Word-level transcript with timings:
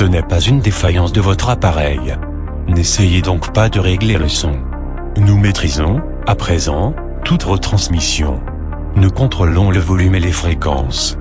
Ce 0.00 0.06
n'est 0.06 0.22
pas 0.22 0.40
une 0.40 0.60
défaillance 0.60 1.12
de 1.12 1.20
votre 1.20 1.50
appareil. 1.50 2.16
N'essayez 2.66 3.20
donc 3.20 3.52
pas 3.52 3.68
de 3.68 3.78
régler 3.78 4.16
le 4.16 4.30
son. 4.30 4.52
Nous 5.18 5.36
maîtrisons, 5.36 6.00
à 6.26 6.34
présent, 6.34 6.94
toute 7.22 7.42
retransmission. 7.42 8.40
Nous 8.96 9.10
contrôlons 9.10 9.70
le 9.70 9.78
volume 9.78 10.14
et 10.14 10.20
les 10.20 10.32
fréquences. 10.32 11.18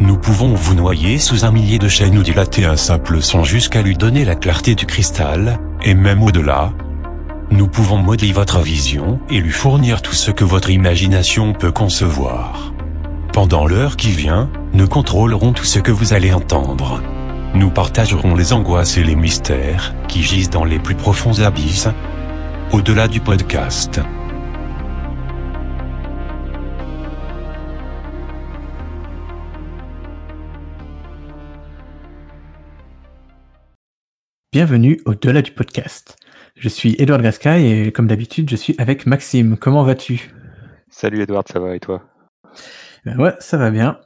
Nous 0.00 0.16
pouvons 0.16 0.54
vous 0.54 0.74
noyer 0.74 1.18
sous 1.18 1.44
un 1.44 1.50
millier 1.50 1.78
de 1.78 1.88
chaînes 1.88 2.16
ou 2.16 2.22
dilater 2.22 2.64
un 2.64 2.78
simple 2.78 3.20
son 3.20 3.44
jusqu'à 3.44 3.82
lui 3.82 3.98
donner 3.98 4.24
la 4.24 4.34
clarté 4.34 4.74
du 4.74 4.86
cristal, 4.86 5.58
et 5.82 5.92
même 5.92 6.22
au-delà. 6.22 6.72
Nous 7.50 7.68
pouvons 7.68 7.98
modeler 7.98 8.32
votre 8.32 8.60
vision 8.60 9.20
et 9.28 9.40
lui 9.40 9.52
fournir 9.52 10.00
tout 10.00 10.14
ce 10.14 10.30
que 10.30 10.44
votre 10.44 10.70
imagination 10.70 11.52
peut 11.52 11.70
concevoir. 11.70 12.72
Pendant 13.34 13.66
l'heure 13.66 13.98
qui 13.98 14.10
vient, 14.10 14.48
nous 14.72 14.88
contrôlerons 14.88 15.52
tout 15.52 15.66
ce 15.66 15.80
que 15.80 15.92
vous 15.92 16.14
allez 16.14 16.32
entendre. 16.32 17.02
Nous 17.54 17.70
partagerons 17.70 18.34
les 18.34 18.54
angoisses 18.54 18.96
et 18.96 19.04
les 19.04 19.14
mystères 19.14 19.94
qui 20.08 20.22
gisent 20.22 20.48
dans 20.48 20.64
les 20.64 20.78
plus 20.78 20.94
profonds 20.94 21.38
abysses, 21.40 21.86
au-delà 22.72 23.08
du 23.08 23.20
podcast. 23.20 24.00
Bienvenue 34.50 34.98
au-delà 35.04 35.42
du 35.42 35.52
podcast. 35.52 36.16
Je 36.56 36.70
suis 36.70 36.96
Edouard 36.98 37.20
Gasca 37.20 37.58
et 37.58 37.92
comme 37.92 38.06
d'habitude, 38.06 38.48
je 38.48 38.56
suis 38.56 38.74
avec 38.78 39.04
Maxime. 39.04 39.58
Comment 39.58 39.82
vas-tu? 39.82 40.30
Salut 40.88 41.20
Edouard, 41.20 41.44
ça 41.52 41.60
va 41.60 41.76
et 41.76 41.80
toi? 41.80 42.02
Ben 43.04 43.18
Ouais, 43.18 43.34
ça 43.40 43.56
va 43.56 43.70
bien. 43.70 43.98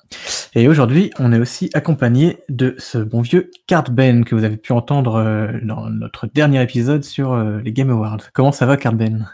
Et 0.55 0.69
aujourd'hui, 0.69 1.11
on 1.19 1.33
est 1.33 1.39
aussi 1.39 1.69
accompagné 1.75 2.39
de 2.49 2.75
ce 2.79 2.97
bon 2.99 3.21
vieux 3.21 3.51
Cardben 3.67 4.25
que 4.25 4.35
vous 4.35 4.45
avez 4.45 4.57
pu 4.57 4.73
entendre 4.73 5.17
euh, 5.17 5.49
dans 5.63 5.91
notre 5.91 6.27
dernier 6.27 6.63
épisode 6.63 7.05
sur 7.05 7.33
euh, 7.35 7.61
les 7.63 7.73
Game 7.73 7.91
Awards. 7.91 8.19
Comment 8.33 8.53
ça 8.53 8.65
va 8.65 8.79
Cardben 8.79 9.31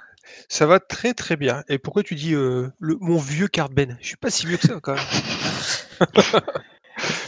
Ça 0.49 0.67
va 0.67 0.81
très 0.81 1.15
très 1.15 1.37
bien. 1.37 1.63
Et 1.69 1.79
pourquoi 1.79 2.03
tu 2.03 2.17
dis 2.17 2.35
euh, 2.35 2.69
le, 2.81 2.97
mon 3.01 3.19
vieux 3.19 3.47
Cardben 3.47 3.97
Je 4.01 4.07
suis 4.09 4.17
pas 4.17 4.31
si 4.31 4.47
vieux 4.47 4.57
que 4.57 4.67
ça 4.67 4.75
quand 4.83 4.95
même. 4.95 5.05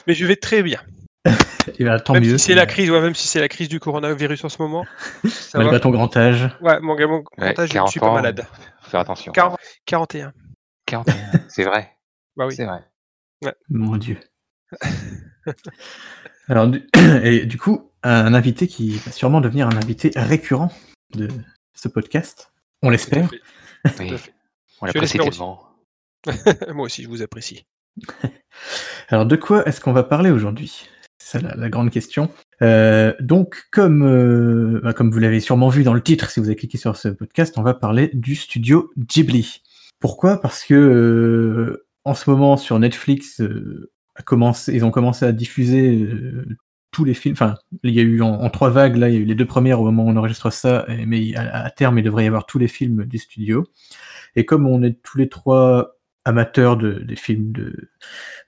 Mais 0.07 0.15
je 0.15 0.27
vais 0.27 0.37
très 0.37 0.63
bien. 0.63 0.81
Eh 1.79 1.85
ben, 1.85 1.99
tant 2.01 2.13
même 2.15 2.25
mieux. 2.25 2.37
si 2.37 2.47
c'est 2.47 2.55
la 2.55 2.67
crise, 2.67 2.91
ouais, 2.91 3.01
même 3.01 3.15
si 3.15 3.27
c'est 3.29 3.41
la 3.41 3.49
crise 3.49 3.69
du 3.69 3.81
coronavirus 3.81 4.45
en 4.45 4.49
ce 4.51 4.61
moment. 4.61 4.85
Ça 5.29 5.57
Malgré 5.59 5.77
va. 5.77 5.81
ton 5.81 5.91
grand 5.91 6.15
âge. 6.17 6.51
Ouais, 6.61 6.79
mon 6.81 6.95
gars, 6.97 7.07
mon 7.07 7.19
Ouais, 7.39 7.55
grand 7.55 7.61
âge, 7.61 7.69
je 7.69 7.75
40 7.75 7.91
suis 7.91 8.01
pas 8.01 8.09
ans, 8.09 8.15
malade. 8.15 8.45
Faut 8.83 8.91
faire 8.91 9.01
attention. 9.01 9.33
40 9.33 9.57
41. 9.87 10.33
41, 10.85 11.15
c'est 11.49 11.65
vrai. 11.65 11.94
Bah 12.37 12.47
oui. 12.47 12.55
C'est 12.55 12.65
vrai. 12.65 12.85
Mon 13.69 13.97
Dieu. 13.97 14.19
Alors, 16.49 16.69
du... 16.69 16.87
et 17.23 17.47
du 17.47 17.59
coup, 17.59 17.91
un 18.03 18.35
invité 18.35 18.67
qui 18.67 18.97
va 18.99 19.13
sûrement 19.13 19.41
devenir 19.41 19.69
un 19.69 19.77
invité 19.77 20.11
récurrent 20.15 20.73
de 21.15 21.29
ce 21.75 21.89
podcast. 21.89 22.53
On 22.83 22.91
l'espère. 22.91 23.31
Oui, 23.31 23.41
on 24.81 24.87
Je 24.87 24.93
l'apprécie 24.93 25.19
tellement. 25.19 25.69
Moi 26.75 26.87
aussi, 26.87 27.03
je 27.03 27.09
vous 27.09 27.23
apprécie. 27.23 27.67
Alors, 29.09 29.27
de 29.27 29.37
quoi 29.37 29.67
est-ce 29.67 29.81
qu'on 29.81 29.93
va 29.93 30.03
parler 30.03 30.31
aujourd'hui? 30.31 30.89
C'est 31.19 31.41
la, 31.41 31.55
la 31.55 31.71
grande 31.71 31.91
question. 31.91 32.31
Euh, 32.61 33.15
donc, 33.21 33.65
comme, 33.71 34.03
euh, 34.03 34.81
bah, 34.83 34.93
comme 34.93 35.11
vous 35.11 35.19
l'avez 35.19 35.41
sûrement 35.41 35.69
vu 35.69 35.85
dans 35.85 35.95
le 35.95 36.03
titre, 36.03 36.31
si 36.31 36.41
vous 36.41 36.47
avez 36.47 36.57
cliqué 36.57 36.77
sur 36.77 36.97
ce 36.97 37.09
podcast, 37.09 37.55
on 37.57 37.63
va 37.63 37.75
parler 37.75 38.11
du 38.13 38.35
studio 38.35 38.91
Ghibli. 38.99 39.63
Pourquoi? 40.01 40.41
Parce 40.41 40.65
que 40.65 40.75
euh, 40.75 41.84
en 42.05 42.15
ce 42.15 42.29
moment 42.31 42.57
sur 42.57 42.79
Netflix, 42.79 43.41
euh, 43.41 43.91
a 44.17 44.23
commencé, 44.23 44.73
ils 44.75 44.85
ont 44.85 44.91
commencé 44.91 45.25
à 45.25 45.33
diffuser 45.33 45.97
euh, 46.03 46.47
tous 46.91 47.05
les 47.05 47.15
films. 47.15 47.33
Enfin, 47.35 47.57
il 47.83 47.93
y 47.95 48.01
a 48.01 48.03
eu 48.03 48.21
en, 48.23 48.29
en 48.41 48.51
trois 48.51 48.71
vagues. 48.71 48.97
Là, 48.97 49.09
il 49.09 49.15
y 49.15 49.19
a 49.19 49.21
eu 49.21 49.25
les 49.25 49.35
deux 49.35 49.47
premières 49.47 49.81
au 49.81 49.85
moment 49.85 50.05
où 50.05 50.09
on 50.11 50.17
enregistre 50.17 50.51
ça, 50.53 50.85
et- 50.89 51.07
mais 51.07 51.35
à, 51.35 51.65
à 51.65 51.71
terme, 51.71 51.99
il 51.99 52.03
devrait 52.05 52.25
y 52.25 52.27
avoir 52.29 52.47
tous 52.47 52.59
les 52.59 52.69
films 52.69 53.05
du 53.05 53.19
studio. 53.19 53.65
Et 54.37 54.45
comme 54.45 54.67
on 54.67 54.83
est 54.83 55.01
tous 55.03 55.19
les 55.19 55.29
trois 55.29 55.97
amateurs 56.25 56.77
de, 56.77 57.01
des 57.01 57.17
films 57.17 57.53
de, 57.53 57.91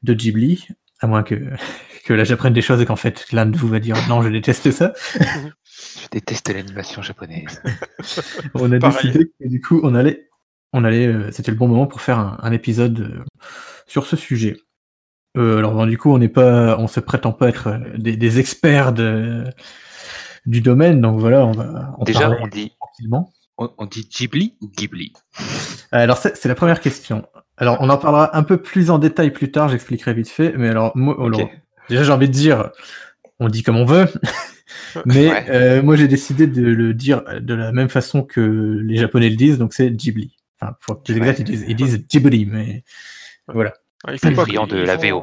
de 0.02 0.14
Ghibli, 0.14 0.66
à 1.00 1.06
moins 1.06 1.22
que, 1.22 1.34
que 2.04 2.14
là 2.14 2.24
j'apprenne 2.24 2.52
des 2.54 2.62
choses 2.62 2.80
et 2.80 2.86
qu'en 2.86 2.96
fait 2.96 3.30
l'un 3.32 3.46
de 3.46 3.56
vous 3.56 3.68
va 3.68 3.80
dire 3.80 3.96
non, 4.08 4.22
je 4.22 4.28
déteste 4.28 4.70
ça. 4.70 4.92
Je 6.02 6.08
déteste 6.10 6.48
l'animation 6.54 7.02
japonaise. 7.02 7.60
On 8.54 8.72
a 8.72 8.78
Pareil. 8.78 9.10
décidé 9.12 9.26
que 9.38 9.46
du 9.48 9.60
coup 9.60 9.80
on 9.82 9.94
allait, 9.94 10.28
on 10.76 10.84
allait, 10.84 11.06
euh, 11.06 11.30
c'était 11.32 11.50
le 11.50 11.56
bon 11.56 11.66
moment 11.68 11.86
pour 11.86 12.00
faire 12.00 12.18
un, 12.18 12.36
un 12.40 12.52
épisode 12.52 13.00
euh, 13.00 13.24
sur 13.86 14.06
ce 14.06 14.16
sujet. 14.16 14.56
Euh, 15.36 15.58
alors 15.58 15.86
du 15.86 15.98
coup 15.98 16.10
on 16.12 16.18
n'est 16.18 16.28
pas, 16.30 16.78
on 16.78 16.86
se 16.86 16.98
prétend 17.00 17.32
pas 17.32 17.48
être 17.48 17.78
des, 17.98 18.16
des 18.16 18.38
experts 18.38 18.92
de, 18.94 19.44
du 20.46 20.60
domaine, 20.62 21.00
donc 21.00 21.18
voilà, 21.20 21.44
on 21.44 21.52
va 21.52 21.94
en 21.98 22.04
Déjà, 22.04 22.30
on 22.40 22.46
dit, 22.46 22.72
tranquillement. 22.80 23.32
on, 23.58 23.70
on 23.78 23.84
dit 23.86 24.08
Ghibli 24.08 24.56
ou 24.62 24.68
Ghibli? 24.70 25.12
Alors 25.92 26.16
c'est 26.18 26.44
la 26.46 26.54
première 26.54 26.80
question. 26.80 27.26
Alors 27.58 27.78
on 27.80 27.88
en 27.90 27.98
parlera 27.98 28.36
un 28.36 28.42
peu 28.44 28.56
plus 28.58 28.90
en 28.90 28.98
détail 28.98 29.30
plus 29.30 29.50
tard, 29.50 29.68
j'expliquerai 29.68 30.14
vite 30.14 30.28
fait. 30.28 30.54
Mais 30.56 30.68
alors, 30.68 30.92
moi, 30.96 31.14
alors, 31.18 31.48
déjà 31.88 32.02
j'ai 32.02 32.12
envie 32.12 32.28
de 32.28 32.32
dire, 32.32 32.70
on 33.38 33.48
dit 33.48 33.62
comme 33.62 33.76
on 33.76 33.84
veut, 33.84 34.06
mais 35.06 35.28
Ouais. 35.30 35.50
euh, 35.50 35.82
moi 35.82 35.96
j'ai 35.96 36.08
décidé 36.08 36.46
de 36.46 36.62
le 36.62 36.94
dire 36.94 37.22
de 37.40 37.54
la 37.54 37.72
même 37.72 37.88
façon 37.90 38.22
que 38.22 38.80
les 38.82 38.96
Japonais 38.96 39.28
le 39.30 39.36
disent, 39.36 39.58
donc 39.58 39.74
c'est 39.74 39.90
Ghibli. 39.90 40.34
Enfin, 40.60 40.74
pour 40.80 40.96
être 40.96 41.02
plus 41.04 41.14
Ouais. 41.14 41.20
exact, 41.20 41.38
ils 41.40 41.44
disent, 41.44 41.64
ils 41.68 41.76
disent 41.76 42.06
Ghibli, 42.08 42.46
mais 42.46 42.82
voilà, 43.48 43.72
Ouais, 44.06 44.14
il 44.14 44.18
faut 44.18 44.28
Les 44.28 44.34
pas- 44.34 44.42
friands 44.42 44.66
de 44.66 44.76
la 44.78 44.96
VO. 44.96 45.22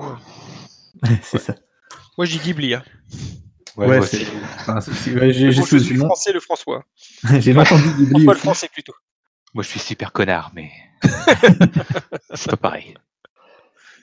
c'est 1.24 1.40
ça. 1.40 1.56
Moi, 2.18 2.28
dis 2.28 2.40
Ghibli. 2.40 2.74
Hein. 2.76 2.84
Ouais, 3.76 3.88
Ouais, 3.88 3.98
moi 3.98 4.06
c'est-. 4.06 4.28
Enfin, 4.60 4.82
c'est- 4.82 4.94
c'est- 4.94 5.14
ouais, 5.16 5.34
j'ai 5.34 5.52
j'ai 5.52 5.62
non, 5.96 6.06
français, 6.06 6.32
le 6.32 6.40
François. 6.40 6.84
j'ai 7.40 7.54
dit 7.78 8.06
Ghibli. 8.06 8.24
François 8.24 8.34
le 8.34 8.40
français 8.40 8.70
plutôt. 8.72 8.94
Moi, 9.56 9.64
je 9.64 9.70
suis 9.70 9.80
super 9.80 10.12
connard, 10.12 10.52
mais 10.56 10.70
c'est 12.34 12.52
pas 12.52 12.58
pareil. 12.58 12.94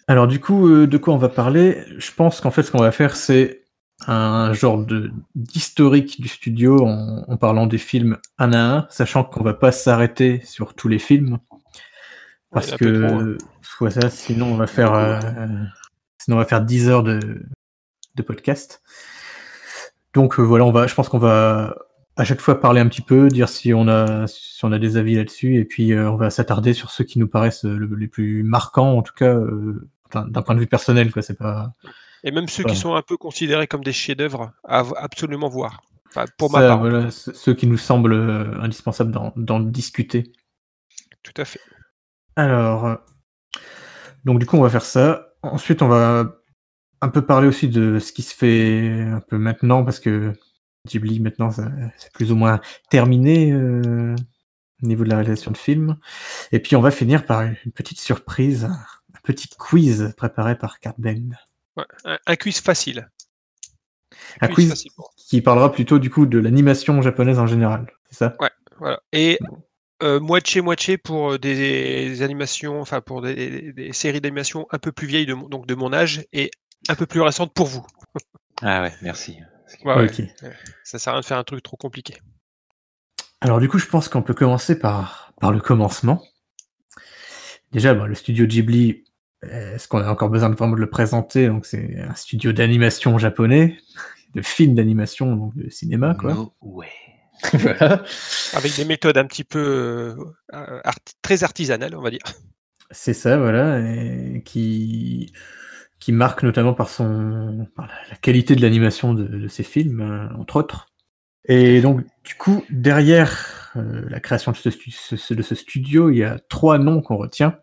Alors 0.08 0.26
du 0.26 0.40
coup, 0.40 0.68
euh, 0.68 0.86
de 0.88 0.98
quoi 0.98 1.14
on 1.14 1.18
va 1.18 1.28
parler? 1.28 1.84
Je 1.98 2.10
pense 2.12 2.40
qu'en 2.40 2.50
fait, 2.50 2.62
ce 2.64 2.72
qu'on 2.72 2.80
va 2.80 2.90
faire, 2.92 3.14
c'est 3.14 3.59
un 4.06 4.52
genre 4.52 4.84
d'historique 5.34 6.20
du 6.20 6.28
studio 6.28 6.84
en, 6.86 7.24
en 7.28 7.36
parlant 7.36 7.66
des 7.66 7.78
films 7.78 8.16
un 8.38 8.52
à 8.52 8.58
un, 8.58 8.86
sachant 8.90 9.24
qu'on 9.24 9.42
va 9.44 9.54
pas 9.54 9.72
s'arrêter 9.72 10.40
sur 10.44 10.74
tous 10.74 10.88
les 10.88 10.98
films 10.98 11.38
parce 12.50 12.72
que 12.72 13.06
trop, 13.06 13.20
hein. 13.20 13.36
ouais, 13.80 13.90
ça, 13.90 14.10
sinon 14.10 14.46
on 14.46 14.56
va 14.56 14.66
faire 14.66 14.94
euh, 14.94 15.20
sinon 16.18 16.36
on 16.36 16.40
va 16.40 16.46
faire 16.46 16.62
10 16.62 16.88
heures 16.88 17.02
de, 17.02 17.20
de 18.16 18.22
podcast. 18.22 18.82
Donc 20.14 20.38
euh, 20.40 20.42
voilà, 20.42 20.64
on 20.64 20.72
va, 20.72 20.86
je 20.86 20.94
pense 20.94 21.08
qu'on 21.08 21.18
va 21.18 21.76
à 22.16 22.24
chaque 22.24 22.40
fois 22.40 22.60
parler 22.60 22.80
un 22.80 22.88
petit 22.88 23.02
peu, 23.02 23.28
dire 23.28 23.48
si 23.48 23.72
on 23.72 23.86
a 23.86 24.26
si 24.26 24.64
on 24.64 24.72
a 24.72 24.78
des 24.78 24.96
avis 24.96 25.14
là-dessus, 25.14 25.56
et 25.56 25.64
puis 25.64 25.92
euh, 25.92 26.10
on 26.10 26.16
va 26.16 26.30
s'attarder 26.30 26.72
sur 26.72 26.90
ceux 26.90 27.04
qui 27.04 27.18
nous 27.18 27.28
paraissent 27.28 27.64
le- 27.64 27.94
les 27.96 28.08
plus 28.08 28.42
marquants, 28.42 28.96
en 28.98 29.02
tout 29.02 29.14
cas 29.14 29.36
d'un 30.12 30.26
d'un 30.26 30.42
point 30.42 30.54
de 30.56 30.60
vue 30.60 30.66
personnel, 30.66 31.12
quoi. 31.12 31.22
C'est 31.22 31.38
pas 31.38 31.72
Et 32.24 32.30
même 32.30 32.48
ceux 32.48 32.64
Ouais. 32.64 32.70
qui 32.70 32.76
sont 32.76 32.94
un 32.94 33.02
peu 33.02 33.16
considérés 33.16 33.66
comme 33.66 33.82
des 33.84 33.92
chefs-d'œuvre 33.92 34.52
à 34.64 34.84
absolument 34.98 35.48
voir. 35.48 35.82
Enfin, 36.08 36.24
pour 36.38 36.50
ma 36.50 36.58
ça, 36.60 36.68
part. 36.68 36.80
voilà, 36.80 37.10
ceux 37.10 37.54
qui 37.54 37.66
nous 37.66 37.78
semblent 37.78 38.12
euh, 38.12 38.60
indispensables 38.60 39.12
d'en 39.36 39.60
discuter. 39.60 40.32
Tout 41.22 41.32
à 41.36 41.44
fait. 41.44 41.60
Alors, 42.36 42.86
euh, 42.86 42.94
donc 44.24 44.38
du 44.38 44.46
coup, 44.46 44.56
on 44.56 44.62
va 44.62 44.70
faire 44.70 44.84
ça. 44.84 45.28
Ensuite, 45.42 45.82
on 45.82 45.88
va 45.88 46.36
un 47.00 47.08
peu 47.08 47.24
parler 47.24 47.46
aussi 47.48 47.68
de 47.68 47.98
ce 47.98 48.12
qui 48.12 48.22
se 48.22 48.34
fait 48.34 49.00
un 49.00 49.20
peu 49.20 49.38
maintenant, 49.38 49.84
parce 49.84 50.00
que 50.00 50.32
Ghibli, 50.86 51.20
maintenant, 51.20 51.50
c'est 51.50 52.12
plus 52.12 52.32
ou 52.32 52.36
moins 52.36 52.60
terminé 52.90 53.52
euh, 53.52 54.14
au 54.82 54.86
niveau 54.86 55.04
de 55.04 55.10
la 55.10 55.16
réalisation 55.16 55.50
de 55.50 55.56
films. 55.56 55.96
Et 56.52 56.58
puis, 56.60 56.74
on 56.76 56.80
va 56.80 56.90
finir 56.90 57.24
par 57.24 57.42
une 57.42 57.72
petite 57.74 58.00
surprise, 58.00 58.64
un 58.64 59.20
petit 59.22 59.48
quiz 59.48 60.12
préparé 60.16 60.58
par 60.58 60.80
Cardben. 60.80 61.36
Ouais, 61.80 61.86
Un, 62.04 62.18
un 62.26 62.36
quiz 62.36 62.60
facile. 62.60 63.08
Un 64.40 64.48
quiz 64.48 64.68
facile 64.68 64.90
qui 65.16 65.40
parlera 65.40 65.70
plutôt 65.72 65.98
du 65.98 66.10
coup 66.10 66.26
de 66.26 66.38
l'animation 66.38 67.00
japonaise 67.02 67.38
en 67.38 67.46
général, 67.46 67.92
c'est 68.10 68.16
ça? 68.16 68.36
Voilà. 68.78 69.00
Et 69.12 69.38
euh, 70.02 70.18
moitié-moitié 70.18 70.96
pour 70.96 71.32
euh, 71.32 71.38
des, 71.38 72.22
animations, 72.22 72.80
enfin 72.80 73.00
pour 73.00 73.20
des, 73.22 73.34
des- 73.34 73.72
des 73.72 73.92
séries 73.92 74.20
d'animation 74.20 74.66
un 74.70 74.78
peu 74.78 74.92
plus 74.92 75.06
vieilles, 75.06 75.26
de 75.26 75.34
mon, 75.34 75.48
donc 75.48 75.66
de 75.66 75.74
mon 75.74 75.92
âge, 75.92 76.24
et 76.32 76.50
un 76.88 76.94
peu 76.94 77.06
plus 77.06 77.20
récentes 77.20 77.52
pour 77.54 77.66
vous. 77.66 77.86
Ah 78.62 78.82
ouais, 78.82 78.92
merci. 79.00 79.38
Ouais, 79.84 79.94
ouais. 79.94 80.10
Ça 80.84 80.98
sert 80.98 81.12
à 81.12 81.16
rien 81.16 81.20
de 81.20 81.24
faire 81.24 81.38
un 81.38 81.44
truc 81.44 81.62
trop 81.62 81.78
compliqué. 81.78 82.18
Alors 83.40 83.58
du 83.58 83.68
coup, 83.68 83.78
je 83.78 83.86
pense 83.86 84.10
qu'on 84.10 84.20
peut 84.22 84.34
commencer 84.34 84.78
par, 84.78 85.32
par 85.40 85.50
le 85.50 85.60
commencement. 85.60 86.22
Déjà, 87.72 87.94
bon, 87.94 88.04
le 88.04 88.14
studio 88.14 88.46
Ghibli, 88.46 89.04
est-ce 89.42 89.88
qu'on 89.88 90.00
a 90.00 90.10
encore 90.10 90.28
besoin 90.28 90.50
de 90.50 90.54
vraiment 90.54 90.74
de 90.74 90.80
le 90.80 90.90
présenter? 90.90 91.46
Donc 91.48 91.66
c'est 91.66 91.98
un 91.98 92.14
studio 92.14 92.52
d'animation 92.52 93.18
japonais, 93.18 93.78
de 94.34 94.42
films 94.42 94.74
d'animation, 94.74 95.34
donc 95.34 95.56
de 95.56 95.68
cinéma, 95.70 96.14
quoi. 96.14 96.34
No 96.34 96.54
way. 96.60 96.88
voilà. 97.54 98.02
Avec 98.52 98.76
des 98.76 98.84
méthodes 98.84 99.16
un 99.16 99.24
petit 99.24 99.44
peu 99.44 99.58
euh, 99.58 100.14
euh, 100.54 100.80
art- 100.84 100.98
très 101.22 101.42
artisanales, 101.42 101.96
on 101.96 102.02
va 102.02 102.10
dire. 102.10 102.20
C'est 102.90 103.14
ça, 103.14 103.38
voilà, 103.38 103.78
et 103.78 104.42
qui 104.44 105.32
qui 106.00 106.12
marque 106.12 106.42
notamment 106.42 106.72
par 106.72 106.88
son 106.88 107.68
la 107.76 108.16
qualité 108.22 108.56
de 108.56 108.62
l'animation 108.62 109.12
de, 109.12 109.48
ses 109.48 109.62
films, 109.62 110.30
entre 110.38 110.56
autres. 110.56 110.86
Et 111.44 111.82
donc, 111.82 112.00
du 112.24 112.34
coup, 112.36 112.64
derrière 112.70 113.70
la 113.74 114.18
création 114.18 114.52
de 114.52 114.56
ce, 114.56 115.34
de 115.34 115.42
ce, 115.42 115.54
studio, 115.54 116.10
il 116.10 116.16
y 116.16 116.24
a 116.24 116.38
trois 116.48 116.78
noms 116.78 117.02
qu'on 117.02 117.18
retient. 117.18 117.58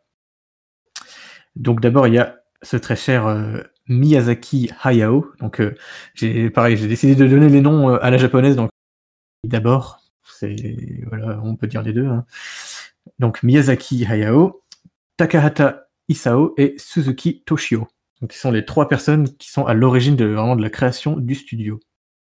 Donc, 1.59 1.81
d'abord, 1.81 2.07
il 2.07 2.13
y 2.13 2.19
a 2.19 2.37
ce 2.61 2.77
très 2.77 2.95
cher 2.95 3.27
Miyazaki 3.87 4.71
Hayao. 4.83 5.31
Donc, 5.39 5.61
j'ai 6.15 6.49
pareil, 6.49 6.77
j'ai 6.77 6.87
décidé 6.87 7.15
de 7.15 7.27
donner 7.27 7.49
les 7.49 7.61
noms 7.61 7.89
à 7.95 8.09
la 8.09 8.17
japonaise. 8.17 8.55
Donc, 8.55 8.69
d'abord, 9.43 10.01
c'est 10.23 10.55
voilà, 11.07 11.39
on 11.43 11.55
peut 11.55 11.67
dire 11.67 11.81
les 11.81 11.93
deux. 11.93 12.07
Hein. 12.07 12.25
Donc 13.19 13.43
Miyazaki 13.43 14.05
Hayao, 14.05 14.63
Takahata 15.17 15.87
Isao 16.09 16.53
et 16.57 16.75
Suzuki 16.77 17.43
Toshio. 17.45 17.87
Donc 18.21 18.31
qui 18.31 18.37
sont 18.37 18.51
les 18.51 18.65
trois 18.65 18.87
personnes 18.87 19.35
qui 19.37 19.49
sont 19.49 19.65
à 19.65 19.73
l'origine 19.73 20.15
de 20.15 20.25
de 20.55 20.61
la 20.61 20.69
création 20.69 21.17
du 21.17 21.35
studio. 21.35 21.79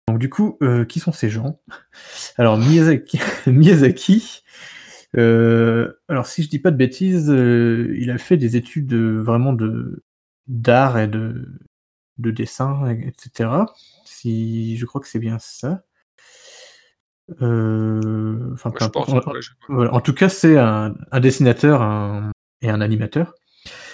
Donc 0.09 0.19
du 0.19 0.29
coup, 0.29 0.59
euh, 0.63 0.85
qui 0.85 1.01
sont 1.01 1.13
ces 1.13 1.31
gens? 1.31 1.61
Alors 2.37 2.59
Miyazaki, 2.59 3.21
Miyazaki 3.47 4.43
euh, 5.17 5.93
alors 6.09 6.27
si 6.27 6.43
je 6.43 6.49
dis 6.49 6.59
pas 6.59 6.71
de 6.71 6.77
bêtises, 6.77 7.31
euh, 7.31 7.95
il 7.99 8.11
a 8.11 8.19
fait 8.19 8.37
des 8.37 8.57
études 8.57 8.95
vraiment 8.95 9.53
de 9.53 10.03
d'art 10.47 10.99
et 10.99 11.09
de 11.09 11.47
de 12.19 12.31
dessin, 12.31 12.89
etc. 12.91 13.51
Si 14.05 14.77
je 14.77 14.87
crois 14.87 15.01
que 15.01 15.09
c'est 15.09 15.19
bien 15.19 15.39
ça. 15.39 15.83
Euh, 17.43 18.53
enfin, 18.53 18.71
en, 19.69 20.01
tout 20.01 20.13
cas, 20.13 20.29
c'est 20.29 20.59
un, 20.59 20.95
dessinateur 21.21 21.83
et 22.61 22.69
un 22.69 22.81
animateur. 22.81 23.35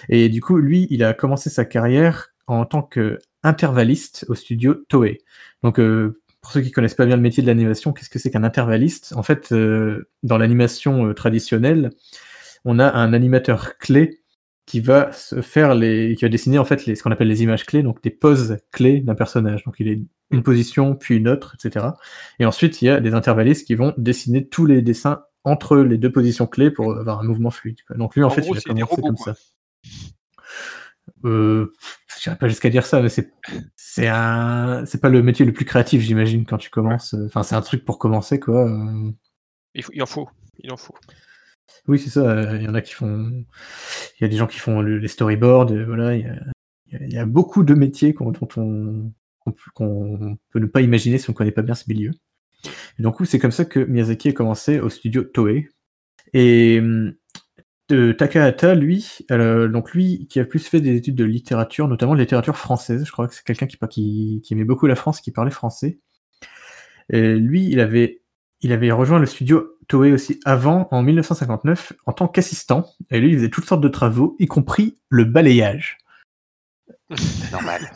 Et 0.08 0.28
du 0.28 0.40
coup, 0.40 0.56
lui, 0.56 0.86
il 0.90 1.04
a 1.04 1.14
commencé 1.14 1.48
sa 1.48 1.64
carrière 1.64 2.30
en 2.46 2.66
tant 2.66 2.82
qu'intervalliste 2.82 4.26
au 4.28 4.34
studio 4.34 4.74
Toei. 4.88 5.18
Donc, 5.62 5.78
pour 6.40 6.52
ceux 6.52 6.60
qui 6.60 6.70
connaissent 6.70 6.94
pas 6.94 7.06
bien 7.06 7.16
le 7.16 7.22
métier 7.22 7.42
de 7.42 7.48
l'animation, 7.48 7.92
qu'est-ce 7.92 8.10
que 8.10 8.18
c'est 8.18 8.30
qu'un 8.30 8.44
intervalliste? 8.44 9.12
En 9.16 9.22
fait, 9.22 9.52
euh, 9.52 10.08
dans 10.22 10.38
l'animation 10.38 11.12
traditionnelle, 11.14 11.90
on 12.64 12.78
a 12.78 12.92
un 12.92 13.12
animateur 13.12 13.78
clé 13.78 14.20
qui 14.66 14.80
va 14.80 15.10
se 15.12 15.40
faire 15.40 15.74
les, 15.74 16.14
qui 16.14 16.24
va 16.24 16.28
dessiner 16.28 16.58
en 16.58 16.64
fait 16.64 16.86
les, 16.86 16.94
ce 16.94 17.02
qu'on 17.02 17.10
appelle 17.10 17.28
les 17.28 17.42
images 17.42 17.66
clés, 17.66 17.82
donc 17.82 18.02
des 18.02 18.10
poses 18.10 18.58
clés 18.70 19.00
d'un 19.00 19.16
personnage. 19.16 19.64
Donc 19.64 19.76
il 19.80 19.88
est 19.88 20.00
une 20.30 20.42
position, 20.42 20.94
puis 20.94 21.16
une 21.16 21.28
autre, 21.28 21.56
etc. 21.56 21.86
Et 22.38 22.46
ensuite, 22.46 22.80
il 22.80 22.84
y 22.84 22.88
a 22.88 23.00
des 23.00 23.14
intervallistes 23.14 23.66
qui 23.66 23.74
vont 23.74 23.94
dessiner 23.98 24.46
tous 24.46 24.66
les 24.66 24.80
dessins 24.80 25.24
entre 25.42 25.78
les 25.78 25.98
deux 25.98 26.12
positions 26.12 26.46
clés 26.46 26.70
pour 26.70 26.96
avoir 26.96 27.20
un 27.20 27.24
mouvement 27.24 27.50
fluide. 27.50 27.78
Donc 27.96 28.14
lui, 28.14 28.22
en, 28.22 28.30
fait, 28.30 28.46
il 28.46 28.56
a 28.56 28.60
commencé 28.60 29.02
comme 29.02 29.16
ça. 29.16 29.34
Euh, 31.24 31.72
je 32.20 32.30
pas 32.30 32.48
jusqu'à 32.48 32.70
dire 32.70 32.86
ça, 32.86 33.02
mais 33.02 33.08
c'est 33.08 33.32
c'est 33.92 34.06
un 34.06 34.86
c'est 34.86 35.00
pas 35.00 35.08
le 35.08 35.20
métier 35.20 35.44
le 35.44 35.52
plus 35.52 35.64
créatif, 35.64 36.00
j'imagine, 36.00 36.46
quand 36.46 36.58
tu 36.58 36.70
commences. 36.70 37.16
Enfin, 37.26 37.42
c'est 37.42 37.56
un 37.56 37.60
truc 37.60 37.84
pour 37.84 37.98
commencer, 37.98 38.38
quoi. 38.38 38.70
Il, 39.74 39.84
il 39.92 40.00
en 40.00 40.06
faut, 40.06 40.28
il 40.60 40.70
en 40.70 40.76
faut. 40.76 40.94
Oui, 41.88 41.98
c'est 41.98 42.10
ça. 42.10 42.54
Il 42.54 42.62
y 42.62 42.68
en 42.68 42.74
a 42.74 42.82
qui 42.82 42.92
font. 42.92 43.44
Il 44.18 44.22
y 44.22 44.24
a 44.24 44.28
des 44.28 44.36
gens 44.36 44.46
qui 44.46 44.60
font 44.60 44.80
les 44.80 45.08
storyboards. 45.08 45.72
Voilà, 45.86 46.14
il 46.14 46.38
y, 46.92 47.18
a, 47.18 47.26
beaucoup 47.26 47.64
de 47.64 47.74
métiers 47.74 48.12
dont 48.12 48.32
on 48.56 49.12
qu'on 49.74 50.38
peut 50.50 50.60
ne 50.60 50.66
pas 50.66 50.82
imaginer 50.82 51.18
si 51.18 51.28
on 51.28 51.32
ne 51.32 51.36
connaît 51.36 51.50
pas 51.50 51.62
bien 51.62 51.74
ce 51.74 51.84
milieu. 51.88 52.12
Et 52.96 53.02
donc, 53.02 53.16
c'est 53.24 53.40
comme 53.40 53.50
ça 53.50 53.64
que 53.64 53.80
Miyazaki 53.80 54.28
a 54.28 54.32
commencé 54.32 54.78
au 54.78 54.88
studio 54.88 55.24
Toei. 55.24 55.68
Et 56.32 56.80
Takahata, 58.12 58.74
lui, 58.74 59.18
donc 59.28 59.92
lui, 59.92 60.26
qui 60.28 60.40
a 60.40 60.44
plus 60.44 60.66
fait 60.66 60.80
des 60.80 60.96
études 60.96 61.14
de 61.14 61.24
littérature, 61.24 61.88
notamment 61.88 62.14
de 62.14 62.20
littérature 62.20 62.56
française, 62.56 63.04
je 63.04 63.12
crois 63.12 63.28
que 63.28 63.34
c'est 63.34 63.44
quelqu'un 63.44 63.66
qui, 63.66 64.40
qui, 64.42 64.52
aimait 64.54 64.64
beaucoup 64.64 64.86
la 64.86 64.96
France, 64.96 65.20
qui 65.20 65.30
parlait 65.30 65.50
français. 65.50 65.98
Et 67.12 67.34
lui, 67.34 67.68
il 67.68 67.80
avait, 67.80 68.22
il 68.60 68.72
avait 68.72 68.90
rejoint 68.90 69.18
le 69.18 69.26
studio 69.26 69.76
Toei 69.88 70.12
aussi 70.12 70.40
avant, 70.44 70.88
en 70.92 71.02
1959, 71.02 71.92
en 72.06 72.12
tant 72.12 72.28
qu'assistant. 72.28 72.86
Et 73.10 73.20
lui, 73.20 73.30
il 73.30 73.36
faisait 73.36 73.50
toutes 73.50 73.66
sortes 73.66 73.80
de 73.80 73.88
travaux, 73.88 74.36
y 74.38 74.46
compris 74.46 74.98
le 75.08 75.24
balayage. 75.24 75.98
Normal. 77.52 77.90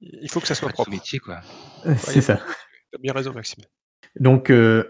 Il 0.00 0.30
faut 0.30 0.40
que 0.40 0.46
ça 0.46 0.54
soit 0.54 0.68
propre. 0.68 0.90
métier, 0.90 1.18
quoi. 1.18 1.40
C'est 1.96 2.20
ça. 2.20 2.36
Tu 2.36 2.96
as 2.96 2.98
bien 2.98 3.12
raison, 3.12 3.32
Maxime. 3.32 3.64
Donc, 4.18 4.50
euh, 4.50 4.84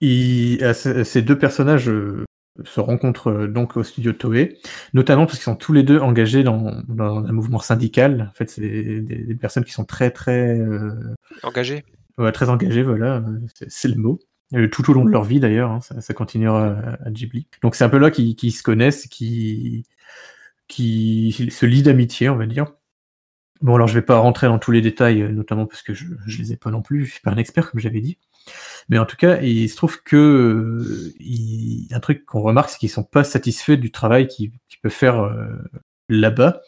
ces 0.00 1.22
deux 1.22 1.38
personnages 1.38 1.88
euh, 1.88 2.24
se 2.62 2.80
rencontrent 2.80 3.30
euh, 3.30 3.48
donc 3.48 3.76
au 3.76 3.82
studio 3.82 4.12
Toei, 4.12 4.58
notamment 4.92 5.26
parce 5.26 5.38
qu'ils 5.38 5.44
sont 5.44 5.56
tous 5.56 5.72
les 5.72 5.82
deux 5.82 5.98
engagés 5.98 6.44
dans, 6.44 6.66
un 6.98 7.32
mouvement 7.32 7.58
syndical. 7.58 8.30
En 8.30 8.34
fait, 8.34 8.50
c'est 8.50 9.00
des, 9.00 9.34
personnes 9.34 9.64
qui 9.64 9.72
sont 9.72 9.84
très, 9.84 10.10
très. 10.10 10.60
engagées 11.42 11.84
Très 12.32 12.48
engagées, 12.48 12.84
voilà, 12.84 13.24
c'est 13.68 13.88
le 13.88 13.96
mot. 13.96 14.20
Tout 14.70 14.88
au 14.88 14.94
long 14.94 15.04
de 15.04 15.10
leur 15.10 15.24
vie, 15.24 15.40
d'ailleurs, 15.40 15.72
hein, 15.72 15.80
ça, 15.80 16.14
continuera 16.14 16.76
à, 17.04 17.10
Ghibli. 17.10 17.48
Donc, 17.60 17.74
c'est 17.74 17.82
un 17.82 17.88
peu 17.88 17.98
là 17.98 18.12
qu'ils 18.12 18.52
se 18.52 18.62
connaissent, 18.62 19.08
qui, 19.08 19.84
qui 20.68 21.32
se 21.50 21.66
lient 21.66 21.82
d'amitié, 21.82 22.28
on 22.28 22.36
va 22.36 22.46
dire. 22.46 22.66
Bon, 23.60 23.76
alors 23.76 23.88
je 23.88 23.94
vais 23.94 24.02
pas 24.02 24.18
rentrer 24.18 24.46
dans 24.46 24.58
tous 24.58 24.72
les 24.72 24.82
détails, 24.82 25.22
euh, 25.22 25.28
notamment 25.28 25.66
parce 25.66 25.82
que 25.82 25.94
je, 25.94 26.04
ne 26.04 26.36
les 26.38 26.52
ai 26.52 26.56
pas 26.56 26.70
non 26.70 26.82
plus, 26.82 27.06
je 27.06 27.12
suis 27.12 27.20
pas 27.20 27.30
un 27.30 27.36
expert 27.36 27.70
comme 27.70 27.80
j'avais 27.80 28.00
dit. 28.00 28.18
Mais 28.88 28.98
en 28.98 29.06
tout 29.06 29.16
cas, 29.16 29.40
il 29.40 29.68
se 29.68 29.76
trouve 29.76 30.02
que 30.02 30.16
euh, 30.16 32.00
truc 32.00 32.24
qu'on 32.26 32.40
remarque, 32.40 32.70
c'est 32.70 32.78
qu'ils 32.78 32.90
sont 32.90 33.04
pas 33.04 33.24
satisfaits 33.24 33.76
du 33.76 33.90
travail 33.90 34.26
qu'ils 34.28 34.52
peuvent 34.82 34.92
faire 34.92 35.20
euh, 35.20 35.46
là-bas. 36.08 36.60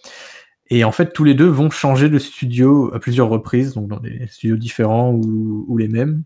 Et 0.68 0.84
en 0.84 0.92
fait, 0.92 1.12
tous 1.12 1.24
les 1.24 1.34
deux 1.34 1.46
vont 1.46 1.70
changer 1.70 2.08
de 2.08 2.18
studio 2.18 2.92
à 2.94 2.98
plusieurs 2.98 3.28
reprises, 3.28 3.74
donc 3.74 3.88
dans 3.88 4.00
des 4.00 4.26
studios 4.28 4.56
différents 4.56 5.12
ou, 5.12 5.64
ou 5.68 5.76
les 5.76 5.88
mêmes. 5.88 6.24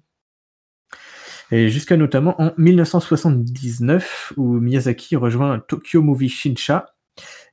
Et 1.53 1.69
jusqu'à 1.69 1.97
notamment 1.97 2.41
en 2.41 2.53
1979, 2.57 4.35
où 4.37 4.61
Miyazaki 4.61 5.17
rejoint 5.17 5.59
Tokyo 5.59 6.01
Movie 6.01 6.29
Shinsha, 6.29 6.87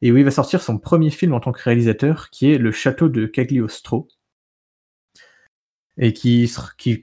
et 0.01 0.11
où 0.11 0.17
il 0.17 0.23
va 0.23 0.31
sortir 0.31 0.61
son 0.61 0.77
premier 0.77 1.09
film 1.09 1.33
en 1.33 1.39
tant 1.39 1.51
que 1.51 1.61
réalisateur, 1.61 2.29
qui 2.29 2.51
est 2.51 2.57
Le 2.57 2.71
Château 2.71 3.09
de 3.09 3.25
Cagliostro, 3.25 4.07
et 5.97 6.13
qui, 6.13 6.49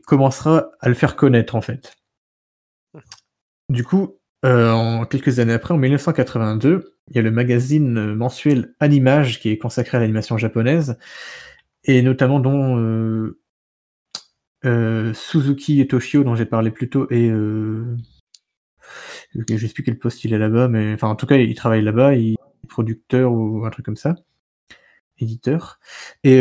commencera 0.07 0.71
à 0.81 0.89
le 0.89 0.95
faire 0.95 1.17
connaître 1.17 1.55
en 1.55 1.61
fait. 1.61 1.97
Du 3.69 3.85
coup, 3.85 4.19
euh, 4.45 4.71
en 4.71 5.05
quelques 5.07 5.39
années 5.41 5.53
après, 5.53 5.75
en 5.75 5.79
1982, 5.79 6.97
il 7.09 7.17
y 7.17 7.19
a 7.19 7.23
le 7.23 7.31
magazine 7.31 8.15
mensuel 8.15 8.75
Animage 8.81 9.41
qui 9.41 9.51
est 9.51 9.59
consacré 9.59 9.97
à 9.97 10.01
l'animation 10.01 10.39
japonaise, 10.39 10.99
et 11.85 12.03
notamment 12.03 12.41
dont 12.41 12.79
euh, 12.79 13.41
euh, 14.65 15.13
Suzuki 15.15 15.81
et 15.81 15.87
Toshio, 15.87 16.25
dont 16.25 16.35
j'ai 16.35 16.47
parlé 16.47 16.71
plus 16.71 16.89
tôt, 16.89 17.07
et 17.11 17.31
je 17.31 17.97
sais 19.67 19.73
plus 19.73 19.83
quel 19.83 19.99
poste 19.99 20.25
il 20.25 20.33
est 20.33 20.39
là-bas, 20.39 20.69
mais 20.69 20.93
enfin 20.95 21.09
en 21.09 21.17
tout 21.17 21.27
cas 21.27 21.37
il 21.37 21.55
travaille 21.55 21.83
là-bas, 21.83 22.15
il 22.15 22.37
producteur 22.69 23.33
ou 23.33 23.65
un 23.65 23.71
truc 23.71 23.85
comme 23.85 23.97
ça, 23.97 24.15
éditeur. 25.19 25.79
Et 26.23 26.39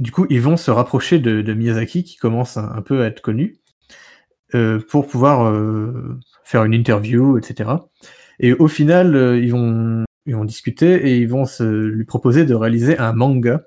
du 0.00 0.10
coup, 0.10 0.26
ils 0.30 0.40
vont 0.40 0.56
se 0.56 0.70
rapprocher 0.70 1.18
de, 1.18 1.54
Miyazaki, 1.54 2.02
qui 2.02 2.16
commence 2.16 2.56
un, 2.56 2.82
peu 2.82 3.02
à 3.02 3.06
être 3.06 3.20
connu, 3.20 3.58
euh, 4.54 4.80
pour 4.88 5.06
pouvoir 5.06 5.46
euh, 5.46 6.18
faire 6.42 6.64
une 6.64 6.74
interview, 6.74 7.38
etc. 7.38 7.70
Et 8.40 8.52
au 8.52 8.66
final, 8.66 9.38
ils, 9.40 9.52
vont, 9.52 10.04
ils 10.26 10.34
vont 10.34 10.44
discuter 10.44 11.08
et 11.08 11.18
ils 11.18 11.28
vont 11.28 11.44
se, 11.44 11.62
lui 11.62 12.04
proposer 12.04 12.44
de 12.44 12.54
réaliser 12.54 12.98
un 12.98 13.12
manga 13.12 13.62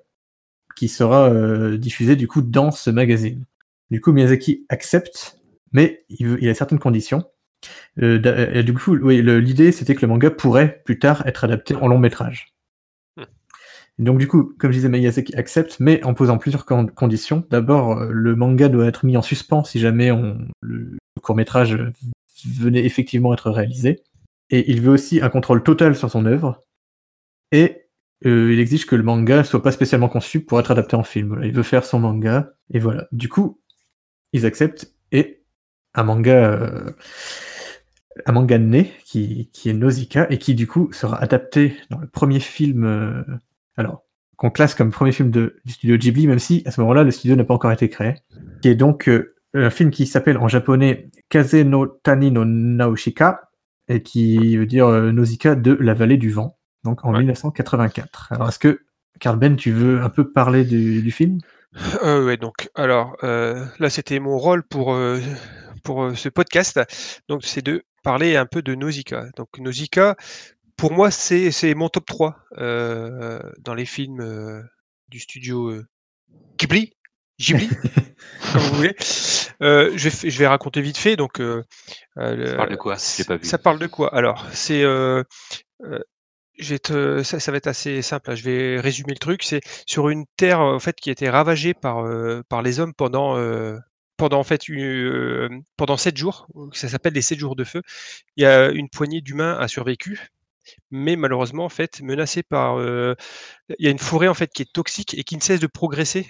qui 0.76 0.88
sera 0.88 1.32
diffusé 1.78 2.16
du 2.16 2.28
coup 2.28 2.42
dans 2.42 2.72
ce 2.72 2.90
magazine. 2.90 3.46
Du 3.92 4.02
coup, 4.02 4.12
Miyazaki 4.12 4.66
accepte, 4.70 5.40
mais 5.72 6.06
il, 6.10 6.50
a 6.50 6.54
certaines 6.56 6.80
conditions. 6.80 7.24
Euh, 8.02 8.64
du 8.64 8.74
coup, 8.74 8.98
oui, 8.98 9.22
l'idée 9.22 9.72
c'était 9.72 9.96
que 9.96 10.02
le 10.02 10.08
manga 10.08 10.32
pourrait 10.32 10.82
plus 10.86 11.00
tard 11.00 11.26
être 11.28 11.44
adapté 11.44 11.76
en 11.76 11.88
long 11.88 12.00
métrage. 12.00 12.54
Donc 14.00 14.18
du 14.18 14.28
coup, 14.28 14.54
comme 14.58 14.72
je 14.72 14.78
disais, 14.78 14.90
Miyazaki 14.90 15.36
accepte, 15.36 15.80
mais 15.80 16.04
en 16.04 16.14
posant 16.14 16.38
plusieurs 16.38 16.66
conditions. 16.66 17.46
D'abord, 17.50 17.98
euh, 17.98 18.10
le 18.12 18.36
manga 18.36 18.70
doit 18.70 18.88
être 18.88 19.06
mis 19.06 19.18
en 19.18 19.22
suspens 19.22 19.64
si 19.64 19.80
jamais 19.80 20.12
le 20.62 20.98
court 21.22 21.36
métrage 21.36 21.78
venait 22.46 22.86
effectivement 22.86 23.34
être 23.34 23.52
réalisé. 23.52 24.02
Et 24.50 24.72
il 24.72 24.82
veut 24.82 24.92
aussi 24.92 25.22
un 25.22 25.30
contrôle 25.30 25.64
total 25.64 25.96
sur 25.96 26.10
son 26.10 26.26
œuvre. 26.26 26.64
Et 27.52 27.88
euh, 28.26 28.52
il 28.52 28.60
exige 28.60 28.86
que 28.86 28.96
le 28.96 29.04
manga 29.04 29.44
soit 29.44 29.62
pas 29.62 29.72
spécialement 29.72 30.10
conçu 30.10 30.42
pour 30.44 30.60
être 30.60 30.72
adapté 30.72 30.96
en 30.96 31.04
film. 31.04 31.40
il 31.44 31.52
veut 31.52 31.64
faire 31.64 31.86
son 31.86 32.00
manga, 32.00 32.54
et 32.72 32.80
voilà. 32.80 33.08
Du 33.12 33.30
coup, 33.30 33.62
ils 34.32 34.46
acceptent, 34.46 34.94
et 35.12 35.44
un 35.94 36.04
manga 36.04 36.96
un 38.26 38.32
manga 38.32 38.58
de 38.58 38.84
qui, 39.04 39.50
est 39.66 39.74
Nausicaa 39.74 40.28
et 40.30 40.38
qui 40.38 40.56
du 40.56 40.68
coup 40.68 40.92
sera 40.94 41.22
adapté 41.22 41.76
dans 41.90 42.00
le 42.00 42.08
premier 42.08 42.40
film, 42.40 42.84
euh, 42.86 43.24
alors 43.78 44.04
qu'on 44.36 44.50
classe 44.50 44.76
comme 44.76 44.92
premier 44.92 45.12
film 45.12 45.32
de, 45.32 45.58
du 45.66 45.74
studio 45.74 45.98
Ghibli, 45.98 46.28
même 46.28 46.40
si 46.40 46.64
à 46.66 46.72
ce 46.72 46.82
moment-là 46.82 47.04
le 47.04 47.12
studio 47.12 47.36
n'a 47.36 47.44
pas 47.44 47.54
encore 47.54 47.72
été 47.72 47.90
créé, 47.90 48.16
qui 48.62 48.70
est 48.70 48.76
donc 48.76 49.08
euh, 49.08 49.36
un 49.54 49.70
film 49.70 49.92
qui 49.92 50.08
s'appelle 50.08 50.38
en 50.38 50.48
japonais 50.48 51.10
Kaze 51.30 51.54
no 51.56 51.86
Tani 51.86 52.32
no 52.32 52.44
Naoshika 52.46 53.50
et 53.88 54.02
qui 54.02 54.58
veut 54.58 54.66
dire 54.66 54.88
euh, 54.88 55.12
Nausicaa 55.12 55.56
de 55.56 55.74
la 55.80 55.94
vallée 55.94 56.18
du 56.18 56.32
vent. 56.32 56.58
donc 56.84 57.06
en 57.06 57.12
1984. 57.12 58.30
Alors 58.32 58.50
est-ce 58.50 58.60
que, 58.60 58.82
Carl 59.20 59.38
Ben, 59.38 59.56
tu 59.56 59.72
veux 59.72 60.02
un 60.02 60.10
peu 60.10 60.32
parler 60.32 60.66
du, 60.66 61.12
film? 61.12 61.40
Euh, 62.04 62.26
Ouais, 62.26 62.38
donc 62.38 62.70
alors 62.76 63.16
là 63.22 63.90
c'était 63.90 64.20
mon 64.20 64.38
rôle 64.38 64.64
pour, 64.64 64.98
pour 65.84 66.18
ce 66.18 66.30
podcast, 66.30 66.80
donc 67.30 67.44
c'est 67.44 67.64
de 67.64 67.84
parler 68.04 68.36
un 68.36 68.46
peu 68.46 68.62
de 68.62 68.76
Nausicaa. 68.76 69.28
Donc 69.38 69.48
Nausicaa, 69.60 70.16
pour 70.78 70.92
moi, 70.92 71.12
c'est 71.12 71.74
mon 71.74 71.90
top 71.90 72.06
3 72.06 72.36
dans 72.58 73.74
les 73.74 73.86
films 73.86 74.64
du 75.10 75.20
studio 75.20 75.74
Ghibli. 76.58 76.94
Ghibli, 77.40 77.68
comme 78.54 78.62
vous 78.62 78.76
voulez. 78.76 78.96
je, 79.00 80.10
vais, 80.10 80.30
je 80.30 80.38
vais 80.38 80.48
raconter 80.48 80.82
vite 80.82 80.98
fait. 80.98 81.16
Donc, 81.16 81.42
ça 82.16 82.56
parle 82.56 82.70
de 82.70 82.76
quoi 82.76 82.98
Ça 82.98 83.58
parle 83.58 83.80
de 83.80 83.88
quoi? 83.88 84.14
Alors, 84.16 84.46
c'est 84.52 84.84
ça, 87.24 87.52
va 87.52 87.58
être 87.58 87.68
assez 87.68 88.02
simple. 88.02 88.32
Hein, 88.32 88.36
je 88.36 88.44
vais 88.44 88.80
résumer 88.80 89.14
le 89.14 89.20
truc. 89.20 89.44
C'est 89.44 89.62
sur 89.88 90.10
une 90.10 90.26
terre 90.38 90.60
en 90.60 90.80
fait 90.80 90.96
qui 91.00 91.10
a 91.10 91.12
été 91.12 91.30
ravagée 91.30 91.74
par 91.74 92.06
par 92.50 92.62
les 92.62 92.80
hommes 92.80 92.94
pendant 92.94 93.38
pendant 94.18 94.40
en 94.40 94.44
fait 94.44 94.62
pendant 95.78 95.98
sept 95.98 96.18
jours. 96.18 96.48
Ça 96.74 96.88
s'appelle 96.88 97.14
les 97.14 97.22
sept 97.22 97.40
jours 97.40 97.56
de 97.56 97.64
feu. 97.64 97.82
Il 98.38 98.44
y 98.44 98.46
a 98.46 98.70
une 98.70 98.90
poignée 98.90 99.22
d'humains 99.22 99.58
a 99.58 99.68
survécu, 99.68 100.30
mais 100.92 101.16
malheureusement 101.16 101.66
en 101.66 101.70
fait 101.70 102.02
menacée 102.02 102.44
par 102.44 102.80
il 102.82 103.16
y 103.80 103.88
a 103.88 103.92
une 103.92 104.00
forêt 104.00 104.28
en 104.28 104.34
fait 104.34 104.52
qui 104.54 104.62
est 104.64 104.74
toxique 104.74 105.14
et 105.18 105.24
qui 105.24 105.36
ne 105.36 105.42
cesse 105.42 105.60
de 105.60 105.68
progresser 105.68 106.28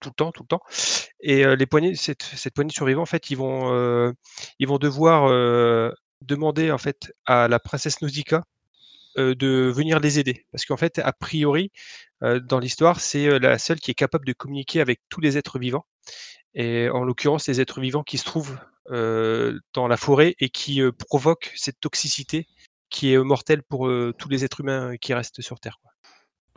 tout 0.00 0.08
le 0.08 0.14
temps, 0.16 0.32
tout 0.32 0.42
le 0.42 0.48
temps. 0.48 0.62
Et 1.20 1.44
les 1.56 1.66
poignées, 1.66 1.94
cette, 1.94 2.22
cette 2.22 2.54
poignée 2.54 2.68
de 2.68 2.74
survivants, 2.74 3.02
en 3.02 3.06
fait, 3.06 3.30
ils 3.30 3.36
vont, 3.36 4.14
ils 4.58 4.68
vont 4.68 4.78
devoir 4.78 5.28
demander 6.22 6.70
en 6.70 6.78
fait 6.78 7.12
à 7.26 7.48
la 7.48 7.58
princesse 7.58 8.00
Nausicaa 8.02 8.42
de 9.16 9.70
venir 9.74 10.00
les 10.00 10.18
aider. 10.18 10.46
Parce 10.52 10.64
qu'en 10.64 10.76
fait, 10.76 10.98
a 10.98 11.12
priori, 11.12 11.70
dans 12.22 12.58
l'histoire, 12.58 13.00
c'est 13.00 13.38
la 13.38 13.58
seule 13.58 13.80
qui 13.80 13.90
est 13.90 13.94
capable 13.94 14.26
de 14.26 14.32
communiquer 14.32 14.80
avec 14.80 15.00
tous 15.08 15.20
les 15.20 15.36
êtres 15.36 15.58
vivants. 15.58 15.86
Et 16.54 16.88
en 16.90 17.04
l'occurrence, 17.04 17.46
les 17.48 17.60
êtres 17.60 17.80
vivants 17.80 18.02
qui 18.02 18.18
se 18.18 18.24
trouvent 18.24 18.58
dans 18.90 19.88
la 19.88 19.96
forêt 19.96 20.34
et 20.40 20.48
qui 20.48 20.82
provoquent 21.08 21.52
cette 21.56 21.80
toxicité 21.80 22.46
qui 22.88 23.12
est 23.12 23.18
mortelle 23.18 23.62
pour 23.62 23.88
tous 24.18 24.28
les 24.28 24.44
êtres 24.44 24.60
humains 24.60 24.96
qui 25.00 25.14
restent 25.14 25.42
sur 25.42 25.60
Terre. 25.60 25.78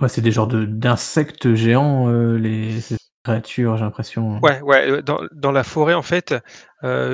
Ouais, 0.01 0.09
c'est 0.09 0.21
des 0.21 0.31
genres 0.31 0.47
d'insectes 0.47 1.53
géants, 1.53 2.09
les 2.09 2.81
ces 2.81 2.97
créatures, 3.23 3.77
j'ai 3.77 3.83
l'impression. 3.83 4.39
Ouais, 4.39 4.59
ouais, 4.61 5.01
dans, 5.03 5.21
dans, 5.31 5.51
la 5.51 5.63
forêt, 5.63 5.93
en 5.93 6.01
fait, 6.01 6.33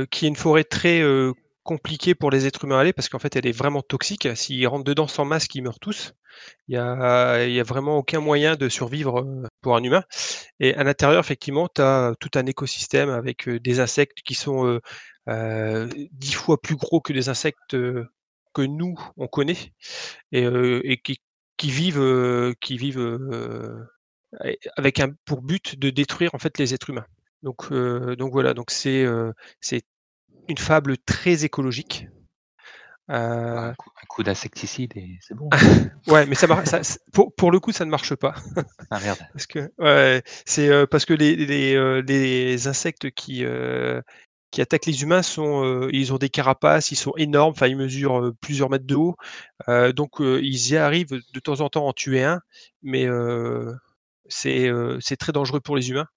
qui 0.10 0.26
est 0.26 0.30
une 0.30 0.36
forêt 0.36 0.64
très 0.64 1.04
compliqué 1.70 2.16
pour 2.16 2.32
les 2.32 2.48
êtres 2.48 2.66
humains 2.66 2.78
à 2.78 2.82
aller 2.82 2.94
parce 2.94 3.10
qu'en 3.10 3.20
fait, 3.20 3.36
elle 3.36 3.46
est 3.46 3.52
vraiment 3.52 3.84
toxique. 3.84 4.28
S'ils 4.36 4.68
rentrent 4.68 4.86
dedans 4.86 5.08
sans 5.08 5.24
masque, 5.24 5.54
ils 5.54 5.62
meurent 5.62 5.80
tous. 5.80 6.14
Il 6.68 6.72
n'y 6.72 6.78
a, 6.78 6.92
a 6.92 7.64
vraiment 7.64 7.98
aucun 7.98 8.20
moyen 8.20 8.56
de 8.56 8.70
survivre 8.70 9.26
pour 9.62 9.76
un 9.76 9.84
humain. 9.84 10.04
Et 10.60 10.74
à 10.76 10.84
l'intérieur, 10.84 11.20
effectivement, 11.20 11.68
tu 11.74 11.82
as 11.82 12.14
tout 12.20 12.32
un 12.36 12.46
écosystème 12.46 13.10
avec 13.10 13.50
des 13.50 13.80
insectes 13.80 14.20
qui 14.24 14.36
sont 14.36 14.80
dix 15.28 16.34
fois 16.34 16.62
plus 16.62 16.76
gros 16.76 17.02
que 17.02 17.14
les 17.14 17.30
insectes 17.30 17.76
que 18.54 18.62
nous, 18.62 18.96
on 19.18 19.28
connaît 19.28 19.74
et, 20.32 21.02
qui, 21.04 21.22
vivent, 21.64 22.56
qui 22.62 22.78
vivent 22.78 23.60
avec 24.78 25.00
un 25.00 25.10
pour 25.26 25.42
but 25.42 25.78
de 25.78 25.90
détruire 25.90 26.34
en 26.34 26.40
fait 26.40 26.58
les 26.58 26.74
êtres 26.74 26.90
humains. 26.90 27.06
Donc, 27.44 27.72
voilà, 27.72 28.54
donc 28.54 28.72
c'est 28.72 29.06
une 30.48 30.58
fable 30.58 30.98
très 30.98 31.46
écologique. 31.46 32.08
Un 33.10 33.74
coup, 34.08 34.24
d'insecticide 34.24 34.94
et 34.96 35.18
c'est 35.22 35.34
bon. 35.34 35.50
ouais, 36.08 36.26
mais 36.28 36.36
ça, 36.36 36.48
pour, 37.12 37.52
le 37.52 37.60
coup, 37.60 37.72
ça 37.72 37.86
ne 37.86 37.90
marche 37.90 38.16
pas. 38.16 38.36
ah 38.92 39.00
merde. 39.00 39.20
Parce 39.34 39.48
que 39.48 39.72
c'est 40.46 40.88
parce 40.88 41.06
que 41.06 41.14
les, 41.14 41.36
les, 41.36 42.68
insectes 42.68 43.10
qui 43.12 43.44
qui 44.52 44.62
attaquent 44.62 44.88
les 44.88 45.04
humains 45.04 45.22
sont, 45.22 45.88
ils 45.92 46.14
ont 46.14 46.18
des 46.18 46.30
carapaces, 46.30 46.92
ils 46.92 46.96
sont 46.96 47.14
énormes, 47.18 47.52
enfin 47.52 47.68
ils 47.68 47.78
mesurent 47.78 48.32
plusieurs 48.42 48.70
mètres 48.70 48.88
de 48.88 48.96
haut, 48.96 49.16
donc 49.96 50.18
ils 50.20 50.72
y 50.72 50.78
arrivent 50.78 51.20
de 51.34 51.40
temps 51.40 51.62
en 51.62 51.70
temps 51.70 51.86
à 51.86 51.90
en 51.90 51.94
tuer 51.94 52.24
un, 52.24 52.42
mais 52.84 53.08
c'est 54.28 54.72
c'est 55.00 55.18
très 55.18 55.32
dangereux 55.32 55.62
pour 55.62 55.76
les 55.76 55.90
humains. 55.90 56.08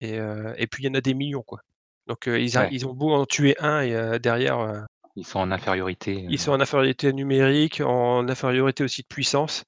Et, 0.00 0.16
et 0.56 0.66
puis 0.66 0.82
il 0.82 0.86
y 0.86 0.90
en 0.90 0.94
a 0.94 1.00
des 1.00 1.14
millions 1.14 1.42
quoi. 1.42 1.60
Donc 2.06 2.24
ils, 2.26 2.50
ils, 2.72 2.86
ont 2.86 2.94
beau 2.94 3.12
en 3.12 3.24
tuer 3.26 3.54
un 3.60 3.82
et 3.82 4.18
derrière. 4.18 4.86
Ils 5.20 5.26
sont 5.26 5.38
en 5.38 5.50
infériorité. 5.50 6.24
Ils 6.30 6.38
sont 6.38 6.52
en 6.52 6.60
infériorité 6.60 7.12
numérique, 7.12 7.82
en 7.82 8.26
infériorité 8.26 8.82
aussi 8.82 9.02
de 9.02 9.06
puissance. 9.06 9.64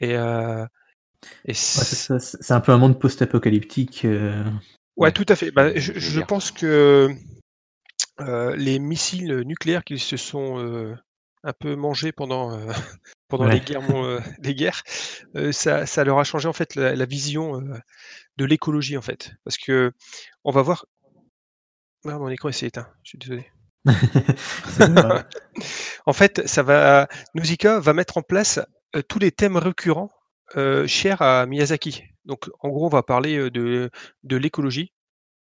Et, 0.00 0.14
et 1.44 1.54
c'est 1.54 2.50
un 2.50 2.60
peu 2.60 2.72
un 2.72 2.78
monde 2.78 2.98
post-apocalyptique. 2.98 4.06
Ouais, 4.96 5.12
tout 5.12 5.26
à 5.28 5.36
fait. 5.36 5.52
Bah, 5.52 5.70
je, 5.76 6.20
pense 6.20 6.50
que 6.50 7.08
les 8.18 8.78
missiles 8.80 9.42
nucléaires 9.46 9.84
qui 9.84 9.98
se 10.00 10.16
sont 10.16 10.96
un 11.44 11.52
peu 11.52 11.76
mangés 11.76 12.10
pendant, 12.10 12.58
pendant 13.28 13.46
les 13.46 13.60
guerres, 13.60 13.86
les 14.42 14.54
guerres 14.56 14.82
ça, 15.52 15.86
ça, 15.86 16.04
leur 16.04 16.18
a 16.18 16.24
changé 16.24 16.48
en 16.48 16.52
fait 16.52 16.74
la, 16.74 16.96
la 16.96 17.06
vision 17.06 17.62
de 18.36 18.44
l'écologie 18.44 18.96
en 18.96 19.02
fait. 19.02 19.32
Parce 19.44 19.58
que 19.58 19.92
on 20.42 20.50
va 20.50 20.62
voir 20.62 20.84
ah, 22.04 22.18
mon 22.18 22.28
écran 22.28 22.50
s'est 22.52 22.66
éteint, 22.66 22.88
je 23.02 23.10
suis 23.10 23.18
désolé. 23.18 23.50
en 26.06 26.12
fait, 26.12 26.46
ça 26.46 26.62
va, 26.62 27.08
Nausicaa 27.34 27.80
va 27.80 27.92
mettre 27.92 28.18
en 28.18 28.22
place 28.22 28.60
tous 29.08 29.18
les 29.18 29.32
thèmes 29.32 29.56
récurrents 29.56 30.10
chers 30.86 31.22
à 31.22 31.46
Miyazaki. 31.46 32.04
Donc, 32.24 32.48
en 32.60 32.68
gros, 32.68 32.86
on 32.86 32.90
va 32.90 33.02
parler 33.02 33.50
de, 33.50 33.90
de 34.22 34.36
l'écologie, 34.36 34.92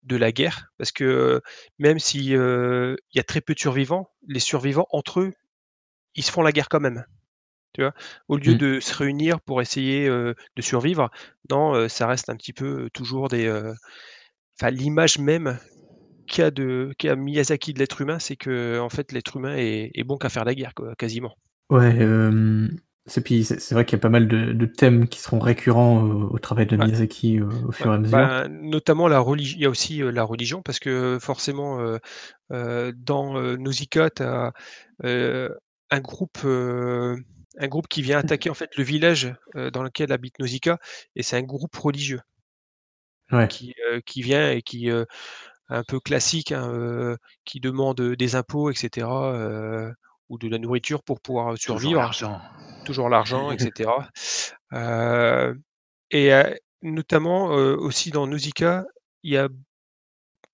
de 0.03 0.15
la 0.15 0.31
guerre, 0.31 0.71
parce 0.77 0.91
que 0.91 1.41
même 1.79 1.99
s'il 1.99 2.25
y 2.25 2.35
a 2.35 3.23
très 3.23 3.41
peu 3.41 3.53
de 3.53 3.59
survivants, 3.59 4.09
les 4.27 4.39
survivants 4.39 4.87
entre 4.91 5.21
eux, 5.21 5.33
ils 6.15 6.23
se 6.23 6.31
font 6.31 6.41
la 6.41 6.51
guerre 6.51 6.69
quand 6.69 6.79
même. 6.79 7.05
Tu 7.73 7.81
vois? 7.81 7.93
Au 8.29 8.37
lieu 8.37 8.53
mmh. 8.53 8.57
de 8.57 8.79
se 8.79 8.95
réunir 8.95 9.41
pour 9.41 9.61
essayer 9.61 10.07
de 10.07 10.61
survivre, 10.61 11.09
non, 11.49 11.89
ça 11.89 12.07
reste 12.07 12.29
un 12.29 12.35
petit 12.35 12.53
peu 12.53 12.89
toujours 12.93 13.27
des. 13.27 13.49
Enfin, 14.57 14.69
l'image 14.69 15.19
même 15.19 15.59
qu'a 16.27 16.51
de 16.51 16.93
qu'a 16.97 17.15
Miyazaki 17.15 17.73
de 17.73 17.79
l'être 17.79 18.01
humain, 18.01 18.19
c'est 18.19 18.35
que 18.35 18.79
en 18.79 18.89
fait 18.89 19.11
l'être 19.11 19.37
humain 19.37 19.55
est, 19.57 20.03
bon 20.03 20.17
qu'à 20.17 20.29
faire 20.29 20.45
la 20.45 20.55
guerre, 20.55 20.73
quasiment. 20.97 21.35
Ouais, 21.69 21.97
c'est 23.07 23.43
c'est 23.43 23.75
vrai 23.75 23.85
qu'il 23.85 23.97
y 23.97 23.99
a 23.99 24.01
pas 24.01 24.09
mal 24.09 24.27
de, 24.27 24.65
thèmes 24.65 25.07
qui 25.07 25.19
seront 25.19 25.39
récurrents 25.39 26.01
au, 26.03 26.39
travail 26.39 26.65
de 26.65 26.75
Miyazaki 26.75 27.41
au, 27.41 27.71
fur 27.71 27.91
et 27.91 27.95
à 27.95 27.97
mesure. 27.99 28.17
Bah, 28.17 28.47
notamment 28.49 29.07
la 29.07 29.19
religion. 29.19 29.57
Il 29.57 29.63
y 29.63 29.65
a 29.65 29.69
aussi 29.69 29.99
la 29.99 30.23
religion 30.23 30.61
parce 30.61 30.79
que 30.79 31.17
forcément 31.21 31.97
dans 32.49 33.57
Nausicaa, 33.57 34.09
tu 34.09 34.23
as 34.23 34.53
un 35.03 35.99
groupe. 35.99 36.39
un 36.43 37.67
groupe 37.67 37.87
qui 37.87 38.01
vient 38.01 38.19
attaquer 38.19 38.49
en 38.49 38.55
fait 38.55 38.75
le 38.75 38.83
village 38.83 39.33
dans 39.73 39.83
lequel 39.83 40.11
habite 40.11 40.39
Nausicaa 40.39 40.77
et 41.15 41.23
c'est 41.23 41.37
un 41.37 41.43
groupe 41.43 41.75
religieux 41.75 42.21
qui, 43.49 43.73
qui 44.05 44.21
vient 44.21 44.51
et 44.51 44.61
qui 44.61 44.89
un 45.69 45.83
peu 45.83 45.99
classique, 45.99 46.51
hein, 46.51 47.17
qui 47.43 47.59
demande 47.59 48.01
des 48.01 48.35
impôts, 48.35 48.69
etc., 48.69 49.07
ou 50.29 50.37
de 50.39 50.47
la 50.47 50.57
nourriture 50.57 51.03
pour 51.03 51.19
pouvoir 51.21 51.57
survivre. 51.57 51.89
Toujours 51.89 52.01
l'argent. 52.01 52.41
Toujours 52.85 53.09
l'argent, 53.09 53.51
etc. 53.51 53.89
et 56.11 56.31
notamment 56.81 57.45
aussi 57.45 58.11
dans 58.11 58.27
Nausicaa, 58.27 58.85
il 59.23 59.33
y 59.33 59.37
a, 59.37 59.49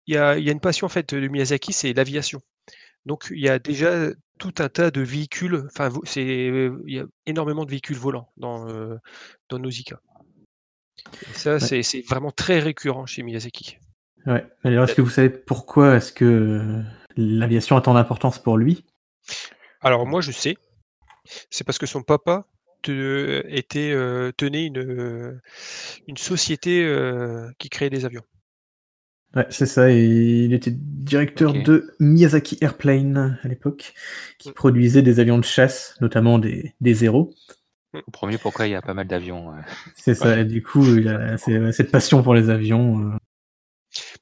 y, 0.08 0.15
a, 0.15 0.38
y 0.38 0.50
a 0.50 0.51
une 0.51 0.60
passion 0.60 0.86
en 0.86 0.89
fait 0.89 1.13
de 1.13 1.27
Miyazaki, 1.27 1.74
c'est 1.74 1.94
l'aviation. 1.94 2.41
Donc 3.06 3.27
il 3.32 3.39
y 3.39 3.50
a 3.50 3.60
déjà 3.60 4.10
tout 4.39 4.53
un 4.60 4.70
tas 4.70 4.91
de 4.91 5.01
véhicules, 5.01 5.63
enfin 5.68 5.89
il 6.15 6.74
y 6.88 7.00
a 7.00 7.06
énormément 7.25 7.65
de 7.65 7.72
véhicules 7.72 7.98
volants 7.98 8.32
dans, 8.38 8.68
dans 9.50 9.60
Nausicaa. 9.60 10.00
Et 11.30 11.34
ça, 11.34 11.60
c'est 11.60 12.01
vraiment 12.01 12.32
très 12.32 12.60
récurrent 12.60 13.06
chez 13.06 13.24
Miyazaki. 13.24 13.77
Ouais. 14.25 14.46
Alors, 14.63 14.86
est-ce 14.86 14.96
que 14.96 15.01
vous 15.01 15.10
savez 15.10 15.30
pourquoi 15.30 15.96
est-ce 15.96 16.12
que 16.12 16.82
l'aviation 17.18 17.75
a 17.78 17.82
tant 17.82 17.94
d'importance 17.94 18.40
pour 18.40 18.58
lui? 18.58 18.86
Alors 19.82 20.06
moi, 20.06 20.22
je 20.22 20.32
sais. 20.32 20.56
C'est 21.50 21.63
parce 21.63 21.78
que 21.78 21.86
son 21.86 22.04
papa 22.04 22.46
était, 22.88 23.92
euh, 23.92 24.32
tenait 24.36 24.66
une, 24.66 25.40
une 26.08 26.18
société 26.18 26.84
euh, 26.84 27.50
qui 27.60 27.70
créait 27.70 27.90
des 27.90 28.06
avions. 28.06 28.24
Ouais, 29.36 29.46
c'est 29.50 29.66
ça. 29.66 29.90
Et 29.92 30.04
il 30.04 30.54
était 30.54 30.74
directeur 30.74 31.54
de 31.54 31.94
Miyazaki 32.00 32.58
Airplane 32.62 33.40
à 33.44 33.48
l'époque, 33.48 33.94
qui 34.40 34.50
mm. 34.50 34.54
produisait 34.54 35.01
des 35.01 35.20
avions 35.20 35.38
de 35.38 35.46
chasse, 35.46 35.96
notamment 36.01 36.38
des, 36.38 36.74
des 36.82 36.94
Zéro. 36.94 37.34
Au 37.94 38.12
premier, 38.12 38.38
pourquoi 38.38 38.68
il 38.68 38.72
y 38.72 38.75
a 38.75 38.82
pas 38.82 38.94
mal 38.94 39.08
d'avions 39.08 39.54
C'est 39.96 40.16
ça. 40.16 40.40
Et 40.40 40.46
du 40.46 40.63
coup, 40.63 40.84
il 40.86 41.08
a 41.10 41.38
cette 41.38 41.92
passion 41.92 42.24
pour 42.24 42.34
les 42.34 42.50
avions. 42.50 43.12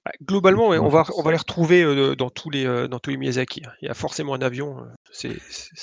Euh, 0.09 0.23
globalement, 0.23 0.67
on, 0.67 0.89
va, 0.89 1.05
on 1.15 1.21
va 1.21 1.31
les 1.31 1.37
retrouver 1.37 2.15
dans, 2.15 2.29
tous 2.29 2.49
les, 2.49 2.87
dans 2.87 2.99
tous 2.99 3.11
les 3.11 3.17
Miyazaki. 3.17 3.61
Hein. 3.65 3.71
Il 3.81 3.85
y 3.87 3.89
a 3.89 3.93
forcément 3.93 4.33
un 4.33 4.41
avion, 4.41 4.85
c'est 5.11 5.37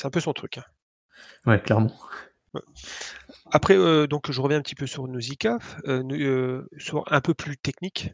un 0.04 0.10
peu 0.10 0.20
son 0.20 0.32
truc. 0.32 0.58
Hein. 0.58 0.64
Ouais, 1.46 1.60
clairement. 1.60 1.92
Après, 3.52 3.76
euh, 3.76 4.06
donc 4.06 4.30
je 4.30 4.40
reviens 4.40 4.58
un 4.58 4.62
petit 4.62 4.74
peu 4.74 4.86
sur 4.86 5.06
Nausicaa, 5.06 5.58
euh, 5.86 6.02
euh, 6.12 6.68
sur 6.78 7.04
un 7.12 7.20
peu 7.20 7.34
plus 7.34 7.56
technique. 7.56 8.12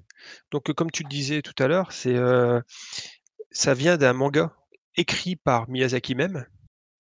Donc, 0.51 0.69
euh, 0.69 0.75
comme 0.75 0.91
tu 0.91 1.03
le 1.05 1.09
disais 1.09 1.43
tout 1.43 1.55
à 1.63 1.69
l'heure, 1.69 1.93
c'est 1.93 2.15
euh, 2.15 2.61
ça 3.51 3.75
vient 3.75 3.97
d'un 3.97 4.13
manga 4.13 4.55
écrit 4.97 5.37
par 5.37 5.69
Miyazaki 5.71 6.15
même. 6.15 6.45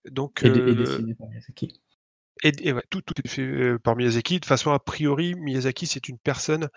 Donc, 0.08 0.42
Et, 0.42 0.48
et 0.48 0.50
euh, 0.50 0.74
dessiné 0.74 1.14
par 1.14 1.28
Miyazaki. 1.28 1.81
Et, 2.42 2.52
et 2.68 2.72
ouais, 2.72 2.82
tout, 2.90 3.02
tout 3.02 3.14
est 3.22 3.28
fait 3.28 3.42
euh, 3.42 3.78
par 3.78 3.96
Miyazaki. 3.96 4.40
De 4.40 4.46
façon, 4.46 4.72
a 4.72 4.78
priori, 4.78 5.34
Miyazaki, 5.34 5.86
c'est 5.86 6.08
une 6.08 6.18
personne 6.18 6.68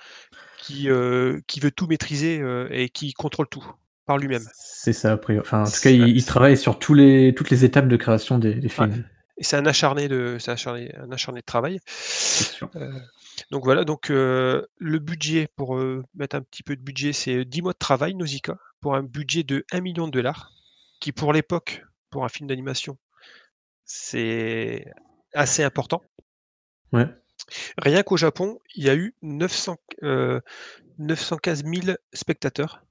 qui, 0.59 0.89
euh, 0.89 1.39
qui 1.47 1.59
veut 1.59 1.71
tout 1.71 1.87
maîtriser 1.87 2.39
euh, 2.39 2.67
et 2.71 2.89
qui 2.89 3.13
contrôle 3.13 3.47
tout 3.47 3.65
par 4.05 4.17
lui-même. 4.17 4.43
C'est 4.53 4.93
ça, 4.93 5.13
a 5.13 5.17
priori. 5.17 5.45
Enfin, 5.45 5.63
en 5.63 5.71
tout 5.71 5.81
cas, 5.81 5.89
il, 5.89 6.09
il 6.09 6.25
travaille 6.25 6.57
sur 6.57 6.77
tous 6.77 6.93
les, 6.93 7.33
toutes 7.35 7.49
les 7.49 7.65
étapes 7.65 7.87
de 7.87 7.97
création 7.97 8.37
des, 8.37 8.53
des 8.53 8.69
films. 8.69 9.03
Et 9.37 9.43
c'est 9.43 9.57
un 9.57 9.65
acharné 9.65 10.07
de, 10.07 10.37
c'est 10.39 10.51
un 10.51 10.53
acharné, 10.53 10.95
un 10.95 11.11
acharné 11.11 11.41
de 11.41 11.45
travail. 11.45 11.79
Sûr. 11.87 12.69
Euh, 12.75 12.91
donc 13.51 13.65
voilà, 13.65 13.83
donc 13.83 14.07
le 14.09 14.99
budget, 14.99 15.49
pour 15.55 15.77
mettre 16.13 16.37
un 16.37 16.41
petit 16.41 16.63
peu 16.63 16.75
de 16.75 16.81
budget, 16.81 17.11
c'est 17.11 17.43
10 17.43 17.63
mois 17.63 17.73
de 17.73 17.77
travail, 17.77 18.15
Nausicaa, 18.15 18.57
pour 18.79 18.95
un 18.95 19.03
budget 19.03 19.43
de 19.43 19.65
1 19.71 19.81
million 19.81 20.07
de 20.07 20.11
dollars, 20.11 20.51
qui 21.01 21.11
pour 21.11 21.33
l'époque, 21.33 21.83
pour 22.11 22.23
un 22.23 22.29
film 22.29 22.47
d'animation, 22.47 22.97
c'est 23.83 24.85
assez 25.35 25.63
important. 25.63 26.01
Ouais. 26.91 27.07
Rien 27.77 28.01
qu'au 28.03 28.17
Japon, 28.17 28.59
il 28.75 28.83
y 28.85 28.89
a 28.89 28.95
eu 28.95 29.13
900, 29.21 29.77
euh, 30.03 30.39
915 30.97 31.63
000 31.65 31.97
spectateurs 32.13 32.83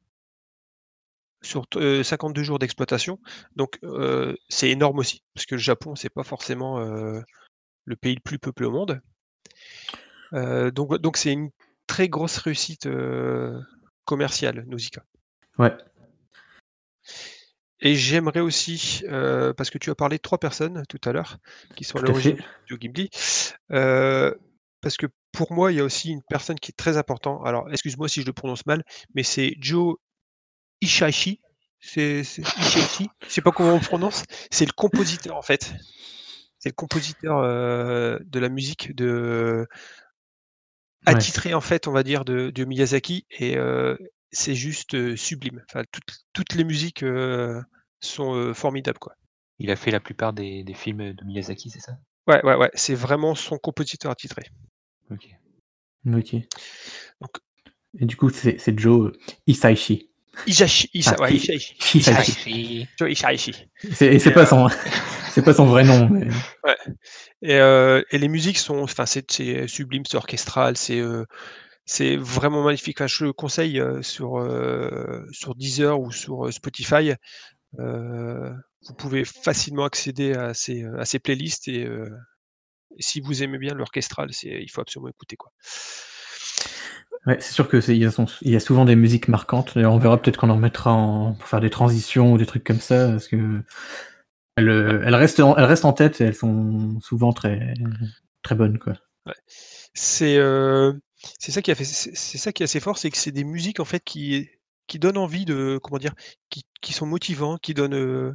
sur 1.42 1.66
t- 1.66 1.78
euh, 1.78 2.02
52 2.02 2.42
jours 2.42 2.58
d'exploitation. 2.58 3.18
Donc 3.56 3.78
euh, 3.82 4.34
c'est 4.48 4.70
énorme 4.70 4.98
aussi, 4.98 5.22
parce 5.34 5.46
que 5.46 5.54
le 5.56 5.60
Japon, 5.60 5.94
c'est 5.96 6.10
pas 6.10 6.22
forcément 6.24 6.78
euh, 6.78 7.20
le 7.84 7.96
pays 7.96 8.14
le 8.14 8.20
plus 8.20 8.38
peuplé 8.38 8.66
au 8.66 8.70
monde. 8.70 9.00
Donc 10.32 10.96
donc 10.98 11.16
c'est 11.16 11.32
une 11.32 11.50
très 11.86 12.08
grosse 12.08 12.38
réussite 12.38 12.88
commerciale, 14.04 14.64
Nausicaa. 14.66 15.04
Ouais. 15.58 15.72
Et 17.84 17.94
j'aimerais 17.94 18.40
aussi, 18.40 19.02
euh, 19.10 19.52
parce 19.52 19.68
que 19.70 19.76
tu 19.76 19.90
as 19.90 19.94
parlé 19.94 20.16
de 20.16 20.22
trois 20.22 20.38
personnes 20.38 20.82
tout 20.88 21.00
à 21.04 21.12
l'heure, 21.12 21.36
qui 21.76 21.84
sont 21.84 21.98
à 21.98 22.02
l'origine 22.02 22.38
du 22.66 22.78
Ghibli, 22.78 23.10
euh, 23.72 24.34
parce 24.80 24.96
que 24.96 25.06
pour 25.32 25.52
moi, 25.52 25.70
il 25.70 25.76
y 25.76 25.80
a 25.80 25.84
aussi 25.84 26.10
une 26.10 26.22
personne 26.22 26.58
qui 26.58 26.70
est 26.70 26.76
très 26.76 26.96
importante. 26.96 27.42
Alors, 27.44 27.70
excuse-moi 27.70 28.08
si 28.08 28.22
je 28.22 28.26
le 28.26 28.32
prononce 28.32 28.64
mal, 28.64 28.84
mais 29.14 29.22
c'est 29.22 29.54
Joe 29.60 29.96
Ishaishi. 30.80 31.40
C'est 31.78 32.20
Ishaishi, 32.20 33.10
je 33.22 33.28
sais 33.28 33.42
pas 33.42 33.52
comment 33.52 33.74
on 33.74 33.80
prononce. 33.80 34.24
C'est 34.50 34.64
le 34.64 34.72
compositeur 34.72 35.36
en 35.36 35.42
fait. 35.42 35.74
C'est 36.58 36.70
le 36.70 36.74
compositeur 36.74 37.38
euh, 37.38 38.18
de 38.24 38.38
la 38.38 38.48
musique 38.48 38.94
de 38.96 39.66
Ouais. 41.06 41.12
attitré 41.12 41.52
en 41.52 41.60
fait, 41.60 41.86
on 41.86 41.92
va 41.92 42.02
dire, 42.02 42.24
de, 42.24 42.48
de 42.48 42.64
Miyazaki, 42.64 43.26
et 43.30 43.58
c'est 44.34 44.54
juste 44.54 44.94
euh, 44.94 45.16
sublime. 45.16 45.62
Enfin, 45.68 45.84
toutes, 45.90 46.24
toutes 46.32 46.54
les 46.54 46.64
musiques 46.64 47.02
euh, 47.02 47.60
sont 48.04 48.34
euh, 48.34 48.54
formidables, 48.54 48.98
quoi. 48.98 49.14
Il 49.58 49.70
a 49.70 49.76
fait 49.76 49.90
la 49.90 50.00
plupart 50.00 50.32
des, 50.32 50.64
des 50.64 50.74
films 50.74 51.12
de 51.12 51.24
Miyazaki, 51.24 51.70
c'est 51.70 51.80
ça? 51.80 51.96
Ouais, 52.26 52.44
ouais, 52.44 52.54
ouais, 52.56 52.70
c'est 52.74 52.94
vraiment 52.94 53.34
son 53.34 53.58
compositeur 53.58 54.10
attitré. 54.10 54.42
Ok. 55.10 55.28
Ok. 56.12 56.34
Donc- 57.20 57.36
Et 58.00 58.06
du 58.06 58.16
coup, 58.16 58.30
c'est 58.30 58.58
c'est 58.58 58.78
Joe 58.78 59.12
Isaichi. 59.46 60.10
Isaichi, 60.46 60.90
Isa, 60.94 61.14
Ah, 61.18 61.22
ouais, 61.22 61.32
Hi- 61.32 61.36
Ishaishi. 61.36 61.76
Isaichi. 61.98 62.88
Joe 62.98 63.10
Ishaishi. 63.10 63.54
C'est- 63.92 64.06
Et 64.14 64.18
c'est 64.18 64.30
Et, 64.30 64.32
pas 64.32 64.42
euh, 64.42 64.46
son, 64.46 64.68
c'est 65.30 65.42
pas 65.44 65.54
son 65.54 65.66
vrai 65.66 65.84
nom. 65.84 66.08
mais- 66.08 66.26
Et, 67.42 67.54
euh, 67.54 68.02
et 68.10 68.18
les 68.18 68.28
musiques 68.28 68.58
sont, 68.58 68.78
enfin, 68.82 69.06
c'est 69.06 69.30
c'est 69.30 69.68
sublime, 69.68 70.02
c'est 70.06 70.16
orchestral, 70.16 70.76
c'est 70.76 70.98
euh, 70.98 71.24
c'est 71.84 72.16
vraiment 72.16 72.62
magnifique. 72.64 73.00
Enfin, 73.00 73.06
je 73.06 73.24
le 73.26 73.32
conseille 73.32 73.78
euh, 73.78 74.02
sur 74.02 74.38
euh, 74.38 75.24
sur 75.30 75.54
Deezer 75.54 76.00
ou 76.00 76.10
sur 76.10 76.46
euh, 76.46 76.50
Spotify. 76.50 77.12
Euh, 77.78 78.52
vous 78.86 78.94
pouvez 78.94 79.24
facilement 79.24 79.84
accéder 79.84 80.34
à 80.34 80.54
ces 80.54 80.84
à 80.84 81.04
ces 81.04 81.18
playlists 81.18 81.68
et, 81.68 81.84
euh, 81.84 82.08
et 82.96 83.02
si 83.02 83.20
vous 83.20 83.42
aimez 83.42 83.58
bien 83.58 83.74
l'orchestral, 83.74 84.30
il 84.42 84.70
faut 84.70 84.80
absolument 84.80 85.08
écouter 85.08 85.36
quoi. 85.36 85.50
Ouais, 87.26 87.38
c'est 87.40 87.52
sûr 87.52 87.68
que 87.68 87.78
il 87.90 87.96
y, 87.96 88.04
a 88.04 88.56
y 88.56 88.60
souvent 88.60 88.84
des 88.84 88.96
musiques 88.96 89.28
marquantes. 89.28 89.76
Et 89.76 89.86
on 89.86 89.98
verra 89.98 90.20
peut-être 90.20 90.36
qu'on 90.36 90.50
en 90.50 90.56
remettra 90.56 90.92
en, 90.92 91.32
pour 91.34 91.48
faire 91.48 91.60
des 91.60 91.70
transitions 91.70 92.32
ou 92.32 92.38
des 92.38 92.46
trucs 92.46 92.64
comme 92.64 92.80
ça, 92.80 93.08
parce 93.08 93.28
que 93.28 93.62
elles, 94.56 94.68
euh, 94.68 95.02
elles 95.04 95.14
restent, 95.14 95.40
en, 95.40 95.56
elles 95.56 95.64
restent 95.64 95.86
en 95.86 95.92
tête 95.92 96.20
et 96.20 96.24
elles 96.24 96.34
sont 96.34 97.00
souvent 97.00 97.32
très, 97.32 97.74
très 98.42 98.54
bonnes, 98.54 98.78
quoi. 98.78 98.94
C'est 99.94 100.36
euh, 100.36 100.92
c'est 101.38 101.50
ça 101.50 101.62
qui 101.62 101.70
a 101.70 101.74
fait 101.74 101.84
c'est 101.84 102.38
ça 102.38 102.52
qui 102.52 102.62
est 102.62 102.64
assez 102.64 102.80
fort, 102.80 102.98
c'est 102.98 103.10
que 103.10 103.16
c'est 103.16 103.32
des 103.32 103.44
musiques 103.44 103.80
en 103.80 103.86
fait 103.86 104.00
qui 104.00 104.48
qui 104.86 104.98
donnent 104.98 105.18
envie 105.18 105.44
de 105.44 105.78
comment 105.82 105.98
dire, 105.98 106.14
qui, 106.50 106.62
qui 106.82 106.92
sont 106.92 107.06
motivants, 107.06 107.56
qui 107.58 107.74
donnent 107.74 107.94
euh, 107.94 108.34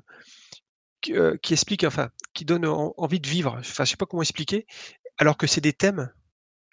qui, 1.01 1.13
euh, 1.13 1.37
qui 1.41 1.53
expliquent 1.53 1.83
enfin 1.85 2.09
qui 2.33 2.45
donnent 2.45 2.65
en- 2.65 2.93
envie 2.97 3.19
de 3.19 3.27
vivre. 3.27 3.55
Enfin, 3.59 3.85
je 3.85 3.91
sais 3.91 3.97
pas 3.97 4.05
comment 4.05 4.21
expliquer. 4.23 4.65
Alors 5.17 5.37
que 5.37 5.47
c'est 5.47 5.61
des 5.61 5.73
thèmes. 5.73 6.09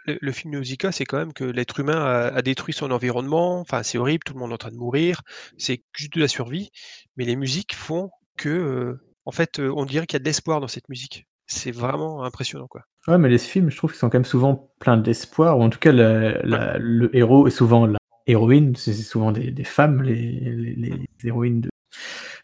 Le, 0.07 0.19
le 0.21 0.33
film 0.33 0.55
Nausicaa, 0.55 0.93
c'est 0.93 1.05
quand 1.05 1.19
même 1.19 1.33
que 1.33 1.43
l'être 1.45 1.81
humain 1.81 2.01
a, 2.05 2.29
a 2.29 2.43
détruit 2.43 2.73
son 2.75 2.91
environnement. 2.93 3.61
Enfin, 3.61 3.83
c'est 3.83 3.99
horrible, 3.99 4.23
tout 4.25 4.35
le 4.35 4.39
monde 4.39 4.51
est 4.51 4.55
en 4.55 4.59
train 4.59 4.71
de 4.71 4.77
mourir. 4.77 5.23
C'est 5.59 5.83
juste 5.97 6.15
de 6.15 6.21
la 6.21 6.29
survie. 6.29 6.71
Mais 7.17 7.25
les 7.25 7.35
musiques 7.35 7.75
font 7.75 8.11
que, 8.37 8.49
euh, 8.49 9.01
en 9.25 9.33
fait, 9.33 9.59
on 9.59 9.85
dirait 9.85 10.07
qu'il 10.07 10.15
y 10.15 10.21
a 10.21 10.21
de 10.21 10.25
l'espoir 10.25 10.61
dans 10.61 10.69
cette 10.69 10.89
musique. 10.89 11.27
C'est 11.49 11.73
vraiment 11.73 12.23
impressionnant, 12.25 12.69
quoi. 12.69 12.83
Ouais, 13.09 13.19
mais 13.19 13.29
les 13.29 13.39
films, 13.39 13.71
je 13.71 13.77
trouve 13.77 13.91
qu'ils 13.91 13.99
sont 13.99 14.09
quand 14.09 14.19
même 14.19 14.25
souvent 14.25 14.71
pleins 14.79 14.97
d'espoir, 14.97 15.59
ou 15.59 15.63
en 15.63 15.71
tout 15.71 15.79
cas, 15.81 15.91
la- 15.93 16.41
la- 16.43 16.79
le 16.79 17.15
héros 17.17 17.47
est 17.49 17.53
souvent 17.53 17.87
la 18.27 18.33
héroïne, 18.33 18.75
c'est 18.77 18.95
souvent 18.95 19.33
des, 19.33 19.51
des 19.51 19.65
femmes, 19.65 20.03
les, 20.03 20.17
les, 20.41 20.75
les 20.77 21.07
héroïnes 21.25 21.61
de, 21.63 21.71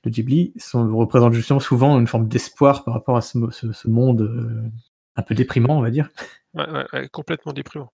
de 0.05 0.11
Ghibli, 0.11 0.53
sont, 0.59 0.97
représentent 0.97 1.35
justement 1.35 1.61
souvent 1.61 1.99
une 1.99 2.07
forme 2.07 2.29
d'espoir 2.29 2.85
par 2.85 2.95
rapport 2.95 3.17
à 3.17 3.23
ce, 3.23 3.39
mo- 3.39 3.51
ce, 3.51 3.73
ce 3.73 3.89
monde 3.89 4.23
euh, 4.23 4.63
un 5.17 5.23
peu 5.23 5.35
déprimant, 5.35 5.79
on 5.79 5.83
va 5.83 5.91
dire. 5.91 6.11
Ouais, 6.55 6.69
ouais, 6.71 6.87
ouais, 6.93 7.09
complètement 7.09 7.53
déprimant. 7.53 7.93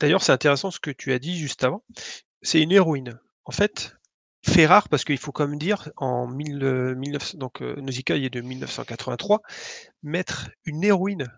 D'ailleurs, 0.00 0.22
c'est 0.22 0.32
intéressant 0.32 0.70
ce 0.70 0.80
que 0.80 0.90
tu 0.90 1.12
as 1.12 1.18
dit 1.18 1.36
juste 1.36 1.62
avant. 1.64 1.84
C'est 2.42 2.62
une 2.62 2.72
héroïne. 2.72 3.18
En 3.44 3.52
fait, 3.52 3.96
fait 4.44 4.66
rare 4.66 4.88
parce 4.88 5.04
qu'il 5.04 5.18
faut 5.18 5.32
quand 5.32 5.46
même 5.46 5.58
dire, 5.58 5.90
en 5.96 6.26
1000, 6.26 6.64
euh, 6.64 6.94
1900 6.94 7.38
donc 7.38 7.62
euh, 7.62 7.76
Nausicaa 7.80 8.16
est 8.16 8.30
de 8.30 8.40
1983, 8.40 9.42
mettre 10.02 10.50
une 10.64 10.84
héroïne 10.84 11.28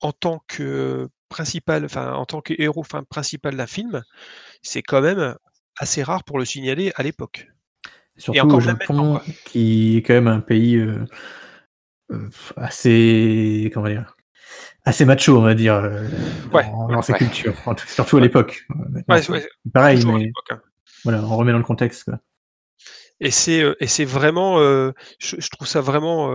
en 0.00 0.12
tant 0.12 0.42
que 0.46 1.08
principal, 1.32 1.84
enfin 1.84 2.12
en 2.12 2.26
tant 2.26 2.40
que 2.42 2.54
héros, 2.58 2.80
enfin 2.80 3.02
principal 3.02 3.56
d'un 3.56 3.66
film, 3.66 4.02
c'est 4.62 4.82
quand 4.82 5.00
même 5.00 5.34
assez 5.76 6.02
rare 6.02 6.24
pour 6.24 6.38
le 6.38 6.44
signaler 6.44 6.92
à 6.96 7.02
l'époque. 7.02 7.48
Surtout 8.16 8.40
encore 8.40 8.58
au 8.58 8.60
Japon, 8.60 9.20
qui 9.46 9.96
est 9.96 10.02
quand 10.02 10.12
même 10.12 10.28
un 10.28 10.40
pays 10.40 10.76
euh, 10.76 11.06
euh, 12.10 12.28
assez, 12.56 13.70
comment 13.72 13.88
dire, 13.88 14.14
assez 14.84 15.06
macho, 15.06 15.38
on 15.38 15.42
va 15.42 15.54
dire, 15.54 15.74
euh, 15.76 16.06
Ouais, 16.52 16.64
dans, 16.64 16.88
ouais, 16.88 17.02
sa 17.02 17.14
ouais. 17.14 17.18
culture, 17.18 17.54
surtout 17.86 18.18
à 18.18 18.20
l'époque. 18.20 18.66
Pareil, 19.72 20.04
mais 20.04 20.30
hein. 20.50 20.60
voilà, 21.04 21.22
on 21.24 21.36
remet 21.36 21.52
dans 21.52 21.58
le 21.58 21.64
contexte. 21.64 22.04
Quoi. 22.04 22.18
Et 23.20 23.30
c'est 23.30 23.64
et 23.80 23.86
c'est 23.86 24.04
vraiment, 24.04 24.58
je, 24.58 25.36
je 25.38 25.48
trouve 25.48 25.66
ça 25.66 25.80
vraiment 25.80 26.30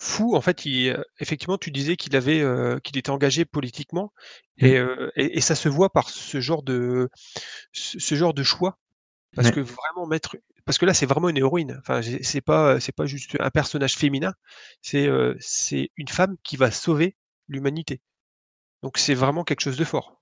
fou. 0.00 0.36
En 0.36 0.42
fait, 0.42 0.66
il, 0.66 0.90
euh, 0.90 1.02
effectivement, 1.20 1.58
tu 1.58 1.70
disais 1.72 1.96
qu'il 1.96 2.16
avait, 2.16 2.40
euh, 2.42 2.80
qu'il 2.80 2.98
était 2.98 3.10
engagé 3.10 3.44
politiquement, 3.46 4.12
et, 4.58 4.78
Mm. 4.80 4.84
euh, 4.84 5.10
et, 5.16 5.38
et 5.38 5.42
ça 5.42 5.54
se 5.56 5.68
voit 5.68 5.90
par 5.92 6.10
ce 6.10 6.40
genre 6.40 6.62
de, 6.64 7.10
ce, 7.72 8.14
genre 8.16 8.34
de 8.34 8.42
choix, 8.44 8.78
parce 9.36 9.48
Ouais. 9.48 9.52
que 9.52 9.60
vraiment 9.60 10.06
mettre, 10.08 10.36
parce 10.66 10.78
que 10.78 10.86
là, 10.86 10.94
c'est 10.94 11.06
vraiment 11.06 11.28
une 11.30 11.38
héroïne. 11.38 11.78
Enfin, 11.80 12.00
c'est 12.22 12.42
pas, 12.42 12.80
c'est 12.80 12.92
pas 12.94 13.06
juste 13.06 13.36
un 13.40 13.50
personnage 13.50 13.96
féminin, 13.96 14.34
c'est, 14.82 15.08
euh, 15.08 15.34
c'est 15.40 15.90
une 15.96 16.08
femme 16.08 16.36
qui 16.44 16.56
va 16.58 16.70
sauver 16.72 17.16
l'humanité. 17.48 18.02
Donc, 18.82 18.98
c'est 18.98 19.14
vraiment 19.14 19.44
quelque 19.44 19.60
chose 19.62 19.76
de 19.78 19.84
fort. 19.84 20.20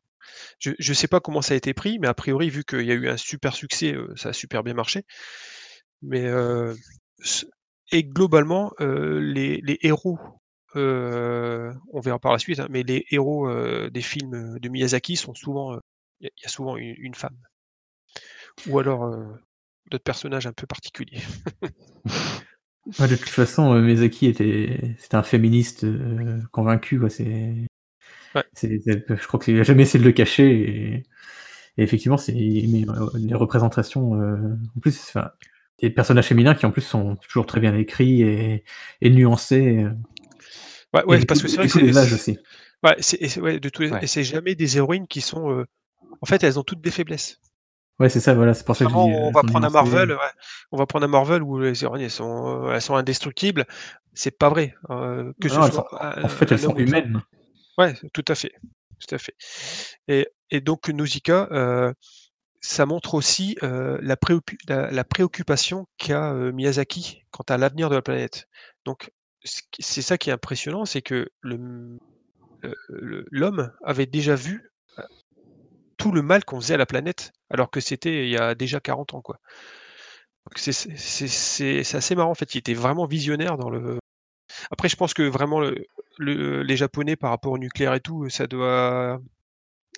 Je, 0.60 0.72
je 0.78 0.94
sais 0.94 1.08
pas 1.08 1.20
comment 1.20 1.42
ça 1.42 1.54
a 1.54 1.58
été 1.58 1.74
pris, 1.74 1.98
mais 2.00 2.08
a 2.08 2.14
priori, 2.14 2.50
vu 2.50 2.64
qu'il 2.64 2.82
y 2.82 2.92
a 2.92 2.94
eu 2.94 3.08
un 3.08 3.16
super 3.18 3.54
succès, 3.54 3.94
euh, 3.94 4.12
ça 4.16 4.30
a 4.30 4.34
super 4.34 4.64
bien 4.64 4.74
marché. 4.74 5.04
Mais 6.02 6.24
euh, 6.26 6.74
et 7.92 8.04
globalement, 8.04 8.72
euh, 8.80 9.20
les, 9.20 9.60
les 9.62 9.78
héros, 9.82 10.18
euh, 10.76 11.72
on 11.92 12.00
verra 12.00 12.18
par 12.18 12.32
la 12.32 12.38
suite, 12.38 12.60
hein, 12.60 12.66
mais 12.70 12.82
les 12.82 13.06
héros 13.10 13.48
euh, 13.48 13.90
des 13.90 14.02
films 14.02 14.58
de 14.58 14.68
Miyazaki 14.68 15.16
sont 15.16 15.34
souvent, 15.34 15.78
il 16.20 16.30
y, 16.42 16.46
a- 16.46 16.48
souvent 16.48 16.76
une, 16.76 16.94
une 16.98 17.14
femme, 17.14 17.36
ou 18.66 18.78
alors 18.78 19.14
d'autres 19.90 20.04
personnages 20.04 20.46
un 20.46 20.52
peu 20.52 20.66
particuliers. 20.66 21.22
Ouais, 22.98 23.06
de 23.08 23.16
toute 23.16 23.28
façon, 23.28 23.74
Miyazaki 23.80 24.26
était, 24.26 24.96
c'était 24.98 25.14
un 25.16 25.22
féministe 25.22 25.86
convaincu. 26.50 26.98
Quoi. 26.98 27.10
C'est, 27.10 27.54
Ouais. 28.34 28.44
c'est- 28.54 28.80
c'est- 28.84 29.04
je 29.16 29.28
crois 29.28 29.40
qu'il 29.40 29.58
a 29.60 29.64
jamais 29.64 29.84
essayé 29.84 30.00
de 30.02 30.08
le 30.08 30.12
cacher. 30.14 30.50
Et, 30.52 30.94
et 31.78 31.84
effectivement, 31.84 32.18
c'est 32.18 32.34
euh, 32.34 33.10
les 33.16 33.34
représentations. 33.34 34.20
euh, 34.20 34.56
en 34.76 34.80
plus, 34.80 35.16
des 35.80 35.90
personnages 35.90 36.26
féminins 36.26 36.54
qui 36.54 36.66
en 36.66 36.70
plus 36.70 36.82
sont 36.82 37.16
toujours 37.16 37.46
très 37.46 37.60
bien 37.60 37.74
écrits 37.76 38.22
et, 38.22 38.64
et 39.00 39.10
nuancés. 39.10 39.84
euh, 39.84 39.90
Ouais, 40.94 41.04
et 41.08 41.18
ouais, 41.18 41.24
parce 41.26 41.42
que 41.42 41.48
c'est 41.48 41.56
vrai 41.56 41.68
que 41.68 41.78
les 41.78 41.96
âges 41.98 42.12
aussi. 42.14 42.38
ouais, 42.84 42.96
c'est 43.00 43.40
ouais, 43.40 43.60
de 43.60 43.68
tous 43.68 43.82
les 43.82 43.90
Ouais. 43.92 44.02
et 44.02 44.06
c'est 44.06 44.24
jamais 44.24 44.54
des 44.54 44.76
héroïnes 44.78 45.06
qui 45.06 45.20
sont, 45.20 45.50
heu, 45.50 45.66
en 46.22 46.26
fait, 46.26 46.42
elles 46.44 46.58
ont 46.58 46.64
toutes 46.64 46.80
des 46.80 46.90
faiblesses. 46.90 47.40
Ouais, 47.98 48.08
c'est 48.08 48.20
ça, 48.20 48.34
voilà, 48.34 48.54
c'est 48.54 48.64
pour 48.64 48.76
ça 48.76 48.84
que 48.86 48.92
je 48.92 48.96
dis. 48.96 49.10
euh, 49.10 49.16
on 49.22 49.30
va 49.32 49.42
prendre 49.42 49.66
un. 49.66 49.70
Marvel, 49.70 50.10
ouais, 50.12 50.16
on 50.72 50.76
va 50.78 50.86
prendre 50.86 51.04
un 51.04 51.08
Marvel 51.08 51.42
où 51.42 51.58
les 51.58 51.82
héroïnes, 51.84 52.02
elles 52.04 52.10
sont, 52.10 52.70
elles 52.70 52.82
sont 52.82 52.94
indestructibles. 52.96 53.66
C'est 54.14 54.36
pas 54.38 54.48
vrai, 54.48 54.74
heu, 54.90 55.34
que 55.40 55.48
Non, 55.48 55.62
soit 55.70 55.88
en 56.22 56.28
fait, 56.28 56.52
elles 56.52 56.58
sont 56.58 56.76
humaines. 56.76 57.22
Ouais, 57.76 57.94
tout 58.12 58.24
à 58.28 58.34
fait, 58.34 58.52
tout 59.00 59.14
à 59.14 59.18
fait. 59.18 59.34
Et 60.08 60.28
et 60.50 60.60
donc 60.60 60.88
Nausicaa, 60.88 61.48
ça 62.60 62.86
montre 62.86 63.14
aussi, 63.14 63.56
la 63.62 64.16
préoccupation 65.04 65.86
qu'a, 65.96 66.32
Miyazaki 66.32 67.24
quant 67.30 67.44
à 67.48 67.56
l'avenir 67.56 67.90
de 67.90 67.94
la 67.94 68.02
planète. 68.02 68.48
Donc 68.84 69.10
c'est 69.44 70.02
ça 70.02 70.18
qui 70.18 70.30
est 70.30 70.32
impressionnant, 70.32 70.84
c'est 70.84 71.02
que 71.02 71.28
l'homme 71.42 71.98
avait 73.84 74.06
déjà 74.06 74.34
vu, 74.34 74.70
tout 75.96 76.12
le 76.12 76.22
mal 76.22 76.44
qu'on 76.44 76.60
faisait 76.60 76.74
à 76.74 76.78
la 76.78 76.86
planète, 76.86 77.32
alors 77.50 77.70
que 77.70 77.80
c'était 77.80 78.24
il 78.24 78.30
y 78.30 78.36
a 78.36 78.54
déjà 78.54 78.80
40 78.80 79.14
ans, 79.14 79.22
c'est 80.56 81.94
assez 81.94 82.14
marrant, 82.14 82.30
en 82.30 82.34
fait, 82.34 82.54
il 82.54 82.58
était 82.58 82.74
vraiment 82.74 83.06
visionnaire 83.06 83.56
dans 83.56 83.70
le 83.70 83.98
après 84.70 84.88
je 84.88 84.96
pense 84.96 85.14
que 85.14 85.22
vraiment 85.22 85.60
le 85.60 85.86
le 86.18 86.62
les 86.62 86.76
Japonais 86.76 87.16
par 87.16 87.30
rapport 87.30 87.52
au 87.52 87.58
nucléaire 87.58 87.94
et 87.94 88.00
tout, 88.00 88.28
ça 88.28 88.46
doit 88.46 89.20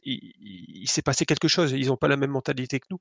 il 0.05 0.33
il 0.41 0.81
il 0.83 0.89
s'est 0.89 1.03
passé 1.03 1.27
quelque 1.27 1.49
chose, 1.49 1.73
ils 1.73 1.93
ont 1.93 1.97
pas 1.97 2.09
la 2.09 2.17
même 2.17 2.31
mentalité 2.31 2.81
que 2.81 2.87
nous. 2.91 3.01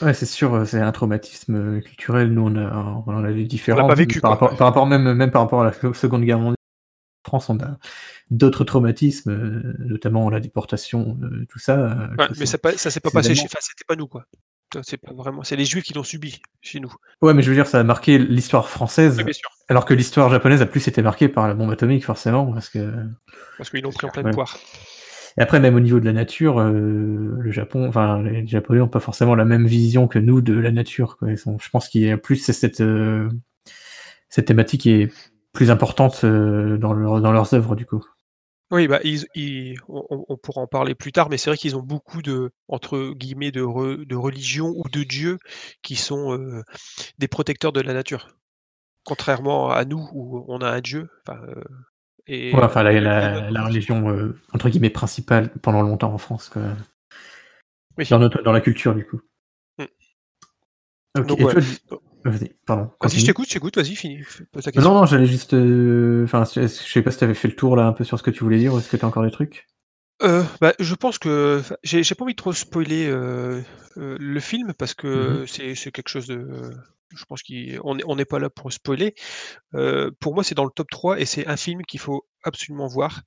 Ouais, 0.00 0.14
c'est 0.14 0.26
sûr, 0.26 0.54
euh, 0.54 0.64
c'est 0.64 0.80
un 0.80 0.92
traumatisme 0.92 1.54
euh, 1.54 1.80
culturel. 1.80 2.32
Nous, 2.32 2.42
on, 2.42 2.56
a, 2.56 3.02
on 3.06 3.14
en 3.14 3.24
a 3.24 3.32
des 3.32 3.44
différents. 3.44 3.86
pas 3.86 3.94
vécu, 3.94 4.20
par, 4.20 4.36
quoi. 4.36 4.48
rapport, 4.48 4.58
par 4.58 4.66
rapport 4.68 4.86
même, 4.86 5.14
même 5.14 5.30
par 5.30 5.42
rapport 5.42 5.62
à 5.62 5.64
la 5.64 5.94
Seconde 5.94 6.24
Guerre 6.24 6.38
mondiale. 6.38 6.56
En 7.26 7.30
France, 7.30 7.48
on 7.48 7.58
a 7.58 7.78
d'autres 8.30 8.64
traumatismes, 8.64 9.30
euh, 9.30 9.74
notamment 9.78 10.28
la 10.28 10.40
déportation, 10.40 11.18
tout 11.48 11.58
ça. 11.58 12.10
Ouais, 12.18 12.26
mais 12.38 12.46
ça 12.46 12.58
ça 12.76 12.90
s'est 12.90 13.00
pas 13.00 13.10
passé 13.10 13.34
chez 13.34 13.44
enfin, 13.44 13.58
c'était 13.60 13.84
pas 13.86 13.96
nous, 13.96 14.08
quoi. 14.08 14.26
C'est 14.82 14.96
pas 14.98 15.12
vraiment 15.12 15.44
c'est 15.44 15.56
les 15.56 15.64
juifs 15.64 15.84
qui 15.84 15.94
l'ont 15.94 16.02
subi, 16.02 16.42
chez 16.60 16.80
nous. 16.80 16.92
Ouais, 17.22 17.32
mais 17.32 17.42
je 17.42 17.48
veux 17.48 17.54
dire, 17.54 17.66
ça 17.66 17.80
a 17.80 17.84
marqué 17.84 18.18
l'histoire 18.18 18.68
française, 18.68 19.16
Oui, 19.18 19.24
bien 19.24 19.32
sûr, 19.32 19.48
alors 19.68 19.84
que 19.84 19.94
l'histoire 19.94 20.28
japonaise 20.30 20.60
a 20.60 20.66
plus 20.66 20.86
été 20.86 21.00
marquée 21.00 21.28
par 21.28 21.48
la 21.48 21.54
bombe 21.54 21.70
atomique, 21.70 22.04
forcément, 22.04 22.52
parce 22.52 22.68
que. 22.68 22.92
parce 23.56 23.70
qu'ils 23.70 23.82
l'ont 23.82 23.92
pris 23.92 24.06
en 24.06 24.10
pleine 24.10 24.30
poire. 24.32 24.58
Et 25.36 25.42
après, 25.42 25.58
même 25.58 25.74
au 25.74 25.80
niveau 25.80 25.98
de 25.98 26.04
la 26.04 26.12
nature, 26.12 26.58
euh, 26.60 27.36
le 27.38 27.50
Japon, 27.50 27.88
enfin, 27.88 28.22
les 28.22 28.46
Japonais 28.46 28.78
n'ont 28.78 28.88
pas 28.88 29.00
forcément 29.00 29.34
la 29.34 29.44
même 29.44 29.66
vision 29.66 30.06
que 30.06 30.18
nous 30.18 30.40
de 30.40 30.54
la 30.54 30.70
nature. 30.70 31.18
Je 31.22 31.70
pense 31.70 31.88
qu'il 31.88 32.02
y 32.02 32.10
a 32.10 32.16
plus 32.16 32.36
cette, 32.36 32.80
euh, 32.80 33.28
cette 34.28 34.46
thématique 34.46 34.82
qui 34.82 34.90
est 34.90 35.12
plus 35.52 35.70
importante 35.70 36.22
euh, 36.24 36.76
dans, 36.78 36.94
dans 37.20 37.32
leurs 37.32 37.52
œuvres, 37.54 37.74
du 37.74 37.84
coup. 37.84 38.04
Oui, 38.70 38.88
bah, 38.88 39.00
ils 39.04 39.76
on 39.88 40.24
on 40.28 40.36
pourra 40.36 40.62
en 40.62 40.66
parler 40.66 40.94
plus 40.94 41.12
tard, 41.12 41.28
mais 41.30 41.36
c'est 41.36 41.50
vrai 41.50 41.56
qu'ils 41.56 41.76
ont 41.76 41.82
beaucoup 41.82 42.22
de 42.22 42.50
entre 42.66 43.12
guillemets 43.12 43.52
«de 43.52 43.60
re 43.60 44.04
de 44.04 44.16
religions» 44.16 44.72
ou 44.76 44.88
de 44.88 45.04
dieux 45.04 45.38
qui 45.82 45.96
sont, 45.96 46.62
des 47.18 47.28
protecteurs 47.28 47.72
de 47.72 47.82
la 47.82 47.92
nature. 47.92 48.36
Contrairement 49.04 49.70
à 49.70 49.84
nous 49.84 50.08
où 50.12 50.44
on 50.48 50.60
a 50.60 50.70
un 50.70 50.80
dieu, 50.80 51.08
et 52.26 52.54
Ouais, 52.54 52.62
enfin, 52.62 52.82
la, 52.82 52.92
heu, 52.92 53.00
la, 53.00 53.50
la 53.50 53.64
religion, 53.64 54.08
euh, 54.08 54.38
entre 54.52 54.68
guillemets, 54.68 54.90
principale 54.90 55.50
pendant 55.62 55.82
longtemps 55.82 56.12
en 56.12 56.18
France, 56.18 56.48
quoi. 56.48 56.62
Oui. 57.96 58.06
Dans, 58.10 58.18
notre, 58.18 58.42
dans 58.42 58.52
la 58.52 58.60
culture, 58.60 58.94
du 58.94 59.04
coup. 59.06 59.20
Mm. 59.78 59.84
Donc, 61.26 61.38
ouais. 61.38 61.52
toi, 61.52 61.60
dis- 61.60 61.80
Vas-y, 62.24 62.56
pardon. 62.66 62.90
Vas-y, 63.02 63.20
je 63.20 63.26
t'écoute, 63.26 63.46
je 63.48 63.52
t'écoute, 63.52 63.76
vas-y, 63.76 63.94
finis, 63.94 64.22
f 64.22 64.42
pose 64.50 64.64
ta 64.64 64.72
question. 64.72 64.90
Non, 64.90 65.00
non, 65.00 65.06
j'allais 65.06 65.26
juste. 65.26 65.52
euh, 65.52 66.24
Enfin, 66.24 66.44
je 66.44 66.66
sais 66.66 67.02
pas 67.02 67.10
si 67.10 67.18
tu 67.18 67.24
avais 67.24 67.34
fait 67.34 67.48
le 67.48 67.54
tour 67.54 67.76
là 67.76 67.86
un 67.86 67.92
peu 67.92 68.02
sur 68.02 68.18
ce 68.18 68.22
que 68.22 68.30
tu 68.30 68.42
voulais 68.42 68.58
dire 68.58 68.72
ou 68.72 68.78
est-ce 68.78 68.88
que 68.88 68.96
tu 68.96 69.04
as 69.04 69.08
encore 69.08 69.22
des 69.24 69.30
trucs? 69.30 69.66
Heu, 70.22 70.42
bah, 70.60 70.72
je 70.78 70.94
pense 70.94 71.18
que 71.18 71.60
j'ai 71.82 72.02
pas 72.14 72.24
envie 72.24 72.32
de 72.32 72.38
trop 72.38 72.54
spoiler, 72.54 73.08
heu, 73.08 73.62
le 73.96 74.40
film 74.40 74.72
parce 74.72 74.94
que 74.94 75.44
c'est 75.46 75.74
c'est 75.74 75.92
quelque 75.92 76.08
chose 76.08 76.26
de 76.26 76.70
je 77.16 77.24
pense 77.26 77.42
qu'on 77.42 77.54
on 77.84 77.98
est 77.98 78.04
on 78.06 78.16
n'est 78.16 78.24
pas 78.24 78.38
là 78.38 78.50
pour 78.50 78.72
spoiler. 78.72 79.14
Heu, 79.74 80.12
pour 80.20 80.34
moi, 80.34 80.44
c'est 80.44 80.54
dans 80.56 80.64
le 80.64 80.70
top 80.74 80.90
3 80.90 81.20
et 81.20 81.26
c'est 81.26 81.46
un 81.48 81.56
film 81.58 81.82
qu'il 81.84 82.00
faut 82.00 82.26
absolument 82.44 82.88
voir. 82.88 83.22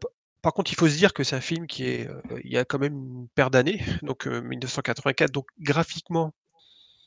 Pa 0.00 0.08
par 0.42 0.52
contre, 0.54 0.72
il 0.72 0.74
faut 0.76 0.88
se 0.88 0.96
dire 0.96 1.12
que 1.12 1.22
c'est 1.24 1.36
un 1.36 1.40
film 1.40 1.66
qui 1.68 1.84
est, 1.84 2.08
heu, 2.08 2.20
il 2.44 2.50
y 2.52 2.58
a 2.58 2.64
quand 2.64 2.78
même 2.80 2.94
une 2.94 3.28
paire 3.34 3.50
d'années, 3.50 3.78
donc 4.02 4.26
heu, 4.26 4.40
1984, 4.40 5.30
donc 5.32 5.46
graphiquement, 5.60 6.32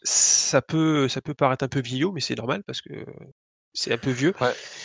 ça 0.03 0.61
peut 0.61 1.07
ça 1.09 1.21
peut 1.21 1.33
paraître 1.33 1.65
un 1.65 1.69
peu 1.69 1.81
vieillot, 1.81 2.11
mais 2.13 2.21
c'est 2.21 2.35
normal 2.35 2.63
parce 2.65 2.81
que 2.81 3.05
c'est 3.73 3.93
un 3.93 3.97
peu 3.97 4.11
vieux. 4.11 4.33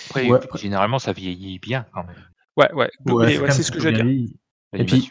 Après, 0.07 0.29
Ouais, 0.29 0.41
généralement, 0.57 0.99
ça 0.99 1.13
vieillit 1.13 1.59
bien 1.61 1.87
quand 1.93 2.05
même, 2.05 2.17
Ouais, 2.57 2.73
ouais, 2.73 2.91
c'est 3.07 3.39
ouais, 3.39 3.51
ce 3.63 3.71
que 3.71 3.81
j'allais 3.81 3.97
bien 3.97 4.05
dire. 4.05 4.13
vieilli. 4.13 4.37
Et 4.75 4.85
puis, 4.85 5.09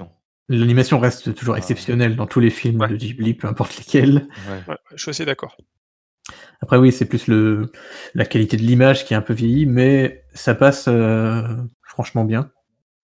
l'animation. 0.50 1.00
reste 1.00 1.34
toujours 1.36 1.54
Ouais. 1.54 1.60
exceptionnelle 1.60 2.16
dans 2.16 2.28
tous 2.28 2.40
les 2.40 2.50
films 2.50 2.82
Ouais. 2.82 2.88
de 2.90 2.96
Ghibli, 2.96 3.34
peu 3.34 3.48
importe 3.48 3.78
lesquels. 3.78 4.28
Ouais. 4.50 4.64
Ouais, 4.68 4.78
je 4.96 5.02
suis 5.02 5.10
assez 5.12 5.26
d'accord. 5.26 5.56
Après, 6.62 6.78
oui, 6.78 6.92
c'est 6.92 7.06
plus 7.06 7.28
le, 7.28 7.72
la 8.14 8.26
qualité 8.26 8.58
de 8.58 8.62
l'image 8.64 9.06
qui 9.06 9.14
est 9.14 9.18
un 9.18 9.22
peu 9.22 9.34
vieillie, 9.34 9.66
mais 9.66 10.24
ça 10.34 10.54
passe 10.56 10.86
euh, 10.88 11.42
franchement 11.84 12.26
bien. 12.26 12.52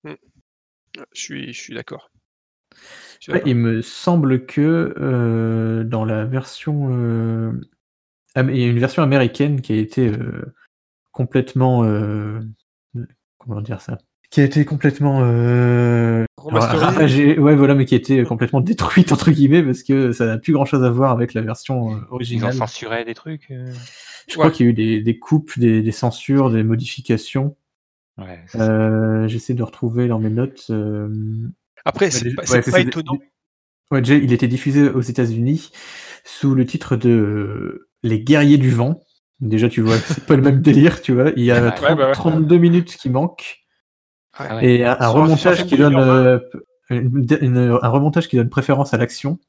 Ouais, 0.04 0.20
je 1.14 1.22
suis 1.22 1.54
je 1.54 1.60
suis 1.60 1.74
d'accord. 1.74 2.12
Il 3.46 3.56
me 3.56 3.82
semble 3.82 4.46
que 4.46 4.94
euh, 5.00 5.84
dans 5.84 6.06
la 6.06 6.26
version. 6.26 6.90
euh, 6.92 7.52
il 8.36 8.58
y 8.58 8.64
a 8.64 8.68
une 8.68 8.80
version 8.80 9.02
américaine 9.02 9.62
qui 9.62 9.74
a 9.74 9.78
été 9.78 10.10
euh, 10.10 10.54
complètement. 11.12 11.84
euh, 11.86 12.42
comment 13.40 13.62
dire 13.62 13.82
ça? 13.82 13.98
Qui 14.30 14.42
a 14.42 14.44
été 14.44 14.64
complètement. 14.66 15.22
Euh, 16.54 16.76
Remasterisé? 16.76 16.86
ravagée, 16.86 17.40
ouais, 17.40 17.56
voilà, 17.56 17.76
mais 17.76 17.86
qui 17.86 17.96
a 17.96 17.98
été 17.98 18.24
complètement 18.24 18.62
détruite, 18.62 19.12
entre 19.12 19.32
guillemets, 19.32 19.64
parce 19.64 19.84
que 19.84 20.12
ça 20.12 20.26
n'a 20.28 20.38
plus 20.38 20.54
grand 20.54 20.66
chose 20.66 20.84
à 20.84 20.90
voir 20.90 21.12
avec 21.12 21.34
la 21.34 21.42
version 21.42 21.96
euh, 21.96 21.98
Ils 22.40 22.44
ont 22.44 22.52
originale. 22.52 22.54
censuré 22.54 23.04
des 23.06 23.14
trucs. 23.16 23.50
euh, 23.52 23.74
Je 24.28 24.34
crois 24.36 24.52
qu'il 24.52 24.66
y 24.66 24.70
a 24.70 24.72
eu 24.72 24.74
des, 24.74 25.02
des 25.02 25.20
coupes, 25.20 25.58
des, 25.58 25.82
des 25.82 25.92
censures, 25.92 26.52
des 26.52 26.64
modifications. 26.64 27.56
Ouais. 28.18 28.40
Euh, 28.56 29.28
J'essaie 29.28 29.54
de 29.54 29.64
retrouver 29.64 30.08
dans 30.08 30.20
mes 30.20 30.30
notes. 30.30 30.68
euh, 30.70 31.10
Après, 31.84 32.12
c'est 32.12 32.34
pas 32.34 32.44
ouais, 32.44 32.62
pas 32.62 32.72
ça, 32.72 32.80
étonnant. 32.80 33.18
Ouais, 33.92 34.02
déjà, 34.02 34.16
il 34.16 34.32
était 34.34 34.48
diffusé 34.48 34.90
aux 34.90 35.02
États-Unis 35.02 35.72
sous 36.24 36.56
le 36.56 36.66
titre 36.66 36.96
de 36.96 37.88
Les 38.04 38.20
Guerriers 38.20 38.58
du 38.58 38.72
Vent. 38.72 39.02
Déjà, 39.42 39.68
tu 39.70 39.82
vois, 39.82 39.98
c'est 39.98 40.26
pas 40.26 40.36
le 40.36 40.42
même 40.42 40.62
délire, 40.62 41.02
tu 41.02 41.14
vois. 41.14 41.32
Il 41.36 41.44
y 41.44 41.52
a 41.52 41.62
Ouais, 41.62 41.72
30 41.76 41.98
bah 41.98 42.08
ouais. 42.08 42.12
32 42.14 42.58
minutes 42.58 42.96
qui 42.96 43.10
manquent 43.10 43.65
Ah 44.38 44.58
ouais. 44.58 44.66
et 44.66 44.86
un, 44.86 45.08
remontage 45.08 45.66
qui 45.66 45.78
donne 45.78 45.96
heure 45.96 46.10
euh, 46.10 46.40
une- 46.90 47.26
une- 47.42 47.80
un 47.82 47.88
remontage 47.90 48.28
qui 48.28 48.36
donne 48.36 48.50
préférence 48.50 48.94
à 48.94 48.98
l'action. 48.98 49.40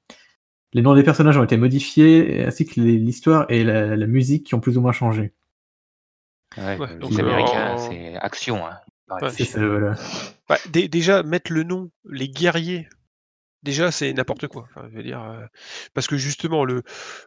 Les 0.72 0.82
noms 0.82 0.94
des 0.94 1.02
personnages 1.02 1.36
ont 1.36 1.44
été 1.44 1.56
modifiés, 1.56 2.44
ainsi 2.44 2.66
que 2.66 2.80
l'histoire 2.80 3.46
et 3.48 3.64
la, 3.64 3.96
la 3.96 4.06
musique 4.06 4.44
qui 4.44 4.54
ont 4.54 4.60
plus 4.60 4.76
ou 4.76 4.80
moins 4.80 4.92
changé. 4.92 5.32
Ouais, 6.56 6.78
euh, 6.80 6.86
euh, 7.02 7.38
en- 7.40 7.78
c'est 7.78 8.16
action. 8.16 8.66
Hein. 8.66 8.78
Ouais. 9.08 9.30
Ça, 9.30 9.66
voilà. 9.66 9.94
Bah, 10.48 10.58
dé 10.70 10.88
déjà 10.88 11.22
mettre 11.22 11.52
le 11.52 11.62
nom, 11.62 11.90
les 12.08 12.28
guerriers, 12.28 12.88
déjà 13.62 13.90
c'est 13.90 14.12
n'importe 14.12 14.48
quoi. 14.48 14.66
Enfin, 14.70 14.88
je 14.90 14.96
veux 14.96 15.02
dire, 15.02 15.20
heu, 15.22 15.46
parce 15.94 16.06
que 16.08 16.16
justement 16.16 16.64
le, 16.64 16.82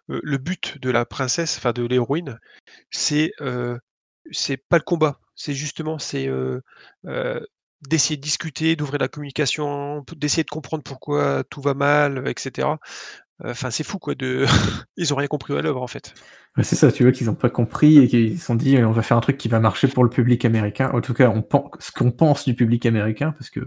heu, 0.10 0.20
le 0.24 0.38
but 0.38 0.78
de 0.82 0.90
la 0.90 1.06
princesse, 1.06 1.58
enfin 1.58 1.72
de 1.72 1.84
l'héroïne, 1.86 2.40
c'est, 2.92 3.32
c'est 4.32 4.58
pas 4.58 4.78
le 4.78 4.84
combat. 4.84 5.20
C'est 5.36 5.54
justement, 5.54 6.00
c'est, 6.00 6.30
d'essayer 7.88 8.18
de 8.18 8.22
discuter, 8.22 8.76
d'ouvrir 8.76 9.00
la 9.00 9.08
communication, 9.08 10.04
d'essayer 10.16 10.44
de 10.44 10.50
comprendre 10.50 10.84
pourquoi 10.84 11.44
tout 11.50 11.62
va 11.62 11.74
mal, 11.74 12.24
et 12.28 12.34
cetera. 12.38 12.80
Heu, 13.44 13.52
enfin 13.52 13.72
c'est 13.72 13.86
fou 13.86 14.00
quoi 14.00 14.16
de 14.16 14.46
ils 14.98 15.14
ont 15.14 15.18
rien 15.18 15.28
compris 15.28 15.58
à 15.58 15.62
l'œuvre 15.62 15.82
en 15.82 15.88
fait. 15.88 16.14
Ouais, 16.58 16.64
c'est 16.64 16.76
ça, 16.76 16.92
tu 16.92 17.04
vois, 17.04 17.14
qu'ils 17.14 17.28
n'ont 17.28 17.36
pas 17.36 17.50
compris 17.50 18.00
et 18.00 18.08
qu'ils 18.08 18.38
se 18.38 18.46
sont 18.46 18.56
dit 18.56 18.78
on 18.80 18.92
va 18.92 19.02
faire 19.02 19.16
un 19.16 19.22
truc 19.22 19.38
qui 19.38 19.48
va 19.48 19.60
marcher 19.60 19.88
pour 19.88 20.04
le 20.04 20.10
public 20.10 20.44
américain. 20.44 20.92
En 20.94 21.00
tout 21.00 21.14
cas, 21.14 21.30
on 21.30 21.42
pense, 21.42 21.72
ce 21.80 21.92
qu'on 21.92 22.12
pense 22.12 22.44
du 22.44 22.54
public 22.54 22.86
américain, 22.86 23.32
parce 23.32 23.50
que 23.50 23.62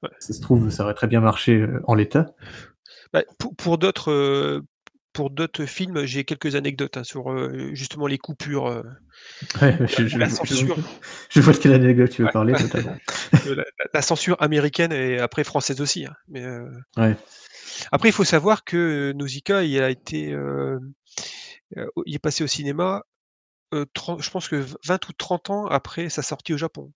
Ouais. 0.00 0.10
ça 0.20 0.32
se 0.32 0.40
trouve, 0.40 0.70
ça 0.70 0.84
aurait 0.84 0.94
très 0.94 1.08
bien 1.08 1.20
marché 1.20 1.66
en 1.88 1.96
l'état. 1.96 2.26
Bah, 3.12 3.24
pour 3.40 3.56
pour 3.56 3.78
d'autres, 3.78 4.62
pour 5.18 5.30
d'autres 5.30 5.64
films, 5.66 6.04
j'ai 6.04 6.22
quelques 6.22 6.54
anecdotes, 6.54 6.96
hein, 6.96 7.02
sur, 7.02 7.32
heu, 7.32 7.74
justement 7.74 8.06
les 8.06 8.18
coupures, 8.18 8.68
heu, 8.68 8.84
Ouais, 9.60 9.76
je, 9.88 10.06
je- 10.06 10.16
la 10.16 10.28
je- 10.28 10.34
censure. 10.36 10.78
je 11.28 11.40
vois 11.40 11.52
de 11.52 11.58
quelle 11.58 11.72
anecdote 11.72 12.10
tu 12.10 12.22
veux 12.22 12.26
Ouais. 12.26 12.32
parler, 12.32 12.52
totalement. 12.72 12.96
Heu, 13.44 13.54
la 13.56 13.64
la 13.64 13.84
la 13.94 14.02
censure 14.02 14.36
américaine 14.40 14.92
et 14.92 15.18
après 15.18 15.42
française 15.42 15.80
aussi, 15.80 16.06
hein, 16.06 16.14
mais 16.28 16.46
Ouais. 16.96 17.16
après 17.90 18.10
il 18.10 18.12
faut 18.12 18.22
savoir 18.22 18.62
que 18.62 19.12
Nausicaa, 19.16 19.64
il 19.64 19.82
a 19.82 19.90
été, 19.90 20.36
il 22.06 22.14
est 22.14 22.20
passé 22.20 22.44
au 22.44 22.46
cinéma, 22.46 23.02
je 23.72 24.30
pense 24.30 24.46
que 24.46 24.54
v 24.54 24.76
20 24.86 25.08
ou 25.08 25.12
30 25.14 25.50
ans 25.50 25.66
après 25.66 26.10
sa 26.10 26.22
sortie 26.22 26.54
au 26.54 26.58
Japon. 26.58 26.92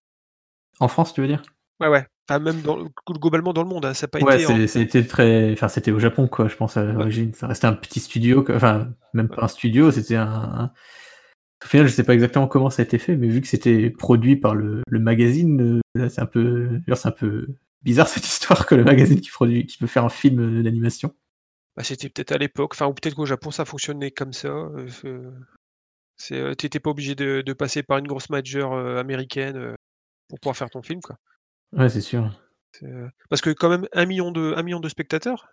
En 0.79 0.87
France, 0.87 1.13
tu 1.13 1.23
veux 1.23 1.27
dire? 1.27 1.43
Ouais, 1.81 1.89
ouais. 1.89 2.07
Enfin, 2.35 2.39
même 2.41 2.61
dans, 2.63 2.79
globalement 3.11 3.53
dans 3.53 3.63
le 3.63 3.69
monde, 3.69 3.85
hein, 3.85 3.95
ça 3.95 4.07
n'a 4.07 4.09
pas 4.09 4.21
Ouais, 4.21 4.43
été. 4.43 4.53
en- 4.53 4.67
c'était 4.67 5.05
très. 5.05 5.53
Enfin, 5.53 5.69
c'était 5.69 5.91
au 5.91 5.99
Japon, 5.99 6.29
quoi, 6.29 6.49
je 6.49 6.57
pense, 6.57 6.77
à 6.77 6.85
l'origine. 6.85 7.33
Ça 7.35 7.47
restait 7.47 7.67
un 7.67 7.73
petit 7.75 8.01
studio, 8.01 8.43
quoi. 8.43 8.57
enfin, 8.57 8.89
même 9.15 9.29
pas 9.29 9.45
un 9.45 9.49
studio, 9.49 9.91
c'était 9.91 10.17
un. 10.17 10.27
un- 10.27 10.73
Au 11.65 11.69
final, 11.69 11.87
je 11.87 11.93
sais 11.93 12.03
pas 12.05 12.15
exactement 12.15 12.49
comment 12.49 12.71
ça 12.71 12.83
a 12.83 12.85
été 12.85 12.99
fait, 12.99 13.17
mais 13.17 13.29
vu 13.29 13.41
que 13.41 13.47
c'était 13.47 13.89
produit 13.91 14.37
par 14.37 14.55
le, 14.55 14.83
le 14.89 14.99
magazine, 14.99 15.81
euh, 15.97 16.09
c'est 16.09 16.21
un 16.21 16.27
peu. 16.27 16.81
C'est 16.95 17.07
un 17.09 17.13
peu 17.13 17.47
bizarre 17.83 18.09
cette 18.09 18.25
histoire 18.27 18.67
que 18.67 18.75
le 18.75 18.85
magazine 18.85 19.21
qui 19.21 19.31
produit, 19.31 19.67
qui 19.67 19.79
peut 19.79 19.87
faire 19.87 20.05
un 20.05 20.09
film 20.09 20.41
euh, 20.41 20.63
d'animation. 20.63 21.15
Bah, 21.77 21.85
c'était 21.85 22.09
peut-être 22.09 22.33
à 22.33 22.39
l'époque, 22.39 22.73
enfin, 22.75 22.87
ou 22.87 22.95
peut-être 22.95 23.15
qu'au 23.15 23.27
Japon 23.27 23.51
ça 23.51 23.65
fonctionnait 23.65 24.11
comme 24.11 24.33
ça. 24.33 24.49
euh, 24.49 25.31
euh, 26.33 26.55
t'étais 26.55 26.81
pas 26.81 26.91
obligé 26.91 27.15
de, 27.15 27.43
de 27.45 27.53
passer 27.53 27.83
par 27.83 27.99
une 27.99 28.07
grosse 28.07 28.29
major 28.31 28.77
américaine 28.99 29.75
pour 30.29 30.39
pouvoir 30.41 30.57
faire 30.57 30.71
ton 30.71 30.83
film, 30.83 31.01
quoi. 31.01 31.17
Ouais, 31.73 31.89
c'est 31.89 32.01
sûr. 32.01 32.31
C'est, 32.73 32.87
euh, 32.87 33.09
Parce 33.29 33.41
que 33.43 33.51
quand 33.51 33.69
même 33.69 33.87
un 33.93 34.07
million 34.07 34.31
de, 34.31 34.55
un 34.57 34.63
million 34.63 34.81
de 34.81 34.89
spectateurs 34.89 35.49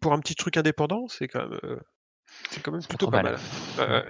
pour 0.00 0.12
un 0.12 0.18
petit 0.20 0.34
truc 0.34 0.56
indépendant, 0.56 1.06
c'est 1.08 1.28
quand 1.28 1.48
même, 1.48 1.58
euh, 1.64 1.76
c'est 2.50 2.62
quand 2.62 2.72
même 2.72 2.82
plutôt 2.82 3.10
pas 3.10 3.22
mal. 3.22 3.38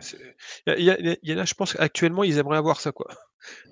c'est- 0.01 0.37
Il 0.67 1.19
y, 1.23 1.35
en 1.35 1.39
a, 1.39 1.45
je 1.45 1.55
pense 1.55 1.73
qu'actuellement 1.75 2.25
ils 2.25 2.39
aimeraient 2.39 2.59
avoir 2.59 2.81
ça, 2.81 2.93
quoi. 2.93 3.09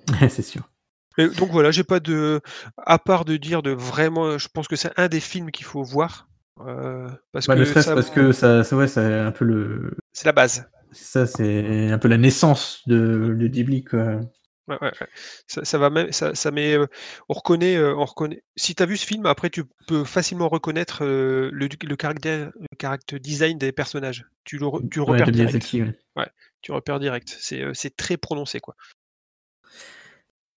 C'est 0.30 0.42
sûr. 0.42 0.68
Et 1.16 1.28
donc 1.28 1.50
voilà, 1.50 1.70
j'ai 1.72 1.82
pas 1.84 1.98
de, 2.00 2.40
à 2.76 2.98
part 2.98 3.24
de 3.24 3.36
dire 3.36 3.62
de 3.62 3.72
vraiment, 3.72 4.38
je 4.38 4.48
pense 4.48 4.68
que 4.68 4.76
c'est 4.76 4.92
un 4.98 5.08
des 5.08 5.20
films 5.20 5.50
qu'il 5.50 5.66
faut 5.66 5.82
voir. 5.82 6.28
euh, 6.60 7.08
parce 7.32 7.46
Bah, 7.46 7.56
que 7.56 7.64
ça- 7.64 7.94
parce 7.94 8.10
que 8.10 8.32
ça, 8.32 8.64
ça, 8.64 8.76
ouais, 8.76 8.86
c'est 8.88 9.00
un 9.18 9.32
peu 9.32 9.44
le. 9.44 9.96
c'est 10.12 10.26
la 10.26 10.32
base. 10.32 10.68
Ça, 10.92 11.26
c'est 11.26 11.90
un 11.90 11.98
peu 11.98 12.08
la 12.08 12.16
naissance 12.18 12.82
de, 12.86 13.34
de 13.38 13.46
Ghibli, 13.48 13.84
quoi. 13.84 14.20
Ouais, 14.68 14.76
ouais, 14.82 14.92
ouais. 15.00 15.06
Ça, 15.46 15.64
ça 15.64 15.78
va 15.78 15.88
même, 15.88 16.12
ça, 16.12 16.34
ça 16.34 16.50
met, 16.50 16.76
euh, 16.76 16.86
on 17.30 17.34
reconnaît, 17.34 17.76
euh, 17.76 17.96
on 17.96 18.04
reconnaît. 18.04 18.42
Si 18.54 18.74
tu 18.74 18.82
as 18.82 18.86
vu 18.86 18.98
ce 18.98 19.06
film, 19.06 19.24
après 19.24 19.48
tu 19.48 19.64
peux 19.86 20.04
facilement 20.04 20.48
reconnaître 20.48 21.04
euh, 21.04 21.48
le, 21.52 21.68
le 21.82 21.96
caractère, 21.96 22.52
le 22.60 22.76
caractère 22.76 23.18
design 23.18 23.56
des 23.56 23.72
personnages. 23.72 24.26
Tu 24.44 24.58
le, 24.58 24.66
re- 24.66 24.88
tu 24.90 25.00
repères 25.00 25.30
direct. 25.30 25.72
Ouais. 26.16 26.28
Tu 26.60 26.72
repères 26.72 27.00
direct. 27.00 27.34
C'est, 27.40 27.62
euh, 27.62 27.72
c'est 27.72 27.96
très 27.96 28.18
prononcé, 28.18 28.60
quoi. 28.60 28.76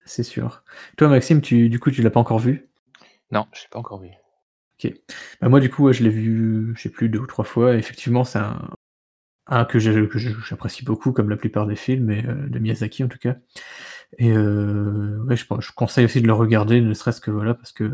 C'est 0.03 0.23
sûr. 0.23 0.63
Toi, 0.97 1.07
Maxime, 1.07 1.41
tu, 1.41 1.69
du 1.69 1.79
coup, 1.79 1.91
tu 1.91 2.01
l'as 2.01 2.09
pas 2.09 2.19
encore 2.19 2.39
vu? 2.39 2.67
Non, 3.31 3.47
je 3.53 3.61
l'ai 3.61 3.67
pas 3.69 3.79
encore 3.79 4.01
vu. 4.01 4.09
Bah, 5.39 5.47
moi, 5.47 5.59
du 5.59 5.69
coup, 5.69 5.91
je 5.93 6.03
l'ai 6.03 6.09
vu, 6.09 6.73
je 6.75 6.81
sais 6.81 6.89
plus, 6.89 7.07
deux 7.07 7.19
ou 7.19 7.27
trois 7.27 7.45
fois. 7.45 7.75
Effectivement, 7.75 8.23
c'est 8.23 8.39
un, 8.39 8.71
un 9.47 9.65
que 9.65 9.79
j'ai- 9.79 10.07
que 10.07 10.17
je- 10.17 10.31
j'apprécie 10.47 10.83
beaucoup, 10.83 11.11
comme 11.11 11.29
la 11.29 11.37
plupart 11.37 11.67
des 11.67 11.75
films, 11.75 12.11
et, 12.11 12.23
de 12.23 12.59
Miyazaki 12.59 13.03
en 13.03 13.07
tout 13.07 13.19
cas. 13.19 13.35
Et 14.17 14.31
euh, 14.31 15.17
ouais, 15.25 15.35
je, 15.35 15.45
pense- 15.45 15.63
je 15.65 15.71
conseille 15.71 16.05
aussi 16.05 16.21
de 16.21 16.27
le 16.27 16.33
regarder, 16.33 16.81
ne 16.81 16.93
serait-ce 16.93 17.21
que 17.21 17.31
voilà, 17.31 17.53
parce 17.53 17.71
que. 17.71 17.91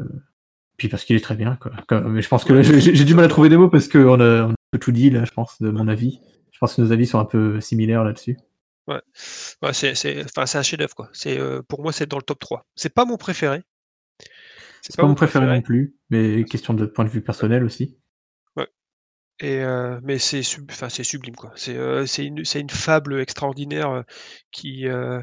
Puis 0.77 0.89
parce 0.89 1.05
qu'il 1.05 1.15
est 1.15 1.21
très 1.21 1.35
bien, 1.35 1.55
quoi. 1.55 1.71
Mais 2.07 2.21
je 2.21 2.27
pense 2.27 2.43
que 2.45 2.53
là, 2.53 2.61
j'ai 2.61 3.03
du 3.05 3.15
mal 3.15 3.25
à 3.25 3.27
trouver 3.27 3.49
des 3.49 3.57
mots 3.57 3.69
parce 3.69 3.87
qu'on 3.87 4.19
a, 4.19 4.43
on 4.43 4.49
a 4.49 4.51
un 4.51 4.55
peu 4.71 4.77
tout 4.79 4.91
dit, 4.91 5.09
là, 5.09 5.25
je 5.25 5.31
pense, 5.31 5.59
de 5.61 5.71
mon 5.71 5.87
avis. 5.87 6.19
Je 6.51 6.59
pense 6.59 6.75
que 6.75 6.81
nos 6.81 6.91
avis 6.91 7.07
sont 7.07 7.19
un 7.19 7.25
peu 7.25 7.59
similaires 7.61 8.03
là-dessus. 8.03 8.37
Ouais, 8.87 9.01
c'est, 9.73 9.95
c'est, 9.95 10.23
enfin, 10.23 10.45
c'est 10.45 10.59
un 10.59 10.63
chef-d'œuvre, 10.63 10.95
quoi. 10.95 11.09
C'est, 11.13 11.39
euh, 11.39 11.61
pour 11.67 11.81
moi, 11.81 11.91
c'est 11.91 12.05
dans 12.07 12.17
le 12.17 12.23
top 12.23 12.39
3. 12.39 12.65
C'est 12.75 12.93
pas 12.93 13.05
mon 13.05 13.17
préféré. 13.17 13.63
C'est 14.81 14.95
pas 14.95 15.05
mon 15.05 15.15
préféré 15.15 15.45
non 15.45 15.61
plus, 15.61 15.95
mais 16.09 16.45
question 16.45 16.73
de 16.73 16.85
point 16.85 17.05
de 17.05 17.09
vue 17.09 17.21
personnel 17.21 17.63
aussi. 17.63 17.97
Et 19.39 19.59
euh, 19.59 19.99
mais 20.03 20.17
c'est 20.17 20.41
sub- 20.41 20.71
enfin, 20.71 20.89
c'est 20.89 21.03
sublime 21.03 21.35
quoi. 21.35 21.51
C'est 21.55 21.77
euh, 21.77 22.07
c'est 22.07 22.25
une 22.25 22.43
c'est 22.43 22.59
une 22.59 22.71
fable 22.71 23.19
extraordinaire 23.19 24.03
qui 24.51 24.87
euh, 24.87 25.21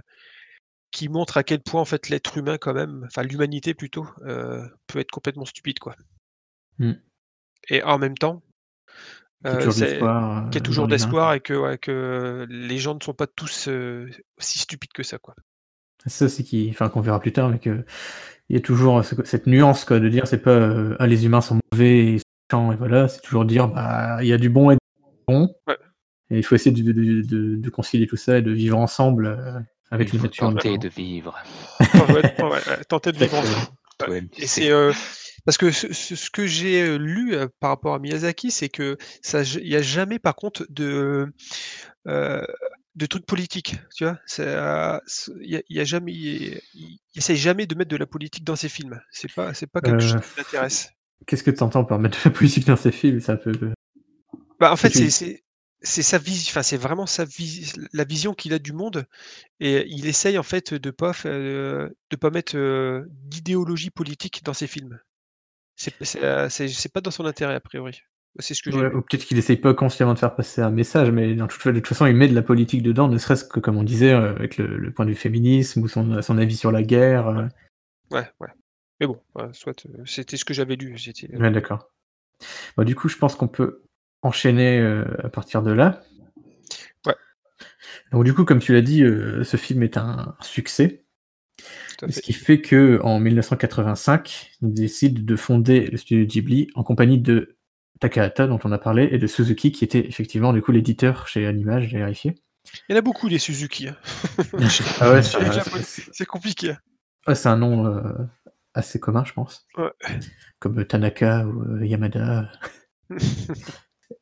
qui 0.95 1.09
montre 1.09 1.37
à 1.37 1.43
quel 1.43 1.61
point 1.61 1.81
en 1.81 1.85
fait 1.85 2.09
l'être 2.09 2.39
humain 2.39 2.57
quand 2.57 2.73
même, 2.73 3.03
enfin 3.07 3.25
l'humanité 3.25 3.75
plutôt, 3.75 4.07
euh, 4.25 4.63
peut 4.87 5.01
être 5.01 5.11
complètement 5.11 5.45
stupide 5.45 5.81
quoi. 5.81 5.97
Mm. 6.79 6.93
Et 7.69 7.83
en 7.83 7.99
même 7.99 8.17
temps, 8.17 8.43
Qu'il 9.45 9.53
y 9.53 9.57
a 9.57 9.57
euh, 9.67 9.71
c'est- 9.73 9.91
l'espoir. 9.91 10.45
qu'il 10.51 10.55
y 10.55 10.59
a 10.59 10.61
euh, 10.61 10.65
toujours 10.65 10.87
d'espoir 10.89 11.35
et 11.35 11.41
que 11.41 11.53
ouais, 11.55 11.79
que 11.79 12.47
les 12.49 12.79
gens 12.79 12.95
ne 12.95 13.03
sont 13.03 13.13
pas 13.13 13.27
tous 13.27 13.67
euh, 13.69 14.09
aussi 14.39 14.61
stupides 14.61 14.93
que 14.93 15.03
ça 15.03 15.19
quoi. 15.19 15.35
C'est 16.07 16.11
ça 16.11 16.25
aussi 16.27 16.45
qui, 16.45 16.69
enfin, 16.71 16.89
qu'on 16.89 17.01
verra 17.01 17.19
plus 17.19 17.33
tard, 17.33 17.49
mais 17.51 17.59
que 17.59 17.85
il 18.49 18.55
y 18.55 18.59
a 18.59 18.63
toujours 18.63 19.05
ce- 19.05 19.15
cette 19.25 19.47
nuance 19.49 19.85
quoi, 19.85 19.99
de 19.99 20.09
dire 20.09 20.27
c'est 20.29 20.39
pas 20.43 20.51
euh, 20.53 20.95
ah, 21.01 21.07
les 21.09 21.25
humains 21.27 21.41
sont 21.41 21.59
mauvais 21.73 22.15
et 22.15 22.19
voilà, 22.79 23.09
c'est 23.09 23.21
toujours 23.21 23.45
dire 23.45 23.67
bah 23.67 24.19
il 24.23 24.29
y 24.29 24.33
a 24.33 24.39
du 24.39 24.49
bon 24.49 24.71
et 24.71 24.75
du 24.75 24.81
bon. 25.27 25.53
Ouais. 25.67 25.77
Et 26.31 26.39
il 26.39 26.43
faut 26.45 26.55
essayer 26.55 26.71
de, 26.71 26.93
de, 26.93 27.23
de- 27.23 27.57
de 27.57 27.71
concilier 27.71 28.07
tout 28.07 28.17
ça 28.17 28.39
et 28.39 28.43
de 28.43 28.53
vivre 28.53 28.79
ensemble 28.79 29.27
euh, 29.27 29.59
avec 29.95 30.11
tenter 30.37 30.45
notamment. 30.47 30.77
de 30.79 30.89
vivre. 30.89 31.43
Tenter 32.89 33.13
de 33.13 33.19
vivre 33.19 33.43
Et 34.37 34.47
c'est 34.47 34.71
euh, 34.71 34.93
parce 35.45 35.59
que 35.59 35.71
ce, 35.71 36.31
que 36.31 36.47
j'ai 36.47 36.83
euh, 36.83 36.97
lu 36.99 37.35
euh, 37.35 37.47
par 37.61 37.71
rapport 37.71 37.95
à 37.95 37.99
Miyazaki, 37.99 38.51
c'est 38.51 38.69
que 38.69 38.97
ça, 39.23 39.43
il 39.43 39.69
n'y 39.69 39.77
a 39.77 39.83
jamais 39.83 40.19
par 40.19 40.35
contre 40.35 40.67
de 40.71 41.33
euh, 42.09 42.45
de 42.95 43.07
trucs 43.07 43.27
politiques, 43.27 43.77
tu 43.95 44.05
vois. 44.05 44.19
Ça- 44.27 45.01
Il 45.41 45.51
y 45.51 45.57
a, 45.57 45.63
il 45.69 45.77
y 45.77 45.81
a 45.81 45.85
jamais, 45.85 46.13
il, 46.13 46.61
essaye 47.17 47.37
jamais 47.37 47.67
de 47.67 47.75
mettre 47.75 47.91
de 47.91 47.97
la 47.97 48.07
politique 48.07 48.45
dans 48.45 48.57
ses 48.57 48.69
films. 48.69 49.01
C'est 49.11 49.33
pas, 49.33 49.53
c'est 49.55 49.67
pas 49.67 49.81
quelque 49.81 49.97
Euh, 50.03 50.13
chose 50.13 50.21
qui 50.21 50.39
l'intéresse. 50.39 50.91
Qu'est-ce 51.27 51.43
que 51.43 51.51
tu 51.51 51.63
entends 51.63 51.85
par 51.85 51.99
mettre 51.99 52.19
de 52.19 52.29
la 52.29 52.31
politique 52.31 52.67
dans 52.67 52.77
ces 52.77 52.93
films? 52.93 53.21
C'est 53.21 53.33
un 53.33 53.37
peu. 53.37 53.53
Bah, 54.61 54.73
en 54.73 54.77
fait, 54.77 54.91
c'est. 54.91 55.43
C'est 55.85 56.03
sa 56.03 56.19
vision, 56.19 56.51
enfin 56.51 56.63
c'est 56.63 56.77
vraiment 56.79 57.07
sa 57.07 57.25
vis- 57.25 57.75
la 57.93 58.05
vision 58.05 58.35
qu'il 58.35 58.55
a 58.55 58.59
du 58.59 58.73
monde, 58.73 59.07
et 59.61 59.87
il 59.89 60.07
essaye 60.07 60.39
en 60.39 60.43
fait 60.43 60.75
de 60.75 60.91
pas 60.91 61.13
euh, 61.27 61.91
de 62.11 62.17
pas 62.17 62.31
mettre 62.31 62.57
euh, 62.57 63.05
d'idéologie 63.11 63.91
politique 63.91 64.43
dans 64.45 64.55
ses 64.55 64.67
films. 64.67 64.99
C'est 65.77 65.95
euh, 66.23 66.49
pas 66.93 67.01
dans 67.01 67.11
son 67.11 67.27
intérêt 67.27 67.55
a 67.55 67.61
priori. 67.61 68.01
C'est 68.41 68.55
ce 68.55 68.63
que 68.63 68.71
Ouais, 68.71 68.87
ou 68.95 69.03
peut-être 69.03 69.25
qu'il 69.27 69.39
essaye 69.39 69.57
pas 69.57 69.75
consciemment 69.75 70.15
de 70.15 70.19
faire 70.19 70.35
passer 70.35 70.61
un 70.61 70.71
message, 70.71 71.11
mais 71.11 71.35
dans 71.35 71.47
toute, 71.47 71.67
de 71.69 71.73
toute 71.73 71.87
façon, 71.87 72.07
il 72.07 72.17
met 72.17 72.29
de 72.29 72.35
la 72.35 72.43
politique 72.43 72.83
dedans, 72.83 73.09
ne 73.09 73.19
serait-ce 73.19 73.45
que, 73.45 73.61
comme 73.61 73.77
on 73.77 73.83
disait, 73.85 74.13
avec 74.13 74.57
le, 74.57 74.77
le 74.77 74.91
point 74.93 75.05
de 75.05 75.11
vue 75.11 75.17
féminisme 75.17 75.83
ou 75.83 75.89
son, 75.89 76.21
son 76.23 76.39
avis 76.39 76.57
sur 76.57 76.73
la 76.73 76.83
guerre. 76.83 77.49
Ouais, 78.11 78.29
ouais. 78.41 78.49
Mais 79.01 79.07
bon, 79.07 79.21
soit 79.53 79.87
c'était 80.07 80.37
ce 80.37 80.45
que 80.45 80.55
j'avais 80.55 80.77
lu. 80.77 80.97
Euh, 80.97 81.39
Ouais, 81.39 81.51
d'accord. 81.51 81.91
Bon, 82.77 82.85
du 82.85 82.95
coup, 82.95 83.09
je 83.09 83.17
pense 83.17 83.37
qu'on 83.37 83.49
peut 83.49 83.83
enchaîner 84.25 84.81
euh, 84.81 85.05
à 85.23 85.29
partir 85.29 85.63
de 85.63 85.71
là. 85.73 86.03
Ouais. 87.07 87.15
Donc, 88.13 88.25
du 88.25 88.35
coup, 88.35 88.45
comme 88.45 88.59
tu 88.59 88.73
l'as 88.73 88.81
dit, 88.83 89.03
euh, 89.05 89.45
ce 89.45 89.57
film 89.57 89.83
est 89.85 89.97
un 89.97 90.35
succès. 90.41 91.05
tout 91.99 92.07
à 92.07 92.11
Ce 92.11 92.21
qui 92.21 92.33
fait 92.33 92.61
que 92.61 93.01
en 93.03 93.21
1985, 93.21 94.51
il 94.63 94.75
décide 94.75 95.25
de 95.25 95.37
fonder 95.37 95.87
le 95.87 95.97
studio 95.97 96.25
Ghibli 96.27 96.69
en 96.75 96.83
compagnie 96.83 97.19
de 97.19 97.57
Takahata, 98.01 98.47
dont 98.49 98.59
on 98.65 98.73
a 98.73 98.79
parlé, 98.79 99.09
et 99.13 99.19
de 99.19 99.27
Suzuki, 99.27 99.71
qui 99.71 99.85
était 99.85 100.05
effectivement 100.07 100.53
du 100.53 100.61
coup 100.63 100.73
l'éditeur 100.73 101.29
chez 101.29 101.47
Animage, 101.47 101.89
j'ai 101.91 101.99
vérifié. 101.99 102.35
Il 102.89 102.93
y 102.93 102.97
en 102.97 102.99
a 102.99 103.03
beaucoup 103.03 103.29
des 103.29 103.39
Suzuki. 103.39 103.89
hein. 103.89 103.97
Ah 105.01 105.13
ouais, 105.13 105.21
c'est 105.23 106.27
compliqué. 106.27 106.75
ouais, 107.29 107.35
c'est 107.35 107.49
un 107.49 107.57
nom 107.59 107.87
euh, 107.87 108.01
assez 108.73 108.99
commun, 108.99 109.23
je 109.25 109.33
pense. 109.35 109.67
Ouais. 109.77 109.91
Comme 110.59 110.85
Tanaka 110.87 111.47
ou 111.47 111.83
Yamada. 111.85 112.51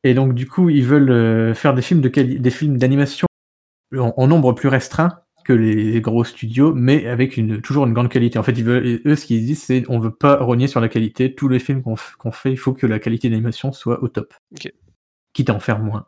Et 0.03 0.13
donc, 0.13 0.33
du 0.33 0.47
coup, 0.47 0.69
ils 0.69 0.85
veulent 0.85 1.11
euh, 1.11 1.53
faire 1.53 1.73
des 1.73 1.81
films 1.81 2.01
de 2.01 2.09
des 2.09 2.49
films 2.49 2.77
d'animation 2.77 3.27
en, 3.97 4.13
en 4.15 4.27
nombre 4.27 4.53
plus 4.53 4.69
restreint 4.69 5.19
que 5.43 5.53
les 5.53 5.99
gros 6.01 6.23
studios, 6.23 6.73
mais 6.73 7.05
avec 7.05 7.35
une, 7.37 7.61
toujours 7.61 7.85
une 7.85 7.93
grande 7.93 8.09
qualité. 8.09 8.39
En 8.39 8.43
fait, 8.43 8.53
ils 8.53 8.63
veulent, 8.63 9.01
eux, 9.05 9.15
ce 9.15 9.25
qu'ils 9.25 9.45
disent, 9.45 9.61
c'est 9.61 9.83
on 9.89 9.99
veut 9.99 10.15
pas 10.15 10.37
rogner 10.37 10.67
sur 10.67 10.79
la 10.79 10.87
qualité. 10.87 11.35
Tous 11.35 11.49
les 11.49 11.59
films 11.59 11.81
qu'on 11.81 12.31
fait, 12.31 12.51
il 12.51 12.57
faut 12.57 12.73
que 12.73 12.87
la 12.87 12.99
qualité 12.99 13.29
d'animation 13.29 13.73
soit 13.73 14.01
au 14.01 14.07
top. 14.07 14.33
Quitte 15.33 15.49
à 15.49 15.53
en 15.53 15.59
faire 15.59 15.79
moins. 15.79 16.07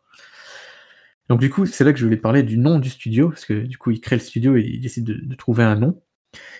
Donc, 1.27 1.39
du 1.39 1.49
coup, 1.49 1.65
c'est 1.65 1.83
là 1.83 1.91
que 1.91 1.99
je 1.99 2.05
voulais 2.05 2.17
parler 2.17 2.43
du 2.43 2.57
nom 2.57 2.79
du 2.79 2.89
studio, 2.89 3.29
parce 3.29 3.45
que 3.45 3.53
du 3.53 3.77
coup, 3.77 3.91
ils 3.91 3.99
créent 3.99 4.15
le 4.15 4.21
studio 4.21 4.55
et 4.55 4.61
ils 4.61 4.79
décident 4.79 5.11
de, 5.11 5.19
de 5.19 5.35
trouver 5.35 5.63
un 5.63 5.75
nom. 5.75 6.01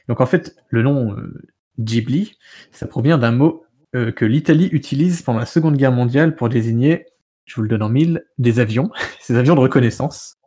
Donc, 0.10 0.20
en 0.22 0.26
fait, 0.26 0.56
le 0.70 0.82
nom 0.82 1.16
euh, 1.16 1.34
Ghibli, 1.80 2.38
ça 2.72 2.88
provient 2.88 3.18
d'un 3.18 3.32
mot 3.32 3.64
euh, 3.96 4.12
que 4.12 4.26
l'Italie 4.26 4.68
utilise 4.72 5.22
pendant 5.22 5.40
la 5.40 5.46
Seconde 5.46 5.78
Guerre 5.78 5.92
mondiale 5.92 6.36
pour 6.36 6.50
désigner, 6.50 7.06
je 7.46 7.56
vous 7.56 7.62
le 7.62 7.68
donne 7.68 7.84
en 7.84 7.90
mille, 7.90 8.26
des 8.38 8.60
avions, 8.60 8.92
ces 9.22 9.36
avions 9.38 9.56
de 9.56 9.60
reconnaissance. 9.62 10.38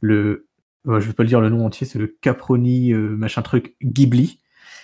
Le, 0.00 0.46
euh, 0.88 1.00
je 1.00 1.06
vais 1.08 1.12
pas 1.12 1.22
le 1.22 1.28
dire 1.28 1.40
le 1.40 1.50
nom 1.50 1.64
entier, 1.66 1.86
c'est 1.86 1.98
le 1.98 2.06
Caproni 2.20 2.92
euh, 2.92 3.16
machin 3.16 3.42
truc 3.42 3.76
Ghibli. 3.82 4.40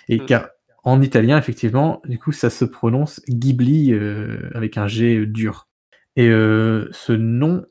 Et 0.09 0.19
Mm. 0.19 0.25
car 0.25 0.49
en 0.83 1.01
italien, 1.01 1.37
effectivement, 1.37 2.01
du 2.05 2.19
coup, 2.19 2.31
ça 2.33 2.49
se 2.49 2.65
prononce 2.65 3.21
Ghibli 3.29 3.93
euh, 3.93 4.49
avec 4.53 4.77
un 4.77 4.87
G 4.87 5.25
dur. 5.25 5.69
Et 6.15 6.27
euh, 6.29 6.89
ce 6.91 7.13
nom, 7.13 7.65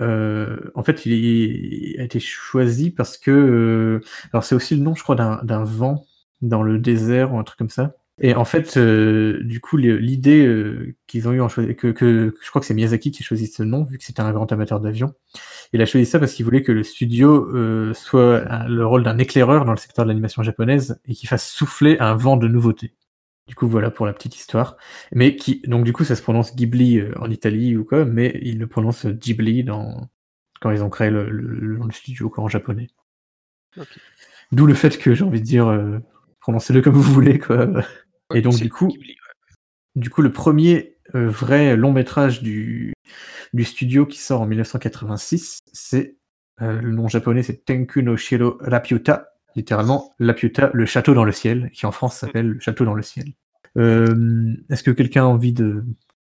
euh, 0.00 0.70
en 0.74 0.82
fait, 0.82 1.06
il, 1.06 1.12
il 1.14 2.00
a 2.00 2.04
été 2.04 2.20
choisi 2.20 2.90
parce 2.90 3.18
que, 3.18 3.30
euh, 3.30 4.00
alors 4.32 4.44
c'est 4.44 4.54
aussi 4.54 4.76
le 4.76 4.82
nom, 4.82 4.94
je 4.94 5.02
crois, 5.02 5.16
d'un 5.16 5.42
d'un 5.44 5.64
vent 5.64 6.04
dans 6.42 6.62
le 6.62 6.78
désert 6.78 7.32
ou 7.34 7.38
un 7.38 7.44
truc 7.44 7.58
comme 7.58 7.70
ça. 7.70 7.94
Et 8.22 8.34
en 8.34 8.44
fait, 8.44 8.76
euh, 8.76 9.42
du 9.44 9.60
coup, 9.60 9.78
l'idée 9.78 10.44
euh, 10.46 10.94
qu'ils 11.06 11.26
ont 11.26 11.32
eu 11.32 11.40
en 11.40 11.48
que, 11.48 11.72
que 11.72 12.34
je 12.42 12.48
crois 12.50 12.60
que 12.60 12.66
c'est 12.66 12.74
Miyazaki 12.74 13.10
qui 13.10 13.22
a 13.22 13.24
choisi 13.24 13.46
ce 13.46 13.62
nom, 13.62 13.84
vu 13.84 13.96
que 13.96 14.04
c'était 14.04 14.20
un 14.20 14.30
grand 14.32 14.50
amateur 14.52 14.78
d'avion. 14.78 15.14
Il 15.72 15.80
a 15.80 15.86
choisi 15.86 16.04
ça 16.04 16.18
parce 16.18 16.34
qu'il 16.34 16.44
voulait 16.44 16.62
que 16.62 16.72
le 16.72 16.82
studio 16.82 17.48
euh, 17.56 17.94
soit 17.94 18.44
un- 18.52 18.68
le 18.68 18.84
rôle 18.86 19.02
d'un 19.04 19.16
éclaireur 19.18 19.64
dans 19.64 19.72
le 19.72 19.78
secteur 19.78 20.04
de 20.04 20.10
l'animation 20.10 20.42
japonaise 20.42 21.00
et 21.06 21.14
qu'il 21.14 21.28
fasse 21.30 21.48
souffler 21.50 21.96
un 21.98 22.14
vent 22.14 22.36
de 22.36 22.46
nouveauté. 22.46 22.94
Du 23.46 23.54
coup, 23.54 23.66
voilà 23.68 23.90
pour 23.90 24.04
la 24.06 24.12
petite 24.12 24.36
histoire. 24.36 24.76
Mais 25.12 25.34
qui, 25.36 25.62
donc 25.66 25.84
du 25.84 25.92
coup, 25.94 26.04
ça 26.04 26.14
se 26.14 26.22
prononce 26.22 26.54
Ghibli 26.54 26.98
euh, 26.98 27.12
en 27.20 27.30
Italie 27.30 27.76
ou 27.76 27.84
quoi, 27.84 28.04
mais 28.04 28.38
ils 28.42 28.58
le 28.58 28.66
prononcent 28.66 29.06
Ghibli 29.06 29.64
dans, 29.64 30.10
quand 30.60 30.70
ils 30.70 30.82
ont 30.84 30.90
créé 30.90 31.10
le, 31.10 31.28
le, 31.30 31.76
le 31.76 31.92
studio, 31.92 32.28
quoi, 32.28 32.44
en 32.44 32.48
japonais. 32.48 32.88
D'où 34.52 34.66
le 34.66 34.74
fait 34.74 34.98
que 34.98 35.14
j'ai 35.14 35.24
envie 35.24 35.40
de 35.40 35.44
dire, 35.46 35.68
euh, 35.68 35.98
prononcez-le 36.40 36.82
comme 36.82 36.94
vous 36.94 37.02
voulez, 37.02 37.38
quoi. 37.38 37.68
Et 38.34 38.42
donc, 38.42 38.56
du 38.56 38.68
coup, 38.70 38.88
Ghibli, 38.88 39.10
ouais. 39.10 39.60
du 39.96 40.10
coup, 40.10 40.22
le 40.22 40.32
premier 40.32 40.96
euh, 41.14 41.28
vrai 41.28 41.76
long 41.76 41.92
métrage 41.92 42.42
du, 42.42 42.92
du 43.52 43.64
studio 43.64 44.06
qui 44.06 44.18
sort 44.18 44.42
en 44.42 44.46
1986, 44.46 45.60
c'est 45.72 46.16
euh, 46.62 46.80
le 46.80 46.92
nom 46.92 47.08
japonais, 47.08 47.42
c'est 47.42 47.64
Tenku 47.64 48.02
no 48.02 48.16
Shiro 48.16 48.58
Rapiuta, 48.60 49.32
littéralement 49.56 50.12
Lapiuta, 50.18 50.70
le 50.74 50.86
château 50.86 51.14
dans 51.14 51.24
le 51.24 51.32
ciel, 51.32 51.70
qui 51.72 51.86
en 51.86 51.92
France 51.92 52.16
s'appelle 52.18 52.48
le 52.48 52.60
château 52.60 52.84
dans 52.84 52.94
le 52.94 53.02
ciel. 53.02 53.32
Euh, 53.76 54.54
Est-ce 54.68 54.82
que 54.82 54.90
quelqu'un 54.90 55.22
a 55.22 55.26
envie 55.26 55.52
de, 55.52 55.84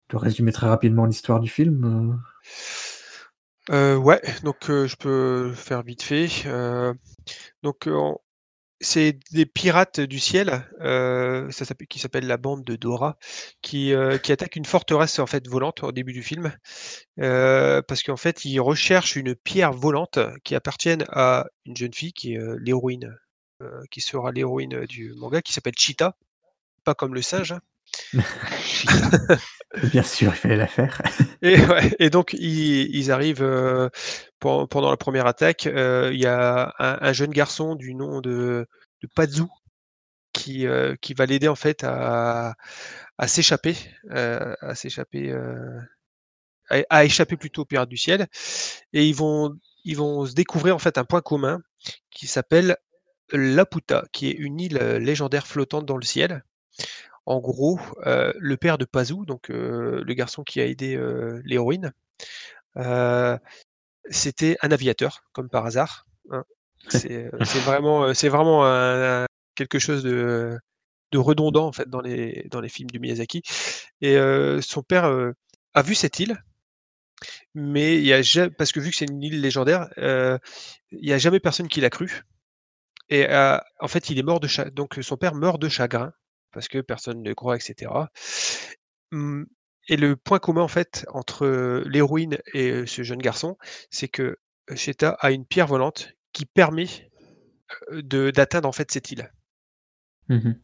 de 0.09 0.17
résumer 0.17 0.51
très 0.51 0.67
rapidement 0.67 1.05
l'histoire 1.05 1.39
du 1.39 1.49
film 1.49 2.19
Euh, 3.71 3.95
ouais, 3.95 4.21
donc 4.43 4.69
euh, 4.69 4.87
je 4.87 4.95
peux 4.95 5.51
faire 5.53 5.81
vite 5.81 6.03
fait. 6.03 6.27
Euh, 6.45 6.93
donc 7.63 7.85
on- 7.87 8.17
c'est 8.81 9.17
des 9.31 9.45
pirates 9.45 9.99
du 9.99 10.19
ciel, 10.19 10.67
euh, 10.81 11.49
qui 11.89 11.99
s'appelle 11.99 12.27
la 12.27 12.37
bande 12.37 12.63
de 12.63 12.75
Dora, 12.75 13.17
qui, 13.61 13.93
euh, 13.93 14.17
qui 14.17 14.31
attaque 14.31 14.55
une 14.55 14.65
forteresse 14.65 15.19
en 15.19 15.27
fait 15.27 15.47
volante 15.47 15.83
au 15.83 15.91
début 15.91 16.13
du 16.13 16.23
film, 16.23 16.53
euh, 17.19 17.81
parce 17.81 18.03
qu'en 18.03 18.17
fait 18.17 18.45
ils 18.45 18.59
recherchent 18.59 19.15
une 19.15 19.35
pierre 19.35 19.73
volante 19.73 20.19
qui 20.43 20.55
appartienne 20.55 21.05
à 21.09 21.45
une 21.65 21.75
jeune 21.77 21.93
fille 21.93 22.13
qui 22.13 22.37
euh, 22.37 22.57
l'héroïne, 22.61 23.15
qui 23.89 24.01
sera 24.01 24.31
l'héroïne 24.31 24.85
du 24.85 25.13
manga, 25.15 25.41
qui 25.41 25.53
s'appelle 25.53 25.73
Cheetah, 25.77 26.17
pas 26.83 26.95
comme 26.95 27.15
le 27.15 27.21
singe. 27.21 27.53
hein. 27.53 27.61
Bien 29.83 30.03
sûr, 30.03 30.31
il 30.33 30.37
fallait 30.37 30.55
la 30.55 30.67
faire. 30.67 31.01
Et, 31.41 32.09
donc 32.09 32.33
ils, 32.33 33.11
arrivent 33.11 33.43
euh, 33.43 33.89
pen- 34.39 34.67
pendant 34.69 34.89
la 34.89 34.97
première 34.97 35.27
attaque. 35.27 35.67
euh, 35.67 36.11
Il 36.13 36.19
y 36.19 36.25
a 36.25 36.73
un, 36.79 36.97
un 37.01 37.13
jeune 37.13 37.31
garçon 37.31 37.75
du 37.75 37.93
nom 37.93 38.21
de, 38.21 38.67
de 39.01 39.07
Pazu 39.15 39.43
qui, 40.33 40.67
euh, 40.67 40.95
qui 41.01 41.13
va 41.13 41.25
l'aider 41.25 41.47
en 41.47 41.55
fait 41.55 41.83
à, 41.83 42.55
s'échapper, 43.27 43.75
à 44.09 44.75
s'échapper, 44.75 45.33
échapper 47.03 47.37
plutôt 47.37 47.61
aux 47.63 47.65
pirates 47.65 47.89
du 47.89 47.97
ciel. 47.97 48.27
Et 48.93 49.07
ils 49.07 49.15
vont, 49.15 49.55
ils 49.83 49.97
vont 49.97 50.25
se 50.25 50.33
découvrir 50.33 50.75
en 50.75 50.79
fait 50.79 50.97
un 50.97 51.05
point 51.05 51.21
commun 51.21 51.61
qui 52.11 52.27
s'appelle 52.27 52.77
Laputa, 53.31 54.05
qui 54.13 54.29
est 54.29 54.33
une 54.33 54.59
île 54.59 54.77
légendaire 54.77 55.47
flottante 55.47 55.85
dans 55.85 55.97
le 55.97 56.05
ciel. 56.05 56.43
En 57.25 57.39
gros, 57.39 57.79
euh, 58.05 58.33
le 58.39 58.57
père 58.57 58.77
de 58.77 58.85
Pazu, 58.85 59.25
donc 59.27 59.49
euh, 59.49 60.03
le 60.05 60.13
garçon 60.13 60.43
qui 60.43 60.61
a 60.61 60.65
aidé 60.65 60.95
euh, 60.95 61.41
l'héroïne, 61.45 61.93
c'était 64.09 64.57
un 64.61 64.71
aviateur, 64.71 65.23
comme 65.33 65.49
par 65.49 65.65
hasard. 65.65 66.05
hein. 66.31 66.43
C'est 66.87 67.29
vraiment, 67.65 68.13
c'est 68.13 68.29
vraiment 68.29 68.63
un- 68.65 69.23
un- 69.23 69.27
quelque 69.55 69.79
chose 69.79 70.03
de, 70.03 70.55
de 71.11 71.17
redondant 71.19 71.67
en 71.67 71.71
fait 71.71 71.89
dans 71.89 72.01
les, 72.01 72.47
dans 72.51 72.61
les 72.61 72.69
films 72.69 72.89
du 72.91 72.99
Miyazaki. 72.99 73.41
Et 74.01 74.17
son 74.61 74.83
père 74.83 75.05
a 75.73 75.81
vu 75.81 75.95
cette 75.95 76.19
île, 76.19 76.37
mais 77.53 77.97
il 77.97 78.05
y 78.05 78.13
a 78.13 78.21
jamais, 78.21 78.51
parce 78.51 78.71
que 78.71 78.79
vu 78.79 78.89
que 78.91 78.95
c'est 78.95 79.09
une 79.09 79.21
île 79.23 79.41
légendaire, 79.41 79.89
il 79.97 80.39
n'y 81.01 81.13
a 81.13 81.17
jamais 81.17 81.39
personne 81.39 81.67
qui 81.67 81.81
l'a 81.81 81.89
cru. 81.89 82.23
Et 83.09 83.27
en 83.79 83.87
fait, 83.87 84.09
il 84.09 84.19
est 84.19 84.23
mort 84.23 84.39
de 84.39 84.49
donc 84.71 84.99
son 85.01 85.17
père 85.17 85.35
meurt 85.35 85.61
de 85.61 85.69
chagrin 85.69 86.13
parce 86.55 86.67
que 86.67 86.79
personne 86.79 87.21
ne 87.21 87.33
croit, 87.33 87.55
etc. 87.55 87.91
Hum, 89.11 89.45
Et 89.89 89.97
le 89.97 90.15
point 90.15 90.39
commun 90.39 90.61
en 90.61 90.67
fait 90.67 91.05
entre 91.09 91.83
l'héroïne 91.85 92.39
et 92.55 92.87
ce 92.87 93.03
jeune 93.03 93.21
garçon, 93.21 93.57
c'est 93.91 94.07
que 94.07 94.37
Sheta 94.73 95.11
a 95.19 95.29
une 95.29 95.45
pierre 95.45 95.67
volante 95.67 96.13
qui 96.33 96.47
permet 96.47 96.87
d'atteindre 97.91 98.67
en 98.67 98.71
fait 98.71 98.89
cette 98.91 99.11
île. 99.11 99.31
Mhm. 100.29 100.59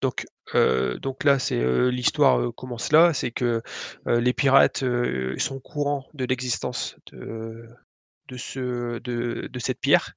Donc, 0.00 0.26
euh, 0.54 0.98
donc 0.98 1.24
là, 1.24 1.38
c'est 1.38 1.58
euh, 1.58 1.88
l'histoire 1.88 2.40
euh, 2.40 2.52
commence 2.52 2.92
là, 2.92 3.12
c'est 3.14 3.30
que 3.30 3.62
les 4.06 4.32
pirates 4.32 4.84
sont 5.38 5.56
au 5.56 5.60
courant 5.60 6.08
de 6.14 6.24
l'existence 6.24 6.96
de, 7.12 7.68
de, 8.28 8.36
ce, 8.36 8.98
de, 9.00 9.48
de 9.52 9.58
cette 9.58 9.80
pierre 9.80 10.12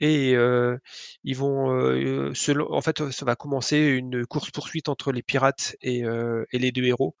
et 0.00 0.34
euh, 0.36 0.76
ils 1.24 1.36
vont, 1.36 1.70
euh, 1.72 2.32
selon- 2.34 2.72
en 2.72 2.80
fait, 2.82 3.10
ça 3.10 3.24
va 3.24 3.36
commencer 3.36 3.78
une 3.78 4.26
course 4.26 4.50
poursuite 4.50 4.88
entre 4.88 5.12
les 5.12 5.22
pirates 5.22 5.76
et, 5.82 6.04
euh, 6.04 6.44
et 6.52 6.58
les 6.58 6.72
deux 6.72 6.84
héros 6.84 7.16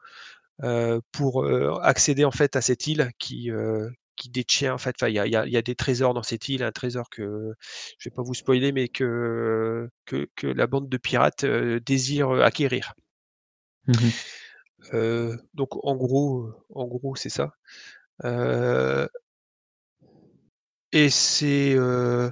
pour 1.12 1.46
accéder 1.82 2.24
en 2.24 2.30
fait 2.30 2.56
à 2.56 2.60
cette 2.60 2.86
île 2.86 3.10
qui 3.18 3.50
qui 4.16 4.30
détient 4.30 4.74
en 4.74 4.78
fait, 4.78 4.94
il 5.02 5.12
y 5.14 5.18
a, 5.18 5.26
il 5.26 5.32
y 5.32 5.36
a- 5.36 5.46
y 5.46 5.56
a 5.56 5.62
des 5.62 5.74
trésors 5.74 6.14
dans 6.14 6.22
cette 6.22 6.48
île, 6.48 6.62
un 6.62 6.70
trésor 6.72 7.10
que 7.10 7.52
je 7.98 8.08
vais 8.08 8.14
pas 8.14 8.22
vous 8.22 8.34
spoiler, 8.34 8.70
mais 8.72 8.88
que 8.88 9.88
que, 10.06 10.28
que 10.36 10.46
la 10.46 10.66
bande 10.68 10.88
de 10.88 10.96
pirates 10.98 11.44
désire 11.44 12.30
acquérir. 12.30 12.94
Euh, 14.92 15.36
donc 15.54 15.68
en 15.84 15.96
gros, 15.96 16.50
en 16.74 16.86
gros 16.86 17.16
c'est 17.16 17.28
ça. 17.30 17.52
Euh, 18.24 19.08
et 20.94 21.10
c'est 21.10 21.74
euh, 21.76 22.30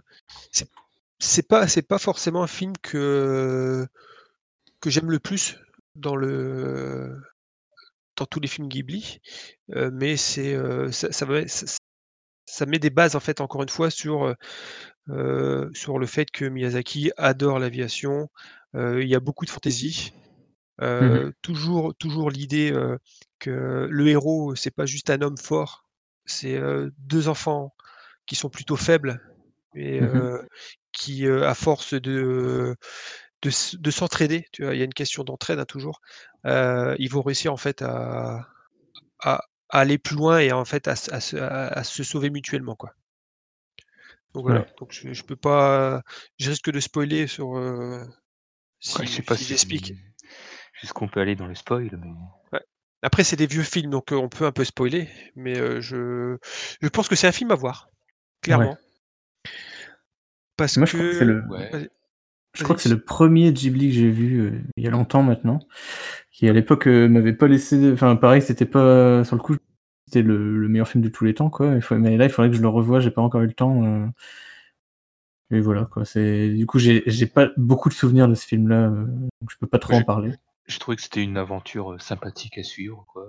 c'est 0.53 0.71
c'est 1.21 1.49
pas 1.49 1.69
c'est 1.69 1.83
pas 1.83 1.99
forcément 1.99 2.45
un 2.45 2.49
film 2.49 2.75
que 2.83 3.87
que 4.81 4.91
j'aime 4.91 5.11
le 5.11 5.21
plus 5.21 5.59
dans 5.97 6.17
le 6.17 7.21
dans 8.17 8.27
tous 8.27 8.41
les 8.41 8.49
films 8.49 8.69
Ghibli, 8.69 9.21
euh, 9.75 9.91
mais 9.93 10.17
c'est 10.17 10.55
euh, 10.55 10.93
ça, 10.93 11.13
ça, 11.13 11.27
va- 11.27 11.49
ça- 11.49 11.67
ça 12.47 12.67
met 12.67 12.79
des 12.81 12.91
bases 12.91 13.17
en 13.17 13.21
fait 13.21 13.41
encore 13.41 13.63
une 13.63 13.71
fois 13.71 13.91
sur 13.91 14.35
euh, 15.11 15.71
sur 15.75 15.99
le 15.99 16.07
fait 16.07 16.31
que 16.31 16.45
Miyazaki 16.47 17.13
adore 17.19 17.59
l'aviation. 17.59 18.31
il 18.77 19.07
y 19.09 19.15
a 19.17 19.21
beaucoup 19.21 19.45
de 19.47 19.51
fantaisie. 19.51 20.13
euh, 20.83 21.33
toujours 21.43 21.95
toujours 21.97 22.31
l'idée 22.31 22.73
que 23.41 23.89
le 23.91 24.09
héros 24.09 24.55
c'est 24.57 24.71
pas 24.73 24.87
juste 24.87 25.11
un 25.11 25.23
homme 25.23 25.39
fort, 25.39 25.87
c'est 26.27 26.61
deux 26.99 27.29
enfants 27.29 27.75
qui 28.27 28.37
sont 28.37 28.51
plutôt 28.51 28.77
faibles 28.77 29.21
et 29.75 30.01
euh, 30.03 30.43
qui 30.93 31.27
à 31.29 31.55
force 31.55 31.95
de 31.95 32.77
de, 33.43 33.51
de 33.79 33.91
s'entraider, 33.91 34.47
tu 34.53 34.65
vois, 34.65 34.75
il 34.75 34.79
y 34.79 34.83
a 34.83 34.85
une 34.87 34.95
question 34.95 35.25
d'entraide 35.25 35.59
hein, 35.61 35.65
toujours. 35.67 36.01
ils 36.47 37.09
vont 37.11 37.23
réussir 37.23 37.53
en 37.53 37.57
fait 37.59 37.83
à, 37.83 38.49
à, 39.21 39.37
à 39.71 39.81
aller 39.81 39.99
plus 39.99 40.17
loin 40.17 40.39
et 40.41 40.53
en 40.53 40.65
fait 40.67 40.89
à, 40.89 40.93
à 40.93 40.97
se 41.21 41.37
à- 41.37 41.69
à 41.69 41.85
se 41.85 42.05
sauver 42.05 42.31
mutuellement 42.31 42.77
quoi. 42.77 42.95
Donc 44.35 44.45
voilà, 44.45 44.61
Ouais. 44.61 44.73
donc 44.79 44.93
je, 44.93 45.13
je 45.13 45.23
peux 45.25 45.37
pas, 45.37 46.03
je 46.39 46.51
risque 46.51 46.71
de 46.71 46.81
spoiler 46.81 47.27
sur 47.27 47.57
euh, 47.57 48.03
si, 48.81 48.99
Ouais, 48.99 49.07
je 49.07 49.13
sais 49.13 49.23
pas 49.23 49.37
si 49.37 49.45
si 49.45 49.45
j'explique. 49.45 49.95
jusqu'où 50.75 51.05
on 51.05 51.09
peut 51.09 51.21
aller 51.21 51.37
dans 51.37 51.47
le 51.47 51.55
spoil, 51.55 51.91
mais 51.99 52.11
Après 53.03 53.23
c'est 53.23 53.37
des 53.37 53.47
vieux 53.47 53.63
films 53.63 53.91
donc 53.93 54.13
euh, 54.13 54.17
on 54.17 54.29
peut 54.29 54.45
un 54.45 54.51
peu 54.51 54.65
spoiler, 54.65 55.09
mais 55.37 55.57
euh, 55.57 55.81
je 55.81 56.37
je 56.81 56.89
pense 56.89 57.07
que 57.09 57.15
c'est 57.15 57.29
un 57.29 57.33
film 57.33 57.53
à 57.53 57.55
voir, 57.55 57.89
clairement. 58.43 58.77
Parce 60.57 60.77
Moi, 60.77 60.87
je 60.87 60.93
crois 60.93 61.07
que 61.09 61.15
c'est 61.19 61.25
le, 61.25 61.43
ouais. 61.49 61.71
vas-y. 61.71 61.89
je 62.55 62.63
crois 62.65 62.77
que 62.77 62.83
c'est 62.83 62.89
Vas-y. 62.89 62.99
le 62.99 63.05
premier 63.05 63.53
Ghibli 63.53 63.89
que 63.89 63.95
j'ai 63.95 64.11
vu 64.11 64.41
euh, 64.41 64.61
il 64.77 64.85
y 64.85 64.87
a 64.87 64.91
longtemps 64.91 65.23
maintenant, 65.23 65.61
qui 66.31 66.49
à 66.49 66.53
l'époque 66.53 66.87
euh, 66.89 67.09
m'avait 67.09 67.33
pas 67.35 67.49
laissé. 67.49 67.93
Enfin, 67.93 68.17
pareil, 68.17 68.43
c'était 68.43 68.67
pas 68.67 69.25
sur 69.25 69.37
le 69.37 69.43
coup, 69.43 69.57
c'était 70.07 70.23
le, 70.23 70.59
le 70.59 70.69
meilleur 70.69 70.89
film 70.89 71.03
de 71.03 71.09
tous 71.09 71.25
les 71.25 71.35
temps, 71.35 71.51
quoi. 71.51 71.75
Il 71.75 71.83
faut, 71.83 71.97
mais 71.97 72.17
là, 72.17 72.25
il 72.27 72.31
faudrait 72.31 72.51
que 72.51 72.57
je 72.57 72.63
le 72.63 72.69
revoie. 72.69 73.01
J'ai 73.01 73.11
pas 73.11 73.23
encore 73.23 73.43
eu 73.43 73.47
le 73.47 73.55
temps. 73.55 73.85
euh. 73.85 74.07
Et 75.51 75.61
voilà, 75.61 75.85
quoi. 75.85 76.05
C'est 76.05 76.49
du 76.51 76.67
coup, 76.67 76.79
j'ai 76.79 77.03
j'ai 77.07 77.27
pas 77.27 77.51
beaucoup 77.57 77.89
de 77.89 77.95
souvenirs 77.95 78.29
de 78.29 78.35
ce 78.35 78.47
film-là, 78.47 78.89
euh, 78.89 79.05
donc 79.41 79.51
je 79.51 79.57
peux 79.59 79.67
pas 79.67 79.79
trop 79.79 79.95
Ouais, 79.95 80.01
en 80.01 80.03
parler. 80.03 80.33
je 80.67 80.79
trouvais 80.79 80.97
que 80.97 81.03
c'était 81.03 81.23
une 81.23 81.37
aventure 81.37 81.93
euh, 81.93 81.99
sympathique 81.99 82.57
à 82.59 82.63
suivre. 82.63 83.05
Quoi. 83.09 83.27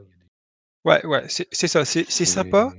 Ouais, 0.85 1.05
ouais, 1.05 1.23
c'est 1.27 1.47
c'est 1.51 1.67
ça, 1.67 1.83
c'est 1.85 2.05
c'est 2.09 2.25
c'est- 2.25 2.25
sympa, 2.25 2.73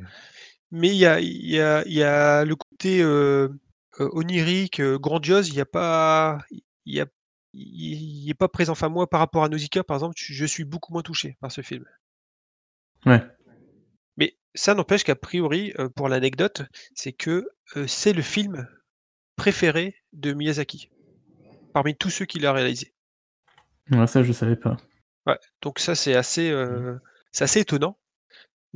mais 0.75 0.89
il 0.89 0.97
y 0.97 1.07
a, 1.07 1.21
il 1.21 1.47
y, 1.47 1.61
a, 1.61 1.85
il 1.87 1.93
y 1.93 2.03
a 2.03 2.45
le 2.45 2.57
côté 2.57 3.01
euh, 3.01 3.49
euh, 4.01 4.11
onirique, 4.13 4.81
euh, 4.81 4.99
grandiose, 4.99 5.49
il 5.49 5.55
n'y 5.55 5.61
a 5.61 5.67
pas, 5.67 6.39
il 6.51 6.95
y 6.97 7.01
a, 7.01 7.07
il 7.53 8.29
est 8.29 8.35
pas 8.35 8.49
présent. 8.49 8.73
Enfin, 8.73 8.89
moi, 8.89 9.09
par 9.09 9.21
rapport 9.21 9.45
à 9.45 9.49
Nausicaa, 9.49 9.85
par 9.85 9.99
exemple, 9.99 10.17
je, 10.17 10.45
suis 10.45 10.65
beaucoup 10.65 10.93
moins 10.93 11.03
touché 11.03 11.37
par 11.41 11.53
ce 11.53 11.61
film. 11.61 11.85
Ouais. 13.07 13.23
Mais 14.17 14.37
ça 14.57 14.75
n'empêche 14.75 15.05
qu'a 15.05 15.15
priori, 15.15 15.73
pour 15.95 16.09
l'anecdote, 16.09 16.63
c'est 16.97 17.13
que 17.13 17.49
c'est 17.87 18.13
le 18.13 18.23
film 18.23 18.67
préféré 19.37 19.95
de 20.13 20.33
Miyazaki, 20.33 20.91
parmi 21.73 21.95
tous 21.95 22.11
ceux 22.11 22.25
qu'il 22.25 22.47
a 22.47 22.53
réalisés. 22.53 22.93
Ouais, 23.93 24.09
ça, 24.09 24.25
je 24.25 24.33
savais 24.33 24.57
pas. 24.57 24.77
Ouais, 25.25 25.39
donc 25.63 25.79
ça, 25.79 25.95
c'est 25.95 26.17
assez, 26.17 26.53
assez 27.39 27.61
étonnant. 27.61 27.97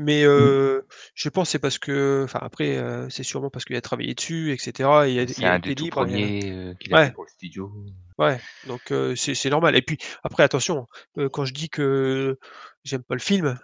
Mais 0.00 0.22
heu, 0.22 0.86
je 1.14 1.28
pense 1.28 1.50
c'est 1.50 1.58
parce 1.58 1.78
que 1.78 2.22
enfin 2.24 2.38
après, 2.40 2.80
c'est 3.10 3.24
sûrement 3.24 3.50
parce 3.50 3.64
qu'il 3.64 3.74
a 3.74 3.80
travaillé 3.80 4.14
dessus 4.14 4.52
et 4.52 4.58
cetera 4.58 5.08
et 5.08 5.10
il 5.10 5.16
y 5.16 5.18
a 5.18 5.24
il 5.24 5.40
y 5.40 5.44
a 5.44 5.52
un 5.52 5.58
été 5.58 5.70
des 5.70 5.74
tout 5.74 5.88
premiers, 5.88 6.76
qu'il 6.78 6.94
a 6.94 6.98
ouais. 6.98 7.06
fait 7.06 7.12
pour 7.12 7.24
le 7.24 7.28
studio. 7.30 7.72
Ouais, 8.16 8.40
donc 8.66 8.92
c'est 9.16 9.34
c'est 9.34 9.50
normal 9.50 9.74
et 9.74 9.82
puis 9.82 9.98
après 10.22 10.44
attention, 10.44 10.86
quand 11.32 11.44
je 11.44 11.52
dis 11.52 11.68
que 11.68 12.38
j'aime 12.84 13.02
pas 13.02 13.16
le 13.16 13.20
film, 13.20 13.58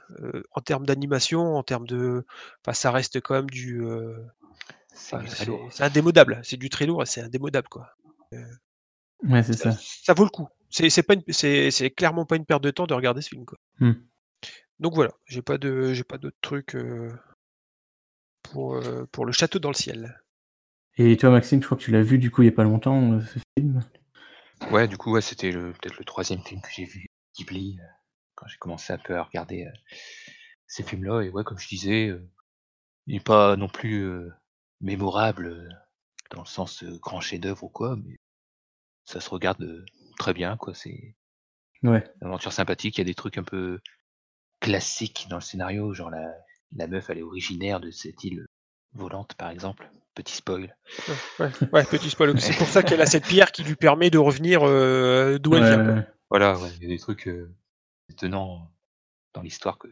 en 0.50 0.60
termes 0.60 0.86
d'animation, 0.86 1.54
en 1.56 1.62
termes 1.62 1.86
de 1.86 2.26
enfin 2.64 2.74
ça 2.74 2.90
reste 2.90 3.20
quand 3.20 3.34
même 3.34 3.50
du, 3.50 3.84
C'est 4.92 5.16
enfin 5.16 5.26
indémodable, 5.78 6.40
c'est 6.42 6.56
du 6.56 6.68
très 6.68 6.86
lourd 6.86 7.02
et 7.02 7.06
c'est 7.06 7.20
indémodable 7.20 7.68
quoi. 7.68 7.90
Ouais, 9.22 9.42
c'est 9.44 9.52
ça 9.54 9.70
ça. 9.70 9.78
ça 9.80 10.14
vaut 10.14 10.24
le 10.24 10.30
coup. 10.30 10.48
C'est 10.68 10.90
c'est 10.90 11.04
pas 11.04 11.14
une 11.14 11.22
c'est 11.28 11.70
c'est 11.70 11.90
clairement 11.90 12.26
pas 12.26 12.34
une 12.34 12.44
perte 12.44 12.64
de 12.64 12.72
temps 12.72 12.86
de 12.86 12.94
regarder 12.94 13.22
ce 13.22 13.28
film 13.28 13.44
quoi. 13.44 13.58
Mmh. 13.78 13.92
Donc 14.80 14.94
voilà, 14.94 15.12
j'ai 15.26 15.42
pas 15.42 15.56
de 15.56 15.92
j'ai 15.92 16.02
pas 16.04 16.18
d'autres 16.18 16.36
trucs, 16.40 16.76
pour, 18.42 18.76
heu, 18.76 19.06
pour 19.12 19.24
Le 19.26 19.32
Château 19.32 19.58
dans 19.58 19.70
le 19.70 19.74
ciel. 19.74 20.20
Et 20.96 21.16
toi, 21.16 21.30
Maxime, 21.30 21.60
je 21.60 21.66
crois 21.66 21.76
que 21.78 21.82
tu 21.82 21.90
l'as 21.90 22.02
vu 22.02 22.18
du 22.18 22.30
coup 22.30 22.42
il 22.42 22.46
y 22.46 22.48
a 22.48 22.52
pas 22.52 22.64
longtemps, 22.64 23.14
heu, 23.14 23.20
ce 23.20 23.38
film? 23.58 23.80
Ouais, 24.70 24.88
du 24.88 24.96
coup, 24.96 25.12
ouais, 25.12 25.20
c'était 25.20 25.50
le 25.52 25.72
peut-être 25.72 25.98
le 25.98 26.04
3e 26.04 26.40
film 26.42 26.60
que 26.60 26.68
j'ai 26.74 26.84
vu 26.84 27.06
Ghibli, 27.36 27.78
quand 28.34 28.46
j'ai 28.46 28.56
commencé 28.58 28.92
un 28.92 28.98
peu 28.98 29.16
à 29.16 29.22
regarder, 29.22 29.68
ces 30.66 30.82
films-là 30.82 31.22
et 31.22 31.30
ouais, 31.30 31.44
comme 31.44 31.58
je 31.58 31.68
disais, 31.68 32.12
il 33.06 33.16
est 33.16 33.24
pas 33.24 33.56
non 33.56 33.68
plus, 33.68 34.08
mémorable, 34.80 35.68
dans 36.30 36.40
le 36.42 36.46
sens, 36.46 36.84
grand 36.84 37.20
chef-d'œuvre 37.20 37.64
ou 37.64 37.68
quoi, 37.68 37.96
mais 37.96 38.16
ça 39.04 39.20
se 39.20 39.30
regarde, 39.30 39.84
très 40.18 40.32
bien 40.34 40.56
quoi. 40.56 40.74
C'est 40.74 41.16
Ouais. 41.82 42.04
une 42.22 42.28
aventure 42.28 42.52
sympathique, 42.52 42.96
il 42.96 43.00
y 43.00 43.02
a 43.02 43.04
des 43.04 43.14
trucs 43.14 43.36
un 43.38 43.44
peu 43.44 43.78
classiques 44.64 45.26
dans 45.28 45.36
le 45.36 45.42
scénario, 45.42 45.92
genre 45.92 46.10
la 46.10 46.32
la 46.76 46.86
meuf, 46.88 47.08
elle 47.10 47.18
est 47.18 47.22
originaire 47.22 47.78
de 47.80 47.90
cette 47.90 48.24
île 48.24 48.46
volante, 48.94 49.34
par 49.34 49.50
exemple. 49.50 49.88
Petit 50.14 50.34
spoil. 50.34 50.74
Ouais, 51.06 51.14
ouais, 51.38 51.50
ouais, 51.72 51.84
petit 51.84 52.08
spoil, 52.10 52.40
c'est 52.40 52.56
pour 52.56 52.68
ça 52.68 52.82
qu'elle 52.82 53.00
a 53.00 53.06
cette 53.06 53.26
pierre 53.26 53.52
qui 53.52 53.62
lui 53.62 53.76
permet 53.76 54.10
de 54.10 54.18
revenir, 54.18 54.66
heu, 54.66 55.38
d'où 55.38 55.54
elle 55.56 55.64
vient 55.64 55.76
ouais, 55.76 55.84
quoi. 55.84 55.94
ouais. 55.94 56.06
Voilà, 56.30 56.58
ouais, 56.58 56.70
il 56.76 56.82
y 56.84 56.86
a 56.86 56.88
des 56.88 56.98
trucs, 56.98 57.28
heu, 57.28 57.52
étonnants 58.08 58.70
dans 59.34 59.42
l'histoire 59.42 59.78
que 59.78 59.88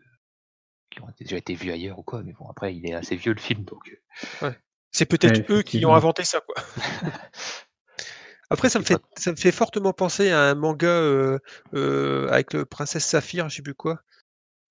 qui 0.91 1.01
ont 1.01 1.09
déjà 1.19 1.37
été 1.37 1.55
vus 1.55 1.71
ailleurs 1.71 1.99
ou 1.99 2.03
quoi, 2.03 2.23
mais 2.23 2.33
bon 2.33 2.49
après 2.49 2.75
il 2.75 2.87
est 2.87 2.95
assez 2.95 3.17
vieux 3.17 3.33
le 3.33 3.41
film 3.41 3.65
donc 3.65 3.99
Ouais. 4.43 4.59
C'est 4.91 5.11
Ouais, 5.23 5.31
peut-être 5.31 5.51
eux 5.51 5.63
qui 5.63 5.85
ont 5.87 5.95
inventé 5.95 6.25
ça 6.25 6.41
quoi. 6.41 6.55
Après 8.51 8.69
ça 8.69 8.79
me 8.79 8.85
fait 8.85 8.99
ça 9.17 9.31
me 9.31 9.37
fait 9.37 9.53
fortement 9.53 9.93
penser 9.93 10.31
à 10.31 10.43
un 10.43 10.55
manga, 10.55 11.39
avec 11.73 12.53
le 12.53 12.65
Princesse 12.65 13.07
Saphir, 13.07 13.49
je 13.49 13.57
sais 13.57 13.63
plus 13.63 13.75
quoi, 13.75 14.03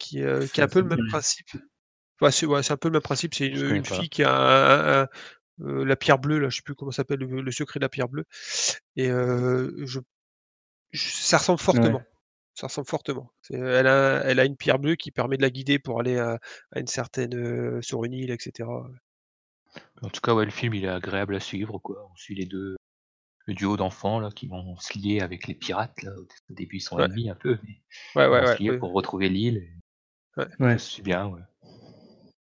qui, 0.01 0.21
heu, 0.21 0.47
qui 0.47 0.59
Ça 0.59 0.65
un 0.65 0.67
peu 0.67 0.79
le 0.81 0.87
même 0.87 1.03
principe. 1.09 1.49
Ouais, 2.21 2.31
c'est 2.31 2.45
ouais, 2.45 2.61
un 2.71 2.77
peu 2.77 2.87
le 2.89 2.93
même 2.93 3.01
principe, 3.01 3.33
c'est 3.35 3.47
une, 3.47 3.85
fille 3.85 4.09
qui 4.09 4.23
a 4.23 4.31
un 4.33 5.01
un 5.01 5.03
un, 5.03 5.07
heu, 5.67 5.83
la 5.85 5.95
pierre 5.95 6.19
bleue 6.19 6.39
là, 6.39 6.49
je 6.49 6.57
sais 6.57 6.61
plus 6.63 6.75
comment 6.75 6.91
ça 6.91 6.97
s'appelle, 6.97 7.19
le 7.19 7.41
le 7.41 7.51
secret 7.51 7.79
de 7.79 7.85
la 7.85 7.89
pierre 7.89 8.09
bleue 8.09 8.25
et 8.97 9.07
je 9.09 9.99
j 10.93 11.11
ça 11.23 11.37
ressemble 11.39 11.59
Ouais. 11.73 11.95
fortement. 11.95 12.07
Ça 12.55 12.67
ressemble 12.67 12.87
fortement. 12.89 13.31
Elle 13.51 13.87
a 13.87 14.23
elle 14.25 14.39
a 14.41 14.45
une 14.45 14.57
pierre 14.57 14.79
bleue 14.79 14.95
qui 14.97 15.11
permet 15.11 15.37
de 15.37 15.43
la 15.43 15.51
guider 15.51 15.79
pour 15.79 15.99
aller 16.01 16.17
à 16.19 16.39
à 16.73 16.79
une 16.81 16.87
certaine, 16.87 17.81
sur 17.83 18.05
une 18.05 18.13
île 18.13 18.31
et 18.31 18.37
cetera. 18.39 18.89
En 20.01 20.09
tout 20.09 20.21
cas, 20.21 20.33
ouais, 20.33 20.45
le 20.45 20.51
film 20.51 20.73
il 20.73 20.85
est 20.85 20.87
agréable 20.87 21.35
à 21.35 21.39
suivre 21.39 21.77
quoi. 21.79 22.07
On 22.11 22.15
suit 22.15 22.35
les 22.35 22.45
2 22.45 22.75
le 23.47 23.53
duo 23.55 23.77
d'enfants 23.77 24.19
là 24.19 24.31
qui 24.31 24.47
vont 24.47 24.77
se 24.79 24.97
lier 24.99 25.21
avec 25.21 25.47
les 25.47 25.55
pirates 25.55 26.03
là. 26.03 26.11
Au 26.49 26.53
début 26.53 26.77
ils 26.77 26.81
sont 26.81 26.99
Ouais. 26.99 27.07
ennemis 27.07 27.29
un 27.29 27.35
peu, 27.35 27.59
mais 27.63 27.81
Ouais, 28.15 28.27
ils 28.27 28.29
ouais, 28.29 28.41
vont 28.41 28.45
se 28.45 28.57
lier 28.63 28.73
pour 28.73 28.93
retrouver 28.93 29.29
l'île 29.29 29.57
et 29.57 29.73
Ouais. 30.37 30.77
suit 30.77 31.01
bien, 31.01 31.27
ouais. 31.27 31.41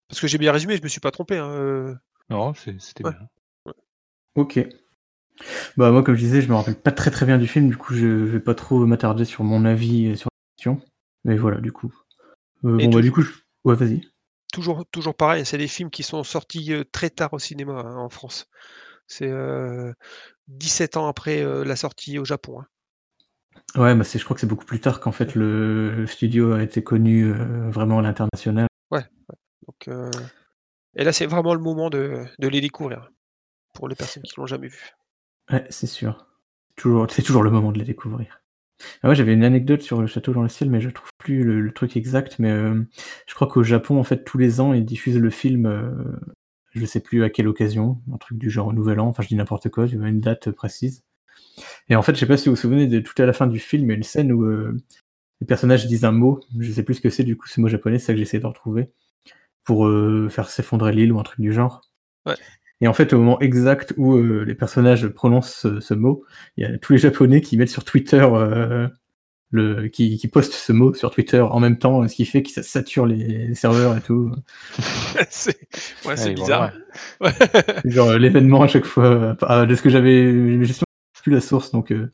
Parce 0.07 0.21
que 0.21 0.27
j'ai 0.27 0.37
bien 0.37 0.51
résumé, 0.51 0.77
je 0.77 0.83
me 0.83 0.87
suis 0.87 0.99
pas 0.99 1.11
trompé, 1.11 1.37
hein, 1.37 1.49
heu 1.49 1.97
Non, 2.29 2.53
c'est 2.53 2.79
c'était 2.79 3.03
ouais, 3.03 3.11
bien. 3.11 3.27
ouais. 3.65 3.73
OK. 4.35 4.59
Bah, 5.77 5.91
moi, 5.91 6.03
comme 6.03 6.15
je 6.15 6.21
disais, 6.21 6.41
je 6.41 6.49
me 6.49 6.55
rappelle 6.55 6.75
pas 6.79 6.91
très, 6.91 7.11
très 7.11 7.25
bien 7.25 7.37
du 7.37 7.47
film, 7.47 7.69
du 7.69 7.77
coup, 7.77 7.93
je 7.93 8.07
vais 8.07 8.39
pas 8.39 8.55
trop 8.55 8.85
m'attarder 8.85 9.25
sur 9.25 9.43
mon 9.43 9.65
avis, 9.65 10.17
sur 10.17 10.29
la 10.31 10.55
question. 10.57 10.81
Mais 11.23 11.37
voilà, 11.37 11.59
du 11.59 11.71
coup. 11.71 11.93
Et 12.63 12.67
bon, 12.67 12.89
bah, 12.89 13.01
du 13.01 13.11
coup, 13.11 13.21
je 13.21 13.31
ouais, 13.63 13.75
vas-y. 13.75 14.01
toujours 14.51 14.85
toujours 14.87 15.15
pareil, 15.15 15.45
c'est 15.45 15.57
des 15.57 15.67
films 15.67 15.89
qui 15.89 16.03
sont 16.03 16.23
sortis, 16.23 16.71
heu, 16.73 16.85
très 16.85 17.09
tard 17.09 17.33
au 17.33 17.39
cinéma, 17.39 17.73
hein, 17.73 17.97
en 17.97 18.09
France. 18.09 18.47
C'est, 19.07 19.29
heu, 19.29 19.93
17 20.47 20.97
ans 20.97 21.07
après, 21.07 21.43
heu, 21.43 21.63
la 21.63 21.75
sortie 21.75 22.19
au 22.19 22.25
Japon, 22.25 22.61
hein. 22.61 22.67
Ouais, 23.75 23.93
bah, 23.93 24.03
c'est 24.05 24.19
je 24.19 24.23
crois 24.23 24.35
que 24.35 24.41
c'est 24.41 24.47
beaucoup 24.47 24.65
plus 24.65 24.79
tard 24.79 25.01
qu'en 25.01 25.11
fait 25.11 25.35
le 25.35 25.93
le 25.93 26.07
studio 26.07 26.53
a 26.53 26.63
été 26.63 26.81
connu, 26.83 27.25
heu, 27.25 27.69
vraiment 27.69 27.99
à 27.99 28.01
l'international. 28.01 28.67
Ouais, 28.91 28.99
ouais, 29.29 29.35
donc 29.67 29.87
heu 29.89 30.09
et 30.97 31.03
là, 31.03 31.11
c'est 31.11 31.25
vraiment 31.25 31.53
le 31.53 31.59
moment 31.59 31.89
de 31.89 32.23
de 32.39 32.47
les 32.47 32.61
découvrir, 32.61 33.11
pour 33.73 33.89
les 33.89 33.95
personnes 33.95 34.23
qui 34.23 34.33
l'ont 34.37 34.45
jamais 34.45 34.69
vu. 34.69 34.91
Ouais, 35.51 35.65
c'est 35.69 35.87
sûr. 35.87 36.27
Toujours 36.77 37.07
c'est 37.09 37.21
toujours 37.21 37.43
le 37.43 37.51
moment 37.51 37.71
de 37.73 37.79
les 37.79 37.85
découvrir. 37.85 38.41
Ah 39.03 39.09
ouais, 39.09 39.15
j'avais 39.15 39.33
une 39.33 39.43
anecdote 39.43 39.81
sur 39.81 40.01
Le 40.01 40.07
Château 40.07 40.33
dans 40.33 40.43
le 40.43 40.49
ciel, 40.49 40.69
mais 40.69 40.81
je 40.81 40.89
trouve 40.89 41.11
plus 41.17 41.43
le 41.43 41.61
le 41.61 41.71
truc 41.73 41.97
exact, 41.97 42.39
mais 42.39 42.49
hem, 42.49 42.87
je 43.27 43.35
crois 43.35 43.47
qu'au 43.47 43.63
Japon, 43.63 43.99
en 43.99 44.03
fait, 44.03 44.23
tous 44.23 44.37
les 44.37 44.61
ans, 44.61 44.73
ils 44.73 44.85
diffusent 44.85 45.19
le 45.19 45.29
film, 45.29 45.67
je 46.71 46.85
sais 46.85 46.99
plus 47.01 47.23
à 47.23 47.29
quelle 47.29 47.47
occasion, 47.47 48.01
un 48.13 48.17
truc 48.17 48.37
du 48.37 48.49
genre 48.49 48.67
au 48.67 48.73
Nouvel 48.73 48.99
An, 48.99 49.07
enfin, 49.07 49.23
je 49.23 49.29
dis 49.29 49.35
n'importe 49.35 49.69
quoi, 49.69 49.85
j'ai 49.85 49.97
pas 49.97 50.07
une 50.09 50.19
date 50.21 50.51
précise 50.51 51.03
et 51.89 51.95
en 51.95 52.01
fait, 52.01 52.15
je 52.15 52.19
sais 52.21 52.25
pas 52.27 52.37
si 52.37 52.49
vous 52.49 52.55
vous 52.55 52.61
souvenez 52.61 52.87
de 52.87 52.99
tout 52.99 53.19
à 53.21 53.25
la 53.25 53.33
fin 53.33 53.47
du 53.47 53.59
film, 53.59 53.85
il 53.85 53.89
y 53.89 53.91
a 53.93 53.95
une 53.95 54.03
scène 54.03 54.31
où, 54.31 54.43
heu, 54.45 54.77
les 55.41 55.47
personnages 55.47 55.87
disent 55.87 56.05
un 56.05 56.11
mot, 56.13 56.39
je 56.59 56.71
sais 56.71 56.83
plus 56.83 56.95
ce 56.95 57.01
que 57.01 57.09
c'est, 57.11 57.23
du 57.25 57.37
coup, 57.37 57.47
ce 57.47 57.61
mot 57.61 57.67
japonais, 57.69 57.99
c'est 57.99 58.07
ça 58.07 58.13
que 58.13 58.19
j'essaie 58.19 58.39
de 58.39 58.47
retrouver, 58.47 58.91
pour, 59.65 59.87
heu, 59.87 60.29
faire 60.29 60.49
s'effondrer 60.49 60.93
l'île 60.93 61.13
ou 61.13 61.19
un 61.19 61.23
truc 61.23 61.41
du 61.41 61.53
genre 61.53 61.81
Ouais. 62.27 62.35
et 62.81 62.87
en 62.89 62.93
fait, 62.93 63.13
au 63.13 63.19
moment 63.19 63.39
exact 63.41 63.93
où, 63.97 64.15
heu, 64.17 64.43
les 64.43 64.55
personnages 64.55 65.07
prononcent 65.09 65.55
ce 65.55 65.79
ce 65.81 65.93
mot, 65.95 66.25
il 66.57 66.63
y 66.63 66.67
a 66.67 66.77
tous 66.79 66.93
les 66.93 66.99
japonais 66.99 67.41
qui 67.41 67.57
mettent 67.57 67.69
sur 67.69 67.85
Twitter, 67.85 68.19
heu, 68.33 68.89
le 69.51 69.87
qui 69.89 70.17
qui 70.17 70.27
postent 70.29 70.53
ce 70.53 70.73
mot 70.73 70.93
sur 70.95 71.11
Twitter 71.11 71.41
en 71.41 71.59
même 71.61 71.77
temps, 71.79 72.07
ce 72.07 72.15
qui 72.15 72.25
fait 72.25 72.43
que 72.43 72.51
ça 72.51 72.63
sature 72.63 73.05
les 73.07 73.47
les 73.49 73.55
serveurs 73.55 73.97
et 73.97 74.01
tout. 74.01 74.31
C'est 75.29 75.57
ouais, 76.05 76.15
Ah, 76.17 76.29
bizarre. 76.29 76.73
Genre, 77.85 78.13
l'événement 78.17 78.63
à 78.63 78.67
chaque 78.67 78.85
fois, 78.85 79.05
heu, 79.09 79.35
ah, 79.43 79.65
de 79.65 79.75
ce 79.75 79.81
que 79.81 79.89
j'avais 79.89 80.65
plus 81.25 81.33
la 81.33 81.41
source 81.41 81.71
donc 81.71 81.91
heu, 81.91 82.11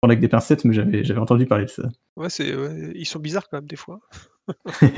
prendre 0.00 0.12
avec 0.12 0.20
des 0.20 0.28
pincettes, 0.28 0.64
mais 0.64 0.72
j'avais 0.72 1.04
j'avais 1.04 1.20
entendu 1.20 1.44
parler 1.44 1.66
de 1.66 1.70
ça. 1.70 1.82
Ouais, 2.16 2.30
c'est 2.30 2.56
ouais, 2.56 2.92
ils 2.94 3.04
sont 3.04 3.18
bizarres 3.18 3.48
quand 3.50 3.58
même 3.58 3.66
des 3.66 3.76
fois. 3.76 4.00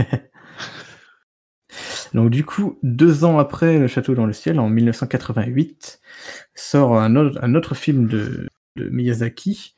Donc 2.14 2.30
du 2.30 2.44
coup, 2.44 2.78
2 2.82 3.24
ans 3.24 3.38
après 3.38 3.78
Le 3.78 3.86
Château 3.86 4.14
dans 4.14 4.26
le 4.26 4.32
ciel, 4.32 4.58
en 4.58 4.68
1988, 4.68 6.00
sort 6.54 6.96
un 6.96 7.14
autre 7.16 7.38
un 7.42 7.54
autre 7.54 7.74
film 7.74 8.06
de 8.06 8.48
de 8.76 8.88
Miyazaki 8.88 9.74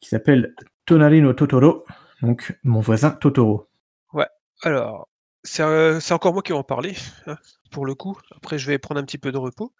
qui 0.00 0.08
s'appelle 0.08 0.54
Tonari 0.86 1.20
no 1.22 1.32
Totoro, 1.32 1.84
donc 2.22 2.56
Mon 2.62 2.80
voisin 2.80 3.10
Totoro. 3.10 3.68
Ouais, 4.12 4.28
alors, 4.62 5.08
c'est, 5.42 6.00
c'est 6.00 6.14
encore 6.14 6.32
moi 6.32 6.42
qui 6.42 6.52
vais 6.52 6.58
en 6.58 6.64
parler, 6.64 6.94
hein, 7.26 7.36
pour 7.70 7.84
le 7.84 7.94
coup. 7.94 8.16
Après, 8.36 8.58
je 8.58 8.66
vais 8.68 8.78
prendre 8.78 9.00
un 9.00 9.04
petit 9.04 9.18
peu 9.18 9.32
de 9.32 9.38
repos. 9.38 9.72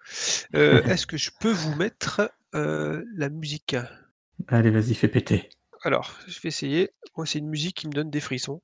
Heu, 0.54 0.82
est-ce 0.86 1.06
que 1.06 1.16
je 1.16 1.30
peux 1.40 1.52
vous 1.52 1.74
mettre, 1.76 2.30
euh, 2.54 3.04
la 3.16 3.28
musique. 3.28 3.76
Allez, 4.48 4.70
vas-y, 4.70 4.94
fais 4.94 5.08
péter. 5.08 5.50
Alors, 5.84 6.18
je 6.26 6.40
vais 6.40 6.48
essayer. 6.48 6.90
Moi, 7.16 7.26
c'est 7.26 7.38
une 7.38 7.48
musique 7.48 7.76
qui 7.76 7.88
me 7.88 7.92
donne 7.92 8.10
des 8.10 8.20
frissons. 8.20 8.62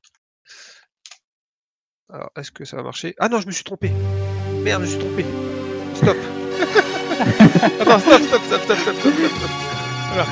Alors, 2.08 2.30
est-ce 2.36 2.50
que 2.50 2.64
ça 2.64 2.76
va 2.76 2.82
marcher? 2.82 3.14
Ah 3.18 3.28
non, 3.28 3.40
je 3.40 3.46
me 3.46 3.52
suis 3.52 3.64
trompé. 3.64 3.90
Merde, 4.62 4.84
je 4.84 4.86
me 4.86 4.90
suis 4.90 4.98
trompé. 4.98 5.24
Stop. 5.94 6.16
Attends, 7.80 7.98
stop, 7.98 8.22
stop, 8.22 8.42
stop, 8.42 8.62
stop, 8.62 8.78
stop, 8.78 8.96
stop, 8.96 9.14
stop. 9.14 9.50
Voilà. 10.12 10.26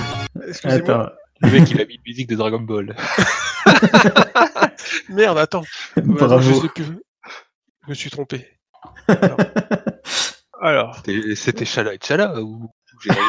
Attends. 0.65 1.13
Le 1.41 1.51
mec, 1.51 1.71
il 1.71 1.81
a 1.81 1.85
mis 1.85 1.95
une 1.95 2.03
musique 2.07 2.29
de 2.29 2.37
Dragon 2.37 2.61
Ball. 2.61 2.95
Merde, 5.09 5.39
attends. 5.39 5.65
Bravo. 5.97 6.69
Je, 6.77 6.83
me 7.89 7.95
suis 7.95 8.11
trompé. 8.11 8.59
Alors. 10.61 11.03
C'était 11.35 11.65
Chala 11.65 11.95
et 11.95 11.99
Chala 12.01 12.41
ou 12.41 12.71
j'ai 13.03 13.11
rêvé? 13.13 13.23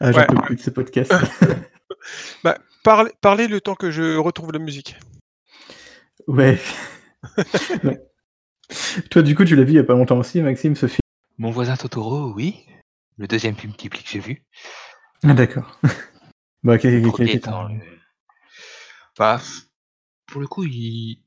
Ah, 0.00 0.12
j'en 0.12 0.18
Ouais. 0.18 0.26
peux 0.26 0.40
plus 0.42 0.56
de 0.56 0.60
ce 0.60 0.70
podcast. 0.70 1.12
bah, 2.44 2.58
parlez 2.82 3.10
parlez 3.20 3.48
le 3.48 3.60
temps 3.60 3.74
que 3.74 3.90
je 3.90 4.16
retrouve 4.16 4.52
la 4.52 4.58
musique. 4.58 4.96
Ouais. 6.26 6.58
Ouais. 7.84 8.00
Toi, 9.10 9.22
du 9.22 9.34
coup, 9.34 9.44
tu 9.44 9.56
l'as 9.56 9.64
vu 9.64 9.72
il 9.72 9.76
y 9.76 9.78
a 9.78 9.84
pas 9.84 9.92
longtemps 9.94 10.18
aussi, 10.18 10.40
Maxime, 10.40 10.74
ce 10.74 10.86
film? 10.86 11.00
Mon 11.38 11.50
voisin 11.50 11.76
Totoro, 11.76 12.32
oui. 12.32 12.64
Le 13.18 13.26
2e 13.26 13.54
film 13.56 13.72
Ghibli 13.76 14.02
que 14.02 14.08
j'ai 14.08 14.20
vu. 14.20 14.44
Ah 15.22 15.34
d'accord. 15.34 15.78
Bah, 16.62 16.76
quel 16.76 17.02
ton 17.40 17.68
le 17.68 17.80
bah, 19.18 19.40
pour 20.26 20.40
le 20.42 20.46
coup, 20.46 20.64
il 20.64 21.22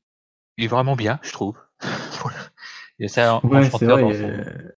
il 0.56 0.64
est 0.64 0.68
vraiment 0.68 0.94
bien, 0.96 1.18
je 1.22 1.32
trouve. 1.32 1.56
En 1.82 3.48
ouais, 3.48 3.58
enchanteur 3.66 3.98
vrai, 3.98 4.02
dans 4.02 4.12
son 4.12 4.72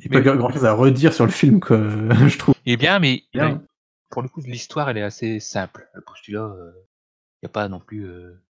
il 0.00 0.06
y 0.06 0.08
a 0.08 0.10
pas 0.10 0.18
mais 0.18 0.24
grand 0.24 0.36
grand 0.36 0.50
chose 0.50 0.64
à 0.64 0.72
redire 0.72 1.12
sur 1.12 1.24
le 1.26 1.30
film, 1.30 1.60
quoi, 1.60 1.78
je 2.28 2.38
trouve 2.38 2.54
il 2.66 2.72
est 2.72 2.76
bien, 2.76 2.98
mais 2.98 3.22
pour 4.10 4.22
le 4.22 4.28
coup, 4.28 4.40
l'histoire, 4.40 4.90
elle 4.90 4.98
est 4.98 5.02
assez 5.02 5.38
simple. 5.38 5.88
Le 5.94 6.00
postulat, 6.00 6.52
il 7.42 7.44
y 7.44 7.46
a 7.46 7.48
pas 7.48 7.68
non 7.68 7.78
plus, 7.80 8.04
heu 8.06 8.42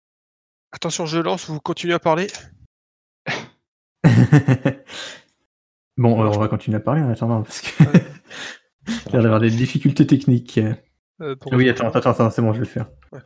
Attention, 0.72 1.06
je 1.06 1.18
lance, 1.20 1.50
vous 1.50 1.60
continuez 1.60 1.96
à 1.96 2.00
parler? 2.00 2.28
Bon, 5.98 6.22
alors 6.22 6.38
on 6.38 6.40
va 6.40 6.48
continuer 6.48 6.78
à 6.78 6.80
parler 6.80 7.02
en 7.02 7.10
attendant 7.10 7.42
parce 7.44 7.60
que 7.60 7.84
Ouais. 7.84 8.06
il 8.88 9.10
a 9.10 9.12
l'air 9.12 9.24
d'avoir 9.24 9.42
des 9.42 9.50
difficultés 9.50 10.08
techniques. 10.08 10.58
Pour 11.42 11.54
Ah 11.54 11.58
oui, 11.58 11.68
attends, 11.68 11.90
attends, 11.90 12.12
attends, 12.12 12.30
c'est 12.30 12.42
bon, 12.42 12.54
je 12.54 12.60
vais 12.60 12.66
le 12.66 12.72
faire. 12.72 12.88
Ouais. 13.12 13.20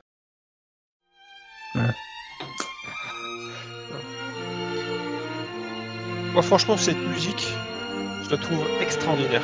Voilà. 1.76 1.94
Moi, 6.34 6.42
franchement, 6.42 6.78
cette 6.78 6.98
musique, 6.98 7.54
je 8.34 8.38
la 8.38 8.44
trouve 8.44 8.66
extraordinaire. 8.82 9.42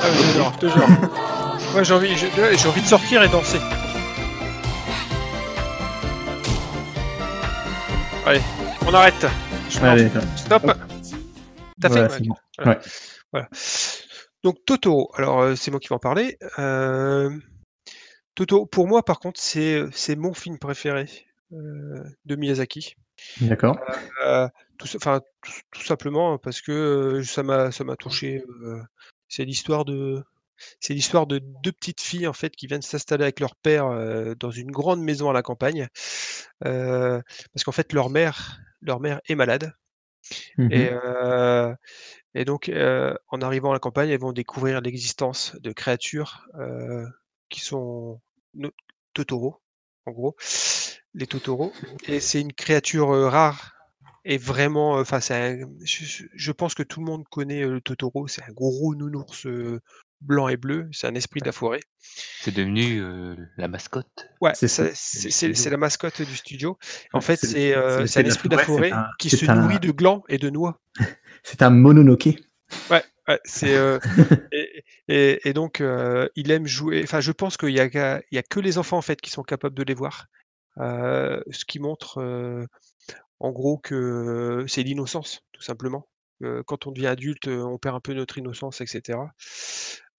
Ah 0.00 0.10
jure. 0.60 0.86
Ouais, 1.74 1.84
j'ai 1.84 1.92
envie, 1.92 2.16
j'ai 2.16 2.68
envie 2.68 2.82
de 2.82 2.86
sortir 2.86 3.24
et 3.24 3.28
danser. 3.28 3.58
Allez, 8.24 8.40
on 8.86 8.94
arrête. 8.94 9.26
Je. 9.68 9.80
Allez, 9.80 10.08
Stop. 10.36 10.72
T'as 11.80 11.88
fait. 12.08 12.22
Voilà. 12.58 12.78
Ouais. 12.78 12.80
Voilà. 13.32 13.48
Donc 14.42 14.64
Totoro, 14.66 15.10
alors 15.14 15.40
euh, 15.40 15.54
c'est 15.56 15.70
moi 15.70 15.80
qui 15.80 15.88
vais 15.88 15.94
en 15.94 15.98
parler. 15.98 16.36
Euh, 16.58 17.30
Totoro, 18.34 18.66
pour 18.66 18.86
moi 18.86 19.02
par 19.04 19.20
contre, 19.20 19.40
c'est 19.40 19.82
c'est 19.92 20.16
mon 20.16 20.34
film 20.34 20.58
préféré 20.58 21.06
euh, 21.52 22.02
de 22.24 22.36
Miyazaki. 22.36 22.94
D'accord. 23.40 23.78
Euh, 24.24 24.48
tout, 24.78 24.86
ça- 24.86 24.98
enfin, 24.98 25.20
tout, 25.42 25.52
tout 25.70 25.82
simplement 25.82 26.36
parce 26.38 26.60
que 26.60 26.72
euh, 26.72 27.22
ça 27.24 27.42
m'a 27.42 27.70
ça 27.70 27.84
m'a 27.84 27.96
touché. 27.96 28.42
euh, 28.62 28.82
c'est 29.28 29.44
l'histoire 29.44 29.84
de 29.84 30.22
c'est 30.80 30.94
l'histoire 30.94 31.26
de 31.26 31.38
deux 31.62 31.72
petites 31.72 32.00
filles 32.00 32.26
en 32.26 32.32
fait 32.32 32.54
qui 32.54 32.66
viennent 32.66 32.82
s'installer 32.82 33.24
avec 33.24 33.40
leur 33.40 33.56
père 33.56 33.86
euh, 33.86 34.34
dans 34.38 34.50
une 34.50 34.70
grande 34.70 35.00
maison 35.00 35.30
à 35.30 35.32
la 35.32 35.42
campagne 35.42 35.88
euh, 36.64 37.20
parce 37.52 37.64
qu'en 37.64 37.72
fait 37.72 37.92
leur 37.92 38.10
mère 38.10 38.60
leur 38.80 39.00
mère 39.00 39.20
est 39.28 39.34
malade 39.34 39.72
et, 40.70 40.90
euh, 40.92 41.74
et 42.34 42.44
donc 42.44 42.68
euh, 42.68 43.14
en 43.28 43.40
arrivant 43.42 43.70
à 43.70 43.74
la 43.74 43.78
campagne 43.80 44.10
elles 44.10 44.20
vont 44.20 44.32
découvrir 44.32 44.80
l'existence 44.80 45.56
de 45.60 45.72
créatures 45.72 46.46
euh, 46.56 47.06
qui 47.48 47.60
sont 47.60 48.20
no- 48.54 48.72
Totoro 49.14 49.60
en 50.06 50.12
gros 50.12 50.36
les 51.14 51.26
Totoro 51.26 51.72
et 52.06 52.20
c'est 52.20 52.40
une 52.40 52.52
créature 52.52 53.10
euh, 53.12 53.28
rare 53.28 53.72
et 54.26 54.38
vraiment, 54.38 54.92
enfin, 54.94 55.20
je, 55.20 56.24
je- 56.34 56.52
pense 56.52 56.74
que 56.74 56.82
tout 56.82 57.00
le 57.00 57.06
monde 57.06 57.24
connaît 57.30 57.66
le 57.66 57.80
Totoro. 57.82 58.26
C'est 58.26 58.42
un 58.42 58.52
gros 58.52 58.94
nounours 58.94 59.46
blanc 60.20 60.48
et 60.48 60.56
bleu. 60.56 60.88
C'est 60.92 61.06
un 61.06 61.14
esprit 61.14 61.40
de 61.40 61.46
la 61.46 61.52
forêt. 61.52 61.80
c'est 62.40 62.54
devenu, 62.54 63.02
la 63.56 63.68
mascotte. 63.68 64.28
Ouais, 64.40 64.52
C'est 64.54 64.68
ça- 64.68 64.86
ça. 64.86 64.90
c'est 64.94 65.18
Du 65.18 65.22
c'est- 65.22 65.30
c'est 65.30 65.54
studio. 65.54 65.70
la 65.72 65.76
mascotte 65.78 66.22
du 66.22 66.36
studio. 66.36 66.78
En 67.12 67.20
fait, 67.20 67.36
c'est- 67.36 67.46
c'est 67.48 67.74
euh, 67.76 68.00
c'est 68.00 68.06
c'est 68.06 68.20
un 68.20 68.22
l'esprit 68.22 68.46
esprit 68.46 68.48
de 68.50 68.56
la 68.56 68.62
forêt 68.64 68.92
un- 68.92 69.06
qui 69.18 69.30
se 69.30 69.48
un- 69.50 69.54
nourrit 69.54 69.80
de 69.80 69.90
glands 69.90 70.22
et 70.28 70.38
de 70.38 70.50
noix. 70.50 70.80
C'est 71.42 71.60
un 71.62 71.68
mononoke. 71.70 72.26
Ouais, 72.90 73.04
ouais, 73.28 73.40
c'est 73.44 73.76
euh, 73.76 73.98
et, 74.52 74.82
et- 75.08 75.46
et 75.48 75.52
donc 75.52 75.82
euh, 75.82 76.26
il 76.36 76.50
aime 76.50 76.66
jouer. 76.66 77.02
Enfin, 77.02 77.20
je 77.20 77.32
pense 77.32 77.56
qu'il 77.58 77.68
y 77.70 77.80
a, 77.80 77.84
il 78.30 78.34
y 78.34 78.38
a 78.38 78.42
que 78.42 78.60
les 78.60 78.78
enfants 78.78 78.96
en 78.96 79.02
fait 79.02 79.20
qui 79.20 79.30
sont 79.30 79.42
capables 79.42 79.74
de 79.76 79.82
les 79.82 79.92
voir. 79.94 80.26
Euh, 80.78 81.42
ce 81.50 81.64
qui 81.66 81.80
montre 81.80 82.18
euh, 82.22 82.64
en 83.40 83.50
gros 83.52 83.76
que 83.76 84.64
c'est 84.68 84.82
l'innocence, 84.82 85.42
tout 85.52 85.60
simplement. 85.62 86.08
Euh, 86.42 86.62
quand 86.66 86.86
on 86.86 86.92
devient 86.92 87.06
adulte, 87.08 87.46
on 87.48 87.76
perd 87.78 87.94
un 87.96 88.00
peu 88.00 88.14
notre 88.14 88.38
innocence, 88.38 88.80
etc. 88.80 89.18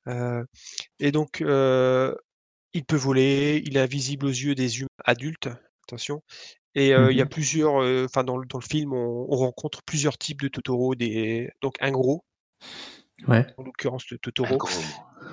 Euh, 0.07 0.43
et 0.99 1.11
donc, 1.11 1.41
euh, 1.41 2.15
il 2.73 2.85
peut 2.85 2.95
voler, 2.97 3.61
il 3.65 3.77
est 3.77 3.81
invisible 3.81 4.25
aux 4.25 4.29
yeux 4.29 4.55
des 4.55 4.79
humains 4.79 4.87
adultes, 5.05 5.49
attention. 5.87 6.21
Et 6.75 6.93
euh, 6.93 7.11
il 7.11 7.17
y 7.17 7.21
a 7.21 7.25
Mhm. 7.25 7.29
plusieurs, 7.29 7.81
euh, 7.83 8.05
enfin 8.05 8.23
dans, 8.23 8.37
le- 8.37 8.47
dans 8.47 8.59
le 8.59 8.65
film, 8.65 8.93
on, 8.93 9.27
on 9.29 9.37
rencontre 9.37 9.81
plusieurs 9.83 10.17
types 10.17 10.41
de 10.41 10.49
Totoro, 10.49 10.95
des, 10.95 11.49
donc 11.61 11.75
un 11.81 11.91
gros, 11.91 12.23
Ouais. 13.27 13.45
en 13.57 13.63
l'occurrence 13.63 14.05
Un 14.13 14.17
Totoro, 14.17 14.59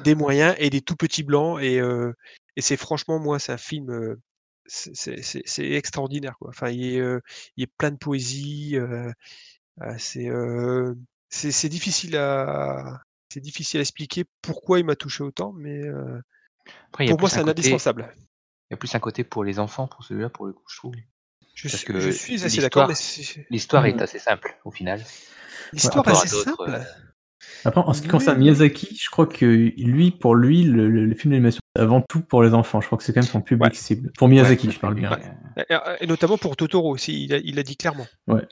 des 0.05 0.15
moyens 0.15 0.55
et 0.59 0.71
des 0.71 0.81
tout 0.81 0.97
petits 0.97 1.23
blancs. 1.25 1.61
Et, 1.63 1.81
euh, 1.81 2.13
et 2.57 2.61
c'est 2.63 2.77
franchement, 2.77 3.19
moi, 3.19 3.39
c'est 3.39 3.53
un 3.53 3.59
film, 3.59 4.17
c'est 4.67 5.71
extraordinaire. 5.73 6.37
Quoi. 6.39 6.51
Enfin, 6.51 6.71
il 6.71 6.97
est, 6.97 7.03
il 7.57 7.65
est 7.65 7.73
plein 7.79 7.91
de 7.91 7.97
poésie. 7.97 8.77
c'est 11.31 11.69
difficile 11.69 12.17
à 12.17 13.01
c'est 13.33 13.41
difficile 13.41 13.81
à 13.81 13.83
expliquer 13.83 14.25
pourquoi 14.43 14.79
il 14.79 14.85
m'a 14.85 14.97
touché 14.97 15.25
autant, 15.25 15.53
mais 15.53 15.81
euh, 15.87 16.21
Après, 16.89 17.07
pour 17.07 17.19
moi, 17.19 17.29
c'est 17.31 17.39
un 17.39 17.43
un 17.43 17.45
côté 17.47 17.61
indispensable. 17.61 18.15
il 18.19 18.73
y 18.73 18.75
a 18.75 18.77
plus 18.77 18.95
un 18.95 19.01
côté 19.01 19.25
pour 19.25 19.43
les 19.45 19.59
enfants 19.59 19.87
pour 19.89 20.05
celui-là, 20.05 20.29
pour 20.29 20.47
le 20.47 20.53
coup, 20.53 20.65
je 20.69 20.77
trouve. 20.77 20.95
Je 21.55 21.69
Parce 21.69 21.77
suis, 21.77 21.87
que 21.87 22.01
je 22.01 22.11
suis 22.11 22.45
assez 22.45 22.61
d'accord, 22.61 22.91
l'histoire 23.51 23.87
est 23.87 23.95
Mhm. 23.95 24.03
assez 24.03 24.19
simple, 24.19 24.57
au 24.65 24.71
final. 24.71 25.03
l'histoire 25.73 26.07
à 26.09 26.13
assez 26.13 26.29
simple. 26.29 26.63
euh, 26.69 26.79
Après, 27.65 27.81
en 27.81 27.93
ce 27.93 28.03
qui 28.03 28.09
concerne. 28.09 28.39
Miyazaki, 28.39 28.97
je 28.97 29.11
crois 29.11 29.27
que 29.27 29.45
lui, 29.45 30.11
pour 30.11 30.35
lui, 30.35 30.65
le, 30.65 30.89
le- 30.89 31.07
le 31.07 31.15
film 31.15 31.33
d'animation, 31.33 31.61
c'est 31.77 31.83
avant 31.83 32.03
tout 32.09 32.21
pour 32.23 32.43
les 32.43 32.55
enfants. 32.55 32.81
Je 32.81 32.87
crois 32.87 32.99
que 32.99 33.05
c'est 33.05 33.13
quand 33.13 33.21
même 33.21 33.29
son 33.31 33.41
public 33.41 33.73
Ouais. 33.73 33.79
cible. 33.79 34.13
Pour 34.13 34.29
Miyazaki, 34.29 34.67
Ouais, 34.69 34.73
je 34.73 34.79
parle 34.81 34.95
bien. 34.95 35.11
ouais. 35.11 35.97
Et, 36.01 36.07
notamment 36.07 36.39
pour 36.39 36.57
Totoro 36.57 36.91
aussi, 36.91 37.25
il 37.25 37.35
a, 37.35 37.39
il 37.39 37.59
a 37.59 37.63
dit 37.63 37.77
clairement. 37.77 38.07
Ouais, 38.27 38.47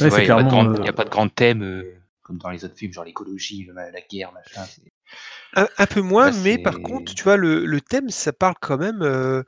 il 0.00 0.06
n'y 0.06 0.08
a, 0.30 0.36
pas 0.36 0.42
de 0.42 0.48
grand- 0.48 0.68
euh, 0.68 0.76
il 0.80 0.84
y 0.86 0.88
a 0.88 0.92
pas 0.92 1.04
de 1.04 1.10
grand 1.10 1.28
thème 1.28 1.62
euh, 1.62 1.94
comme 2.24 2.38
dans 2.38 2.50
les 2.50 2.64
autres 2.64 2.76
films, 2.76 2.92
genre 2.92 3.04
l'écologie, 3.04 3.68
la 3.74 4.00
guerre, 4.00 4.32
machin. 4.32 4.64
Un, 5.54 5.68
un 5.78 5.86
peu 5.86 6.00
moins, 6.00 6.30
Là, 6.30 6.36
mais 6.42 6.58
par 6.58 6.80
contre, 6.82 7.14
tu 7.14 7.22
vois, 7.22 7.36
le, 7.36 7.64
le 7.64 7.80
thème, 7.80 8.08
ça 8.08 8.32
parle 8.32 8.54
quand 8.60 8.76
même 8.78 9.02
euh, 9.02 9.42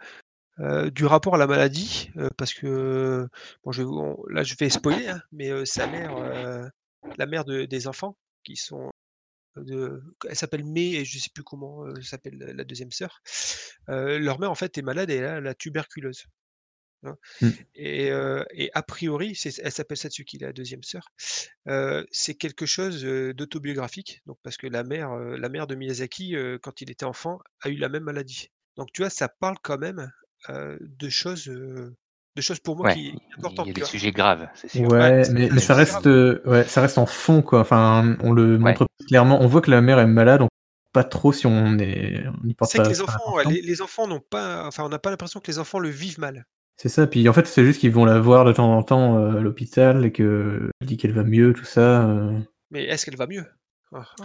euh, 0.61 0.91
du 0.91 1.07
rapport 1.07 1.35
à 1.37 1.39
la 1.39 1.47
maladie, 1.47 2.11
euh, 2.19 2.29
parce 2.39 2.55
que, 2.55 3.29
bon, 3.65 3.73
je 3.73 3.83
on- 3.83 4.23
là, 4.29 4.43
je 4.45 4.55
vais 4.59 4.71
spoiler, 4.71 5.09
hein, 5.09 5.21
mais 5.33 5.51
euh, 5.51 5.65
sa 5.65 5.87
mère, 5.89 6.15
la 7.17 7.27
mère 7.27 7.45
de- 7.45 7.65
des 7.65 7.87
enfants, 7.89 8.17
qui 8.45 8.57
sont 8.57 8.91
de, 9.57 10.03
elle 10.29 10.37
s'appelle 10.37 10.65
May 10.65 10.95
et 10.95 11.05
je 11.05 11.19
sais 11.19 11.31
plus 11.35 11.45
comment 11.45 11.85
euh, 11.87 12.01
s'appelle 12.03 12.39
la 12.39 12.65
deuxième 12.65 12.93
sœur. 12.93 13.23
leur 13.89 14.41
mère 14.41 14.51
en 14.51 14.55
fait 14.55 14.79
est 14.79 14.83
malade 14.83 15.11
et 15.11 15.17
elle 15.17 15.27
a 15.27 15.41
la 15.41 15.55
tuberculose. 15.55 16.27
Hein. 17.09 17.17
Mm. 17.41 17.49
Et, 17.75 18.11
euh, 18.11 18.45
et 18.53 18.71
a 18.75 18.83
priori, 18.83 19.39
elle 19.63 19.73
s'appelle 19.73 19.97
Satsuki, 19.97 20.39
la 20.39 20.53
deuxième 20.53 20.83
sœur. 20.83 21.09
Euh, 21.69 22.05
c'est 22.11 22.35
quelque 22.35 22.67
chose 22.67 23.03
d'autobiographique, 23.05 24.23
donc 24.27 24.39
parce 24.43 24.57
que 24.57 24.67
la 24.67 24.83
mère, 24.85 25.13
euh, 25.13 25.37
la 25.37 25.49
mère 25.49 25.67
de 25.67 25.75
Miyazaki, 25.75 26.37
euh, 26.37 26.59
quand 26.61 26.81
il 26.81 26.91
était 26.91 27.05
enfant, 27.05 27.39
a 27.63 27.69
eu 27.69 27.77
la 27.77 27.89
même 27.89 28.05
maladie. 28.05 28.51
Donc 28.77 28.89
tu 28.93 29.03
vois, 29.03 29.11
ça 29.11 29.29
parle 29.29 29.57
quand 29.63 29.79
même 29.79 30.11
euh, 30.51 30.77
de 30.81 31.09
choses, 31.09 31.49
euh, 31.49 31.95
de 32.37 32.43
choses 32.43 32.61
pour 32.61 32.77
moi 32.77 32.87
Ouais, 32.87 32.95
qui 32.95 33.07
il 33.09 33.13
sont 33.13 33.39
importantes. 33.39 33.67
y 33.69 33.71
a 33.71 33.73
des 33.73 33.85
sujets 33.85 34.13
graves, 34.13 34.49
c'est 34.55 34.69
sûr. 34.69 34.87
Ouais, 34.89 35.23
mais, 35.31 35.49
ça 35.61 35.75
reste, 35.75 36.07
euh, 36.07 36.43
ouais, 36.45 36.65
ça 36.65 36.83
reste 36.83 36.99
en 36.99 37.07
fond, 37.07 37.43
quoi. 37.43 37.61
Enfin, 37.61 38.17
on 38.21 38.33
le 38.33 38.59
montre 38.59 38.87
clairement. 39.09 39.41
On 39.41 39.47
voit 39.47 39.63
que 39.63 39.71
la 39.71 39.81
mère 39.81 39.99
est 39.99 40.07
malade, 40.07 40.43
on 40.43 40.47
sait 40.47 40.91
pas 40.93 41.05
trop 41.05 41.33
si 41.33 41.47
on 41.47 41.79
est, 41.79 42.25
on 42.43 42.47
y 42.49 42.55
porte 42.55 42.71
C'est 42.71 42.79
que 42.79 42.83
pas, 42.85 42.89
les 42.91 43.01
enfants, 43.01 43.35
ouais, 43.35 43.41
attention. 43.41 43.51
les, 43.51 43.63
les 43.63 43.83
enfants 43.83 44.07
n'ont 44.07 44.21
pas, 44.21 44.67
enfin, 44.67 44.85
on 44.85 44.89
n'a 44.91 44.99
pas 44.99 45.11
l'impression 45.11 45.41
que 45.41 45.51
les 45.51 45.59
enfants 45.59 45.79
le 45.79 45.89
vivent 45.89 46.19
mal. 46.19 46.47
C'est 46.77 46.89
ça. 46.91 47.07
Puis 47.07 47.29
en 47.29 47.33
fait, 47.33 47.47
c'est 47.47 47.65
juste 47.65 47.81
qu'ils 47.81 47.93
vont 47.93 48.05
la 48.05 48.21
voir 48.21 48.45
de 48.45 48.53
temps 48.53 48.77
en 48.77 48.83
temps 48.83 49.17
euh, 49.19 49.39
à 49.39 49.41
l'hôpital 49.41 50.05
et 50.05 50.13
que 50.13 50.71
elle 50.81 50.87
dit 50.87 50.97
qu'elle 50.97 51.13
va 51.13 51.25
mieux, 51.25 51.53
tout 51.53 51.65
ça. 51.65 52.09
euh. 52.09 52.39
Mais 52.71 52.85
est-ce 52.85 53.05
qu'elle 53.07 53.17
va 53.17 53.27
mieux? 53.27 53.45
Ah, 53.93 54.05
ah. 54.21 54.25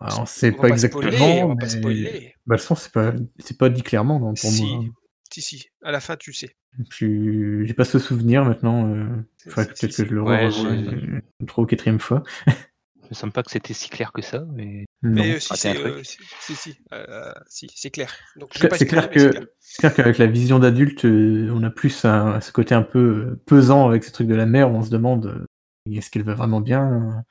Alors, 0.00 0.20
on 0.22 0.26
sait 0.26 0.50
va 0.50 0.56
pas 0.56 0.68
pas 0.70 0.76
spoiler, 0.78 1.08
exactement, 1.08 1.44
on 1.44 1.48
va 1.48 1.54
pas 1.56 1.66
mais 1.66 1.68
spoiler. 1.68 2.34
bah, 2.46 2.54
le 2.54 2.60
son, 2.60 2.74
c'est 2.74 2.92
pas, 2.92 3.12
c'est 3.38 3.58
pas 3.58 3.68
dit 3.68 3.82
clairement 3.82 4.18
non, 4.20 4.28
pour 4.34 4.38
Si, 4.50 4.64
moi. 4.64 4.84
si, 5.32 5.42
si. 5.42 5.66
À 5.82 5.90
la 5.90 6.00
fin, 6.00 6.16
tu 6.16 6.32
sais. 6.32 6.54
Je 6.90 6.94
suis- 6.96 7.66
J'ai 7.66 7.74
pas 7.74 7.84
ce 7.84 7.98
souvenir 7.98 8.44
maintenant. 8.44 8.88
Euh... 8.88 9.06
C'est- 9.36 9.50
Faudrait 9.50 9.64
c'est- 9.74 9.86
peut-être 9.88 9.96
que 9.96 10.08
je 10.08 10.14
le 10.14 10.22
Ouais, 10.22 10.46
revoie 10.46 10.70
j'ai- 10.70 10.78
une 10.78 11.22
une 11.40 11.46
trois 11.46 11.64
ou 11.64 11.66
quatrième 11.66 11.98
fois. 12.00 12.22
Il 12.46 13.08
me 13.10 13.14
semble 13.14 13.32
pas 13.32 13.42
que 13.42 13.50
c'était 13.50 13.74
si 13.74 13.90
clair 13.90 14.12
que 14.12 14.22
ça, 14.22 14.44
mais. 14.54 14.86
Mais 15.12 15.36
euh, 15.36 15.40
si, 15.40 15.56
c'est, 15.56 15.74
truc. 15.74 15.86
euh, 15.86 16.02
si, 16.02 16.18
si, 16.40 16.56
si, 16.56 16.78
euh, 16.92 17.32
si, 17.48 17.68
c'est 17.74 17.90
clair. 17.90 18.12
Donc, 18.36 18.52
je 18.54 18.66
C'est 18.72 18.86
clair 18.86 19.08
mais 19.10 19.18
c'est 19.18 19.28
que 19.28 19.28
clair. 19.28 19.46
c'est 19.60 19.78
clair 19.80 19.94
qu'avec 19.94 20.18
la 20.18 20.26
vision 20.26 20.58
d'adulte, 20.58 21.04
euh, 21.04 21.50
on 21.52 21.62
a 21.62 21.70
plus 21.70 22.04
un, 22.04 22.40
ce 22.40 22.52
côté 22.52 22.74
un 22.74 22.82
peu 22.82 22.98
euh, 23.32 23.42
pesant 23.46 23.86
avec 23.88 24.04
ces 24.04 24.12
trucs 24.12 24.28
de 24.28 24.34
la 24.34 24.46
mère 24.46 24.70
où 24.72 24.76
on 24.76 24.82
se 24.82 24.90
demande 24.90 25.26
euh, 25.26 25.44
est-ce 25.92 26.10
qu'elle 26.10 26.22
va 26.24 26.34
vraiment 26.34 26.60
bien 26.60 27.24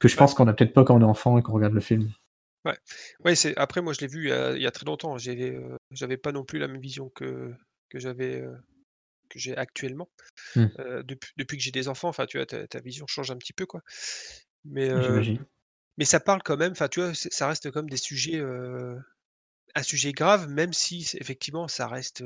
que 0.00 0.08
je 0.08 0.16
Ouais. 0.16 0.18
pense 0.18 0.34
qu'on 0.34 0.48
a 0.48 0.52
peut-être 0.54 0.72
pas 0.74 0.84
quand 0.84 0.96
on 0.96 1.00
est 1.00 1.04
enfant 1.04 1.38
et 1.38 1.42
qu'on 1.42 1.52
regarde 1.52 1.74
le 1.74 1.80
film. 1.80 2.10
Ouais, 3.24 3.34
c'est 3.34 3.56
après 3.56 3.80
moi 3.82 3.92
je 3.92 4.00
l'ai 4.00 4.06
vu 4.06 4.24
il 4.26 4.28
y 4.28 4.32
a, 4.32 4.52
il 4.56 4.62
y 4.62 4.66
a 4.66 4.70
très 4.70 4.84
longtemps. 4.86 5.18
J'avais 5.18 5.54
euh, 5.54 5.76
j'avais 5.90 6.16
pas 6.16 6.32
non 6.32 6.44
plus 6.44 6.58
la 6.60 6.68
même 6.68 6.80
vision 6.80 7.08
que 7.10 7.52
que 7.88 7.98
j'avais 7.98 8.40
euh, 8.40 8.54
que 9.30 9.38
j'ai 9.38 9.56
actuellement. 9.56 10.08
Hmm. 10.56 10.66
Euh, 10.80 11.02
depuis, 11.04 11.32
depuis 11.38 11.56
que 11.58 11.62
j'ai 11.62 11.70
des 11.72 11.88
enfants, 11.88 12.08
enfin 12.08 12.26
tu 12.26 12.38
vois, 12.38 12.46
ta, 12.46 12.66
ta 12.68 12.80
vision 12.80 13.06
change 13.08 13.30
un 13.32 13.36
petit 13.36 13.52
peu 13.52 13.66
quoi. 13.66 13.82
Mais 14.64 14.90
euh, 14.90 15.02
J'imagine. 15.02 15.44
Mais 15.98 16.04
ça 16.04 16.20
parle 16.20 16.42
quand 16.42 16.56
même. 16.56 16.72
Enfin 16.72 16.88
tu 16.88 17.00
vois, 17.00 17.14
c'est- 17.14 17.32
ça 17.32 17.48
reste 17.48 17.70
comme 17.70 17.88
des 17.90 17.96
sujets 17.96 18.38
euh, 18.40 18.98
un 19.76 19.82
sujet 19.84 20.12
grave, 20.12 20.48
même 20.48 20.72
si 20.74 21.04
c'est 21.04 21.20
effectivement 21.20 21.68
ça 21.68 21.88
reste, 21.88 22.22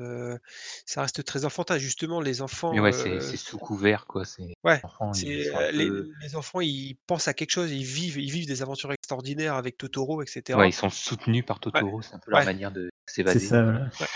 ça 0.86 1.02
reste 1.02 1.24
très 1.24 1.44
enfantin. 1.44 1.78
Justement, 1.78 2.20
les 2.20 2.42
Mais 2.70 2.78
enfants, 2.80 2.80
ouais, 2.80 2.92
c'est 2.92 3.18
c'est 3.20 3.36
sous 3.36 3.58
couvert, 3.58 4.06
quoi. 4.06 4.24
C'est 4.24 4.42
ouais, 4.64 4.82
les 4.82 4.84
enfants, 4.84 5.16
ils 5.16 5.42
c'est, 5.42 5.44
sont 5.44 5.58
un 5.58 5.64
heu, 5.64 5.72
les 5.72 5.90
peu 5.90 6.08
les 6.20 6.36
enfants, 6.36 6.60
ils 6.60 6.96
pensent 7.06 7.28
à 7.28 7.34
quelque 7.34 7.50
chose, 7.52 7.70
ils 7.72 7.84
vivent 7.84 8.18
ils 8.18 8.30
vivent 8.32 8.46
des 8.46 8.62
aventures 8.62 8.92
extraordinaires 8.92 9.54
avec 9.54 9.76
Totoro 9.78 10.22
et 10.22 10.26
ouais, 10.54 10.68
cetera. 10.68 10.70
ils 10.70 10.72
sont 10.72 10.90
soutenus 10.90 11.44
par 11.46 11.60
Ouais, 11.74 11.84
Totoro, 11.84 12.02
c'est 12.02 12.14
un 12.14 12.18
peu 12.18 12.30
leur 12.30 12.40
ouais, 12.40 12.44
manière 12.44 12.72
de 12.72 12.90
C'est 13.24 13.38
s'évader. 13.38 13.40
ça, 13.40 13.62
voilà. 13.62 13.90
ouais, 14.00 14.08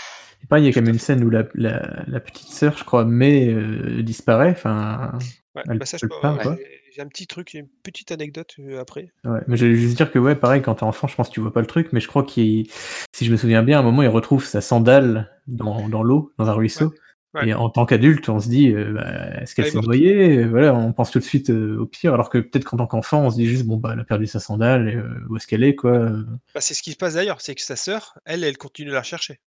Et 0.43 0.47
pareil, 0.47 0.65
il 0.65 0.67
y 0.67 0.71
a 0.71 0.73
quand 0.73 0.81
tout 0.81 0.83
même 0.83 0.89
une 0.93 0.99
fait. 0.99 0.99
scène 0.99 1.23
où 1.23 1.29
la, 1.29 1.45
la, 1.55 2.03
la 2.07 2.19
petite 2.19 2.49
sœur, 2.49 2.77
je 2.77 2.83
crois, 2.85 3.05
euh, 3.05 4.03
disparaît. 4.03 4.51
Enfin, 4.51 5.13
Ouais, 5.55 5.63
elle, 5.69 5.79
bah, 5.79 5.85
ça 5.85 5.99
je 6.01 6.07
part, 6.21 6.37
ouais, 6.37 6.39
quoi. 6.39 6.59
j'ai 6.59 6.80
j'ai 6.93 7.01
un 7.01 7.07
petit 7.07 7.27
truc, 7.27 7.53
une 7.53 7.67
petite 7.83 8.11
anecdote, 8.11 8.53
heu, 8.59 8.79
après. 8.79 9.13
Ouais, 9.23 9.39
mais 9.47 9.57
j'allais 9.57 9.75
juste 9.75 9.95
dire 9.97 10.11
que 10.11 10.19
ouais, 10.19 10.35
pareil, 10.35 10.61
quand 10.61 10.75
t'es 10.75 10.83
enfant, 10.83 11.07
je 11.07 11.15
pense 11.15 11.29
que 11.29 11.33
tu 11.33 11.39
vois 11.39 11.53
pas 11.53 11.61
le 11.61 11.67
truc, 11.67 11.89
mais 11.93 11.99
je 11.99 12.07
crois 12.07 12.23
qu'il, 12.23 12.67
si 13.13 13.25
je 13.25 13.31
me 13.31 13.37
souviens 13.37 13.63
bien, 13.63 13.77
à 13.77 13.79
un 13.81 13.83
moment, 13.83 14.01
il 14.01 14.09
retrouve 14.09 14.43
sa 14.45 14.61
sandale 14.61 15.31
dans, 15.47 15.87
dans 15.89 16.03
l'eau, 16.03 16.33
dans 16.37 16.47
un 16.49 16.53
ruisseau. 16.53 16.93
ouais. 17.33 17.47
Et 17.47 17.53
en 17.53 17.69
tant 17.69 17.85
qu'adulte, 17.85 18.27
on 18.27 18.39
se 18.39 18.49
dit, 18.49 18.73
euh, 18.73 18.93
bah, 18.93 19.41
est-ce 19.41 19.55
qu'elle 19.55 19.65
Elle 19.65 19.69
est 19.69 19.71
s'est 19.71 19.79
noyée? 19.79 20.43
Voilà, 20.45 20.75
on 20.75 20.91
pense 20.91 21.11
tout 21.11 21.19
de 21.19 21.23
suite 21.23 21.49
euh, 21.49 21.79
au 21.79 21.85
pire, 21.85 22.13
alors 22.13 22.29
que 22.29 22.39
peut-être 22.39 22.65
qu'en 22.65 22.77
tant 22.77 22.87
qu'enfant, 22.87 23.21
on 23.25 23.29
se 23.29 23.35
dit 23.37 23.45
juste, 23.47 23.65
bon 23.65 23.77
bah, 23.77 23.91
elle 23.93 24.01
a 24.01 24.03
perdu 24.03 24.27
sa 24.27 24.39
sandale, 24.39 24.89
et, 24.89 24.95
euh, 24.95 25.07
où 25.29 25.37
est-ce 25.37 25.47
qu'elle 25.47 25.63
est, 25.63 25.75
quoi 25.75 26.09
Bah, 26.53 26.59
c'est 26.59 26.73
ce 26.73 26.83
qui 26.83 26.91
se 26.91 26.97
passe 26.97 27.13
d'ailleurs, 27.13 27.39
c'est 27.39 27.55
que 27.55 27.61
sa 27.61 27.75
sœur, 27.77 28.19
elle, 28.25 28.43
elle 28.43 28.57
continue 28.57 28.89
de 28.89 28.93
la 28.93 28.99
rechercher. 29.01 29.39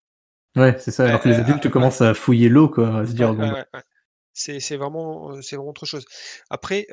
Ouais, 0.57 0.77
c'est 0.79 0.93
ça. 0.93 1.07
Alors 1.07 1.21
que 1.21 1.29
les 1.29 1.41
adultes 1.41 1.69
commencent 1.69 2.01
à 2.01 2.15
fouiller 2.15 2.49
l'eau, 2.49 2.69
quoi, 2.69 3.01
à 3.01 3.07
se 3.07 3.13
dire, 3.13 3.35
bon 3.35 3.51
bah. 3.51 3.67
C'est 4.35 4.77
vraiment, 4.77 5.41
c'est 5.43 5.57
vraiment 5.57 5.71
autre 5.71 5.87
chose. 5.87 6.05
Après, 6.51 6.87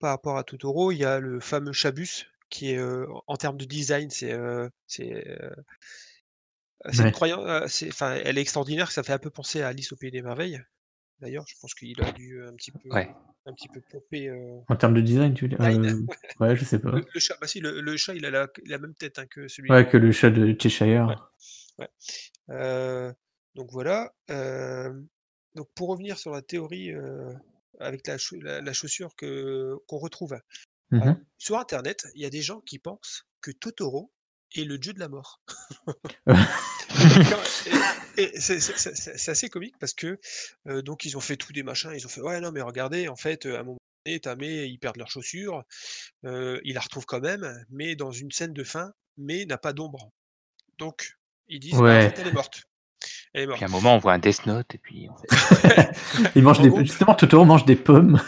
par 0.00 0.10
rapport 0.10 0.38
à 0.38 0.44
Totoro, 0.44 0.92
il 0.92 0.98
y 0.98 1.04
a 1.04 1.20
le 1.20 1.40
fameux 1.40 1.72
Chabus 1.72 2.26
qui 2.48 2.72
est, 2.72 2.80
en 3.26 3.36
termes 3.36 3.56
de 3.58 3.64
design, 3.64 4.10
c'est, 4.10 4.36
c'est, 4.86 5.24
ouais. 6.98 7.12
croyance, 7.12 7.44
heu, 7.46 7.68
c'est 7.68 7.88
enfin, 7.88 8.18
elle 8.24 8.38
est 8.38 8.40
extraordinaire, 8.40 8.90
ça 8.90 9.02
fait 9.02 9.12
un 9.12 9.18
peu 9.18 9.30
penser 9.30 9.62
à 9.62 9.68
Alice 9.68 9.92
au 9.92 9.96
pays 9.96 10.10
des 10.10 10.22
merveilles. 10.22 10.60
D'ailleurs, 11.20 11.44
je 11.46 11.54
pense 11.60 11.74
qu'il 11.74 12.00
a 12.00 12.10
dû, 12.12 12.42
un 12.46 12.54
petit 12.54 12.72
peu 12.72 12.90
Ouais. 12.94 13.08
un 13.46 13.54
petit 13.54 13.68
peu 13.68 13.80
pomper, 13.90 14.30
En 14.68 14.76
termes 14.76 14.94
de 14.94 15.00
design, 15.00 15.34
tu 15.34 15.44
veux 15.44 15.48
dire. 15.48 15.60
Euh, 15.62 16.02
Ouais, 16.40 16.56
je 16.56 16.64
sais 16.64 16.78
Le 16.82 16.90
pas. 16.92 17.00
le 17.12 17.20
chat, 17.20 17.36
bah 17.40 17.46
si, 17.46 17.60
le 17.60 17.80
le 17.80 17.96
chat, 17.96 18.14
il 18.14 18.24
a 18.26 18.30
la 18.30 18.48
la 18.66 18.78
même 18.78 18.94
tête, 18.94 19.18
hein, 19.18 19.26
que 19.26 19.48
celui 19.48 19.70
Ouais, 19.70 19.86
que 19.86 19.96
le 19.96 20.12
chat 20.12 20.30
de 20.30 20.56
Cheshire. 20.58 21.30
ouais. 22.48 23.12
Donc 23.54 23.70
voilà, 23.72 24.12
donc 25.54 25.68
pour 25.74 25.88
revenir 25.90 26.18
sur 26.18 26.32
la 26.32 26.42
théorie, 26.42 26.92
avec 27.80 28.06
la 28.06 28.16
chau 28.18 28.36
la 28.40 28.60
la 28.62 28.72
chaussure 28.72 29.14
que 29.16 29.74
qu'on 29.88 29.98
retrouve. 29.98 30.34
Alors, 30.34 30.92
Mhm. 30.92 31.26
sur 31.38 31.58
internet, 31.58 32.06
il 32.16 32.22
y 32.22 32.26
a 32.26 32.30
des 32.30 32.42
gens 32.42 32.60
qui 32.62 32.78
pensent 32.80 33.24
que 33.42 33.52
Totoro 33.52 34.12
est 34.56 34.64
le 34.64 34.78
dieu 34.78 34.92
de 34.94 35.00
la 35.00 35.08
mort. 35.08 35.40
C'est 38.36 39.30
assez 39.30 39.48
comique 39.48 39.78
parce 39.78 39.94
que, 39.94 40.18
donc 40.82 41.04
ils 41.04 41.16
ont 41.16 41.20
fait 41.20 41.36
tout 41.36 41.52
des 41.52 41.62
machins, 41.62 41.92
ils 41.94 42.06
ont 42.06 42.10
fait: 42.10 42.20
«Ouais, 42.22 42.40
non, 42.40 42.52
mais 42.52 42.60
regardez, 42.62 43.08
en 43.08 43.16
fait, 43.16 43.46
à 43.46 43.60
un 43.60 43.62
moment 43.64 43.78
donné, 44.06 44.20
Tamé, 44.20 44.66
ils 44.66 44.78
perdent 44.78 44.96
leurs 44.98 45.10
chaussures, 45.10 45.64
ils 46.24 46.72
la 46.74 46.80
retrouvent 46.80 47.06
quand 47.06 47.20
même, 47.20 47.64
mais 47.70 47.96
dans 47.96 48.12
une 48.12 48.30
scène 48.32 48.52
de 48.54 48.64
fin, 48.64 48.92
mais 49.18 49.44
n'a 49.46 49.58
pas 49.58 49.72
d'ombre». 49.74 50.10
Donc 50.78 51.14
ils 51.48 51.60
disent: 51.60 51.84
«Bah, 51.84 51.94
en 51.96 51.98
Ouais. 51.98 52.00
fait, 52.00 52.18
elle 52.20 52.28
est 52.28 52.32
morte, 52.32 52.64
elle 53.34 53.42
est 53.44 53.46
Puis 53.52 53.64
à 53.64 53.68
un 53.68 53.70
morte». 53.70 53.72
moment, 53.72 53.94
on 53.96 53.98
voit 53.98 54.12
un 54.14 54.18
Death 54.18 54.46
Note 54.46 54.74
et 54.74 54.78
puis 54.78 55.08
en 55.08 55.16
fait 55.16 55.30
Il 56.34 56.42
mange 56.42 56.60
des... 56.60 56.70
Justement, 56.84 57.14
Totoro 57.14 57.44
mange 57.44 57.64
des 57.64 57.76
pommes. 57.76 58.20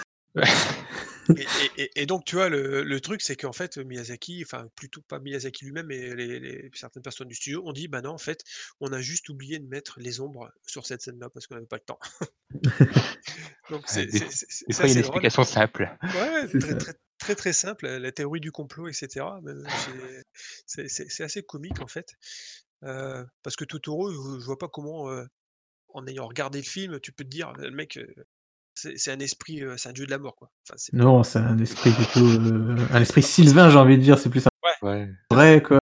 et 1.37 1.51
et 1.57 1.73
et 1.83 1.91
et 2.03 2.07
donc 2.07 2.25
tu 2.25 2.37
vois, 2.37 2.49
le 2.49 2.83
le 2.83 3.01
truc, 3.01 3.23
c'est 3.23 3.37
qu'en 3.37 3.53
fait, 3.53 3.79
Miyazaki, 3.79 4.43
enfin 4.45 4.67
plutôt 4.77 5.03
pas 5.03 5.21
Miyazaki 5.21 5.65
lui-même, 5.65 5.87
mais 5.87 6.15
les 6.15 6.41
les 6.41 6.71
certaines 6.75 7.03
personnes 7.03 7.29
du 7.29 7.35
studio 7.35 7.63
ont 7.67 7.73
dit: 7.73 7.89
«Bah 7.89 8.03
non, 8.03 8.11
en 8.11 8.19
fait, 8.19 8.43
on 8.81 8.93
a 8.93 9.01
juste 9.01 9.29
oublié 9.29 9.59
de 9.59 9.67
mettre 9.69 10.01
les 10.01 10.21
ombres 10.21 10.51
sur 10.67 10.87
cette 10.87 11.03
scène-là 11.03 11.31
parce 11.31 11.47
qu'on 11.47 11.57
avait 11.57 11.67
pas 11.67 11.77
le 11.77 11.85
temps». 11.85 11.99
Donc 13.71 13.85
c'est 13.89 14.07
des 14.07 14.21
c'est 14.31 14.31
c'est 14.31 14.47
c'est 14.49 14.67
des 14.67 14.73
c'est 14.73 14.75
fois, 14.75 14.89
il 14.89 14.91
y 14.91 14.93
a 14.93 14.95
une 14.95 15.01
drôle. 15.03 15.25
explication 15.25 15.45
simple. 15.45 15.91
Ouais, 16.13 16.49
très, 16.59 16.75
ça. 16.75 16.77
très, 16.77 16.95
très, 17.19 17.35
très 17.37 17.53
simple, 17.53 17.87
la 17.89 18.13
théorie 18.13 18.41
du 18.41 18.53
complot 18.53 18.89
et 18.89 18.93
c'est 18.93 19.11
c'est 20.89 21.23
assez 21.25 21.43
comique 21.43 21.81
en 21.81 21.87
fait, 21.87 22.15
parce 23.43 23.57
que 23.57 23.65
Totoro, 23.65 24.11
je 24.11 24.41
je 24.41 24.45
vois 24.45 24.59
pas 24.59 24.69
comment, 24.69 25.09
en 25.95 26.07
ayant 26.07 26.27
regardé 26.27 26.59
le 26.59 26.65
film, 26.65 27.01
tu 27.01 27.13
peux 27.13 27.25
te 27.25 27.31
dire: 27.31 27.53
«Le 27.59 27.71
mec, 27.71 27.99
c'est 28.75 29.11
un 29.11 29.21
esprit, 29.21 29.63
c'est 29.77 29.89
un 29.89 29.93
dieu 29.93 30.07
de 30.07 30.11
la 30.11 30.19
mort, 30.19 30.35
quoi». 30.37 30.51
Enfin, 30.67 30.77
c'est 30.79 30.93
pas 30.93 30.99
Non, 30.99 31.23
c'est 31.23 31.39
un 31.39 31.59
esprit 31.59 31.91
plutôt... 31.93 32.27
euh, 32.27 32.77
un 32.91 33.01
esprit 33.01 33.23
sylvain, 33.23 33.71
j'ai 33.71 33.79
envie 33.79 33.99
de 33.99 34.03
dire. 34.03 34.19
C'est 34.19 34.31
plus 34.31 34.47
un 34.47 34.51
Ouais, 34.83 35.09
vrai, 35.31 35.63
quoi. 35.63 35.79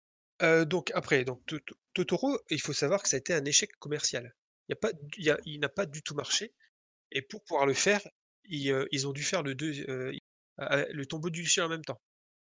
Donc 0.66 0.90
après, 0.94 1.24
donc 1.24 1.44
To 1.46 1.58
To 1.58 1.74
Totoro, 1.94 2.38
il 2.50 2.60
faut 2.60 2.72
savoir 2.72 3.02
que 3.02 3.08
ça 3.08 3.16
a 3.16 3.18
été 3.18 3.34
un 3.34 3.44
échec 3.44 3.70
commercial. 3.78 4.34
Il 4.68 4.72
y 4.72 4.74
a 4.74 4.76
pas 4.76 4.92
d 4.92 4.98
il 5.16 5.24
y 5.24 5.30
a 5.30 5.38
il 5.44 5.60
n'a 5.60 5.68
pas 5.68 5.86
du 5.86 6.02
tout 6.02 6.14
marché 6.14 6.52
et 7.12 7.22
pour 7.22 7.42
pouvoir 7.44 7.66
le 7.66 7.74
faire, 7.74 8.00
ils, 8.44 9.06
ont 9.06 9.12
dû 9.12 9.22
faire 9.22 9.42
le 9.42 9.56
heu, 9.60 10.12
le 10.58 11.06
Tombeau 11.06 11.30
du 11.30 11.46
ciel 11.46 11.66
en 11.66 11.68
même 11.68 11.84
temps. 11.84 12.00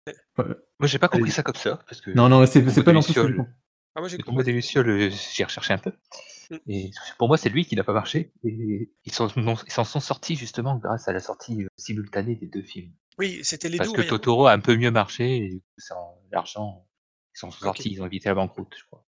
Ouais. 0.08 0.46
Moi, 0.80 0.88
j'ai 0.88 1.00
pas 1.00 1.08
compris 1.08 1.32
ça 1.32 1.44
comme 1.44 1.56
ça 1.56 1.80
parce 1.88 2.02
que 2.02 2.12
Non, 2.12 2.30
non, 2.30 2.46
c'est 2.46 2.84
pas 2.84 2.94
non 2.94 3.02
plus 3.02 3.14
lucioles. 3.96 3.98
Ah 3.98 4.02
moi 4.02 4.10
j'ai 4.10 4.18
le 4.18 4.44
des 4.44 4.52
lucioles, 4.52 5.12
j'ai 5.12 5.44
recherché 5.44 5.74
un 5.74 5.78
peu 5.78 5.92
Mmh. 6.50 6.58
et 6.68 6.92
pour 7.18 7.28
moi, 7.28 7.38
c'est 7.38 7.50
lui 7.50 7.66
qui 7.66 7.76
n'a 7.76 7.84
pas 7.84 7.94
marché 7.94 8.32
et 8.44 8.92
ils 9.06 9.12
s'en 9.14 9.28
ils 9.36 9.72
sont 9.72 10.00
sortis 10.00 10.36
justement 10.36 10.78
grâce 10.78 11.08
à 11.08 11.14
la 11.14 11.20
sortie, 11.20 11.64
heu, 11.64 11.68
simultanée 11.78 12.36
des 12.36 12.48
2 12.48 12.62
films. 12.62 12.92
Oui, 13.18 13.40
c'était 13.44 13.70
les 13.70 13.78
2 13.78 13.86
Parce 13.86 13.94
que 13.94 14.02
rien. 14.02 14.10
Totoro 14.10 14.48
a 14.48 14.54
un 14.54 14.60
peu 14.60 14.76
mieux 14.76 14.92
marché 14.92 15.38
et 15.38 15.62
sans 15.78 16.20
l'argent, 16.32 16.86
ils 17.36 17.40
sont 17.40 17.52
sortis, 17.52 17.90
ils 17.92 18.02
ont 18.02 18.06
évité 18.06 18.30
la 18.30 18.36
banqueroute, 18.36 18.76
je 18.78 18.86
crois. 18.86 19.06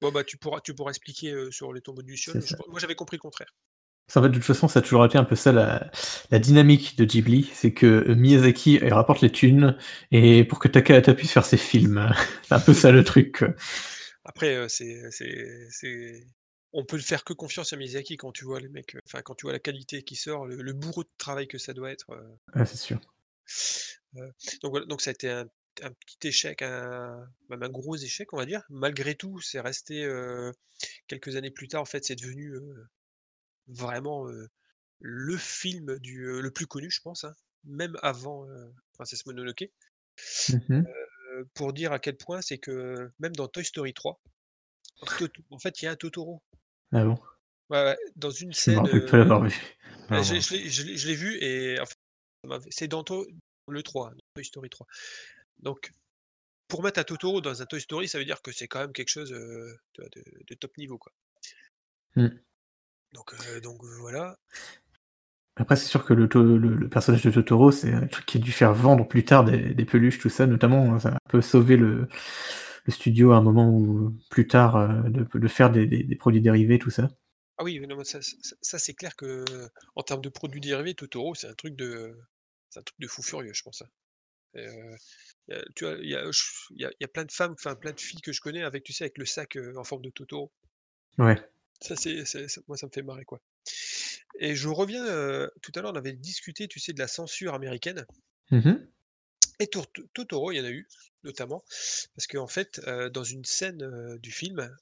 Bon 0.00 0.10
bah 0.10 0.24
tu 0.24 0.36
pourras 0.38 0.60
tu 0.60 0.74
pourras 0.74 0.90
expliquer, 0.90 1.32
heu, 1.32 1.50
sur 1.52 1.72
les 1.72 1.80
tombeaux 1.80 2.02
ça. 2.16 2.32
pen 2.32 2.42
moi 2.68 2.80
j'avais 2.80 2.96
compris 2.96 3.16
le 3.16 3.22
contraire. 3.22 3.54
Qu'en 4.12 4.22
fait, 4.22 4.30
de 4.30 4.34
toute 4.34 4.42
façon, 4.42 4.68
ça 4.68 4.78
a 4.78 4.82
toujours 4.82 5.04
été 5.04 5.18
un 5.18 5.24
peu 5.24 5.36
ça 5.36 5.52
la, 5.52 5.90
la 6.30 6.38
dynamique 6.38 6.96
de 6.96 7.04
Ghibli, 7.04 7.50
c'est 7.52 7.74
que 7.74 8.06
euh, 8.08 8.14
Miyazaki 8.14 8.80
il 8.82 8.92
rapporte 8.94 9.20
les 9.20 9.30
thunes 9.30 9.76
et 10.10 10.44
pour 10.44 10.58
que 10.60 10.66
Takahata 10.66 11.12
puisse 11.12 11.30
faire 11.30 11.44
ses 11.44 11.58
films. 11.58 12.10
c'est 12.42 12.54
un 12.54 12.60
peu 12.60 12.72
ça 12.72 12.90
le 12.90 13.04
truc. 13.04 13.44
Après, 14.28 14.68
c'est 14.68 16.26
on 16.74 16.84
peut 16.84 16.98
faire 16.98 17.24
que 17.24 17.32
confiance 17.32 17.72
à 17.72 17.76
Miyazaki 17.76 18.18
quand 18.18 18.30
tu 18.30 18.44
vois 18.44 18.60
les 18.60 18.68
mecs, 18.68 18.94
enfin 19.06 19.22
quand 19.22 19.34
tu 19.34 19.46
vois 19.46 19.52
la 19.52 19.58
qualité 19.58 20.02
qui 20.02 20.16
sort, 20.16 20.46
le 20.46 20.56
le 20.62 20.72
bourreau 20.74 21.02
de 21.02 21.08
travail 21.16 21.48
que 21.48 21.56
ça 21.58 21.72
doit 21.72 21.90
être, 21.90 22.06
Ouais, 22.54 22.66
c'est 22.66 22.76
sûr. 22.76 23.00
donc 24.62 24.70
voilà, 24.70 24.86
donc 24.86 25.00
ça 25.00 25.10
a 25.10 25.12
été 25.12 25.30
un 25.30 25.46
un 25.82 25.92
petit 25.92 26.26
échec, 26.26 26.62
un 26.62 27.24
même 27.48 27.62
un 27.62 27.68
gros 27.68 27.96
échec, 27.96 28.32
on 28.32 28.36
va 28.36 28.46
dire. 28.46 28.64
Malgré 28.68 29.14
tout, 29.14 29.40
c'est 29.40 29.60
resté, 29.60 30.06
quelques 31.06 31.36
années 31.36 31.52
plus 31.52 31.68
tard, 31.68 31.82
en 31.82 31.86
fait, 31.86 32.04
c'est 32.04 32.16
devenu, 32.16 32.52
vraiment, 33.68 34.26
le 35.00 35.36
film 35.36 35.98
du, 36.00 36.24
le 36.40 36.50
plus 36.50 36.66
connu, 36.66 36.90
je 36.90 37.00
pense, 37.00 37.24
hein, 37.24 37.34
même 37.64 37.96
avant, 38.02 38.46
Princesse 38.94 39.24
Mononoke. 39.26 39.70
Heu, 40.84 41.07
pour 41.54 41.72
dire 41.72 41.92
à 41.92 41.98
quel 41.98 42.16
point 42.16 42.42
c'est 42.42 42.58
que 42.58 43.10
même 43.18 43.34
dans 43.34 43.48
Toy 43.48 43.64
Story 43.64 43.94
3, 43.94 44.20
Toto 45.18 45.42
en 45.50 45.58
fait, 45.58 45.80
il 45.80 45.84
y 45.84 45.88
a 45.88 45.92
un 45.92 45.96
Totoro. 45.96 46.42
Ah 46.92 47.04
bon? 47.04 47.18
Ouais, 47.70 47.84
ouais, 47.84 47.98
dans 48.16 48.30
une 48.30 48.52
Je 48.52 48.58
scène, 48.58 48.78
rappelle 48.78 49.04
pas 49.06 49.16
heu, 49.16 49.20
l'avoir 49.20 49.42
vu. 49.44 49.54
je 50.10 50.32
l'ai 50.32 50.40
je 50.40 50.56
je 50.68 50.96
je 50.96 51.10
vu 51.12 51.36
et 51.42 51.78
c'est 52.70 52.88
dans 52.88 53.04
To 53.04 53.26
le 53.68 53.82
3, 53.82 54.10
dans 54.10 54.16
Toy 54.34 54.44
Story 54.44 54.70
3. 54.70 54.86
Donc 55.58 55.92
pour 56.68 56.82
mettre 56.82 57.00
un 57.00 57.04
Totoro 57.04 57.40
dans 57.40 57.60
un 57.62 57.66
Toy 57.66 57.80
Story, 57.80 58.08
ça 58.08 58.18
veut 58.18 58.24
dire 58.24 58.42
que 58.42 58.52
c'est 58.52 58.68
quand 58.68 58.80
même 58.80 58.92
quelque 58.92 59.08
chose, 59.10 59.32
vois, 59.32 60.08
de 60.08 60.24
de 60.46 60.54
top 60.54 60.76
niveau, 60.78 60.98
quoi. 60.98 61.12
Hmm. 62.16 62.28
Donc 63.12 63.34
donc 63.60 63.84
voilà. 63.84 64.38
Après, 65.58 65.76
c'est 65.76 65.86
sûr 65.86 66.04
que 66.04 66.14
le, 66.14 66.28
to- 66.28 66.42
le, 66.42 66.74
le 66.76 66.88
personnage 66.88 67.22
de 67.22 67.30
Totoro, 67.30 67.70
c'est 67.72 67.92
un 67.92 68.06
truc 68.06 68.26
qui 68.26 68.38
a 68.38 68.40
dû 68.40 68.52
faire 68.52 68.72
vendre 68.74 69.06
plus 69.08 69.24
tard 69.24 69.44
des, 69.44 69.74
des 69.74 69.84
peluches, 69.84 70.18
tout 70.18 70.28
ça. 70.28 70.46
Notamment, 70.46 70.98
ça 70.98 71.10
a 71.10 71.14
un 71.14 71.18
peu 71.28 71.40
sauvé 71.42 71.76
le, 71.76 72.08
le 72.86 72.92
studio 72.92 73.32
à 73.32 73.36
un 73.38 73.42
moment 73.42 73.70
où, 73.70 74.16
plus 74.30 74.46
tard, 74.48 74.76
euh, 74.76 75.02
de, 75.04 75.26
de 75.38 75.48
faire 75.48 75.70
des, 75.70 75.86
des- 75.86 76.04
des 76.04 76.16
produits 76.16 76.40
dérivés, 76.42 76.78
tout 76.78 76.90
ça. 76.90 77.08
Ah 77.56 77.64
oui, 77.64 77.78
non, 77.80 78.02
ça 78.04 78.20
ça 78.22 78.36
ça, 78.62 78.78
c'est 78.78 78.94
clair 78.94 79.14
que 79.16 79.44
en 79.96 80.02
termes 80.02 80.20
de 80.22 80.28
produits 80.28 80.60
dérivés, 80.60 80.94
Totoro, 80.94 81.34
c'est 81.34 81.48
un 81.48 81.54
truc 81.54 81.74
de 81.76 82.16
c'est 82.70 82.80
un 82.80 82.82
truc 82.82 82.98
de 83.00 83.06
fou 83.08 83.22
furieux, 83.22 83.52
je 83.54 83.62
pense. 83.62 83.82
Et 84.54 84.66
heu, 84.66 84.96
y 85.48 85.54
a 85.54 85.64
tu 85.76 85.84
vois, 85.86 85.96
il 86.02 86.10
y 86.10 86.16
a 86.16 86.24
ch 86.32 86.68
il 86.72 86.82
y 86.82 86.86
a 86.86 86.90
il 86.92 86.98
y 87.02 87.04
a 87.04 87.08
plein 87.08 87.24
de 87.26 87.32
femmes, 87.32 87.52
enfin 87.54 87.76
plein 87.76 87.92
de 87.92 88.00
filles 88.00 88.20
que 88.22 88.32
je 88.32 88.40
connais 88.42 88.64
avec, 88.64 88.84
tu 88.84 88.92
sais, 88.94 89.04
avec 89.06 89.18
le 89.18 89.26
sac, 89.26 89.56
heu, 89.56 89.76
en 89.78 89.84
forme 89.84 90.02
de 90.02 90.10
Totoro. 90.10 90.52
Ouais. 91.18 91.48
Ça, 91.80 91.96
c'est 91.96 92.22
moi, 92.68 92.76
ça 92.76 92.86
me 92.86 92.92
fait 92.92 93.02
marrer, 93.02 93.24
quoi. 93.24 93.40
Et 94.40 94.54
je 94.54 94.68
reviens, 94.68 95.04
tout 95.62 95.72
à 95.74 95.80
l'heure, 95.80 95.92
on 95.92 95.96
avait 95.96 96.12
discuté, 96.12 96.68
tu 96.68 96.78
sais, 96.80 96.92
de 96.92 96.98
la 96.98 97.08
censure 97.08 97.54
américaine 97.54 98.06
Mhm. 98.50 98.86
et 99.60 99.66
Totoro, 100.14 100.52
il 100.52 100.56
y 100.56 100.60
en 100.60 100.64
a 100.64 100.70
eu, 100.70 100.86
notamment, 101.24 101.62
parce 102.14 102.26
qu'en 102.28 102.46
fait, 102.46 102.80
heu, 102.86 103.10
dans 103.10 103.24
une 103.24 103.44
scène, 103.44 104.16
du 104.18 104.30
film, 104.32 104.74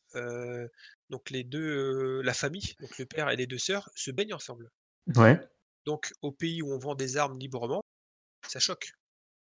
donc 1.10 1.30
les 1.30 1.44
2, 1.44 1.60
heu, 1.60 2.22
la 2.22 2.34
famille, 2.34 2.74
donc 2.80 2.98
le 2.98 3.06
père 3.06 3.30
et 3.30 3.36
les 3.36 3.46
2 3.46 3.58
sœurs, 3.58 3.90
se 3.94 4.10
baignent 4.10 4.34
ensemble. 4.34 4.70
Ouais. 5.14 5.40
Donc 5.84 6.12
au 6.20 6.32
pays 6.32 6.62
où 6.62 6.72
on 6.72 6.78
vend 6.78 6.94
des 6.94 7.16
armes 7.16 7.38
librement, 7.38 7.82
ça 8.48 8.58
choque, 8.60 8.92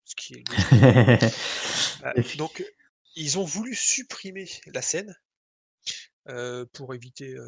ce 0.05 0.15
qui 0.15 0.35
est 0.35 0.43
puis- 0.43 0.55
donc 2.37 2.63
ils 3.15 3.37
ont 3.39 3.43
voulu 3.45 3.73
supprimer 3.75 4.47
la 4.67 4.81
scène 4.81 5.15
pour 6.73 6.93
éviter, 6.93 7.35
bah, 7.35 7.43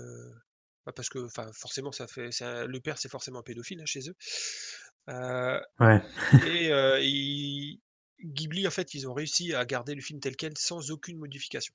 parce 0.94 1.10
que 1.10 1.28
forcément 1.54 1.92
ça 1.92 2.08
fait 2.08 2.32
ça 2.32 2.66
le 2.66 2.80
père 2.80 2.98
c'est 2.98 3.10
forcément 3.10 3.40
un 3.40 3.44
pédophile, 3.44 3.82
hein, 3.82 3.86
chez 3.86 4.02
eux. 4.10 4.16
Ouais. 5.80 6.02
et 7.02 7.80
Ghibli 8.24 8.68
en 8.68 8.72
fait, 8.72 8.94
ils 8.94 9.08
ont 9.08 9.14
réussi 9.14 9.54
à 9.54 9.66
garder 9.66 9.96
le 9.96 10.02
film 10.02 10.20
tel 10.20 10.36
quel 10.36 10.58
sans 10.58 10.92
aucune 10.92 11.18
modification. 11.18 11.74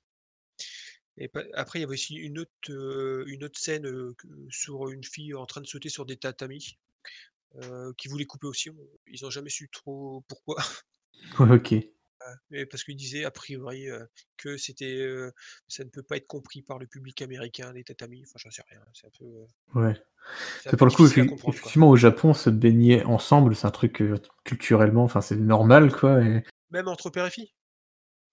Et 1.17 1.29
après 1.53 1.79
il 1.79 1.81
y 1.83 1.85
avait 1.85 1.93
aussi 1.93 2.15
une 2.15 2.39
autre, 2.39 3.25
une 3.27 3.43
autre 3.43 3.59
scène, 3.59 3.87
sur 4.49 4.89
une 4.89 5.03
fille 5.03 5.33
en 5.33 5.45
train 5.45 5.61
de 5.61 5.67
sauter 5.67 5.89
sur 5.89 6.05
des 6.05 6.17
tatamis, 6.17 6.77
heu, 7.61 7.93
qu'ils 7.97 8.11
voulaient 8.11 8.25
couper 8.25 8.47
aussi. 8.47 8.69
Ils 9.07 9.25
ont 9.25 9.29
jamais 9.29 9.49
su 9.49 9.69
trop 9.69 10.23
pourquoi. 10.27 10.63
OK. 11.39 11.75
Et 12.51 12.65
parce 12.65 12.83
qu'ils 12.83 12.95
disaient 12.97 13.25
a 13.25 13.31
priori, 13.31 13.89
heu, 13.89 14.07
que 14.37 14.57
c'était, 14.57 14.95
heu, 14.97 15.31
ça 15.67 15.83
ne 15.83 15.89
peut 15.89 16.03
pas 16.03 16.17
être 16.17 16.27
compris 16.27 16.61
par 16.63 16.79
le 16.79 16.87
public 16.87 17.21
américain, 17.21 17.73
les 17.73 17.83
tatamis, 17.83 18.23
enfin 18.25 18.35
j'en 18.37 18.51
sais 18.51 18.63
rien, 18.69 18.81
c'est 18.93 19.07
un 19.07 19.11
peu, 19.17 19.25
heu, 19.25 19.47
Ouais. 19.73 19.95
c'est 20.57 20.69
un 20.69 20.73
C'est 20.73 20.77
peu 20.77 20.79
pour 20.79 20.87
le 20.87 20.91
coup, 20.91 21.05
effectivement, 21.07 21.89
au 21.89 21.95
Japon, 21.97 22.33
se 22.33 22.49
baigner 22.51 23.03
ensemble, 23.05 23.55
c'est 23.55 23.67
un 23.67 23.71
truc, 23.71 24.03
culturellement, 24.45 25.03
enfin, 25.05 25.21
c'est 25.21 25.37
normal, 25.37 25.91
quoi 25.93 26.21
et 26.23 26.43
Même 26.71 26.87
entre 26.87 27.09
père 27.09 27.25
et 27.25 27.31
fille? 27.31 27.53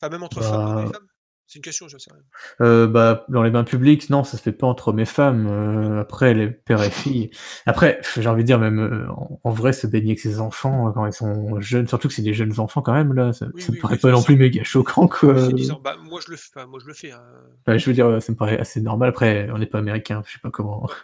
Enfin 0.00 0.10
même 0.10 0.24
entre 0.24 0.42
femmes, 0.42 0.66
et 0.78 0.86
bah 0.86 0.92
femmes? 0.92 1.08
C'est 1.50 1.58
une 1.58 1.62
question, 1.64 1.88
j'en 1.88 1.98
sais 1.98 2.12
rien. 2.12 2.22
Heu, 2.60 2.86
bah, 2.86 3.24
dans 3.28 3.42
les 3.42 3.50
bains 3.50 3.64
publics, 3.64 4.08
non, 4.10 4.22
ça 4.24 4.36
se 4.36 4.42
fait 4.42 4.52
pas 4.52 4.66
entre 4.66 4.88
hommes 4.88 5.00
et 5.00 5.04
femmes, 5.04 5.46
heu, 5.48 5.98
après 5.98 6.32
les 6.32 6.48
pères 6.48 6.82
et 6.82 6.90
filles 6.90 7.30
après, 7.66 8.00
j'ai 8.16 8.28
envie 8.28 8.42
de 8.42 8.46
dire 8.46 8.58
même, 8.60 8.78
heu, 8.80 9.06
en 9.44 9.50
vrai, 9.50 9.72
se 9.72 9.86
baigner 9.86 10.10
avec 10.10 10.20
ses 10.20 10.40
enfants, 10.40 10.88
heu, 10.88 10.92
quand 10.92 11.06
ils 11.06 11.12
sont 11.12 11.60
jeunes, 11.60 11.88
surtout 11.88 12.08
que 12.08 12.14
c'est 12.14 12.22
des 12.22 12.34
jeunes 12.34 12.60
enfants 12.60 12.82
quand 12.82 12.92
même 12.92 13.12
là, 13.14 13.32
ça 13.32 13.46
Oui, 13.52 13.66
ça 13.66 13.72
me 13.72 13.76
oui, 13.76 13.80
paraît 13.80 13.96
oui, 13.96 13.98
pas 13.98 14.10
non 14.12 14.22
plus 14.22 14.36
méga 14.36 14.62
choquant 14.64 15.08
quoi, 15.08 15.34
Oui, 15.34 15.40
c'est 15.40 15.52
heu. 15.52 15.52
10 15.54 15.70
ans. 15.70 15.80
Bah, 15.80 15.96
moi 15.96 16.20
je 16.24 16.30
le 16.30 16.36
f 16.36 16.50
enfin 16.54 16.66
moi 16.66 16.78
je 16.80 16.86
le 16.86 16.94
fais, 16.94 17.10
hein, 17.12 17.22
Bah, 17.66 17.76
je 17.78 17.86
veux 17.86 17.92
dire, 17.92 18.22
ça 18.22 18.32
me 18.32 18.36
paraît 18.36 18.58
assez 18.58 18.80
normal. 18.80 19.08
Après, 19.10 19.48
on 19.50 19.58
n'est 19.58 19.66
pas 19.66 19.78
américains, 19.78 20.22
je 20.26 20.32
sais 20.32 20.38
pas 20.38 20.50
comment 20.50 20.84
Ouais. 20.84 20.94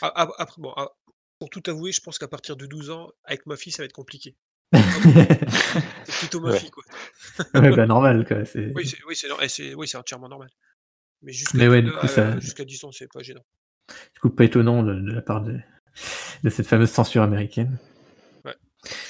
A 0.00 0.08
a 0.08 0.42
après 0.42 0.60
bon, 0.60 0.72
a 0.72 0.88
pour 1.38 1.50
tout 1.50 1.62
avouer, 1.68 1.92
je 1.92 2.00
pense 2.00 2.18
qu'à 2.18 2.26
partir 2.28 2.56
de 2.56 2.66
12 2.66 2.90
ans, 2.90 3.12
avec 3.24 3.46
ma 3.46 3.56
fille, 3.56 3.72
ça 3.72 3.82
va 3.82 3.86
être 3.86 3.92
compliqué. 3.92 4.36
C'est 4.72 6.18
plutôt 6.18 6.40
ma 6.40 6.50
Ouais. 6.50 6.58
fille, 6.58 6.70
quoi. 6.70 6.84
Ouais, 7.54 7.74
bah, 7.74 7.86
normal 7.86 8.26
quoi, 8.26 8.44
c'est 8.44 8.72
Oui, 8.74 8.86
c'est 8.86 8.98
oui, 9.06 9.16
c'est 9.48 9.74
oui, 9.74 9.90
entièrement 9.96 10.28
normal. 10.28 10.50
Mais 11.22 11.32
jusqu'à 11.32 11.58
Mais 11.58 11.68
ouais, 11.68 11.82
du 11.82 11.90
coup, 11.90 12.06
ça 12.06 12.34
heu, 12.36 12.40
jusqu'à 12.40 12.64
10 12.64 12.84
ans, 12.84 12.92
c'est 12.92 13.10
pas 13.10 13.22
gênant. 13.22 13.44
du 14.14 14.20
coup, 14.20 14.30
pas 14.30 14.44
étonnant 14.44 14.82
de 14.82 14.94
de 14.94 15.12
la 15.12 15.22
part 15.22 15.42
de 15.42 15.58
de 16.44 16.50
cette 16.50 16.66
fameuse 16.66 16.90
censure 16.90 17.22
américaine. 17.22 17.78
Ouais. 18.44 18.54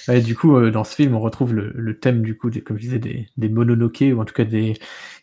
Ouais, 0.08 0.20
du 0.22 0.34
coup, 0.36 0.56
heu, 0.56 0.70
dans 0.70 0.84
ce 0.84 0.94
film, 0.94 1.14
on 1.14 1.20
retrouve 1.20 1.54
le 1.54 1.72
le 1.74 1.98
thème 1.98 2.22
du 2.22 2.36
coup 2.36 2.50
des 2.50 2.62
comme 2.62 2.76
je 2.78 2.82
disais 2.82 2.98
des 2.98 3.28
des 3.36 3.48
Mononoke 3.48 4.04
ou 4.14 4.20
en 4.20 4.24
tout 4.24 4.34
cas 4.34 4.44
des 4.44 4.74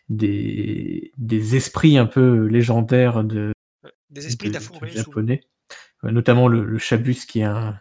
des 0.08 1.12
des 1.18 1.56
esprits 1.56 1.98
un 1.98 2.06
peu 2.06 2.46
légendaires 2.46 3.24
de 3.24 3.52
Ouais. 3.84 3.92
Des 4.10 4.26
esprits 4.26 4.50
de 4.50 4.54
de 4.58 4.86
japonais. 4.88 5.40
Notamment 6.04 6.48
le 6.48 6.64
le 6.64 6.78
Shabus 6.78 7.26
qui 7.26 7.40
est 7.40 7.44
un 7.44 7.80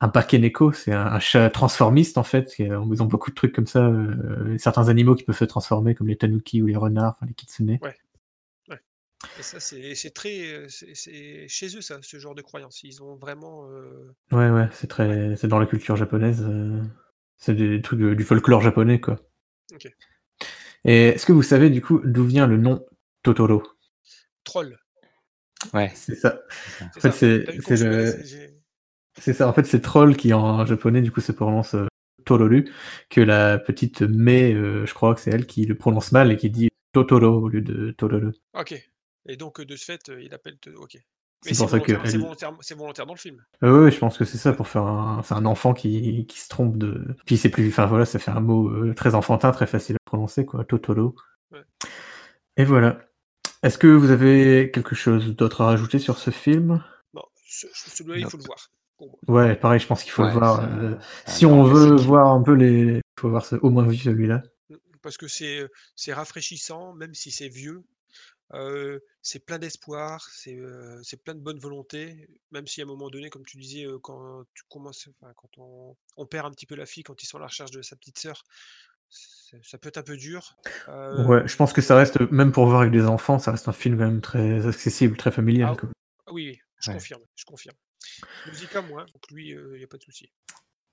un 0.00 0.08
Bakeneko, 0.08 0.72
c'est 0.72 0.92
un 0.92 1.06
un 1.06 1.18
chat 1.18 1.48
transformiste 1.50 2.18
en 2.18 2.22
fait, 2.22 2.58
ils 2.58 2.72
ont 3.02 3.06
beaucoup 3.06 3.30
de 3.30 3.34
trucs 3.34 3.54
comme 3.54 3.66
ça, 3.66 3.88
heu, 3.88 4.56
certains 4.58 4.88
animaux 4.88 5.14
qui 5.14 5.24
peuvent 5.24 5.36
se 5.36 5.44
transformer 5.44 5.94
comme 5.94 6.08
les 6.08 6.16
Tanuki 6.16 6.60
ou 6.62 6.66
les 6.66 6.76
renards, 6.76 7.16
enfin 7.16 7.26
les 7.26 7.34
kitsune. 7.34 7.78
Ouais. 7.82 7.94
Ouais. 8.68 8.80
Et 9.38 9.42
ça, 9.42 9.58
c'est 9.60 10.14
très, 10.14 10.66
c'est 10.68 11.48
chez 11.48 11.76
eux 11.76 11.80
ça, 11.80 11.98
ce 12.02 12.18
genre 12.18 12.34
de 12.34 12.42
croyance. 12.42 12.82
Ils 12.82 13.02
ont 13.02 13.16
vraiment, 13.16 13.70
heu 13.70 14.12
Ouais, 14.32 14.50
ouais, 14.50 14.68
c'est 14.72 14.82
ouais. 14.82 14.88
très 14.88 15.36
c'est 15.36 15.48
dans 15.48 15.58
la 15.58 15.66
culture 15.66 15.96
japonaise, 15.96 16.44
c'est 17.38 17.54
des 17.54 17.80
trucs 17.80 18.00
du 18.00 18.24
folklore 18.24 18.60
japonais, 18.60 19.00
quoi. 19.00 19.16
OK. 19.72 19.88
Et 20.84 21.08
est-ce 21.08 21.26
que 21.26 21.32
vous 21.32 21.42
savez 21.42 21.70
du 21.70 21.80
coup 21.80 22.00
d'où 22.04 22.24
vient 22.24 22.46
le 22.46 22.58
nom 22.58 22.84
Totoro? 23.22 23.62
Troll. 24.44 24.78
Ouais. 25.74 25.90
C'est 25.94 26.14
ça. 26.14 26.40
En 26.96 27.00
fait, 27.00 27.12
c'est 27.12 27.38
le 27.38 28.55
c'est 29.18 29.32
ça, 29.32 29.48
en 29.48 29.52
fait, 29.52 29.64
c'est 29.64 29.80
troll 29.80 30.16
qui 30.16 30.32
en 30.32 30.64
japonais 30.66 31.02
du 31.02 31.10
coup 31.12 31.20
se 31.20 31.32
prononce, 31.32 31.74
Tororu, 32.24 32.68
que 33.08 33.20
la 33.20 33.58
petite 33.58 34.02
Mei, 34.02 34.52
heu, 34.52 34.84
je 34.86 34.94
crois 34.94 35.14
que 35.14 35.20
c'est 35.20 35.30
elle 35.30 35.46
qui 35.46 35.64
le 35.64 35.74
prononce 35.76 36.12
mal 36.12 36.30
et 36.32 36.36
qui 36.36 36.50
dit 36.50 36.68
Totoro 36.92 37.42
au 37.42 37.48
lieu 37.48 37.62
de 37.62 37.92
Tororu. 37.92 38.32
OK. 38.54 38.74
Et 39.28 39.36
donc, 39.36 39.60
heu, 39.60 39.64
de 39.64 39.76
ce 39.76 39.84
fait, 39.84 40.08
heu, 40.08 40.22
il 40.22 40.34
appelle 40.34 40.58
te 40.58 40.70
OK. 40.70 40.94
Mais 40.94 41.00
C'est 41.42 41.56
pour 41.56 41.70
ça 41.70 41.78
volontaire 41.78 42.10
c'est 42.10 42.18
volontaire 42.18 42.52
volontaire 42.76 43.06
dans 43.06 43.14
le 43.14 43.18
film? 43.18 43.44
heu, 43.62 43.84
oui, 43.84 43.92
je 43.92 43.98
pense 43.98 44.18
que 44.18 44.24
c'est 44.24 44.38
ça 44.38 44.52
pour 44.52 44.66
faire 44.66 44.82
un 44.82 45.22
c'est 45.22 45.34
un 45.34 45.44
enfant 45.44 45.74
qui 45.74 46.26
qui 46.26 46.40
se 46.40 46.48
trompe 46.48 46.76
de 46.78 47.04
puis 47.26 47.36
c'est 47.36 47.50
plus 47.50 47.68
enfin 47.68 47.86
voilà, 47.86 48.04
ça 48.04 48.18
fait 48.18 48.30
un 48.30 48.40
mot, 48.40 48.70
heu, 48.70 48.94
très 48.94 49.14
enfantin, 49.14 49.52
très 49.52 49.66
facile 49.66 49.96
à 49.96 50.04
prononcer 50.04 50.44
quoi, 50.44 50.64
Totoro. 50.64 51.14
Ouais. 51.52 51.62
Et 52.56 52.64
voilà. 52.64 52.98
Est-ce 53.62 53.78
que 53.78 53.86
vous 53.86 54.10
avez 54.10 54.70
quelque 54.72 54.94
chose 54.94 55.34
d'autre 55.36 55.62
à 55.62 55.66
rajouter 55.66 55.98
sur 55.98 56.18
ce 56.18 56.30
film? 56.30 56.82
Non, 57.14 57.22
ce 57.46 57.66
celui-là, 57.74 58.18
il 58.18 58.30
faut 58.30 58.36
le 58.38 58.44
voir. 58.44 58.70
Ouais, 59.28 59.56
pareil, 59.56 59.80
je 59.80 59.86
pense 59.86 60.02
qu'il 60.02 60.12
faut 60.12 60.24
le 60.24 60.30
voir, 60.30 60.60
c'est 61.26 61.30
un 61.30 61.34
si 61.34 61.46
on 61.46 61.64
veut 61.64 61.88
classique. 61.88 62.06
voir 62.06 62.32
un 62.32 62.42
peu 62.42 62.54
les 62.54 63.00
faut 63.18 63.30
voir 63.30 63.44
ce 63.44 63.56
au 63.56 63.70
moins 63.70 63.86
vu 63.86 63.96
celui-là. 63.96 64.42
Parce 65.02 65.16
que 65.16 65.28
c'est, 65.28 65.66
c'est 65.94 66.12
rafraîchissant, 66.12 66.94
même 66.94 67.14
si 67.14 67.30
c'est 67.30 67.48
vieux. 67.48 67.82
C'est 69.22 69.44
plein 69.44 69.58
d'espoir, 69.58 70.28
c'est, 70.32 70.56
plein 71.24 71.34
de 71.34 71.40
bonne 71.40 71.58
volonté, 71.58 72.28
même 72.52 72.66
si 72.66 72.80
à 72.80 72.84
un 72.84 72.86
moment 72.86 73.10
donné, 73.10 73.28
comme 73.28 73.44
tu 73.44 73.58
disais, 73.58 73.86
quand 74.02 74.44
tu 74.54 74.62
commences 74.68 75.08
enfin, 75.20 75.32
quand 75.36 75.50
on 75.58 75.96
on 76.16 76.26
perd 76.26 76.46
un 76.46 76.50
petit 76.50 76.66
peu 76.66 76.76
la 76.76 76.86
fille 76.86 77.02
quand 77.02 77.22
ils 77.22 77.26
sont 77.26 77.38
à 77.38 77.40
la 77.40 77.46
recherche 77.46 77.72
de 77.72 77.82
sa 77.82 77.96
petite 77.96 78.18
sœur, 78.18 78.44
ça 79.10 79.78
peut 79.78 79.88
être 79.88 79.98
un 79.98 80.02
peu 80.02 80.16
dur. 80.16 80.56
Ouais, 80.88 81.46
je 81.46 81.56
pense 81.56 81.72
que 81.72 81.80
ça 81.80 81.96
reste, 81.96 82.20
même 82.30 82.52
pour 82.52 82.66
voir 82.66 82.82
avec 82.82 82.92
des 82.92 83.06
enfants, 83.06 83.38
ça 83.38 83.50
reste 83.50 83.68
un 83.68 83.72
film 83.72 83.98
quand 83.98 84.04
même 84.04 84.20
très 84.20 84.66
accessible, 84.66 85.16
très 85.16 85.30
ah 85.30 85.32
familial, 85.32 85.76
quoi. 85.76 85.88
oui, 86.30 86.48
oui, 86.48 86.60
je 86.80 86.90
Ouais. 86.90 86.94
confirme, 86.94 87.22
je 87.34 87.44
confirme. 87.44 87.76
Moins, 88.88 89.04
donc 89.04 89.30
lui, 89.30 89.48
il 89.74 89.80
y 89.80 89.84
a 89.84 89.86
pas 89.86 89.96
de 89.96 90.02
souci. 90.02 90.30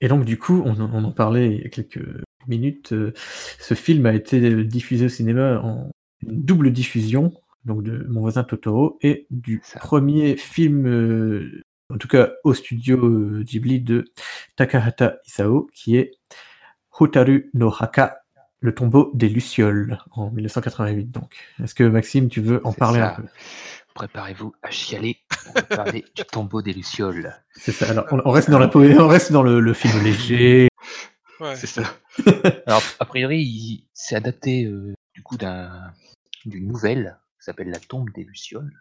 Et 0.01 0.07
donc 0.07 0.25
du 0.25 0.37
coup, 0.37 0.61
on 0.65 0.79
en 0.79 0.93
on 0.93 1.03
en 1.03 1.11
parlait 1.11 1.55
il 1.55 1.61
y 1.61 1.65
a 1.65 1.69
quelques 1.69 2.03
minutes, 2.47 2.91
heu, 2.93 3.13
ce 3.59 3.73
film 3.73 4.05
a 4.05 4.13
été 4.13 4.63
diffusé 4.65 5.05
au 5.05 5.09
cinéma 5.09 5.59
en 5.61 5.91
double 6.23 6.71
diffusion, 6.71 7.33
donc 7.65 7.83
de 7.83 8.05
Mon 8.09 8.21
voisin 8.21 8.43
Totoro 8.43 8.97
et 9.01 9.27
du 9.29 9.61
ça. 9.63 9.79
1er 9.79 10.35
film, 10.37 10.85
heu, 10.87 11.61
en 11.89 11.97
tout 11.97 12.07
cas 12.07 12.31
au 12.43 12.53
studio, 12.53 13.41
Ghibli 13.43 13.79
de 13.81 14.05
Takahata 14.55 15.17
Isao, 15.27 15.69
qui 15.73 15.95
est 15.97 16.11
Hotaru 16.99 17.49
no 17.53 17.73
Haka, 17.77 18.19
Le 18.59 18.73
tombeau 18.73 19.11
des 19.13 19.27
lucioles, 19.29 19.99
en 20.11 20.31
1988 20.31 21.11
donc. 21.11 21.35
Est-ce 21.61 21.75
que 21.75 21.83
Maxime, 21.83 22.29
tu 22.29 22.39
veux 22.41 22.65
en 22.65 22.71
parler 22.73 22.99
un 23.01 23.09
peu? 23.15 23.23
Préparez-vous 23.95 24.53
à 24.63 24.71
chialer, 24.71 25.17
on 25.47 25.51
va 25.53 25.61
parler 25.63 26.05
du 26.15 26.23
tombeau 26.25 26.61
des 26.61 26.73
lucioles. 26.73 27.33
C'est 27.55 27.71
ça, 27.71 27.89
alors 27.89 28.05
on 28.11 28.21
on 28.25 28.31
reste 28.31 28.49
dans 28.49 28.59
la 28.59 28.69
on 28.75 29.07
reste 29.07 29.31
dans 29.31 29.43
le 29.43 29.59
le 29.59 29.73
film 29.73 30.03
léger. 30.03 30.67
ouais. 31.39 31.55
C'est 31.55 31.67
ça. 31.67 31.83
Alors 32.65 32.81
a 32.99 33.05
priori, 33.05 33.41
il 33.41 33.87
c'est 33.93 34.15
adapté, 34.15 34.65
heu, 34.65 34.93
du 35.13 35.21
coup 35.21 35.37
d'un 35.37 35.93
d'une 36.45 36.67
nouvelle 36.67 37.19
qui 37.39 37.45
s'appelle 37.45 37.69
La 37.69 37.79
tombe 37.79 38.09
des 38.15 38.23
lucioles, 38.23 38.73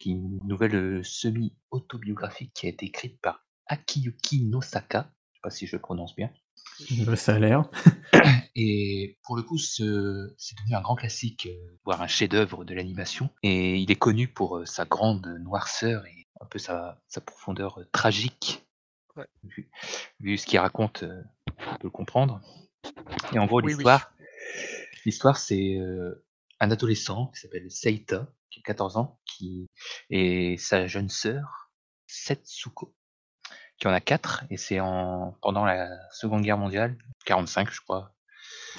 qui 0.00 0.10
est 0.10 0.14
une 0.14 0.40
nouvelle, 0.44 0.74
heu, 0.74 1.02
semi-autobiographique 1.04 2.52
qui 2.54 2.66
a 2.66 2.70
été 2.70 2.86
écrite 2.86 3.20
par 3.20 3.44
Akiyuki 3.66 4.44
Nosaka, 4.46 5.10
je 5.32 5.36
sais 5.36 5.40
pas 5.42 5.50
si 5.50 5.66
je 5.66 5.76
le 5.76 5.80
prononce 5.82 6.16
bien. 6.16 6.30
Ça 7.16 7.34
a 7.34 7.38
l'air. 7.38 7.64
Et 8.54 9.18
pour 9.22 9.36
le 9.36 9.42
coup, 9.42 9.58
ce 9.58 10.34
c'est 10.36 10.56
devenu 10.58 10.74
un 10.74 10.82
grand 10.82 10.96
classique, 10.96 11.46
heu, 11.46 11.78
voire 11.84 12.02
un 12.02 12.06
chef-d'œuvre 12.06 12.64
de 12.64 12.74
l'animation 12.74 13.30
et 13.42 13.76
il 13.76 13.90
est 13.90 13.96
connu 13.96 14.28
pour, 14.28 14.58
heu, 14.58 14.66
sa 14.66 14.84
grande 14.84 15.26
noirceur 15.40 16.06
et 16.06 16.26
un 16.40 16.46
peu 16.46 16.58
sa 16.58 17.00
sa 17.08 17.20
profondeur, 17.20 17.80
heu, 17.80 17.88
tragique. 17.92 18.64
Ouais. 19.16 19.26
Vu 19.44 19.70
vu 20.20 20.38
ce 20.38 20.46
qu'il 20.46 20.58
raconte, 20.58 21.04
on 21.04 21.76
peut 21.76 21.84
le 21.84 21.90
comprendre. 21.90 22.40
Et 23.32 23.38
en 23.38 23.46
gros 23.46 23.60
Oui, 23.60 23.64
oui. 23.66 23.72
l'histoire 23.74 24.12
l'histoire 25.04 25.36
c'est, 25.36 25.78
un 26.60 26.70
adolescent 26.70 27.26
qui 27.34 27.40
s'appelle 27.40 27.70
Seita, 27.70 28.28
qui 28.50 28.60
a 28.60 28.62
14 28.62 28.96
ans, 28.96 29.20
qui 29.26 29.68
et 30.10 30.56
sa 30.58 30.86
jeune 30.86 31.08
sœur 31.08 31.70
Setsuko, 32.06 32.94
qui 33.82 33.88
en 33.88 33.92
a 33.92 34.00
4 34.00 34.44
et 34.48 34.56
c'est 34.56 34.78
en 34.78 35.36
pendant 35.42 35.64
la 35.64 35.88
Seconde 36.12 36.42
Guerre 36.42 36.56
mondiale, 36.56 36.96
45 37.26 37.68
je 37.72 37.80
crois. 37.80 38.14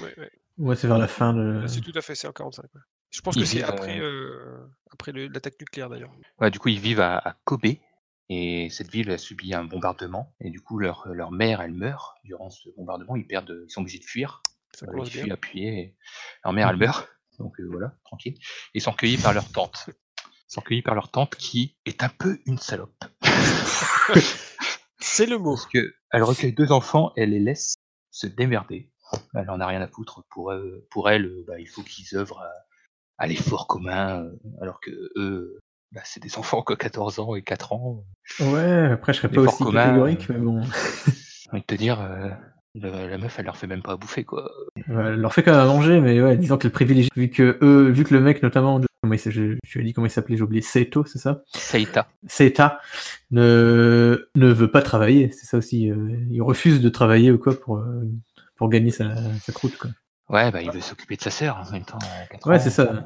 Ouais, 0.01 0.13
ouais. 0.17 0.31
Ouais, 0.59 0.75
c'est 0.77 0.87
vers 0.87 0.97
la 0.97 1.09
fin 1.09 1.33
de 1.33 1.59
Ah, 1.61 1.67
c'est 1.67 1.81
tout 1.81 1.91
à 1.93 2.01
fait, 2.01 2.15
c'est 2.15 2.25
en 2.25 2.31
45, 2.31 2.63
ouais. 2.63 2.81
Je 3.11 3.19
pense 3.19 3.35
que 3.35 3.43
c'est 3.43 3.61
après, 3.63 3.99
heu 3.99 4.03
heu, 4.05 4.69
après 4.93 5.11
l'attaque 5.11 5.59
nucléaire 5.59 5.89
d'ailleurs. 5.89 6.09
ouais, 6.39 6.49
du 6.51 6.57
coup, 6.57 6.69
ils 6.69 6.79
vivent 6.79 7.01
à 7.01 7.17
à 7.17 7.35
Kobe 7.43 7.65
et 8.29 8.69
cette 8.69 8.89
ville 8.91 9.11
a 9.11 9.17
subi 9.17 9.53
un 9.53 9.65
bombardement 9.65 10.33
et 10.39 10.49
du 10.49 10.61
coup 10.61 10.79
leur, 10.79 11.05
leur 11.09 11.31
mère, 11.31 11.59
elle 11.61 11.73
meurt 11.73 12.15
durant 12.23 12.49
ce 12.49 12.69
bombardement. 12.77 13.17
Ils 13.17 13.27
perdent, 13.27 13.63
ils 13.67 13.69
sont 13.69 13.81
obligés 13.81 13.99
de 13.99 14.05
fuir. 14.05 14.41
Ça 14.73 14.85
Heu, 14.85 14.99
ils 14.99 15.11
fuient 15.11 15.31
appuyés 15.33 15.79
et 15.79 15.95
leur 16.45 16.53
mère, 16.53 16.69
elle 16.69 16.75
Mmh 16.75 16.79
mh. 16.79 16.85
meurt, 16.85 17.09
donc 17.39 17.59
heu, 17.59 17.67
voilà, 17.69 17.93
tranquille. 18.05 18.35
Ils 18.73 18.81
sont 18.81 18.91
recueillis 18.91 19.17
par 19.17 19.33
leur 19.33 19.51
tante. 19.51 19.89
Ils 19.89 20.53
sont 20.53 20.61
recueillis 20.61 20.81
par 20.81 20.95
leur 20.95 21.11
tante 21.11 21.35
qui 21.35 21.75
est 21.85 22.03
un 22.03 22.09
peu 22.09 22.39
une 22.45 22.57
salope. 22.57 23.03
C'est 25.03 25.25
le 25.25 25.37
mot. 25.37 25.55
Parce 25.55 25.67
qu'elle 25.67 26.23
recueille 26.23 26.53
2 26.53 26.71
enfants, 26.71 27.11
elle 27.17 27.31
les 27.31 27.39
laisse 27.39 27.75
se 28.11 28.25
démerder. 28.27 28.89
Elle 29.35 29.49
en 29.49 29.59
a 29.59 29.67
rien 29.67 29.81
à 29.81 29.87
foutre. 29.87 30.23
Pour, 30.29 30.51
heu, 30.51 30.87
pour 30.89 31.09
elle, 31.09 31.25
heu, 31.25 31.43
bah, 31.45 31.59
il 31.59 31.67
faut 31.67 31.81
qu'ils 31.83 32.17
œuvrent 32.17 32.41
à 32.41 32.51
à 33.17 33.27
l'effort 33.27 33.67
commun, 33.67 34.23
euh, 34.23 34.31
alors 34.61 34.79
que 34.81 34.91
eux, 35.15 35.59
bah, 35.91 36.01
c'est 36.03 36.21
des 36.21 36.37
enfants 36.37 36.63
qui 36.63 36.73
ont 36.73 36.75
14 36.75 37.19
ans 37.19 37.35
et 37.35 37.41
4 37.41 37.73
ans. 37.73 38.03
Ouais, 38.39 38.87
après, 38.91 39.13
je 39.13 39.19
serais 39.19 39.29
pas 39.29 39.41
aussi 39.41 39.63
commun, 39.63 39.85
catégorique, 39.85 40.29
mais 40.29 40.39
bon. 40.39 40.61
J'ai 41.05 41.49
envie 41.51 41.61
de 41.61 41.65
te 41.65 41.75
dire, 41.75 42.01
euh, 42.01 42.29
la, 42.75 43.07
la 43.07 43.17
meuf, 43.17 43.37
elle 43.37 43.45
leur 43.45 43.57
fait 43.57 43.67
même 43.67 43.83
pas 43.83 43.93
à 43.93 43.97
bouffer, 43.97 44.23
quoi. 44.23 44.51
Ouais, 44.89 45.05
elle 45.05 45.21
leur 45.21 45.33
fait 45.33 45.43
quand 45.43 45.51
même 45.51 45.59
à 45.59 45.65
manger, 45.65 46.01
mais 46.01 46.21
ouais, 46.21 46.37
disons 46.37 46.57
que 46.57 46.67
le 46.67 46.73
privilégié, 46.73 47.09
vu 47.15 47.29
que 47.29 47.59
eux, 47.61 47.89
vu 47.89 48.03
que 48.03 48.13
le 48.13 48.19
mec, 48.19 48.41
notamment, 48.41 48.81
comment 49.03 49.15
il 49.15 49.19
je, 49.19 49.31
je 49.31 49.77
lui 49.77 49.81
ai 49.81 49.83
dit 49.83 49.91
comment 49.93 50.07
il 50.07 50.09
s'appelait, 50.09 50.37
j'ai 50.37 50.43
oublié, 50.43 50.61
Seito, 50.61 51.03
c'est 51.05 51.19
ça? 51.19 51.43
Saïta. 51.53 52.07
Seita 52.25 52.79
ne, 53.31 54.29
ne 54.35 54.47
veut 54.47 54.71
pas 54.71 54.81
travailler, 54.81 55.29
c'est 55.33 55.45
ça 55.45 55.57
aussi. 55.57 55.91
euh, 55.91 56.17
il 56.31 56.41
refuse 56.41 56.79
de 56.79 56.87
travailler 56.87 57.29
ou 57.29 57.37
quoi 57.37 57.59
pour, 57.59 57.79
euh, 57.79 58.05
pour 58.55 58.69
gagner 58.69 58.91
sa, 58.91 59.13
sa 59.41 59.51
croûte, 59.51 59.77
quoi. 59.77 59.89
Ouais, 60.29 60.51
bah, 60.51 60.61
il 60.61 60.71
veut 60.71 60.79
s'occuper 60.79 61.17
de 61.17 61.21
sa 61.21 61.31
sœur 61.31 61.57
en 61.57 61.69
même 61.69 61.83
temps. 61.83 61.99
à 61.99 62.27
4 62.27 62.47
Ouais, 62.47 62.59
c'est 62.59 62.69
ça. 62.69 63.03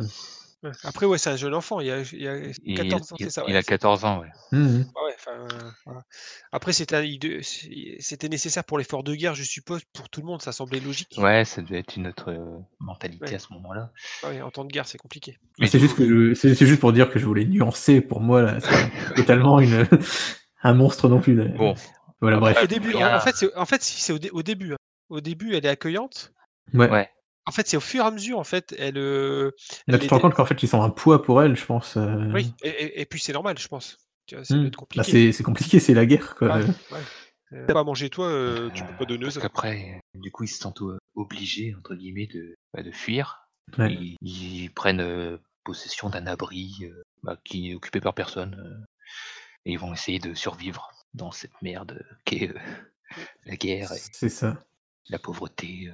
Ouais. 0.68 0.74
Après, 0.84 1.06
ouais, 1.06 1.18
c'est 1.18 1.30
un 1.30 1.36
jeune 1.36 1.54
enfant, 1.54 1.80
il 1.80 1.88
y 1.88 1.92
a, 1.92 2.00
il 2.14 2.28
a 2.28 2.38
Il, 2.64 2.76
14 2.78 3.12
ans, 3.12 3.16
il- 3.20 3.26
c'est 3.26 3.30
ça. 3.32 3.44
il 3.48 3.56
a 3.56 3.64
14 3.64 4.06
ans, 4.06 4.20
ouais. 4.22 4.28
Ouais, 4.54 4.84
enfin, 5.16 5.48
voilà. 5.86 6.04
Après, 6.52 6.74
c'était 6.74 8.30
nécessaire 8.30 8.64
pour 8.64 8.78
l'effort 8.78 9.04
de 9.04 9.16
guerre, 9.16 9.36
je 9.36 9.44
suppose, 9.44 9.82
pour 9.94 10.10
tout 10.10 10.22
le 10.22 10.28
monde, 10.28 10.42
ça 10.42 10.52
semblait 10.52 10.80
logique. 10.80 11.16
Ouais, 11.18 11.46
ça 11.46 11.62
devait 11.62 11.80
être 11.80 11.96
une 11.96 12.08
autre 12.08 12.32
euh, 12.32 12.58
mentalité 12.80 13.26
Ouais. 13.26 13.36
à 13.36 13.40
ce 13.40 13.52
moment-là. 13.54 13.92
Ah 14.24 14.30
ouais, 14.30 14.42
en 14.42 14.52
temps 14.52 14.66
de 14.66 14.72
guerre, 14.72 14.88
c'est 14.88 14.98
compliqué. 14.98 15.38
Mais 15.60 15.68
C'est 15.68 15.80
juste, 15.80 15.96
coup, 15.96 16.02
que 16.04 16.30
je- 16.30 16.34
c'est 16.34 16.56
c'est 16.56 16.66
juste 16.66 16.80
pour 16.80 16.94
dire 16.94 17.10
que 17.10 17.20
je 17.20 17.26
voulais 17.26 17.46
nuancer, 17.46 18.02
pour 18.02 18.20
moi, 18.22 18.42
là, 18.42 18.60
c'est 18.60 18.70
totalement 19.16 19.60
une, 19.60 19.88
un 20.64 20.74
monstre 20.74 21.08
non 21.10 21.20
plus. 21.22 21.36
là. 21.36 21.46
Bon, 21.46 21.76
Voilà, 22.22 22.38
bref. 22.40 22.58
Au 22.64 22.68
début, 22.68 22.94
en, 22.96 23.20
fait, 23.20 23.36
c'est 23.36 23.56
en 23.56 23.66
fait, 23.66 23.82
si, 23.84 24.02
c'est 24.02 24.14
au, 24.14 24.20
dé- 24.20 24.32
au 24.32 24.42
début. 24.44 24.74
hein. 24.74 24.78
Au 25.10 25.22
début, 25.22 25.56
elle 25.56 25.66
est 25.66 25.70
accueillante. 25.70 26.34
Ouais. 26.74 26.90
ouais. 26.90 27.10
En 27.48 27.52
fait, 27.52 27.68
c'est 27.68 27.78
au 27.78 27.82
fur 27.82 28.04
et 28.04 28.08
à 28.08 28.12
mesure, 28.12 28.38
en 28.40 28.44
fait, 28.44 28.76
elle. 28.78 28.98
euh, 28.98 29.52
Là, 29.88 29.98
tu 29.98 30.08
te 30.08 30.14
rends 30.14 30.20
compte 30.20 30.34
qu'en 30.36 30.46
fait, 30.46 30.62
ils 30.62 30.68
sont 30.68 30.82
un 30.84 30.90
poids 30.90 31.22
pour 31.24 31.42
elle, 31.42 31.56
je 31.56 31.66
pense. 31.66 31.96
euh. 31.98 32.32
Oui, 32.34 32.54
et, 32.62 32.70
et- 32.70 33.02
et 33.02 33.06
puis 33.06 33.20
c'est 33.20 33.34
normal, 33.34 33.58
je 33.58 33.68
pense. 33.68 33.98
Hmm. 34.50 34.66
Bah, 34.66 34.70
compliqué. 34.76 35.04
c'est 35.12 35.32
c'est 35.32 35.44
compliqué, 35.44 35.80
c'est 35.80 35.94
la 35.94 36.06
guerre, 36.06 36.36
quoi. 36.36 36.58
Ouais, 36.58 36.66
ouais. 36.92 37.00
Euh, 37.54 37.66
T'as 37.66 37.74
pas 37.74 37.80
à 37.80 37.84
manger 37.86 38.10
toi, 38.10 38.28
euh, 38.28 38.70
tu 38.72 38.84
peux 38.84 38.94
pas 38.98 39.06
donner 39.06 39.24
Parce 39.24 39.36
ça. 39.36 39.42
qu'après, 39.42 40.02
du 40.16 40.32
coup, 40.32 40.44
ils 40.44 40.50
se 40.50 40.60
sentent 40.60 40.82
euh, 40.82 40.98
obligés, 41.16 41.74
entre 41.80 41.96
guillemets, 41.96 42.28
de, 42.28 42.54
bah, 42.74 42.84
de 42.84 42.92
fuir. 42.92 43.40
Ouais. 43.78 43.94
Ils, 43.94 44.18
ils 44.22 44.70
prennent 44.74 45.00
euh, 45.00 45.38
possession 45.64 46.10
d'un 46.10 46.28
abri 46.28 46.76
euh, 46.82 47.02
bah, 47.24 47.38
qui 47.46 47.72
est 47.72 47.76
occupé 47.76 48.02
par 48.02 48.14
personne. 48.14 48.56
euh, 48.60 48.86
et 49.66 49.72
ils 49.72 49.80
vont 49.80 49.94
essayer 49.94 50.20
de 50.20 50.34
survivre 50.34 50.92
dans 51.14 51.32
cette 51.32 51.62
merde 51.62 52.04
qu'est 52.26 52.50
euh, 52.50 52.60
la 53.46 53.56
guerre 53.56 53.90
C'est 54.12 54.28
ça. 54.30 54.62
la 55.10 55.20
pauvreté. 55.20 55.90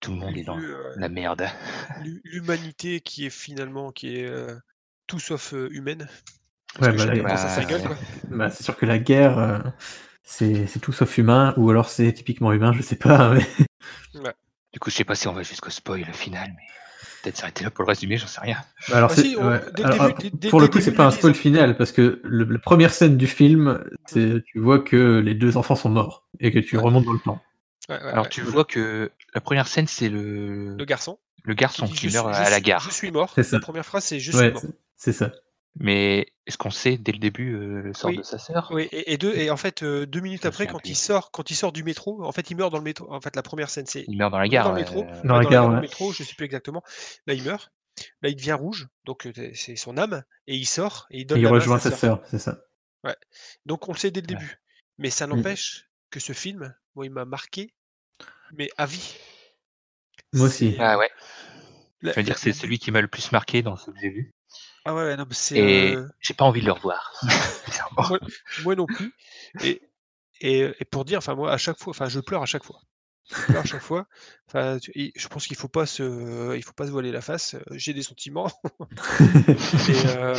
Tout 0.00 0.12
le 0.12 0.18
monde 0.18 0.36
est 0.36 0.44
dans 0.44 0.58
Euh, 0.58 0.92
la 0.96 1.08
merde. 1.08 1.46
l'hu- 2.04 2.20
L'humanité 2.24 3.00
qui 3.00 3.26
est 3.26 3.30
finalement 3.30 3.90
qui 3.92 4.16
est 4.16 4.26
euh, 4.26 4.54
tout 5.06 5.18
sauf 5.18 5.54
euh, 5.54 5.68
humaine. 5.72 6.08
Ouais, 6.80 6.92
bah, 6.92 7.06
bah. 7.06 7.96
Bah, 8.30 8.50
c'est 8.50 8.62
sûr 8.62 8.76
que 8.76 8.86
la 8.86 8.98
guerre, 8.98 9.38
euh, 9.38 9.58
c'est 10.22 10.66
c'est 10.66 10.78
tout 10.80 10.92
sauf 10.92 11.16
humain, 11.18 11.54
ou 11.56 11.70
alors 11.70 11.88
c'est 11.88 12.12
typiquement 12.12 12.52
humain, 12.52 12.72
je 12.72 12.82
sais 12.82 12.96
pas. 12.96 13.34
mais- 14.14 14.34
Du 14.72 14.78
coup, 14.78 14.90
je 14.90 14.96
sais 14.96 15.04
pas 15.04 15.14
si 15.14 15.26
on 15.28 15.32
va 15.32 15.42
jusqu'au 15.42 15.70
spoil 15.70 16.04
final, 16.12 16.52
mais 16.54 16.62
peut-être 17.22 17.36
s'arrêter 17.38 17.64
là 17.64 17.70
pour 17.70 17.84
le 17.84 17.88
résumé, 17.88 18.18
j'en 18.18 18.26
sais 18.26 18.40
rien. 18.42 18.58
Bah, 18.88 18.98
alors, 18.98 19.10
si, 19.10 19.34
on- 19.38 19.48
ouais. 19.48 19.60
pour 20.50 20.60
le 20.60 20.68
coup, 20.68 20.80
c'est 20.80 20.92
pas 20.94 21.06
un 21.06 21.10
spoil 21.10 21.34
final, 21.34 21.76
parce 21.76 21.90
que 21.90 22.20
le- 22.22 22.44
la 22.44 22.58
première 22.58 22.92
scène 22.92 23.16
du 23.16 23.26
film, 23.26 23.82
c'est 24.06 24.42
tu 24.44 24.60
vois 24.60 24.78
que 24.78 25.18
les 25.20 25.34
deux 25.34 25.56
enfants 25.56 25.74
sont 25.74 25.88
morts, 25.90 26.28
et 26.38 26.52
que 26.52 26.58
tu 26.58 26.76
Ouais. 26.76 26.82
remontes 26.82 27.04
dans 27.06 27.12
le 27.14 27.18
temps. 27.18 27.42
Ouais, 27.88 27.96
ouais, 27.96 28.02
Alors 28.10 28.24
ouais. 28.24 28.30
tu 28.30 28.42
vois 28.42 28.64
que 28.64 29.10
la 29.34 29.40
première 29.40 29.66
scène, 29.68 29.86
c'est 29.86 30.08
le, 30.08 30.76
Le 30.76 30.84
garçon. 30.84 31.18
le 31.44 31.54
garçon 31.54 31.86
dit, 31.86 31.92
qui 31.94 32.08
je 32.10 32.14
meurt 32.14 32.34
suis- 32.34 32.44
à 32.44 32.50
la 32.50 32.60
gare. 32.60 32.82
Je 32.82 32.90
suis 32.90 33.10
mort. 33.10 33.32
C'est 33.34 33.42
ça. 33.42 33.56
La 33.56 33.60
première 33.60 33.86
phrase, 33.86 34.04
c'est 34.04 34.20
je 34.20 34.30
suis 34.30 34.38
Ouais, 34.40 34.50
mort. 34.52 34.62
c'est- 34.96 35.12
ça. 35.12 35.32
Mais 35.80 36.32
est-ce 36.46 36.58
qu'on 36.58 36.70
sait 36.70 36.96
dès 36.98 37.12
le 37.12 37.18
début 37.18 37.54
euh, 37.54 37.82
le 37.82 37.94
sort 37.94 38.10
Oui. 38.10 38.16
de 38.18 38.22
sa 38.24 38.38
sœur? 38.38 38.68
Oui, 38.72 38.88
et, 38.90 39.12
et 39.12 39.16
deux, 39.18 39.32
et 39.36 39.48
en 39.50 39.56
fait, 39.56 39.82
euh, 39.84 40.06
deux 40.06 40.18
minutes 40.20 40.44
après, 40.44 40.66
quand 40.66 40.78
plus. 40.80 40.90
il 40.90 40.96
sort, 40.96 41.30
quand 41.30 41.50
il 41.50 41.54
sort 41.54 41.70
du 41.72 41.84
métro, 41.84 42.24
en 42.24 42.32
fait, 42.32 42.50
il 42.50 42.56
meurt 42.56 42.72
dans 42.72 42.78
le 42.78 42.84
métro. 42.84 43.06
En 43.12 43.20
fait, 43.20 43.36
la 43.36 43.42
première 43.42 43.70
scène, 43.70 43.86
c'est 43.86 44.04
Il 44.08 44.16
meurt 44.18 44.32
dans 44.32 44.38
la 44.40 44.48
gare. 44.48 44.64
dans 44.64 44.72
le 44.72 44.80
métro, 44.80 45.04
euh, 45.04 45.22
Dans 45.24 45.38
ouais, 45.38 45.44
la 45.44 45.50
gare, 45.50 45.68
ouais. 45.70 45.80
métro, 45.80 46.12
je 46.12 46.24
sais 46.24 46.34
plus 46.34 46.46
exactement. 46.46 46.82
Là, 47.26 47.34
il 47.34 47.44
meurt. 47.44 47.70
Là, 48.22 48.28
il 48.28 48.36
devient 48.36 48.52
rouge, 48.54 48.88
donc 49.04 49.26
euh, 49.26 49.32
c'est 49.54 49.76
son 49.76 49.96
âme, 49.98 50.22
et 50.46 50.56
il 50.56 50.66
sort 50.66 51.06
et 51.10 51.20
il 51.20 51.26
donne 51.26 51.38
Et 51.38 51.40
il 51.42 51.44
la 51.44 51.50
main 51.50 51.56
à 51.56 51.60
rejoint 51.60 51.78
sa 51.78 51.90
sœur, 51.92 52.22
c'est 52.28 52.38
ça. 52.38 52.58
Donc 53.66 53.88
on 53.88 53.92
le 53.92 53.98
sait 53.98 54.10
dès 54.10 54.20
le 54.20 54.26
Ouais. 54.26 54.34
début. 54.34 54.60
Mais 54.98 55.10
ça 55.10 55.26
n'empêche 55.26 55.88
que 56.10 56.18
ce 56.20 56.32
film, 56.32 56.74
moi, 56.96 57.06
il 57.06 57.10
m'a 57.12 57.24
marqué, 57.24 57.74
mais 58.52 58.70
à 58.76 58.86
vie. 58.86 59.14
Moi 60.32 60.46
aussi. 60.46 60.72
C'est- 60.72 60.80
Ah 60.80 60.98
ouais. 60.98 61.10
la- 62.02 62.12
Je 62.12 62.16
veux 62.16 62.22
dire, 62.22 62.38
c'est 62.38 62.52
celui 62.52 62.78
qui 62.78 62.90
m'a 62.90 63.00
le 63.00 63.08
plus 63.08 63.32
marqué 63.32 63.62
dans 63.62 63.76
ce 63.76 63.90
que 63.90 63.98
j'ai 64.00 64.10
vu? 64.10 64.32
Ah 64.84 64.94
ouais, 64.94 65.16
non, 65.16 65.24
mais 65.28 65.34
c'est. 65.34 65.58
Et 65.58 65.94
euh, 65.94 66.08
j'ai 66.20 66.34
pas 66.34 66.44
envie 66.44 66.60
de 66.60 66.66
le 66.66 66.72
revoir. 66.72 67.12
Moi, 68.10 68.18
moi 68.62 68.74
non 68.76 68.86
plus. 68.86 69.12
Et, 69.62 69.82
et, 70.40 70.70
et 70.80 70.84
pour 70.84 71.04
dire, 71.04 71.18
enfin 71.18 71.34
moi 71.34 71.52
à 71.52 71.58
chaque 71.58 71.78
fois, 71.78 71.90
enfin 71.90 72.08
je 72.08 72.20
pleure 72.20 72.42
à 72.42 72.46
chaque 72.46 72.64
fois. 72.64 72.80
À 73.54 73.64
chaque 73.64 73.82
fois. 73.82 74.06
Enfin, 74.48 74.78
tu- 74.78 74.90
et 74.94 75.12
je 75.16 75.28
pense 75.28 75.46
qu'il 75.46 75.56
faut 75.56 75.68
pas 75.68 75.86
se, 75.86 76.56
il 76.56 76.62
faut 76.64 76.72
pas 76.72 76.86
se 76.86 76.90
voiler 76.90 77.12
la 77.12 77.20
face. 77.20 77.54
euh, 77.54 77.60
J'ai 77.72 77.92
des 77.94 78.02
sentiments. 78.02 78.50
et, 79.88 80.06
euh, 80.06 80.34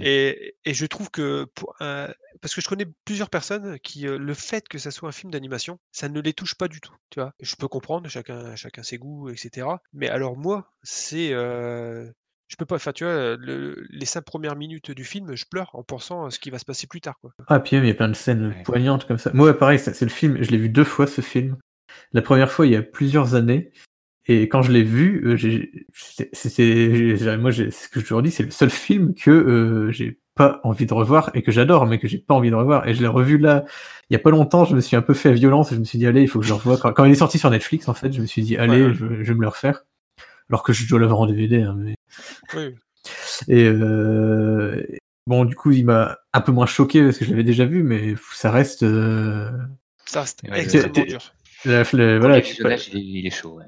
et, 0.00 0.56
et 0.64 0.74
je 0.74 0.86
trouve 0.86 1.10
que 1.10 1.44
pour 1.54 1.74
un- 1.80 2.08
parce 2.40 2.54
que 2.54 2.60
je 2.60 2.68
connais 2.68 2.86
plusieurs 3.04 3.30
personnes 3.30 3.78
qui 3.80 4.06
euh, 4.06 4.18
le 4.18 4.34
fait 4.34 4.68
que 4.68 4.78
ça 4.78 4.90
soit 4.90 5.08
un 5.08 5.12
film 5.12 5.30
d'animation, 5.32 5.78
ça 5.92 6.08
ne 6.08 6.20
les 6.20 6.32
touche 6.32 6.54
pas 6.54 6.68
du 6.68 6.80
tout. 6.80 6.94
Tu 7.10 7.20
vois, 7.20 7.32
je 7.40 7.54
peux 7.56 7.68
comprendre, 7.68 8.08
chacun, 8.08 8.54
chacun 8.56 8.82
ses 8.82 8.98
goûts, 8.98 9.28
etc. 9.30 9.82
Mais 9.92 10.08
alors 10.08 10.36
moi, 10.36 10.72
c'est, 10.82 11.32
euh, 11.32 12.10
je 12.48 12.56
peux 12.56 12.66
pas. 12.66 12.76
Enfin, 12.76 12.92
tu 12.92 13.04
vois, 13.04 13.36
le- 13.36 13.86
les 13.90 14.06
cinq 14.06 14.22
premières 14.22 14.56
minutes 14.56 14.90
du 14.90 15.04
film, 15.04 15.34
je 15.34 15.44
pleure 15.44 15.70
en 15.74 15.82
pensant 15.82 16.24
à 16.26 16.30
ce 16.30 16.38
qui 16.38 16.50
va 16.50 16.58
se 16.58 16.64
passer 16.64 16.86
plus 16.86 17.00
tard. 17.00 17.18
Quoi. 17.20 17.32
Ah, 17.48 17.60
puis 17.60 17.76
il 17.76 17.86
y 17.86 17.90
a 17.90 17.94
plein 17.94 18.08
de 18.08 18.14
scènes 18.14 18.48
Ouais. 18.48 18.62
poignantes 18.64 19.06
comme 19.06 19.18
ça. 19.18 19.30
Moi, 19.34 19.56
pareil, 19.58 19.78
ça, 19.78 19.92
c'est 19.94 20.04
le 20.04 20.10
film, 20.10 20.42
je 20.42 20.50
l'ai 20.50 20.58
vu 20.58 20.68
deux 20.68 20.84
fois 20.84 21.06
ce 21.06 21.20
film. 21.20 21.56
La 22.12 22.22
première 22.22 22.50
fois, 22.50 22.66
il 22.66 22.72
y 22.72 22.76
a 22.76 22.82
plusieurs 22.82 23.34
années. 23.34 23.70
Et 24.28 24.48
quand 24.48 24.62
je 24.62 24.72
l'ai 24.72 24.82
vu, 24.82 25.22
euh, 25.26 25.36
c'était, 26.32 27.16
j'ai- 27.16 27.36
moi, 27.36 27.50
j'ai- 27.50 27.70
ce 27.70 27.88
que 27.88 28.00
je 28.00 28.06
te 28.06 28.14
redis, 28.14 28.30
c'est 28.30 28.42
le 28.42 28.50
seul 28.50 28.70
film 28.70 29.14
que 29.14 29.30
euh, 29.30 29.92
j'ai 29.92 30.18
pas 30.34 30.60
envie 30.64 30.84
de 30.86 30.92
revoir 30.92 31.30
et 31.34 31.42
que 31.42 31.52
j'adore, 31.52 31.86
mais 31.86 31.98
que 31.98 32.08
j'ai 32.08 32.18
pas 32.18 32.34
envie 32.34 32.50
de 32.50 32.54
revoir. 32.56 32.86
Et 32.88 32.94
je 32.94 33.00
l'ai 33.00 33.06
revu 33.06 33.38
là, 33.38 33.64
il 34.10 34.14
y 34.14 34.16
a 34.16 34.18
pas 34.18 34.30
longtemps, 34.30 34.64
je 34.64 34.74
me 34.74 34.80
suis 34.80 34.96
un 34.96 35.02
peu 35.02 35.14
fait 35.14 35.28
à 35.30 35.32
violence 35.32 35.70
et 35.72 35.76
je 35.76 35.80
me 35.80 35.84
suis 35.84 35.98
dit, 35.98 36.06
allez, 36.06 36.22
il 36.22 36.28
faut 36.28 36.40
que 36.40 36.44
je 36.44 36.50
le 36.50 36.56
revoie. 36.56 36.76
Quand, 36.76 36.92
quand 36.92 37.04
il 37.04 37.12
est 37.12 37.16
sorti 37.16 37.38
sur 37.38 37.50
Netflix, 37.50 37.88
en 37.88 37.94
fait, 37.94 38.12
je 38.12 38.20
me 38.20 38.26
suis 38.26 38.42
dit, 38.42 38.56
allez, 38.56 38.82
Ouais. 38.86 38.94
Je, 38.94 39.06
je 39.22 39.32
vais 39.32 39.34
me 39.34 39.42
le 39.42 39.48
refaire. 39.48 39.84
Alors 40.50 40.62
que 40.62 40.72
je 40.72 40.88
dois 40.88 40.98
l'avoir 41.00 41.20
en 41.20 41.26
DVD, 41.26 41.62
hein, 41.62 41.74
mais 41.78 41.94
Oui, 42.54 42.74
et 43.48 43.64
euh, 43.68 44.84
bon, 45.26 45.44
du 45.44 45.54
coup, 45.56 45.70
il 45.70 45.84
m'a 45.86 46.18
un 46.32 46.40
peu 46.40 46.52
moins 46.52 46.66
choqué 46.66 47.02
parce 47.04 47.18
que 47.18 47.24
je 47.24 47.30
l'avais 47.30 47.44
déjà 47.44 47.64
vu, 47.64 47.82
mais 47.82 48.14
ça 48.32 48.50
reste. 48.50 48.82
euh, 48.82 49.50
ça 50.44 50.54
reste 50.54 50.74
extrêmement 50.84 50.92
dur. 51.10 51.20
Voilà, 51.66 52.36
le 52.36 52.42
tu- 52.42 52.48
visionnage, 52.50 52.88
il 52.92 52.98
est, 52.98 53.20
il 53.20 53.26
est 53.26 53.30
chaud. 53.30 53.58
ouais. 53.58 53.64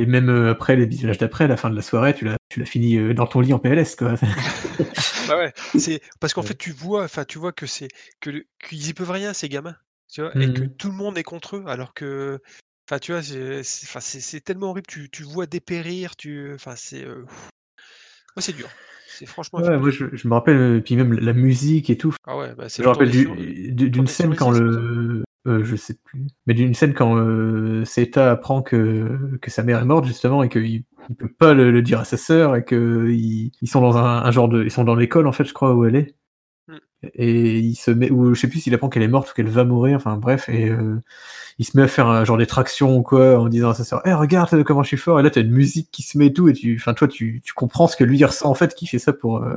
et 0.00 0.06
même 0.06 0.28
euh, 0.28 0.50
après 0.52 0.76
les 0.76 0.86
visionnages 0.86 1.18
d'après, 1.18 1.46
la 1.48 1.56
fin 1.56 1.70
de 1.70 1.76
la 1.76 1.82
soirée, 1.82 2.14
tu 2.14 2.24
l'as, 2.24 2.36
tu 2.48 2.60
l'as 2.60 2.66
fini 2.66 2.96
euh, 2.96 3.14
dans 3.14 3.26
ton 3.26 3.40
lit 3.40 3.52
en 3.52 3.58
PLS, 3.58 3.96
quoi. 3.96 4.14
Bah 5.28 5.38
ouais, 5.38 5.52
c'est 5.78 6.02
parce 6.20 6.34
qu'en 6.34 6.42
Ouais. 6.42 6.48
fait 6.48 6.54
tu 6.54 6.70
vois, 6.70 7.04
enfin 7.04 7.24
tu 7.24 7.38
vois 7.38 7.52
que 7.52 7.64
c'est 7.66 7.88
que 8.20 8.28
le- 8.28 8.46
qu'ils 8.68 8.88
y 8.88 8.92
peuvent 8.92 9.10
rien 9.10 9.32
ces 9.32 9.48
gamins, 9.48 9.76
tu 10.12 10.20
vois, 10.20 10.36
et 10.38 10.52
que 10.52 10.60
Mhm. 10.62 10.76
tout 10.76 10.88
le 10.88 10.94
monde 10.94 11.16
est 11.16 11.22
contre 11.22 11.56
eux, 11.56 11.64
alors 11.66 11.94
que, 11.94 12.40
enfin 12.86 12.98
tu 12.98 13.12
vois, 13.12 13.22
c'est, 13.22 13.62
c'est- 13.62 13.86
enfin 13.86 14.00
c'est, 14.00 14.20
c'est 14.20 14.40
tellement 14.42 14.68
horrible, 14.70 14.86
tu, 14.86 15.08
tu 15.10 15.22
vois 15.22 15.46
dépérir, 15.46 16.14
tu, 16.16 16.52
enfin 16.54 16.74
c'est, 16.76 17.04
euh, 17.04 17.24
c'est 18.38 18.54
dur, 18.54 18.68
c'est 19.14 19.26
franchement. 19.26 19.60
un 19.60 19.62
Ouais, 19.62 19.68
film 19.70 19.80
moi, 19.80 19.90
dur. 19.90 20.08
je, 20.12 20.16
je 20.16 20.28
me 20.28 20.34
rappelle, 20.34 20.56
euh, 20.56 20.80
puis 20.80 20.96
même 20.96 21.12
la 21.14 21.32
musique 21.32 21.90
et 21.90 21.96
tout. 21.96 22.14
Ah 22.26 22.36
ouais, 22.36 22.54
bah 22.56 22.66
Je 22.74 22.82
me 22.82 22.88
rappelle 22.88 23.10
du- 23.10 23.72
du- 23.72 23.90
d'une 23.90 24.06
scène 24.06 24.34
quand 24.34 24.50
le. 24.50 25.22
euh, 25.46 25.62
je 25.64 25.76
sais 25.76 25.96
plus. 26.04 26.26
Mais 26.46 26.54
d'une 26.54 26.74
scène 26.74 26.94
quand 26.94 27.16
euh, 27.18 27.84
apprend 28.16 28.62
que, 28.62 29.36
que 29.40 29.50
sa 29.50 29.62
mère 29.62 29.80
est 29.80 29.84
morte, 29.84 30.06
justement, 30.06 30.42
et 30.42 30.48
qu'il 30.48 30.84
il 31.10 31.16
peut 31.16 31.28
pas 31.28 31.52
le, 31.52 31.70
le 31.70 31.82
dire 31.82 32.00
à 32.00 32.04
sa 32.04 32.16
sœur, 32.16 32.56
et 32.56 32.64
que 32.64 33.08
ils, 33.10 33.52
ils 33.60 33.68
sont 33.68 33.80
dans 33.82 33.98
un, 33.98 34.22
un 34.22 34.30
genre 34.30 34.48
de. 34.48 34.64
Ils 34.64 34.70
sont 34.70 34.84
dans 34.84 34.94
l'école, 34.94 35.26
en 35.26 35.32
fait, 35.32 35.44
je 35.44 35.52
crois, 35.52 35.74
où 35.74 35.84
elle 35.84 35.96
est. 35.96 36.14
Et 37.14 37.58
il 37.58 37.74
se 37.76 37.90
met. 37.90 38.10
Ou 38.10 38.34
je 38.34 38.40
sais 38.40 38.48
plus 38.48 38.60
s'il 38.60 38.74
apprend 38.74 38.88
qu'elle 38.88 39.02
est 39.02 39.08
morte 39.08 39.30
ou 39.30 39.34
qu'elle 39.34 39.48
va 39.48 39.64
mourir, 39.64 39.96
enfin 39.96 40.16
bref, 40.16 40.48
et 40.48 40.68
euh, 40.70 41.00
il 41.58 41.66
se 41.66 41.76
met 41.76 41.84
à 41.84 41.88
faire 41.88 42.08
un 42.08 42.24
genre 42.24 42.38
des 42.38 42.46
tractions 42.46 42.96
ou 42.98 43.02
quoi, 43.02 43.38
en 43.40 43.48
disant 43.48 43.70
à 43.70 43.74
sa 43.74 43.84
sœur 43.84 44.02
Eh, 44.06 44.14
regarde 44.14 44.62
comment 44.64 44.82
je 44.84 44.88
suis 44.88 44.96
fort, 44.98 45.20
et 45.20 45.24
là, 45.24 45.30
t'as 45.30 45.42
une 45.42 45.52
musique 45.52 45.90
qui 45.92 46.02
se 46.02 46.18
met 46.18 46.28
et 46.28 46.32
tout, 46.34 46.48
et 46.48 46.54
tu. 46.54 46.76
Enfin, 46.80 46.94
toi, 46.94 47.08
tu, 47.08 47.42
tu 47.44 47.54
comprends 47.54 47.88
ce 47.88 47.96
que 47.96 48.04
lui 48.04 48.24
ressent, 48.24 48.50
en 48.50 48.54
fait, 48.54 48.74
qui 48.74 48.86
fait 48.86 48.98
ça 49.00 49.12
pour. 49.14 49.38
euh, 49.44 49.56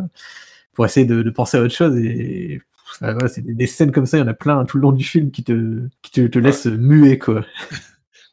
pour 0.74 0.86
essayer 0.86 1.06
de, 1.06 1.24
de 1.24 1.30
penser 1.30 1.58
à 1.58 1.62
autre 1.62 1.74
chose 1.76 1.98
et 1.98 2.62
Enfin, 2.90 3.12
voilà, 3.14 3.28
c'est 3.28 3.42
des, 3.42 3.54
des 3.54 3.68
scènes 3.68 3.92
comme 3.92 4.06
ça, 4.06 4.18
il 4.18 4.22
y 4.22 4.24
en 4.24 4.28
a 4.30 4.34
plein 4.34 4.64
tout 4.66 4.78
le 4.78 4.84
long 4.84 4.94
du 4.94 5.04
film 5.04 5.30
qui 5.32 5.44
te, 5.44 5.82
qui 6.04 6.12
te, 6.12 6.22
te 6.28 6.40
laissent 6.40 6.68
muet, 6.68 7.18
quoi. 7.18 7.46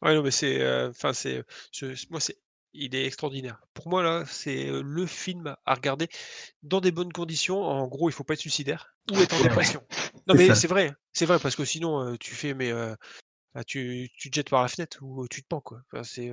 Ouais, 0.02 0.14
non, 0.14 0.22
mais 0.22 0.30
c'est, 0.30 0.60
euh, 0.62 0.90
enfin 0.90 1.12
c'est, 1.12 1.44
ce- 1.72 2.06
moi 2.10 2.20
c'est, 2.20 2.36
il 2.74 2.94
est 2.94 3.06
extraordinaire. 3.06 3.60
Pour 3.72 3.88
moi 3.88 4.02
là, 4.02 4.24
c'est 4.26 4.70
le 4.70 5.06
film 5.06 5.56
à 5.64 5.74
regarder 5.74 6.08
dans 6.62 6.80
des 6.80 6.92
bonnes 6.92 7.12
conditions. 7.12 7.62
En 7.62 7.86
gros, 7.86 8.08
il 8.08 8.12
faut 8.12 8.24
pas 8.24 8.34
être 8.34 8.40
suicidaire 8.40 8.94
ou 9.10 9.16
être 9.18 9.34
en 9.34 9.42
dépression. 9.42 9.82
Non 10.26 10.34
mais 10.34 10.54
c'est 10.54 10.66
vrai, 10.66 10.92
c'est 11.12 11.26
vrai 11.26 11.38
parce 11.38 11.56
que 11.56 11.64
sinon 11.64 12.00
euh, 12.00 12.16
tu 12.18 12.34
fais 12.34 12.54
mais 12.54 12.70
euh, 12.72 12.94
bah, 13.54 13.64
tu 13.64 14.10
tu 14.16 14.30
te 14.30 14.36
jettes 14.36 14.50
par 14.50 14.62
la 14.62 14.68
fenêtre 14.68 14.98
ou 15.02 15.26
tu 15.28 15.42
te 15.42 15.48
pends, 15.48 15.60
quoi. 15.60 15.80
Enfin, 15.92 16.02
c'est, 16.02 16.30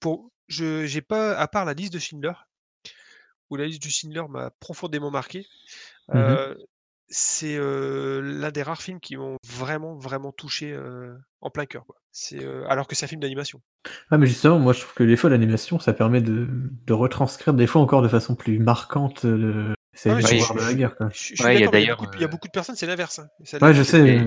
pour 0.00 0.30
je 0.48 0.86
j'ai 0.86 1.02
pas 1.02 1.36
à 1.36 1.48
part 1.48 1.64
la 1.64 1.74
liste 1.74 1.92
de 1.92 1.98
Schindler, 1.98 2.34
où 3.50 3.56
la 3.56 3.66
liste 3.66 3.82
de 3.82 3.88
Schindler 3.88 4.24
m'a 4.28 4.50
profondément 4.60 5.10
marqué, 5.10 5.46
Mmh 6.08 6.18
mh. 6.18 6.56
C'est, 7.08 7.58
l'un 7.58 8.50
des 8.50 8.62
rares 8.62 8.82
films 8.82 9.00
qui 9.00 9.16
m'ont 9.16 9.36
vraiment, 9.46 9.96
vraiment 9.96 10.32
touché, 10.32 10.76
en 11.40 11.50
plein 11.50 11.66
cœur, 11.66 11.84
quoi. 11.86 11.96
C'est, 12.10 12.44
alors 12.68 12.86
que 12.86 12.94
c'est 12.94 13.04
un 13.04 13.08
film 13.08 13.20
d'animation. 13.20 13.60
Ah 14.10 14.18
mais 14.18 14.26
justement, 14.26 14.58
moi 14.58 14.72
je 14.72 14.80
trouve 14.80 14.94
que 14.94 15.04
des 15.04 15.16
fois 15.16 15.30
l'animation, 15.30 15.78
ça 15.78 15.92
permet 15.92 16.20
de 16.20 16.46
de 16.86 16.92
retranscrire 16.92 17.54
des 17.54 17.66
fois 17.66 17.80
encore 17.82 18.02
de 18.02 18.08
façon 18.08 18.34
plus 18.34 18.58
marquante, 18.58 19.26
c'est 19.94 20.10
Ah 20.10 20.14
ouais, 20.14 20.22
je 20.22 20.26
je 20.38 20.52
de 20.54 20.60
la 20.60 20.74
guerre, 20.74 20.96
quoi. 20.96 21.08
je 21.12 21.18
je 21.18 21.34
suis 21.34 21.44
ouais, 21.44 21.56
il 21.58 21.60
y 21.60 21.64
a 21.64 21.78
il 21.80 21.84
y 21.84 21.90
beaucoup 21.90 22.06
il 22.16 22.20
y 22.20 22.24
a 22.24 22.26
heu 22.26 22.28
beaucoup 22.28 22.46
de 22.48 22.52
personnes, 22.52 22.76
c'est 22.76 22.86
l'inverse, 22.86 23.18
hein. 23.18 23.28
C'est 23.44 23.62
Ouais, 23.62 23.74
je 23.74 23.82
sais, 23.82 24.24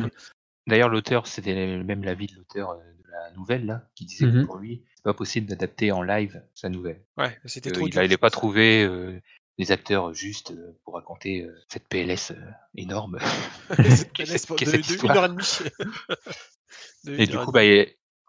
d'ailleurs 0.67 0.89
l'auteur, 0.89 1.28
c'était 1.28 1.53
même 1.84 2.03
l'avis 2.03 2.28
de 2.28 2.36
l'auteur, 2.36 2.76
de 2.78 3.11
la 3.11 3.32
nouvelle 3.32 3.65
là, 3.65 3.88
qui 3.95 4.05
disait 4.05 4.26
que 4.26 4.32
Mmh 4.32 4.41
mh. 4.41 4.45
pour 4.45 4.57
lui, 4.57 4.84
c'est 4.95 5.03
pas 5.03 5.13
possible 5.13 5.47
d'adapter 5.47 5.91
en 5.91 6.01
live 6.01 6.41
sa 6.53 6.69
nouvelle. 6.69 7.01
Ouais, 7.17 7.38
c'était 7.45 7.71
trop 7.71 7.86
Qu'il 7.86 7.91
dur, 7.91 8.01
je 8.01 8.05
allait 8.05 8.17
pas 8.17 8.30
trouver, 8.30 8.84
heu, 8.84 9.21
les 9.57 9.71
acteurs 9.71 10.13
justes, 10.13 10.51
heu, 10.51 10.77
pour 10.83 10.95
raconter, 10.95 11.41
heu, 11.43 11.55
cette 11.69 11.87
PLS, 11.87 12.31
heu, 12.31 12.37
énorme 12.75 13.19
Cette 13.95 14.13
PLS 14.17 14.45
de 14.47 14.81
de 14.81 15.07
1 15.07 15.15
heure 15.15 15.25
et 15.25 15.29
demie. 15.29 15.59
De 17.03 17.17
Et 17.17 17.25
1 17.25 17.29
du 17.29 17.37
coup, 17.37 17.51
bah 17.51 17.61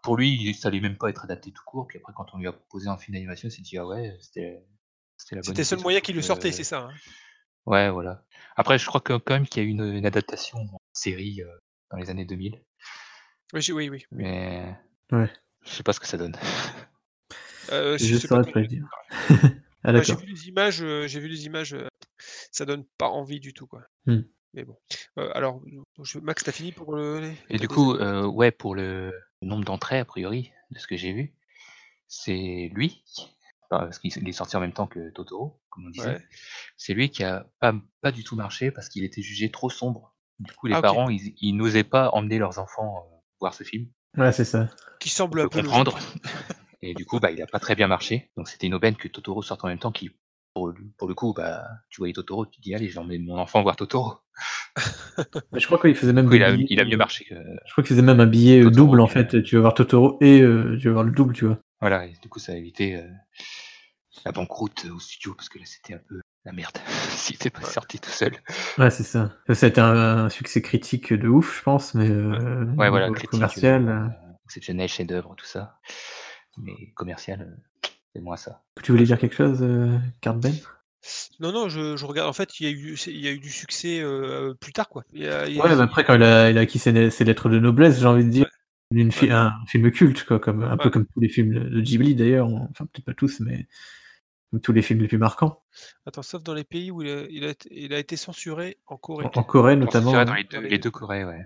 pour 0.03 0.15
lui, 0.17 0.53
ça 0.53 0.69
allait 0.69 0.79
même 0.79 0.97
pas 0.97 1.09
être 1.09 1.23
adapté 1.25 1.51
tout 1.51 1.63
court, 1.65 1.87
puis 1.87 1.97
après 1.99 2.13
quand 2.15 2.27
on 2.33 2.37
lui 2.37 2.47
a 2.47 2.53
proposé 2.53 2.87
un 2.87 2.97
film 2.97 3.15
d'animation, 3.15 3.49
il 3.49 3.51
s'est 3.51 3.61
dit: 3.61 3.77
«Ah 3.77 3.85
ouais, 3.85 4.15
c'était 4.21 4.61
la 5.31 5.41
bonne 5.41 5.57
C'était 5.57 5.61
le 5.61 5.63
idée», 5.63 5.65
seul 5.65 5.79
moyen 5.79 5.99
surtout 5.99 6.05
qui 6.05 6.13
le 6.13 6.21
sortait, 6.21 6.51
c'est 6.51 6.63
ça, 6.63 6.79
hein? 6.79 6.93
ouais, 7.65 7.89
voilà. 7.91 8.23
Après 8.55 8.77
je 8.79 8.85
crois 8.87 9.01
que 9.01 9.13
quand 9.17 9.33
même 9.35 9.47
qu'il 9.47 9.63
y 9.63 9.65
a 9.65 9.69
eu 9.69 9.71
une, 9.71 9.83
une 9.95 10.05
adaptation 10.05 10.59
en 10.59 10.79
série, 10.93 11.41
dans 11.91 11.97
les 11.97 12.09
années 12.09 12.25
2000 12.25 12.63
Oui, 13.53 13.61
oui, 13.71 13.89
oui, 13.89 14.05
mais 14.11 14.75
Ouais. 15.11 15.29
je 15.65 15.69
sais 15.71 15.83
pas 15.83 15.93
ce 15.93 15.99
que 15.99 16.07
ça 16.07 16.17
donne. 16.17 16.35
Heu, 17.69 17.97
Je 17.99 18.17
pas 18.27 18.39
saurais 18.39 18.43
te 18.43 18.51
pas 18.51 18.61
dire, 18.61 18.67
dire. 18.69 18.85
Ah 19.87 20.01
j'ai 20.01 20.15
vu 20.15 20.25
les 20.25 20.47
images, 20.49 20.81
heu, 20.81 21.07
j'ai 21.07 21.19
vu 21.21 21.29
les 21.29 21.45
images, 21.45 21.73
heu, 21.73 21.87
ça 22.51 22.65
donne 22.65 22.83
pas 22.97 23.07
envie 23.07 23.39
du 23.39 23.53
tout, 23.53 23.67
quoi. 23.67 23.83
Mmh. 24.05 24.19
Mais 24.53 24.65
bon. 24.65 24.75
Heu, 25.17 25.35
alors, 25.35 25.61
je 26.03 26.19
Max, 26.19 26.43
tu 26.43 26.49
as 26.49 26.53
fini 26.53 26.73
pour, 26.73 26.97
heu, 26.97 27.21
les 27.21 27.35
Et 27.49 27.57
du 27.57 27.69
coup, 27.69 27.93
heu, 27.93 28.25
ouais, 28.25 28.51
pour 28.51 28.75
le 28.75 29.13
nombre 29.41 29.63
d'entrées 29.63 29.99
a 29.99 30.05
priori, 30.05 30.51
de 30.71 30.79
ce 30.79 30.87
que 30.87 30.97
j'ai 30.97 31.13
vu, 31.13 31.33
c'est 32.09 32.69
lui, 32.73 33.01
parce 33.69 33.99
qu'il 33.99 34.27
est 34.27 34.33
sorti 34.33 34.57
en 34.57 34.59
même 34.59 34.73
temps 34.73 34.87
que 34.87 35.09
Totoro, 35.11 35.61
comme 35.69 35.87
on 35.87 35.89
disait. 35.89 36.09
Ouais. 36.09 36.21
C'est 36.75 36.93
lui 36.93 37.09
qui 37.09 37.23
a 37.23 37.47
pas 37.59 37.73
pas 38.01 38.11
du 38.11 38.23
tout 38.23 38.35
marché 38.35 38.71
parce 38.71 38.89
qu'il 38.89 39.03
était 39.05 39.21
jugé 39.21 39.51
trop 39.51 39.69
sombre. 39.69 40.15
Du 40.39 40.51
coup, 40.53 40.67
les 40.67 40.75
Ah 40.75 40.81
parents, 40.81 41.09
ils 41.09 41.33
ils 41.39 41.53
n'osaient 41.53 41.83
pas 41.83 42.09
emmener 42.11 42.39
leurs 42.39 42.59
enfants, 42.59 43.23
voir 43.39 43.53
ce 43.53 43.63
film. 43.63 43.87
Ouais, 44.17 44.31
c'est 44.31 44.45
ça. 44.45 44.67
Qui 44.99 45.09
On 45.09 45.11
semble 45.11 45.41
un 45.41 45.47
peu 45.47 45.61
comprendre. 45.61 45.97
et 46.81 46.93
du 46.93 47.05
coup, 47.05 47.19
bah, 47.19 47.31
il 47.31 47.41
a 47.41 47.47
pas 47.47 47.59
très 47.59 47.75
bien 47.75 47.87
marché. 47.87 48.31
Donc 48.37 48.47
c'était 48.49 48.67
une 48.67 48.73
aubaine 48.75 48.95
que 48.95 49.07
Totoro 49.07 49.41
sorte 49.41 49.63
en 49.63 49.67
même 49.67 49.79
temps 49.79 49.91
qui, 49.91 50.11
pour 50.53 50.67
le 50.69 50.75
pour 50.97 51.07
le 51.07 51.15
coup, 51.15 51.33
bah, 51.33 51.65
tu 51.89 51.99
voyais 52.01 52.13
Totoro, 52.13 52.45
tu 52.45 52.57
te 52.57 52.61
dis: 52.61 52.75
«Allez, 52.75 52.87
je 52.89 52.93
vais 52.93 52.99
emmener 52.99 53.19
mon 53.19 53.37
enfant 53.37 53.61
voir 53.63 53.75
Totoro». 53.75 54.19
Mais 55.51 55.59
je 55.59 55.65
crois 55.65 55.79
qu'il 55.79 55.95
faisait 55.95 56.13
même 56.13 56.29
des 56.29 56.37
il 56.37 56.43
a 56.43 56.51
billets, 56.51 56.67
il 56.69 56.79
a 56.79 56.85
mieux 56.85 56.93
heu, 56.93 56.97
marché 56.97 57.25
que 57.25 57.35
je 57.35 57.71
crois 57.71 57.83
qu'il 57.83 57.95
faisait 57.95 58.05
même 58.05 58.19
un 58.19 58.25
billet, 58.25 58.59
heu, 58.59 58.65
Totoro 58.65 58.87
double 58.87 59.01
en 59.01 59.07
fait, 59.07 59.43
tu 59.43 59.55
vas 59.55 59.61
voir 59.61 59.73
Totoro 59.73 60.17
et 60.21 60.41
heu, 60.41 60.77
tu 60.79 60.87
vas 60.87 60.93
voir 60.93 61.03
le 61.03 61.11
double, 61.11 61.33
tu 61.33 61.45
vois? 61.45 61.59
voilà 61.79 62.05
et 62.05 62.13
du 62.21 62.29
coup, 62.29 62.39
ça 62.39 62.53
a 62.53 62.55
évité, 62.55 63.01
la 64.25 64.31
banqueroute 64.31 64.85
au 64.93 64.99
studio 64.99 65.33
parce 65.35 65.49
que 65.49 65.59
là, 65.59 65.65
c'était 65.65 65.93
un 65.93 65.99
peu 65.99 66.21
la 66.45 66.51
merde 66.51 66.77
s'il 67.09 67.35
était 67.35 67.49
pas 67.49 67.61
Ouais. 67.61 67.71
sorti 67.71 67.99
tout 67.99 68.09
seul. 68.09 68.33
Ouais, 68.77 68.89
c'est 68.89 69.03
ça. 69.03 69.31
Ça, 69.47 69.55
ça 69.55 69.65
a 69.65 69.69
été 69.69 69.81
un 69.81 70.25
un 70.25 70.29
succès 70.29 70.61
critique 70.61 71.13
de 71.13 71.27
ouf, 71.27 71.57
je 71.57 71.63
pense, 71.63 71.93
mais 71.93 72.09
Ouais. 72.09 72.15
heu, 72.15 72.67
Ouais, 72.77 72.89
voilà, 72.89 73.09
commercial, 73.09 74.11
exceptionnel, 74.45 74.87
chef-d'œuvre, 74.87 75.35
tout 75.35 75.45
ça. 75.45 75.79
Mais 76.57 76.91
commercial, 76.95 77.41
heu, 77.41 77.89
c'est 78.13 78.21
moins 78.21 78.37
ça. 78.37 78.63
tu 78.83 78.91
voulais 78.91 79.05
dire 79.05 79.19
quelque 79.19 79.35
chose, 79.35 79.61
heu, 79.61 79.99
Card 80.21 80.37
Ben? 80.37 80.53
non, 81.39 81.51
non, 81.51 81.69
je 81.69 81.95
je 81.95 82.05
regarde 82.05 82.29
en 82.29 82.33
fait, 82.33 82.59
il 82.59 82.65
y 82.65 82.67
a 82.67 82.71
eu 82.71 82.97
c'est 82.97 83.11
il 83.11 83.19
y 83.19 83.27
a 83.27 83.31
eu 83.31 83.39
du 83.39 83.49
succès, 83.49 83.99
heu, 84.01 84.55
plus 84.59 84.73
tard, 84.73 84.89
quoi. 84.89 85.03
Il 85.13 85.23
y 85.23 85.27
a 85.27 85.47
il 85.47 85.55
y 85.55 85.59
a 85.59 85.63
Ouais, 85.63 85.75
bah, 85.75 85.83
après 85.83 86.03
quand 86.03 86.15
il 86.15 86.23
a 86.23 86.49
il 86.49 86.57
a 86.57 86.61
acquis 86.61 86.79
ses 86.79 86.91
lettres 86.91 87.49
de 87.49 87.59
noblesse, 87.59 87.99
j'ai 87.99 88.05
envie 88.07 88.25
de 88.25 88.29
dire, 88.29 88.45
ouais, 88.45 88.49
une 88.91 89.07
ouais, 89.07 89.11
fi 89.11 89.31
un 89.31 89.53
film 89.67 89.91
culte 89.91 90.23
quoi, 90.25 90.39
comme 90.39 90.63
un 90.63 90.77
peu 90.77 90.89
comme 90.89 91.05
tous 91.05 91.19
les 91.19 91.29
films 91.29 91.69
de 91.69 91.81
Ghibli 91.81 92.15
d'ailleurs, 92.15 92.47
enfin 92.47 92.85
peut-être 92.85 93.05
pas 93.05 93.13
tous, 93.13 93.39
mais 93.41 93.67
comme 94.51 94.61
tous 94.61 94.73
les 94.73 94.81
films 94.81 95.01
les 95.01 95.07
plus 95.07 95.17
marquants. 95.17 95.61
Attends, 96.05 96.23
sauf 96.23 96.41
dans 96.43 96.53
les 96.53 96.63
pays 96.63 96.89
où 96.91 97.01
il 97.01 97.09
a 97.09 97.25
il 97.29 97.43
a 97.45 97.49
été 97.49 97.69
il 97.71 97.93
a 97.93 97.99
été 97.99 98.15
censuré 98.17 98.77
en 98.87 98.97
Corée. 98.97 99.29
en 99.35 99.43
Corée 99.43 99.75
notamment, 99.75 100.11
dans 100.11 100.19
ouais. 100.19 100.37
les 100.37 100.43
Dans 100.45 100.57
2 100.57 100.61
les 100.61 100.69
les 100.69 100.77
2. 100.77 100.83
2 100.83 100.91
Corées, 100.91 101.25
ouais. 101.25 101.45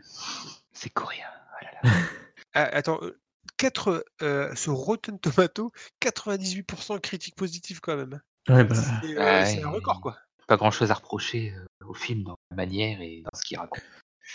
C'est 0.72 0.90
coréen, 0.90 1.26
oh 1.62 1.66
là 1.66 1.72
là. 1.84 1.90
Ah, 2.54 2.66
attends, 2.74 3.00
4, 3.62 4.04
heu, 4.24 4.50
sur 4.56 4.74
Rotten 4.74 5.20
Tomatoes, 5.20 5.70
98 6.00 6.66
critique 7.00 7.36
positive 7.36 7.80
quand 7.80 7.96
même, 7.96 8.20
hein. 8.50 8.56
Ouais, 8.56 8.64
bah, 8.64 8.76
C'est, 9.46 9.64
un 9.64 9.70
record, 9.70 10.02
quoi. 10.02 10.18
pas 10.48 10.58
grand-chose 10.58 10.90
à 10.90 10.96
reprocher, 10.96 11.54
au 11.86 11.94
film 11.94 12.24
dans 12.24 12.40
la 12.50 12.56
manière 12.56 13.00
et 13.02 13.22
dans 13.22 13.30
ce 13.38 13.44
qu'il 13.44 13.60
raconte. 13.60 13.84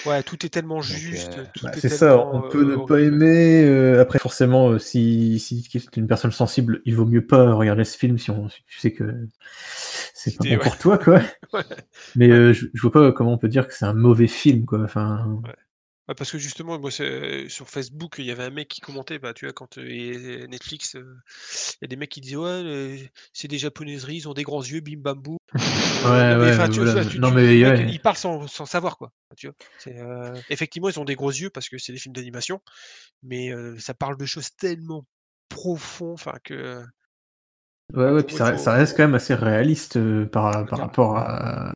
Ouais, 0.06 0.22
tout 0.22 0.46
est 0.46 0.48
tellement 0.48 0.76
Donc 0.76 0.84
juste, 0.84 1.40
bah, 1.60 1.72
est 1.74 1.80
c'est 1.80 1.88
ça, 1.88 2.16
on 2.18 2.48
peut 2.48 2.62
ne 2.62 2.86
pas 2.86 3.00
aimer, 3.00 3.98
après 3.98 4.20
forcément, 4.20 4.78
si 4.78 5.40
si 5.40 5.60
tu 5.64 5.78
es 5.78 5.82
une 5.96 6.06
personne 6.06 6.30
sensible, 6.30 6.80
il 6.84 6.94
vaut 6.94 7.04
mieux 7.04 7.26
pas 7.26 7.52
regarder 7.52 7.82
ce 7.82 7.98
film 7.98 8.18
si 8.18 8.30
on 8.30 8.48
si 8.48 8.62
tu 8.64 8.78
sais 8.78 8.92
que 8.92 9.26
c'est 10.14 10.36
pas 10.36 10.44
bon 10.44 10.50
ouais, 10.50 10.58
pour 10.58 10.78
toi, 10.78 10.98
quoi. 10.98 11.20
ouais, 11.52 11.64
Mais 12.14 12.28
je 12.54 12.66
je 12.72 12.80
vois 12.80 12.92
pas 12.92 13.10
comment 13.10 13.32
on 13.32 13.38
peut 13.38 13.48
dire 13.48 13.66
que 13.66 13.74
c'est 13.74 13.86
un 13.86 13.94
mauvais 13.94 14.28
film, 14.28 14.66
quoi, 14.66 14.84
enfin 14.84 15.40
ouais. 15.44 15.54
Ouais, 16.08 16.14
parce 16.14 16.30
que 16.30 16.38
justement, 16.38 16.78
moi, 16.78 16.90
c'est 16.92 17.48
sur 17.48 17.68
Facebook, 17.68 18.16
il 18.18 18.26
y 18.26 18.30
avait 18.30 18.44
un 18.44 18.50
mec 18.50 18.68
qui 18.68 18.80
commentait, 18.80 19.18
bah, 19.18 19.34
tu 19.34 19.44
vois, 19.46 19.52
quand, 19.52 19.76
et 19.78 20.46
Netflix, 20.48 20.94
heu, 20.94 21.16
il 21.74 21.78
y 21.82 21.84
a 21.84 21.88
des 21.88 21.96
mecs 21.96 22.10
qui 22.10 22.20
disaient: 22.20 22.36
«Ouais, 22.36 23.10
c'est 23.32 23.48
des 23.48 23.58
japonaiseries, 23.58 24.16
ils 24.18 24.28
ont 24.28 24.34
des 24.34 24.44
grands 24.44 24.62
yeux, 24.62 24.80
bim 24.80 24.98
bam 25.00 25.20
boum». 25.20 25.36
Heu, 26.02 26.02
ouais, 26.04 26.10
non 26.28 26.36
mais 26.38 26.48
ouais, 26.48 26.48
enfin, 26.48 26.68
mais 26.68 26.68
tu 26.68 26.80
voilà, 26.80 26.98
vois, 26.98 27.04
tu 27.04 27.20
non 27.20 27.30
tu 27.36 27.36
le 27.36 27.42
mais 27.42 27.64
mec, 27.64 27.78
ouais. 27.78 27.86
il 27.86 28.00
parle 28.00 28.16
sans 28.16 28.46
sans 28.48 28.66
savoir, 28.66 28.98
quoi, 28.98 29.12
tu 29.36 29.48
vois? 29.48 29.56
C'est, 29.78 29.96
effectivement, 30.48 30.88
ils 30.90 31.00
ont 31.00 31.04
des 31.04 31.16
gros 31.16 31.30
yeux 31.32 31.50
parce 31.50 31.68
que 31.68 31.78
c'est 31.78 31.92
des 31.92 31.98
films 31.98 32.14
d'animation, 32.14 32.60
mais 33.22 33.52
ça 33.80 33.94
parle 33.94 34.16
de 34.18 34.26
choses 34.26 34.50
tellement 34.56 35.06
profonds, 35.50 36.14
enfin 36.14 36.34
que, 36.44 36.84
Ouais, 37.94 38.10
bah, 38.10 38.12
ouais, 38.12 38.22
pour 38.22 38.28
puis 38.28 38.32
moi, 38.32 38.40
il 38.40 38.44
ça 38.44 38.56
ça 38.58 38.72
faut 38.72 38.72
reste 38.72 38.96
quand 38.96 39.04
même 39.04 39.14
assez 39.14 39.34
réaliste, 39.34 39.98
par 40.30 40.66
ah 40.66 40.68
par 40.68 40.80
rapport 40.80 41.16
à 41.18 41.72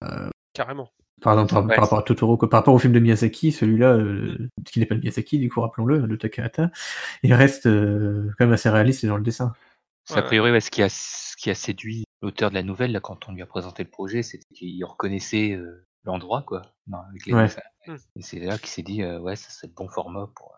carrément. 0.53 0.93
Par 1.21 1.35
exemple, 1.35 1.53
par 1.53 1.67
ouais, 1.67 1.75
par 1.75 1.85
rapport 1.85 1.99
à 1.99 2.03
Totoro. 2.03 2.37
Par 2.37 2.61
rapport 2.61 2.75
au 2.75 2.79
film 2.79 2.93
de 2.93 2.99
Miyazaki, 3.01 3.53
celui-là, 3.53 3.97
Mmh. 3.97 4.01
heu, 4.01 4.51
qui 4.67 4.81
n'est 4.81 4.87
pas 4.87 4.95
de 4.97 5.01
Miyazaki, 5.01 5.39
du 5.39 5.49
coup, 5.51 5.61
rappelons-le, 5.61 6.01
de 6.07 6.17
Takahata, 6.17 6.71
il 7.23 7.35
reste, 7.35 7.67
heu, 7.67 8.33
quand 8.39 8.47
même 8.47 8.53
assez 8.55 8.69
réaliste 8.71 9.07
dans 9.07 9.17
le 9.17 9.23
dessin. 9.23 9.53
Ouais, 10.11 10.17
c'est 10.17 10.19
a 10.19 10.23
priori, 10.23 10.51
ouais, 10.51 10.61
ce 10.61 10.71
qui 10.71 10.83
a 10.83 10.89
ce 10.89 11.37
qui 11.37 11.51
a 11.51 11.55
séduit 11.55 12.05
l'auteur 12.23 12.51
de 12.51 12.55
la 12.57 12.63
nouvelle, 12.63 12.93
là, 12.93 13.01
quand 13.01 13.29
on 13.29 13.33
lui 13.33 13.43
a 13.43 13.47
présenté 13.47 13.85
le 13.85 13.91
projet, 13.91 14.23
c'était 14.23 14.47
qu'il 14.55 14.85
reconnaissait, 14.85 15.53
heu, 15.53 15.87
l'endroit, 16.05 16.43
quoi, 16.43 16.63
dans 16.87 17.01
avec 17.11 17.27
les 17.27 17.35
Ouais. 17.35 17.45
dessins 17.45 17.63
Mmh. 17.87 17.95
et 18.17 18.23
c'est 18.23 18.39
là 18.41 18.59
qu'il 18.59 18.69
s'est 18.69 18.83
dit, 18.83 19.03
«Ouais, 19.05 19.37
ça 19.37 19.49
c'est 19.51 19.67
le 19.69 19.73
bon 19.75 19.89
format 19.89 20.29
pour, 20.37 20.55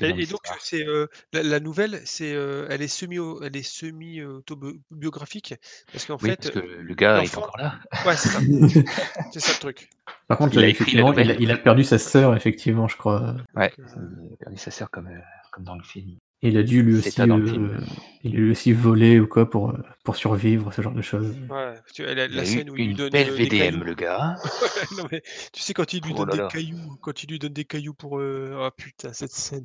Et 0.00 0.08
et 0.22 0.26
donc, 0.26 0.40
heu, 0.52 0.56
histoire». 0.56 0.58
c'est, 0.60 0.84
heu, 0.84 1.08
la 1.32 1.42
la 1.42 1.60
nouvelle, 1.60 2.02
c'est, 2.04 2.32
heu, 2.34 2.66
elle 2.70 2.82
est 2.82 2.88
semi 2.88 3.16
elle 3.42 3.56
est 3.56 3.62
semi, 3.62 4.22
autobio 4.22 4.72
biographique 4.90 5.54
parce 5.92 6.04
qu'en 6.04 6.18
Oui, 6.22 6.28
fait, 6.28 6.36
parce 6.36 6.50
que 6.50 6.58
le 6.60 6.94
gars 6.94 7.22
est 7.22 7.36
encore 7.36 7.56
là. 7.58 7.74
ouais, 8.04 8.16
c'est 8.16 8.28
ça, 8.28 8.40
c'est 9.30 9.40
ça 9.40 9.52
le 9.52 9.58
truc. 9.58 9.88
Par 10.28 10.38
contre, 10.38 10.54
Il 10.56 10.58
a 10.58 10.62
la 10.62 10.68
effectivement, 10.68 11.12
il 11.14 11.30
a 11.30 11.34
il 11.34 11.50
a 11.50 11.56
perdu 11.56 11.84
sa 11.84 11.98
sœur, 11.98 12.34
effectivement, 12.36 12.88
je 12.88 12.96
crois, 12.96 13.34
Ouais, 13.54 13.72
Donc, 13.76 13.78
heu, 13.78 13.84
il 14.26 14.32
a 14.34 14.36
perdu 14.36 14.56
sa 14.58 14.70
sœur 14.70 14.90
comme, 14.90 15.08
heu, 15.08 15.20
comme 15.52 15.64
dans 15.64 15.76
le 15.76 15.82
film. 15.84 16.18
Il 16.42 16.56
a 16.58 16.62
dû 16.62 16.82
lui 16.82 16.96
aussi, 16.96 17.22
il 17.22 17.32
a 17.32 18.38
lui 18.38 18.50
aussi 18.50 18.72
volé 18.72 19.20
ou 19.20 19.26
quoi 19.26 19.48
pour, 19.48 19.70
heu, 19.70 19.82
pour 20.04 20.16
survivre, 20.16 20.72
ce 20.72 20.82
genre 20.82 20.92
de 20.92 21.02
choses. 21.02 21.34
ouais, 21.50 21.74
tu 21.92 22.04
la 22.04 22.44
scène 22.44 22.70
où 22.70 22.76
il 22.76 22.86
lui 22.86 22.90
une 22.90 22.96
donne, 22.96 23.10
belle 23.10 23.30
des 23.30 23.44
VDM, 23.44 23.58
cailloux. 23.58 23.84
le 23.84 23.94
gars. 23.94 24.36
Ouais, 24.44 24.96
non 24.96 25.06
mais 25.10 25.22
tu 25.52 25.62
sais 25.62 25.74
quand 25.74 25.92
il 25.92 26.02
lui 26.02 26.12
Oh 26.12 26.18
donne 26.18 26.28
là 26.28 26.32
des 26.32 26.38
là. 26.38 26.48
cailloux 26.48 26.96
quand 27.00 27.22
il 27.22 27.30
lui 27.30 27.38
donne 27.38 27.52
des 27.52 27.64
cailloux 27.64 27.94
pour, 27.94 28.20
ah 28.20 28.70
putain 28.76 29.12
cette 29.12 29.32
scène 29.32 29.64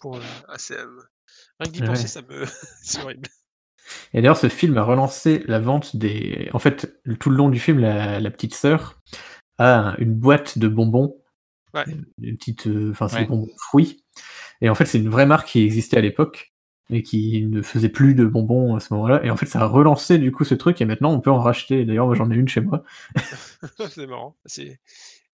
pour, 0.00 0.16
heu 0.16 0.22
ah 0.48 0.56
rien 1.60 1.68
que 1.68 1.72
d'y 1.72 1.80
penser 1.82 2.02
Ouais. 2.02 2.08
ça 2.08 2.22
me 2.22 2.44
c'est 2.82 3.02
horrible. 3.02 3.28
Et 4.12 4.20
d'ailleurs, 4.20 4.36
ce 4.36 4.48
film 4.48 4.78
a 4.78 4.82
relancé 4.82 5.44
la 5.46 5.60
vente 5.60 5.96
des 5.96 6.48
en 6.52 6.58
fait, 6.58 7.00
tout 7.20 7.30
le 7.30 7.36
long 7.36 7.48
du 7.50 7.58
film, 7.60 7.78
la 7.78 8.20
la 8.20 8.30
petite 8.30 8.54
sœur 8.54 9.00
a 9.58 9.94
une 9.98 10.14
boîte 10.14 10.58
de 10.58 10.68
bonbons, 10.68 11.16
Ouais, 11.74 11.84
une 12.20 12.36
petite, 12.36 12.68
enfin, 12.90 13.08
c'est 13.08 13.18
des 13.18 13.22
Ouais. 13.22 13.28
bonbons 13.28 13.48
fruits 13.58 14.04
et 14.62 14.68
en 14.70 14.74
fait, 14.74 14.86
c'est 14.86 14.98
une 14.98 15.08
vraie 15.10 15.26
marque 15.26 15.48
qui 15.48 15.62
existait 15.64 15.98
à 15.98 16.00
l'époque, 16.00 16.52
mais 16.90 17.02
qui 17.02 17.46
ne 17.46 17.62
faisait 17.62 17.88
plus 17.88 18.14
de 18.14 18.26
bonbons 18.26 18.76
à 18.76 18.80
ce 18.80 18.92
moment-là 18.94 19.24
et 19.24 19.30
en 19.30 19.36
fait, 19.36 19.46
ça 19.46 19.60
a 19.60 19.66
relancé 19.66 20.18
du 20.18 20.32
coup 20.32 20.44
ce 20.44 20.54
truc 20.54 20.80
et 20.80 20.84
maintenant 20.86 21.12
on 21.12 21.20
peut 21.20 21.30
en 21.30 21.40
racheter. 21.40 21.84
D'ailleurs, 21.84 22.06
moi, 22.06 22.14
j'en 22.16 22.30
ai 22.30 22.36
une 22.36 22.48
chez 22.48 22.60
moi. 22.60 22.84
c'est 23.90 24.06
marrant, 24.06 24.36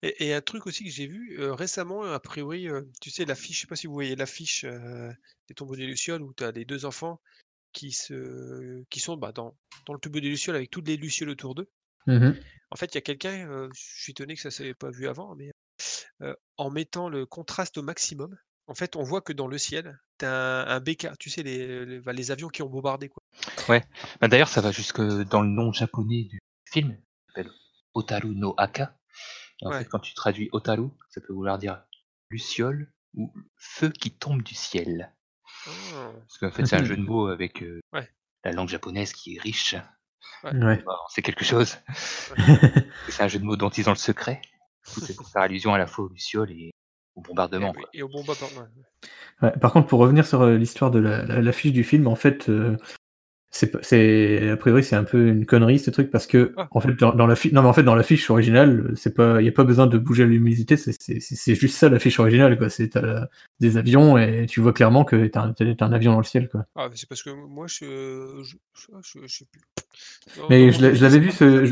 et 0.03 0.25
et 0.27 0.33
un 0.33 0.41
truc 0.41 0.67
aussi 0.67 0.83
que 0.85 0.91
j'ai 0.91 1.07
vu, 1.07 1.37
heu, 1.39 1.53
récemment, 1.53 2.03
a 2.03 2.19
priori, 2.19 2.67
heu, 2.69 2.89
tu 3.01 3.09
sais 3.11 3.25
l'affiche, 3.25 3.57
je 3.57 3.61
sais 3.61 3.67
pas 3.67 3.75
si 3.77 3.87
vous 3.87 3.93
voyez 3.93 4.15
l'affiche, 4.15 4.65
heu, 4.65 5.11
des 5.49 5.55
Tombeaux 5.55 5.75
des 5.77 5.87
lucioles 5.87 6.21
où 6.23 6.33
tu 6.33 6.43
as 6.43 6.51
les 6.51 6.65
2 6.65 6.85
enfants 6.85 7.21
qui 7.73 7.91
se 7.93 8.83
qui 8.91 8.99
sont, 9.01 9.17
bah, 9.17 9.31
dans 9.33 9.55
dans 9.87 9.93
le 9.93 9.99
tombeau 9.99 10.19
des 10.21 10.29
lucioles 10.29 10.55
avec 10.57 10.71
toutes 10.71 10.87
les 10.87 10.97
lucioles 10.97 11.29
autour 11.31 11.55
d'eux. 11.55 11.69
Mmh 12.07 12.19
mh. 12.19 12.33
En 12.71 12.75
fait, 12.77 12.87
il 12.93 12.95
y 12.95 12.99
a 12.99 13.01
quelqu'un, 13.01 13.69
je 13.75 13.81
suis 14.03 14.11
étonné 14.11 14.35
que 14.35 14.41
ça 14.41 14.51
s'est 14.51 14.73
pas 14.73 14.91
vu 14.91 15.07
avant, 15.07 15.35
mais, 15.35 15.51
en 16.57 16.69
mettant 16.71 17.09
le 17.09 17.25
contraste 17.25 17.77
au 17.77 17.83
maximum, 17.83 18.37
en 18.67 18.73
fait, 18.75 18.95
on 18.95 19.03
voit 19.03 19.21
que 19.21 19.33
dans 19.33 19.47
le 19.47 19.57
ciel, 19.57 19.99
tu 20.19 20.25
as 20.25 20.31
un, 20.33 20.67
un 20.67 20.79
BK, 20.79 21.17
tu 21.19 21.29
sais, 21.29 21.43
les, 21.43 21.85
les, 21.85 21.99
bah, 21.99 22.13
les 22.13 22.31
avions 22.31 22.47
qui 22.49 22.61
ont 22.61 22.69
bombardé. 22.69 23.09
Quoi. 23.09 23.23
Bah, 24.21 24.27
D'ailleurs, 24.27 24.47
ça 24.47 24.61
va 24.61 24.71
jusque 24.71 25.01
dans 25.01 25.41
le 25.41 25.49
nom 25.49 25.71
japonais 25.73 26.23
du 26.23 26.39
film, 26.69 26.95
qui 26.95 27.03
s'appelle 27.27 27.51
Otaru 27.93 28.35
no 28.35 28.53
Aka. 28.57 28.97
Et 29.61 29.65
en 29.67 29.69
Ouais. 29.71 29.79
fait, 29.79 29.85
quand 29.85 29.99
tu 29.99 30.13
traduis 30.13 30.49
Otaru, 30.51 30.89
ça 31.09 31.21
peut 31.21 31.33
vouloir 31.33 31.57
dire 31.57 31.83
luciole 32.29 32.91
ou 33.15 33.31
feu 33.57 33.89
qui 33.89 34.11
tombe 34.11 34.41
du 34.41 34.55
ciel. 34.55 35.13
Ah, 35.67 36.11
Parce 36.19 36.37
qu'en 36.39 36.51
fait, 36.51 36.65
c'est 36.65 36.75
un 36.75 36.83
jeu 36.83 36.95
de 36.97 37.01
mots 37.07 37.27
avec 37.27 37.61
euh, 37.63 37.79
Ouais. 37.93 38.09
la 38.43 38.51
langue 38.51 38.69
japonaise 38.69 39.13
qui 39.13 39.35
est 39.35 39.39
riche. 39.39 39.75
Ouais. 40.43 40.83
C'est 41.09 41.21
quelque 41.21 41.45
chose. 41.45 41.77
c'est 43.09 43.23
un 43.23 43.27
jeu 43.27 43.39
de 43.39 43.45
mots 43.45 43.55
dont 43.55 43.69
ils 43.69 43.87
ont 43.87 43.93
le 43.93 43.97
secret. 43.97 44.41
C'est 44.83 45.15
pour 45.15 45.27
faire 45.29 45.43
allusion 45.43 45.73
à 45.73 45.77
la 45.77 45.87
fois 45.87 46.05
aux 46.05 46.09
lucioles 46.09 46.51
et 46.51 46.72
au 47.15 47.21
bombardement. 47.21 47.71
et, 47.71 47.77
quoi. 47.77 47.89
et 47.93 48.03
au 48.03 48.07
bombardement. 48.09 48.47
ouais. 48.57 49.07
Ouais, 49.41 49.51
par 49.59 49.73
contre, 49.73 49.87
pour 49.87 49.99
revenir 49.99 50.25
sur 50.25 50.41
euh, 50.41 50.57
l'histoire 50.57 50.91
de 50.91 50.99
la, 50.99 51.25
la- 51.25 51.41
l'affiche 51.41 51.73
du 51.73 51.83
film, 51.83 52.07
en 52.07 52.15
fait, 52.15 52.47
euh, 52.49 52.77
c'est, 53.55 54.49
a 54.49 54.57
priori 54.57 54.83
c'est 54.83 54.95
un 54.95 55.03
peu 55.03 55.27
une 55.27 55.45
connerie 55.45 55.77
ce 55.77 55.91
truc 55.91 56.09
parce 56.09 56.25
que 56.25 56.53
Ah. 56.57 56.67
en 56.71 56.79
fait 56.79 56.93
dans, 56.99 57.13
dans 57.13 57.27
la 57.27 57.35
non 57.51 57.61
mais 57.61 57.67
en 57.67 57.73
fait 57.73 57.83
dans 57.83 57.93
l'affiche 57.93 58.27
originale, 58.31 58.93
c'est 58.95 59.13
pas, 59.13 59.41
il 59.41 59.45
y 59.45 59.47
a 59.47 59.51
pas 59.51 59.63
besoin 59.63 59.85
de 59.85 59.99
bouger 59.99 60.23
la 60.23 60.29
luminosité, 60.29 60.75
c'est, 60.75 61.53
juste 61.55 61.77
ça 61.77 61.87
l'affiche 61.89 62.19
originale 62.19 62.57
quoi. 62.57 62.69
C'est 62.69 62.89
t'as 62.89 63.01
la- 63.01 63.29
des 63.59 63.77
avions 63.77 64.17
et 64.17 64.47
tu 64.47 64.59
vois 64.59 64.73
clairement 64.73 65.05
que 65.05 65.27
t'as 65.27 65.41
un, 65.43 65.91
avion 65.93 66.13
dans 66.13 66.17
le 66.17 66.23
ciel 66.23 66.49
quoi. 66.49 66.65
Ah, 66.75 66.87
mais 66.89 66.95
c'est 66.95 67.07
parce 67.07 67.21
que 67.21 67.29
moi, 67.29 67.67
je. 67.67 68.41
Je, 68.43 68.55
je, 69.03 69.19
je 69.27 69.27
sais 69.27 69.45
plus. 69.45 69.61
Non, 70.39 70.47
Mais 70.49 70.65
non, 70.67 70.71
je, 70.71 71.03
l'avais 71.03 71.19
vu, 71.19 71.29
ce, 71.31 71.67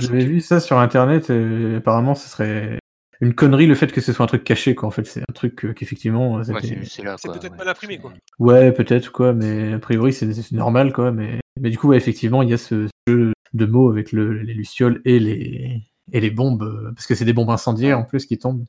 choqué. 0.00 0.24
vu 0.24 0.40
ça 0.40 0.58
sur 0.58 0.78
internet. 0.80 1.30
Et 1.30 1.76
apparemment, 1.76 2.16
ce 2.16 2.28
serait 2.28 2.78
une 3.20 3.34
connerie 3.34 3.66
le 3.66 3.74
fait 3.74 3.92
que 3.92 4.00
ce 4.00 4.12
soit 4.12 4.24
un 4.24 4.28
truc 4.28 4.44
caché 4.44 4.74
quoi. 4.74 4.88
En 4.88 4.90
fait, 4.90 5.06
c'est 5.06 5.20
un 5.20 5.32
truc 5.32 5.64
euh, 5.64 5.72
qu'effectivement 5.72 6.38
euh, 6.38 6.42
Ouais, 6.44 6.60
c'est 6.86 7.02
peut-être 7.02 7.50
ouais. 7.50 7.56
mal 7.56 7.68
imprimé, 7.68 7.98
quoi. 7.98 8.12
Ouais, 8.38 8.72
peut-être 8.72 9.12
quoi, 9.12 9.32
mais 9.32 9.74
a 9.74 9.78
priori 9.78 10.12
c'est 10.12 10.52
normal 10.52 10.92
quoi. 10.92 11.12
Mais, 11.12 11.38
mais 11.60 11.70
du 11.70 11.78
coup, 11.78 11.88
ouais, 11.88 11.96
effectivement, 11.96 12.42
il 12.42 12.48
y 12.50 12.54
a 12.54 12.58
ce 12.58 12.88
jeu 13.06 13.32
de 13.52 13.66
mots 13.66 13.90
avec 13.90 14.12
le, 14.12 14.32
les 14.32 14.54
lucioles 14.54 15.00
et 15.04 15.18
les 15.18 15.82
et 16.12 16.20
les 16.20 16.30
bombes, 16.30 16.62
euh, 16.62 16.92
parce 16.94 17.06
que 17.06 17.14
c'est 17.14 17.24
des 17.24 17.32
bombes 17.32 17.50
incendiaires 17.50 17.98
en 17.98 18.04
plus 18.04 18.26
qui 18.26 18.38
tombent. 18.38 18.64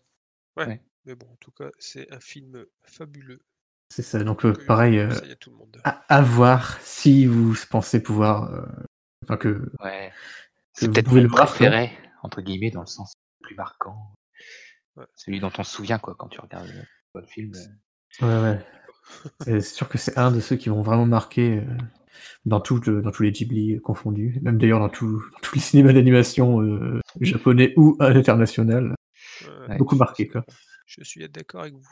Mais 1.05 1.15
bon, 1.15 1.25
en 1.31 1.37
tout 1.39 1.51
cas, 1.51 1.69
c'est 1.79 2.11
un 2.13 2.19
film 2.19 2.65
fabuleux. 2.83 3.41
C'est 3.89 4.03
ça. 4.03 4.23
Donc 4.23 4.45
euh, 4.45 4.53
pareil, 4.67 4.99
euh, 4.99 5.09
à 5.09 5.35
tout 5.35 5.49
le 5.49 5.55
monde. 5.57 5.81
à, 5.83 6.03
à 6.07 6.21
voir 6.21 6.77
si 6.81 7.25
vous 7.25 7.55
pensez 7.69 8.01
pouvoir, 8.01 8.53
euh, 8.53 8.61
enfin 9.23 9.37
que 9.37 9.71
Ouais. 9.83 10.11
C'est 10.73 10.85
vous 10.85 10.93
peut-être 10.93 11.07
pouvez 11.09 11.23
mon 11.23 11.29
préféré, 11.29 11.91
entre 12.23 12.41
guillemets, 12.41 12.69
dans 12.71 12.81
le 12.81 12.87
sens 12.87 13.13
le 13.41 13.47
plus 13.47 13.55
marquant. 13.55 14.13
Ouais. 14.97 15.05
Celui 15.15 15.39
dont 15.39 15.51
on 15.57 15.63
se 15.63 15.71
souvient 15.73 15.99
quoi, 15.99 16.15
quand 16.17 16.27
tu 16.27 16.39
regardes 16.41 16.67
le, 16.67 17.21
le 17.21 17.25
film. 17.25 17.51
euh. 18.21 18.25
ouais 18.27 18.41
ouais. 18.51 18.65
C'est 19.41 19.61
sûr 19.61 19.89
que 19.89 19.97
c'est 19.97 20.17
un 20.17 20.31
de 20.31 20.39
ceux 20.39 20.55
qui 20.55 20.69
vont 20.69 20.81
vraiment 20.81 21.05
marquer 21.05 21.57
euh, 21.59 21.77
dans 22.45 22.59
tout 22.61 22.79
le- 22.85 23.01
dans 23.01 23.11
tous 23.11 23.23
les 23.23 23.31
Ghibli 23.31 23.79
confondus, 23.81 24.39
même 24.41 24.57
d'ailleurs 24.57 24.79
dans, 24.79 24.89
tous 24.89 25.21
les 25.53 25.59
cinémas 25.61 25.93
d'animation 25.93 26.61
euh, 26.61 26.99
japonais 27.19 27.73
ou 27.77 27.97
international, 27.99 28.95
Euh, 29.47 29.67
Ouais. 29.67 29.77
beaucoup 29.77 29.95
marqué 29.95 30.27
quoi. 30.27 30.43
Je 30.85 31.03
suis 31.03 31.27
d'accord 31.29 31.61
avec 31.61 31.73
vous. 31.73 31.87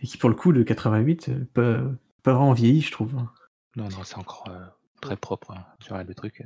Et 0.00 0.06
qui 0.06 0.16
pour 0.18 0.28
le 0.28 0.34
coup 0.36 0.52
de 0.52 0.62
88, 0.62 1.28
euh, 1.30 1.44
pas, 1.54 1.80
pas 2.22 2.32
vraiment 2.34 2.52
vieilli, 2.52 2.82
je 2.82 2.92
trouve. 2.92 3.16
hein. 3.16 3.30
Non, 3.76 3.88
non, 3.88 4.04
c'est 4.04 4.16
encore 4.16 4.44
euh, 4.50 4.64
très 5.00 5.16
propre 5.16 5.50
hein, 5.52 5.64
sur 5.80 5.96
le 5.96 6.14
truc. 6.14 6.44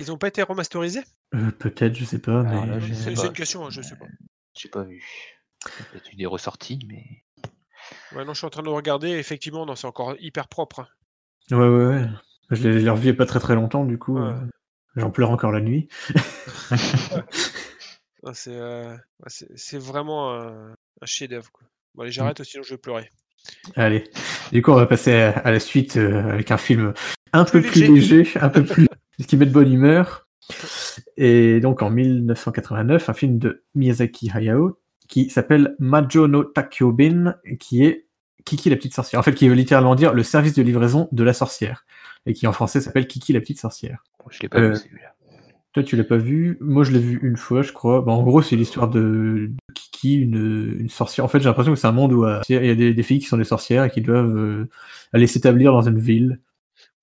Ils 0.00 0.12
ont 0.12 0.18
pas 0.18 0.28
été 0.28 0.42
remasterisés? 0.42 1.02
Euh, 1.34 1.50
Peut-être, 1.50 1.94
je 1.94 2.04
sais 2.04 2.20
pas, 2.20 2.42
mais 2.44 2.80
c'est 2.94 3.12
une 3.26 3.32
question, 3.32 3.66
hein, 3.66 3.70
je 3.70 3.82
sais 3.82 3.96
pas. 3.96 4.06
J'ai 4.58 4.68
pas 4.68 4.82
vu. 4.82 5.02
Peut-être 5.92 6.12
eu 6.12 6.16
des 6.16 6.26
ressorties, 6.26 6.78
mais. 6.88 7.04
Ouais, 8.12 8.24
non, 8.24 8.32
je 8.34 8.38
suis 8.38 8.46
en 8.46 8.50
train 8.50 8.62
de 8.62 8.68
regarder. 8.68 9.08
Effectivement, 9.10 9.64
non, 9.66 9.74
c'est 9.76 9.86
encore 9.86 10.14
hyper 10.18 10.48
propre. 10.48 10.80
hein. 11.50 11.56
ouais, 11.56 11.68
ouais, 11.68 11.86
ouais. 11.86 12.06
Je 12.50 12.68
l'ai 12.68 12.90
revu 12.90 13.04
il 13.04 13.06
y 13.06 13.10
a 13.10 13.14
pas 13.14 13.26
très 13.26 13.40
très 13.40 13.54
longtemps, 13.54 13.84
du 13.84 13.98
coup. 13.98 14.18
Ouais. 14.18 14.26
euh, 14.30 14.40
J'en 14.96 15.10
pleure 15.10 15.30
encore 15.30 15.52
la 15.52 15.60
nuit. 15.60 15.88
C'est 18.34 18.50
euh, 18.56 18.96
c'est- 19.28 19.78
vraiment 19.78 20.34
un, 20.34 20.72
un 21.00 21.06
chef-d'œuvre. 21.06 21.50
Bon, 21.94 22.02
allez, 22.02 22.10
j'arrête, 22.10 22.42
sinon 22.42 22.62
je 22.62 22.70
vais 22.74 22.78
pleurer. 22.78 23.10
Allez. 23.76 24.04
Du 24.52 24.60
coup, 24.60 24.72
on 24.72 24.76
va 24.76 24.86
passer 24.86 25.14
à, 25.14 25.30
à 25.38 25.50
la 25.52 25.60
suite 25.60 25.96
euh, 25.96 26.28
avec 26.32 26.50
un 26.50 26.58
film 26.58 26.92
un 27.32 27.44
Plus 27.44 27.62
peu 27.62 27.68
plus 27.70 27.86
léger, 27.86 28.28
un 28.40 28.48
peu 28.48 28.64
plus 28.64 28.86
qui 29.28 29.36
met 29.36 29.46
de 29.46 29.52
bonne 29.52 29.72
humeur. 29.72 30.26
Et 31.16 31.60
donc 31.60 31.82
en 31.82 31.90
1989, 31.90 33.08
un 33.08 33.12
film 33.12 33.38
de 33.38 33.62
Miyazaki 33.74 34.30
Hayao 34.32 34.78
qui 35.08 35.30
s'appelle 35.30 35.74
Majo 35.78 36.28
no 36.28 36.44
Takyobin, 36.44 37.34
qui 37.58 37.84
est 37.84 38.06
Kiki 38.44 38.70
la 38.70 38.76
petite 38.76 38.94
sorcière. 38.94 39.20
En 39.20 39.22
fait, 39.22 39.34
qui 39.34 39.48
veut 39.48 39.54
littéralement 39.54 39.94
dire 39.94 40.12
le 40.14 40.22
service 40.22 40.54
de 40.54 40.62
livraison 40.62 41.08
de 41.12 41.24
la 41.24 41.32
sorcière. 41.32 41.84
Et 42.26 42.32
qui 42.34 42.46
en 42.46 42.52
français 42.52 42.80
s'appelle 42.80 43.06
Kiki 43.06 43.32
la 43.32 43.40
petite 43.40 43.60
sorcière. 43.60 44.04
Je 44.30 44.40
l'ai 44.42 44.48
pas 44.48 44.58
Euh, 44.58 44.70
vu 44.70 44.76
celui-là. 44.76 45.14
Toi, 45.72 45.82
tu 45.82 45.96
l'as 45.96 46.04
pas 46.04 46.16
vu. 46.16 46.56
Moi, 46.60 46.82
je 46.82 46.92
l'ai 46.92 46.98
vu 46.98 47.20
une 47.22 47.36
fois, 47.36 47.62
je 47.62 47.72
crois. 47.72 48.00
Bah, 48.02 48.12
en 48.12 48.22
gros, 48.22 48.40
c'est 48.42 48.56
l'histoire 48.56 48.88
de, 48.88 49.00
de 49.50 49.52
Kiki, 49.74 50.16
une, 50.16 50.76
une 50.80 50.88
sorcière. 50.88 51.24
En 51.24 51.28
fait, 51.28 51.40
j'ai 51.40 51.46
l'impression 51.46 51.72
que 51.72 51.78
c'est 51.78 51.86
un 51.86 51.92
monde 51.92 52.12
où 52.12 52.24
euh, 52.24 52.40
il 52.48 52.64
y 52.64 52.70
a 52.70 52.74
des, 52.74 52.94
des 52.94 53.02
filles 53.02 53.20
qui 53.20 53.26
sont 53.26 53.36
des 53.36 53.44
sorcières 53.44 53.84
et 53.84 53.90
qui 53.90 54.00
doivent 54.00 54.36
euh, 54.36 54.68
aller 55.12 55.26
s'établir 55.26 55.72
dans 55.72 55.82
une 55.82 55.98
ville. 55.98 56.40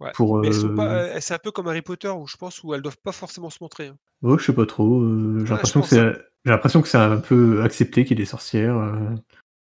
Ouais. 0.06 0.12
Pour, 0.14 0.40
Mais 0.40 0.48
elles 0.48 0.54
sont 0.54 0.70
euh, 0.70 0.76
pas, 0.76 1.20
c'est 1.22 1.34
un 1.34 1.40
peu 1.40 1.52
comme 1.52 1.68
Harry 1.68 1.82
Potter, 1.82 2.10
où 2.10 2.28
je 2.28 2.38
pense 2.38 2.64
où 2.64 2.74
elles 2.74 2.82
doivent 2.82 3.02
pas 3.04 3.12
forcément 3.12 3.50
se 3.50 3.58
montrer. 3.62 3.88
hein. 3.88 3.98
Oh, 4.22 4.38
je 4.38 4.46
sais 4.46 4.54
pas 4.54 4.66
trop. 4.66 5.02
euh, 5.02 5.44
j'ai 5.46 5.54
Ouais, 5.54 5.60
que 5.62 5.82
c'est, 5.88 6.14
j'ai 6.46 6.52
l'impression 6.52 6.82
que 6.82 6.88
c'est 6.88 6.98
un 6.98 7.18
peu 7.18 7.64
accepté 7.64 8.06
qu'il 8.06 8.18
y 8.18 8.22
ait 8.22 8.24
des 8.24 8.30
sorcières. 8.30 8.78
euh. 8.78 8.94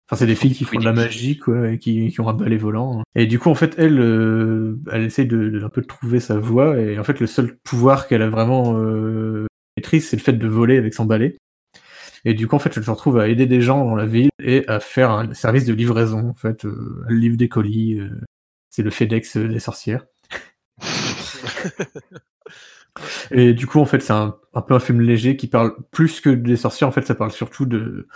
Enfin, 0.09 0.21
c'est 0.21 0.27
des 0.27 0.37
filles 0.37 0.53
qui 0.53 0.65
font 0.65 0.79
de 0.79 0.85
la 0.85 0.93
magie, 0.93 1.37
quoi, 1.37 1.71
et 1.71 1.79
qui, 1.79 2.11
qui 2.11 2.21
ont 2.21 2.29
un 2.29 2.35
balai 2.35 2.57
volant. 2.59 3.03
Et 3.17 3.27
du 3.27 3.39
coup, 3.41 3.49
en 3.49 3.57
fait, 3.57 3.75
elle, 3.77 3.99
elle 4.93 5.03
essaye 5.03 5.27
de, 5.27 5.49
de 5.49 5.65
un 5.65 5.69
peu 5.69 5.81
de 5.81 5.87
trouver 5.87 6.21
sa 6.21 6.39
voie. 6.39 6.79
Et 6.79 6.97
en 6.99 7.03
fait, 7.03 7.19
le 7.19 7.27
seul 7.27 7.57
pouvoir 7.65 8.07
qu'elle 8.07 8.23
a 8.23 8.29
vraiment 8.29 8.75
maîtrise, 9.77 10.09
c'est 10.09 10.17
le 10.17 10.23
fait 10.23 10.35
de 10.35 10.47
voler 10.47 10.77
avec 10.79 10.95
son 10.95 11.07
balai. 11.07 11.37
Et 12.25 12.35
du 12.35 12.47
coup, 12.47 12.55
en 12.55 12.61
fait, 12.61 12.77
elle 12.77 12.85
se 12.85 12.91
retrouve 12.91 13.19
à 13.19 13.27
aider 13.29 13.47
des 13.47 13.61
gens 13.61 13.85
dans 13.85 13.97
la 13.97 14.07
ville 14.07 14.29
et 14.41 14.67
à 14.69 14.79
faire 14.79 15.11
un 15.11 15.35
service 15.35 15.65
de 15.65 15.75
livraison. 15.75 16.29
En 16.29 16.35
fait, 16.35 16.65
elle 17.09 17.17
livre 17.17 17.37
des 17.37 17.49
colis. 17.49 18.01
c'est 18.71 18.83
le 18.83 18.91
FedEx 18.91 19.37
des 19.39 19.59
sorcières. 19.59 20.07
Et 23.31 23.53
du 23.55 23.67
coup, 23.67 23.81
en 23.81 23.87
fait, 23.87 24.01
c'est 24.01 24.13
un, 24.13 24.37
un 24.57 24.63
peu 24.63 24.75
un 24.75 24.81
film 24.81 25.01
léger 25.01 25.37
qui 25.37 25.47
parle 25.47 25.75
plus 25.93 26.21
que 26.21 26.31
des 26.31 26.57
sorcières. 26.57 26.89
En 26.89 26.93
fait, 26.93 27.07
ça 27.07 27.15
parle 27.15 27.31
surtout 27.31 27.67
de, 27.67 28.09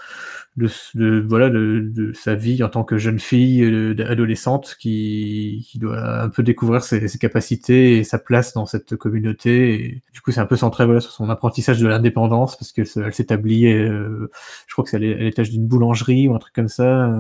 de, 0.57 0.69
de- 0.95 1.25
voilà, 1.29 1.51
de, 1.51 1.81
de 1.95 2.13
sa 2.13 2.35
vie 2.35 2.63
en 2.65 2.69
tant 2.69 2.83
que 2.83 2.99
jeune 2.99 3.19
fille, 3.21 3.63
euh, 3.63 3.95
adolescente, 4.09 4.77
qui, 4.81 5.67
qui 5.71 5.79
doit 5.79 6.23
un 6.23 6.29
peu 6.31 6.43
découvrir 6.43 6.83
ses, 6.83 7.07
ses 7.09 7.19
capacités 7.19 7.99
et 7.99 8.05
sa 8.05 8.19
place 8.19 8.55
dans 8.55 8.67
cette 8.67 8.97
communauté. 8.97 9.75
Et 9.85 10.03
du 10.13 10.21
coup, 10.23 10.33
c'est 10.33 10.41
un 10.41 10.47
peu 10.47 10.57
centré 10.57 10.85
voilà, 10.87 11.01
sur 11.01 11.13
son 11.13 11.29
apprentissage 11.31 11.79
de 11.81 11.87
l'indépendance 11.87 12.57
parce 12.57 12.73
que 12.73 12.83
elle 13.01 13.15
s'établit, 13.15 13.67
euh, 13.67 14.31
je 14.67 14.73
crois 14.73 14.83
que 14.85 14.91
c'est 14.91 14.97
à 14.97 15.01
l'é- 15.01 15.15
à 15.15 15.19
l'étage 15.19 15.51
d'une 15.51 15.67
boulangerie 15.67 16.27
ou 16.27 16.35
un 16.35 16.39
truc 16.39 16.55
comme 16.55 16.69
ça. 16.69 17.11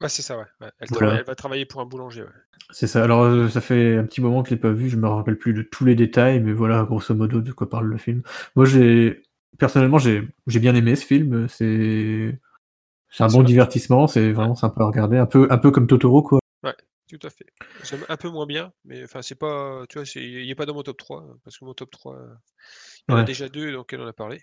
Ouais, 0.00 0.08
c'est 0.08 0.22
ça, 0.22 0.36
ouais. 0.38 0.44
Elle, 0.60 0.68
Voilà. 0.90 0.96
travaille- 1.06 1.18
elle 1.20 1.24
va 1.26 1.34
travailler 1.34 1.64
pour 1.64 1.80
un 1.80 1.86
boulanger. 1.86 2.22
Ouais. 2.22 2.28
c'est 2.70 2.86
ça. 2.86 3.02
Alors, 3.02 3.50
ça 3.50 3.62
fait 3.62 3.96
un 3.96 4.04
petit 4.04 4.20
moment 4.20 4.42
que 4.42 4.50
je 4.50 4.54
l'ai 4.54 4.60
pas 4.60 4.72
vu, 4.72 4.90
je 4.90 4.96
me 4.98 5.08
rappelle 5.08 5.38
plus 5.38 5.54
de 5.54 5.62
tous 5.62 5.86
les 5.86 5.94
détails, 5.94 6.40
mais 6.40 6.52
voilà, 6.52 6.82
grosso 6.84 7.14
modo, 7.14 7.40
de 7.40 7.50
quoi 7.52 7.70
parle 7.70 7.86
le 7.86 7.96
film. 7.96 8.20
Moi, 8.58 8.64
j'ai 8.64 9.22
personnellement, 9.56 9.98
j'ai 9.98 10.28
j'ai 10.48 10.58
bien 10.58 10.74
aimé 10.74 10.96
ce 10.96 11.06
film. 11.06 11.46
C'est 11.48 12.40
c'est 13.08 13.22
un 13.22 13.28
bon 13.28 13.44
divertissement, 13.44 14.08
c'est 14.08 14.32
vraiment 14.32 14.56
sympa 14.56 14.82
à 14.82 14.86
regarder, 14.86 15.16
un 15.16 15.26
peu 15.26 15.46
un 15.48 15.58
peu 15.58 15.70
comme 15.70 15.86
Totoro, 15.86 16.22
quoi. 16.24 16.40
Tout 17.08 17.20
à 17.22 17.30
fait. 17.30 17.46
J'aime 17.84 18.04
un 18.08 18.16
peu 18.16 18.28
moins 18.28 18.46
bien, 18.46 18.72
mais 18.84 19.04
enfin, 19.04 19.22
c'est 19.22 19.36
pas. 19.36 19.84
Tu 19.88 19.96
vois, 19.98 20.04
c'est- 20.04 20.22
il 20.22 20.46
n'est 20.48 20.56
pas 20.56 20.66
dans 20.66 20.74
mon 20.74 20.82
top 20.82 20.96
3, 20.98 21.24
parce 21.44 21.56
que 21.56 21.64
mon 21.64 21.72
top 21.72 21.90
3, 21.92 22.16
euh, 22.16 22.34
il 23.08 23.12
y 23.12 23.14
en 23.14 23.16
a 23.16 23.20
Ouais. 23.20 23.24
déjà 23.24 23.48
deux, 23.48 23.72
donc 23.72 23.92
elle 23.92 24.00
en 24.02 24.06
a 24.08 24.12
parlé. 24.12 24.42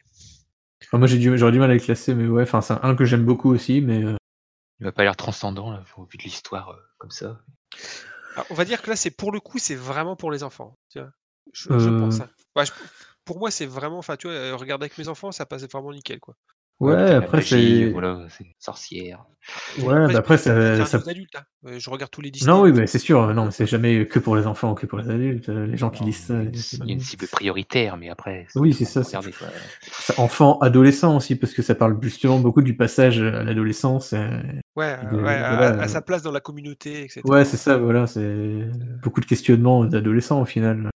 Enfin, 0.86 0.98
moi, 0.98 1.08
j'ai 1.08 1.18
du 1.20 1.38
j'aurais 1.38 1.52
du 1.52 1.60
mal 1.60 1.70
à 1.70 1.74
les 1.74 1.80
classer, 1.82 2.16
mais 2.16 2.26
ouais, 2.26 2.44
enfin, 2.44 2.62
c'est 2.62 2.74
un 2.82 2.96
que 2.96 3.04
j'aime 3.04 3.26
beaucoup 3.26 3.52
aussi, 3.52 3.82
mais 3.82 4.02
euh, 4.02 4.16
Il 4.80 4.86
m'a 4.86 4.94
pas 4.94 5.04
l'air 5.04 5.16
transcendant, 5.18 5.70
là, 5.72 5.84
au 5.98 6.06
vu 6.06 6.18
de 6.18 6.24
l'histoire 6.24 6.70
euh, 6.70 6.80
comme 6.98 7.12
ça. 7.12 7.42
Ah, 8.38 8.46
on 8.50 8.54
va 8.56 8.64
dire 8.64 8.82
que 8.82 8.90
là, 8.90 8.96
c'est 8.96 9.12
pour 9.12 9.34
le 9.34 9.42
coup, 9.42 9.60
c'est 9.60 9.76
vraiment 9.76 10.16
pour 10.16 10.32
les 10.32 10.42
enfants. 10.42 10.76
Tu 10.90 11.00
vois. 11.00 11.12
Je, 11.54 11.78
je 11.78 11.90
pense. 11.90 12.22
Hein. 12.22 12.30
Ouais, 12.56 12.66
je- 12.66 12.72
pour 13.26 13.40
moi, 13.40 13.52
c'est 13.52 13.66
vraiment. 13.66 13.98
Enfin, 13.98 14.16
tu 14.16 14.28
vois, 14.28 14.36
euh, 14.36 14.56
regarder 14.56 14.86
avec 14.86 14.98
mes 14.98 15.08
enfants, 15.08 15.32
ça 15.32 15.46
passe 15.46 15.68
vraiment 15.70 15.92
nickel, 15.92 16.20
quoi. 16.20 16.36
ouais, 16.80 16.94
après 17.16 17.42
c'est 17.42 17.90
Voilà, 17.92 18.28
c'est 18.30 18.46
sorcière. 18.60 19.24
ouais, 19.80 20.08
bah 20.12 20.20
après 20.20 20.38
c'est 20.38 20.50
ça, 20.50 20.82
un 20.82 20.86
ça- 20.86 20.98
film 21.00 21.04
d'adulte. 21.08 21.36
hein. 21.36 21.78
Je 21.78 21.90
regarde 21.90 22.12
tous 22.12 22.20
les 22.22 22.32
Disney. 22.32 22.52
non, 22.52 22.62
oui, 22.64 22.74
mais 22.74 22.86
c'est 22.86 23.00
sûr, 23.00 23.34
non, 23.34 23.46
mais 23.46 23.52
c'est 23.52 23.66
jamais 23.66 24.06
que 24.08 24.20
pour 24.20 24.36
les 24.36 24.46
enfants 24.46 24.72
ou 24.72 24.76
que 24.76 24.86
pour 24.86 25.00
les 25.00 25.10
adultes. 25.10 25.48
euh, 25.50 25.66
Les 25.68 25.78
gens 25.78 25.90
qui 25.90 26.04
lisent 26.04 26.26
ça, 26.26 26.34
il 26.34 26.38
y 26.38 26.42
a 26.42 26.50
une- 26.50 26.56
c'est- 26.56 26.78
il 26.78 26.86
y 26.88 26.90
a 26.90 26.94
une 26.94 27.00
cible 27.00 27.28
prioritaire, 27.28 27.96
mais 27.98 28.10
après. 28.10 28.46
Oui, 28.56 28.74
c'est 28.74 28.84
ça, 28.86 29.04
c'est- 29.04 29.16
regarder, 29.18 29.34
c'est 29.82 30.20
enfant, 30.20 30.60
adolescent 30.60 31.16
aussi, 31.18 31.36
parce 31.38 31.54
que 31.54 31.62
ça 31.62 31.76
parle 31.76 31.98
justement 32.02 32.40
beaucoup 32.40 32.62
du 32.62 32.76
passage 32.76 33.20
à 33.22 33.44
l'adolescence. 33.44 34.12
euh, 34.14 34.28
Ouais, 34.76 34.98
de- 35.12 35.16
ouais, 35.16 35.30
à- 35.30 35.56
voilà, 35.56 35.80
à, 35.82 35.86
euh, 35.86 35.88
sa 35.88 36.02
place 36.02 36.22
dans 36.22 36.32
la 36.34 36.42
communauté, 36.42 37.04
etc. 37.04 37.22
Ouais, 37.24 37.46
c'est 37.46 37.56
ça, 37.58 37.78
voilà, 37.78 38.06
c'est 38.08 38.68
beaucoup 39.02 39.22
de 39.22 39.26
questionnements 39.26 39.86
d'adolescents 39.86 40.42
au 40.42 40.46
final. 40.46 40.90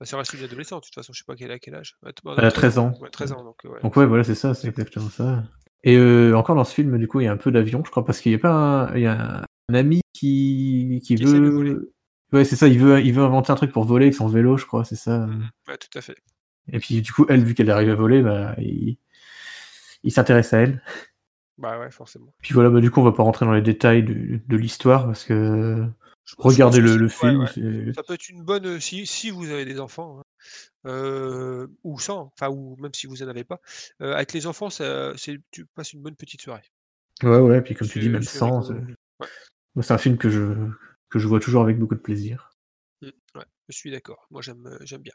Bah, 0.00 0.06
ça 0.06 0.16
reste 0.16 0.32
une 0.34 0.44
adolescente, 0.44 0.82
de 0.82 0.86
toute 0.86 0.94
façon, 0.94 1.12
je 1.12 1.18
sais 1.18 1.24
pas 1.26 1.36
quel, 1.36 1.50
à 1.50 1.58
quel 1.58 1.74
âge. 1.74 1.96
Bah, 2.02 2.10
Elle 2.36 2.40
a 2.40 2.48
non, 2.48 2.50
13 2.50 2.78
ans. 2.78 2.92
Ouais, 3.00 3.10
13 3.10 3.32
ans, 3.32 3.44
donc 3.44 3.56
ouais. 3.64 3.80
Donc 3.82 3.96
ouais, 3.96 4.06
voilà, 4.06 4.24
c'est 4.24 4.34
ça, 4.34 4.54
c'est 4.54 4.68
exactement 4.68 5.08
ça. 5.08 5.44
Et 5.84 5.96
euh, 5.96 6.34
encore 6.34 6.56
dans 6.56 6.64
ce 6.64 6.74
film, 6.74 6.98
du 6.98 7.06
coup, 7.06 7.20
il 7.20 7.24
y 7.24 7.28
a 7.28 7.32
un 7.32 7.36
peu 7.36 7.52
d'avion, 7.52 7.82
je 7.84 7.90
crois, 7.90 8.04
parce 8.04 8.20
qu'il 8.20 8.32
y 8.32 8.34
a 8.34 8.38
pas 8.38 8.52
un, 8.52 8.94
il 8.96 9.02
y 9.02 9.06
a 9.06 9.44
un 9.68 9.74
ami 9.74 10.00
qui, 10.12 11.00
qui, 11.04 11.16
voler. 11.16 11.72
veut. 11.72 11.92
Ouais, 12.32 12.44
c'est 12.44 12.56
ça, 12.56 12.66
il 12.68 12.78
veut, 12.80 13.00
il 13.00 13.12
veut 13.12 13.22
inventer 13.22 13.52
un 13.52 13.56
truc 13.56 13.70
pour 13.70 13.84
voler 13.84 14.06
avec 14.06 14.14
son 14.14 14.26
vélo, 14.26 14.56
je 14.56 14.66
crois, 14.66 14.84
c'est 14.84 14.96
ça. 14.96 15.26
Mhm. 15.26 15.48
Ouais, 15.68 15.76
tout 15.76 15.98
à 15.98 16.00
fait. 16.00 16.16
Et 16.72 16.78
puis, 16.78 17.02
du 17.02 17.12
coup, 17.12 17.26
elle, 17.28 17.44
vu 17.44 17.54
qu'elle 17.54 17.70
arrive 17.70 17.90
à 17.90 17.94
voler, 17.94 18.22
bah, 18.22 18.54
il, 18.58 18.96
il 20.02 20.10
s'intéresse 20.10 20.52
à 20.52 20.58
elle. 20.58 20.82
Bah 21.58 21.78
ouais, 21.78 21.90
forcément. 21.90 22.32
Puis 22.42 22.54
voilà, 22.54 22.70
bah, 22.70 22.80
du 22.80 22.90
coup, 22.90 23.00
on 23.00 23.04
va 23.04 23.12
pas 23.12 23.22
rentrer 23.22 23.46
dans 23.46 23.52
les 23.52 23.62
détails 23.62 24.02
de, 24.02 24.40
de 24.44 24.56
l'histoire, 24.56 25.06
parce 25.06 25.24
que 25.24 25.86
regardez 26.38 26.80
le, 26.80 27.02
ouais, 27.02 27.08
film. 27.08 27.40
ouais. 27.40 27.92
Ça 27.94 28.02
peut 28.02 28.14
être 28.14 28.28
une 28.28 28.42
bonne 28.42 28.66
euh, 28.66 28.80
si, 28.80 29.06
si 29.06 29.30
vous 29.30 29.50
avez 29.50 29.64
des 29.64 29.80
enfants, 29.80 30.20
hein, 30.20 30.24
euh, 30.86 31.66
ou 31.84 31.98
sans, 31.98 32.32
enfin 32.34 32.48
ou 32.50 32.76
même 32.78 32.94
si 32.94 33.06
vous 33.06 33.22
en 33.22 33.28
avez 33.28 33.44
pas. 33.44 33.60
euh, 34.02 34.14
avec 34.14 34.32
les 34.32 34.46
enfants, 34.46 34.70
ça, 34.70 35.12
c'est 35.16 35.38
tu 35.50 35.66
passes 35.66 35.92
une 35.92 36.02
bonne 36.02 36.16
petite 36.16 36.42
soirée. 36.42 36.64
Ouais, 37.22 37.38
ouais, 37.38 37.62
puis 37.62 37.74
comme 37.74 37.88
tu 37.88 38.00
dis, 38.00 38.08
même 38.08 38.22
sans. 38.22 38.62
c'est- 38.62 38.74
Ouais. 39.20 39.28
moi, 39.76 39.82
C'est 39.82 39.94
un 39.94 39.98
film 39.98 40.18
que 40.18 40.28
je, 40.30 40.54
que 41.08 41.18
je 41.18 41.28
vois 41.28 41.40
toujours 41.40 41.62
avec 41.62 41.78
beaucoup 41.78 41.94
de 41.94 42.00
plaisir. 42.00 42.50
Mm, 43.02 43.08
ouais, 43.36 43.44
je 43.68 43.76
suis 43.76 43.90
d'accord. 43.90 44.26
Moi 44.30 44.42
j'aime 44.42 44.78
j'aime 44.82 45.02
bien. 45.02 45.14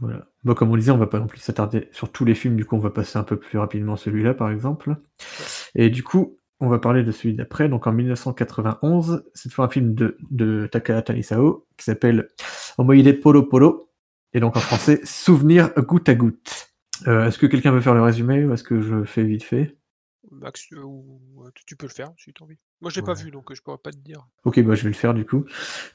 Voilà. 0.00 0.28
Bon, 0.44 0.54
comme 0.54 0.70
on 0.70 0.76
disait, 0.76 0.92
on 0.92 0.98
va 0.98 1.06
pas 1.08 1.18
non 1.18 1.26
plus 1.26 1.40
s'attarder 1.40 1.88
sur 1.92 2.12
tous 2.12 2.24
les 2.24 2.34
films, 2.34 2.56
du 2.56 2.64
coup, 2.64 2.76
on 2.76 2.80
va 2.80 2.90
passer 2.90 3.18
un 3.18 3.24
peu 3.24 3.36
plus 3.38 3.58
rapidement 3.58 3.96
celui-là, 3.96 4.32
par 4.34 4.50
exemple. 4.50 4.96
Et 5.74 5.90
du 5.90 6.04
coup, 6.04 6.38
on 6.60 6.68
va 6.68 6.78
parler 6.78 7.02
de 7.02 7.10
celui 7.12 7.34
d'après. 7.34 7.68
Donc 7.68 7.86
en 7.86 7.92
1991, 7.92 9.24
cette 9.34 9.52
fois 9.52 9.66
un 9.66 9.68
film 9.68 9.94
de, 9.94 10.16
de 10.30 10.68
Takahata 10.70 11.14
Isao 11.16 11.66
qui 11.76 11.84
s'appelle 11.84 12.28
Omoide 12.78 13.20
Polo 13.20 13.42
Polo. 13.44 13.90
Et 14.34 14.40
donc 14.40 14.56
en 14.56 14.60
français, 14.60 15.00
Souvenir 15.04 15.72
goutte 15.76 16.08
à 16.08 16.14
goutte. 16.14 16.70
Euh, 17.06 17.26
est-ce 17.26 17.38
que 17.38 17.46
quelqu'un 17.46 17.70
veut 17.72 17.80
faire 17.80 17.94
le 17.94 18.02
résumé 18.02 18.44
ou 18.44 18.52
est-ce 18.52 18.64
que 18.64 18.80
je 18.80 19.04
fais 19.04 19.22
vite 19.24 19.42
fait? 19.44 19.76
Max, 20.30 20.66
euh, 20.74 20.76
euh, 20.78 21.50
tu- 21.64 21.76
peux 21.76 21.86
le 21.86 21.92
faire 21.92 22.10
si 22.18 22.32
tu 22.34 22.42
as 22.42 22.44
envie. 22.44 22.58
Moi 22.82 22.90
je 22.90 23.00
l'ai 23.00 23.06
pas 23.06 23.14
vu 23.14 23.30
donc 23.30 23.52
je 23.54 23.62
pourrais 23.62 23.78
pas 23.78 23.90
te 23.90 23.96
dire. 23.96 24.26
Ok, 24.44 24.60
bah 24.62 24.74
je 24.74 24.82
vais 24.82 24.90
le 24.90 24.94
faire 24.94 25.14
du 25.14 25.24
coup. 25.24 25.44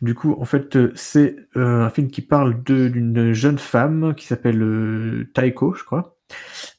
Du 0.01 0.15
coup, 0.15 0.35
en 0.39 0.45
fait, 0.45 0.95
c'est 0.95 1.35
euh, 1.55 1.83
un 1.85 1.89
film 1.89 2.09
qui 2.09 2.21
parle 2.21 2.63
de- 2.63 2.87
d'une 2.87 3.33
jeune 3.33 3.59
femme 3.59 4.15
qui 4.15 4.25
s'appelle 4.25 5.27
Taiko, 5.35 5.73
je 5.75 5.83
crois, 5.83 6.17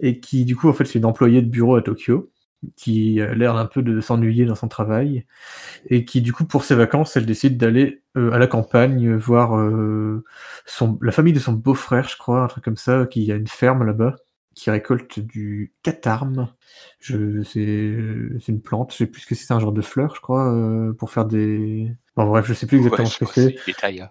et 0.01 0.19
qui, 0.21 0.45
du 0.45 0.57
coup, 0.57 0.69
en 0.69 0.73
fait, 0.73 0.85
c'est 0.87 0.99
une 0.99 1.05
employée 1.05 1.43
de 1.43 1.49
bureau 1.49 1.77
à 1.77 1.83
Tokyo, 1.83 2.33
qui 2.77 3.21
a 3.21 3.35
l'air 3.35 3.57
un 3.57 3.67
peu 3.67 3.83
de 3.83 4.01
s'ennuyer 4.01 4.45
dans 4.47 4.55
son 4.55 4.69
travail, 4.69 5.27
et 5.89 6.05
qui, 6.05 6.23
du 6.23 6.33
coup, 6.33 6.45
pour 6.45 6.65
ses 6.65 6.75
vacances, 6.75 7.17
elle 7.17 7.27
décide 7.27 7.57
d'aller 7.59 8.03
euh, 8.17 8.33
à 8.33 8.39
la 8.39 8.47
campagne 8.47 9.09
euh, 9.09 9.17
voir 9.17 9.59
euh, 9.59 10.25
son, 10.67 10.99
la 11.03 11.13
famille 11.13 11.33
de 11.33 11.39
son 11.39 11.53
beau-frère, 11.53 12.09
je 12.09 12.17
crois, 12.17 12.43
un 12.43 12.47
truc 12.49 12.65
comme 12.65 12.77
ça, 12.77 13.07
qui 13.07 13.31
a 13.33 13.37
une 13.37 13.47
ferme 13.49 13.85
là-bas, 13.85 14.17
qui 14.55 14.71
récolte 14.71 15.19
du 15.19 15.73
catarme. 15.83 16.49
Je, 17.01 17.43
c'est, 17.43 17.97
c'est 18.41 18.53
une 18.53 18.63
plante, 18.63 18.93
je 18.93 18.99
sais 18.99 19.07
plus 19.07 19.23
ce 19.23 19.27
que 19.27 19.35
c'est, 19.35 19.53
un 19.53 19.59
genre 19.61 19.73
de 19.73 19.83
fleur, 19.83 20.15
je 20.15 20.21
crois, 20.21 20.53
euh, 20.53 20.93
pour 20.93 21.11
faire 21.11 21.25
des. 21.25 21.91
Bon, 22.17 22.27
bref, 22.27 22.47
je 22.47 22.55
sais 22.55 22.67
plus 22.67 22.77
exactement 22.79 23.09
Ouais, 23.09 23.11
ce 23.11 23.25
que 23.25 23.31
c'est. 23.33 23.57
détail. 23.67 24.01
hein. 24.03 24.11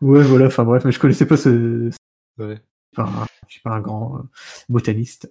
Ouais, 0.00 0.22
voilà, 0.24 0.46
enfin 0.46 0.64
bref, 0.64 0.84
mais 0.84 0.90
je 0.92 0.98
connaissais 0.98 1.26
pas 1.26 1.36
ce. 1.36 1.90
Ouais. 2.38 2.60
Je 2.96 3.02
suis 3.02 3.02
pas 3.02 3.02
un, 3.04 3.26
je 3.46 3.52
suis 3.52 3.60
pas 3.62 3.70
un 3.70 3.80
grand 3.80 4.16
euh, 4.18 4.22
botaniste. 4.68 5.30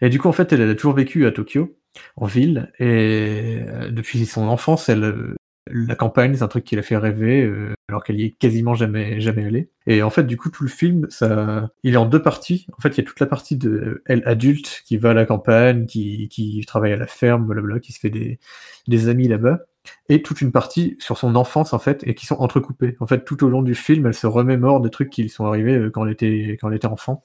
Et 0.00 0.08
du 0.08 0.18
coup, 0.18 0.28
en 0.28 0.32
fait, 0.32 0.52
elle, 0.52 0.68
a 0.68 0.74
toujours 0.74 0.94
vécu 0.94 1.26
à 1.26 1.32
Tokyo, 1.32 1.78
en 2.16 2.26
ville, 2.26 2.72
et 2.78 3.60
euh, 3.66 3.90
depuis 3.90 4.26
son 4.26 4.48
enfance, 4.48 4.88
elle, 4.88 5.04
euh, 5.04 5.34
la 5.68 5.94
campagne, 5.94 6.34
c'est 6.34 6.42
un 6.42 6.48
truc 6.48 6.64
qui 6.64 6.76
l'a 6.76 6.82
fait 6.82 6.96
rêver, 6.96 7.42
euh, 7.42 7.74
alors 7.88 8.04
qu'elle 8.04 8.20
y 8.20 8.24
est 8.24 8.30
quasiment 8.32 8.74
jamais, 8.74 9.20
jamais 9.20 9.44
allée. 9.44 9.70
Et 9.86 10.02
en 10.02 10.10
fait, 10.10 10.24
du 10.24 10.36
coup, 10.36 10.50
tout 10.50 10.62
le 10.62 10.68
film, 10.68 11.06
ça, 11.10 11.70
il 11.82 11.94
est 11.94 11.98
en 11.98 12.06
deux 12.06 12.22
parties. 12.22 12.66
En 12.76 12.80
fait, 12.80 12.90
il 12.90 12.98
y 12.98 13.00
a 13.00 13.04
toute 13.04 13.20
la 13.20 13.26
partie 13.26 13.56
de 13.56 14.02
elle 14.06 14.22
adulte 14.26 14.82
qui 14.84 14.96
va 14.96 15.10
à 15.10 15.14
la 15.14 15.26
campagne, 15.26 15.86
qui, 15.86 16.28
qui 16.28 16.62
travaille 16.66 16.92
à 16.92 16.96
la 16.96 17.06
ferme, 17.06 17.46
blablabla, 17.46 17.80
qui 17.80 17.92
se 17.92 18.00
fait 18.00 18.10
des, 18.10 18.38
des 18.86 19.08
amis 19.08 19.28
là-bas, 19.28 19.60
et 20.08 20.22
toute 20.22 20.40
une 20.40 20.52
partie 20.52 20.96
sur 20.98 21.18
son 21.18 21.34
enfance 21.36 21.72
en 21.72 21.78
fait, 21.78 22.02
et 22.06 22.14
qui 22.14 22.26
sont 22.26 22.36
entrecoupées. 22.36 22.96
En 23.00 23.06
fait, 23.06 23.24
tout 23.24 23.44
au 23.44 23.48
long 23.48 23.62
du 23.62 23.74
film, 23.74 24.06
elle 24.06 24.14
se 24.14 24.26
remémore 24.26 24.80
des 24.80 24.90
trucs 24.90 25.10
qui 25.10 25.22
lui 25.22 25.30
sont 25.30 25.46
arrivés 25.46 25.76
euh, 25.76 25.90
quand 25.90 26.04
elle 26.06 26.12
était, 26.12 26.58
quand 26.60 26.68
elle 26.70 26.76
était 26.76 26.86
enfant. 26.86 27.24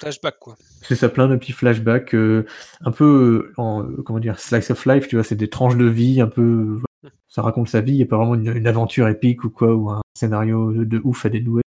Flashback 0.00 0.38
quoi. 0.38 0.56
C'est 0.82 0.94
ça, 0.96 1.08
plein 1.08 1.26
de 1.28 1.36
petits 1.36 1.52
flashbacks, 1.52 2.14
euh, 2.14 2.44
un 2.82 2.90
peu, 2.90 3.50
euh, 3.50 3.52
en, 3.56 3.82
euh, 3.82 4.02
comment 4.04 4.18
dire, 4.18 4.38
slice 4.38 4.70
of 4.70 4.84
life, 4.86 5.08
tu 5.08 5.16
vois, 5.16 5.24
c'est 5.24 5.36
des 5.36 5.48
tranches 5.48 5.76
de 5.76 5.86
vie, 5.86 6.20
un 6.20 6.26
peu, 6.28 6.80
voilà. 7.02 7.14
ça 7.28 7.42
raconte 7.42 7.68
sa 7.68 7.80
vie, 7.80 7.92
il 7.92 7.96
n'y 7.96 8.02
a 8.02 8.06
pas 8.06 8.16
vraiment 8.18 8.34
une, 8.34 8.56
une 8.56 8.66
aventure 8.66 9.08
épique 9.08 9.44
ou 9.44 9.50
quoi, 9.50 9.74
ou 9.74 9.90
un 9.90 10.02
scénario 10.14 10.72
de, 10.72 10.84
de 10.84 11.00
ouf 11.02 11.24
à 11.24 11.28
dénouer. 11.30 11.62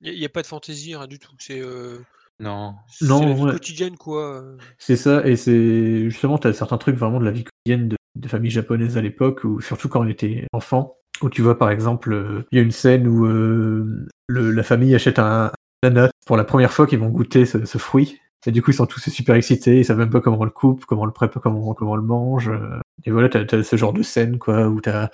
Il 0.00 0.18
n'y 0.18 0.24
a, 0.24 0.28
pas 0.28 0.42
de 0.42 0.48
fantaisie, 0.48 0.96
rien 0.96 1.06
du 1.06 1.20
tout. 1.20 1.30
C'est 1.38 1.60
euh, 1.60 1.98
Non. 2.40 2.74
c'est 2.88 3.06
Non, 3.06 3.24
la 3.24 3.34
vie 3.34 3.42
ouais. 3.42 3.52
quotidienne 3.52 3.96
quoi. 3.96 4.42
C'est 4.78 4.96
ça, 4.96 5.24
et 5.24 5.36
c'est 5.36 6.10
justement, 6.10 6.38
tu 6.38 6.48
as 6.48 6.52
certains 6.52 6.78
trucs 6.78 6.96
vraiment 6.96 7.20
de 7.20 7.24
la 7.24 7.30
vie 7.30 7.44
quotidienne 7.44 7.88
de, 7.88 7.96
de 8.16 8.28
famille 8.28 8.50
japonaise 8.50 8.98
à 8.98 9.00
l'époque, 9.00 9.44
ou 9.44 9.60
surtout 9.60 9.88
quand 9.88 10.00
on 10.04 10.08
était 10.08 10.48
enfant, 10.52 10.96
où 11.22 11.30
tu 11.30 11.40
vois 11.40 11.56
par 11.56 11.70
exemple, 11.70 12.12
euh, 12.12 12.44
il 12.50 12.56
y 12.56 12.58
a 12.60 12.64
une 12.64 12.72
scène 12.72 13.06
où 13.06 13.26
euh, 13.26 14.06
le, 14.26 14.50
la 14.50 14.62
famille 14.64 14.92
achète 14.96 15.20
un, 15.20 15.52
pour 16.26 16.36
la 16.36 16.44
première 16.44 16.72
fois 16.72 16.86
qu'ils 16.86 16.98
vont 16.98 17.08
goûter 17.08 17.44
ce, 17.46 17.64
ce 17.64 17.78
fruit. 17.78 18.20
Et 18.46 18.50
du 18.50 18.60
coup, 18.60 18.72
ils 18.72 18.74
sont 18.74 18.86
tous 18.86 19.08
super 19.08 19.36
excités, 19.36 19.78
ils 19.78 19.84
savent 19.84 19.98
même 19.98 20.10
pas 20.10 20.20
comment 20.20 20.38
on 20.40 20.44
le 20.44 20.50
coupe, 20.50 20.84
comment 20.84 21.02
on 21.02 21.06
le 21.06 21.12
prépare, 21.12 21.40
comment, 21.42 21.74
comment 21.74 21.92
on 21.92 21.96
le 21.96 22.02
mange. 22.02 22.48
euh. 22.48 22.80
Et 23.04 23.10
voilà, 23.12 23.28
t'as 23.28 23.44
as 23.56 23.62
ce 23.62 23.76
genre 23.76 23.92
de 23.92 24.02
scène, 24.02 24.38
quoi, 24.38 24.66
où 24.68 24.80
t'as 24.80 25.10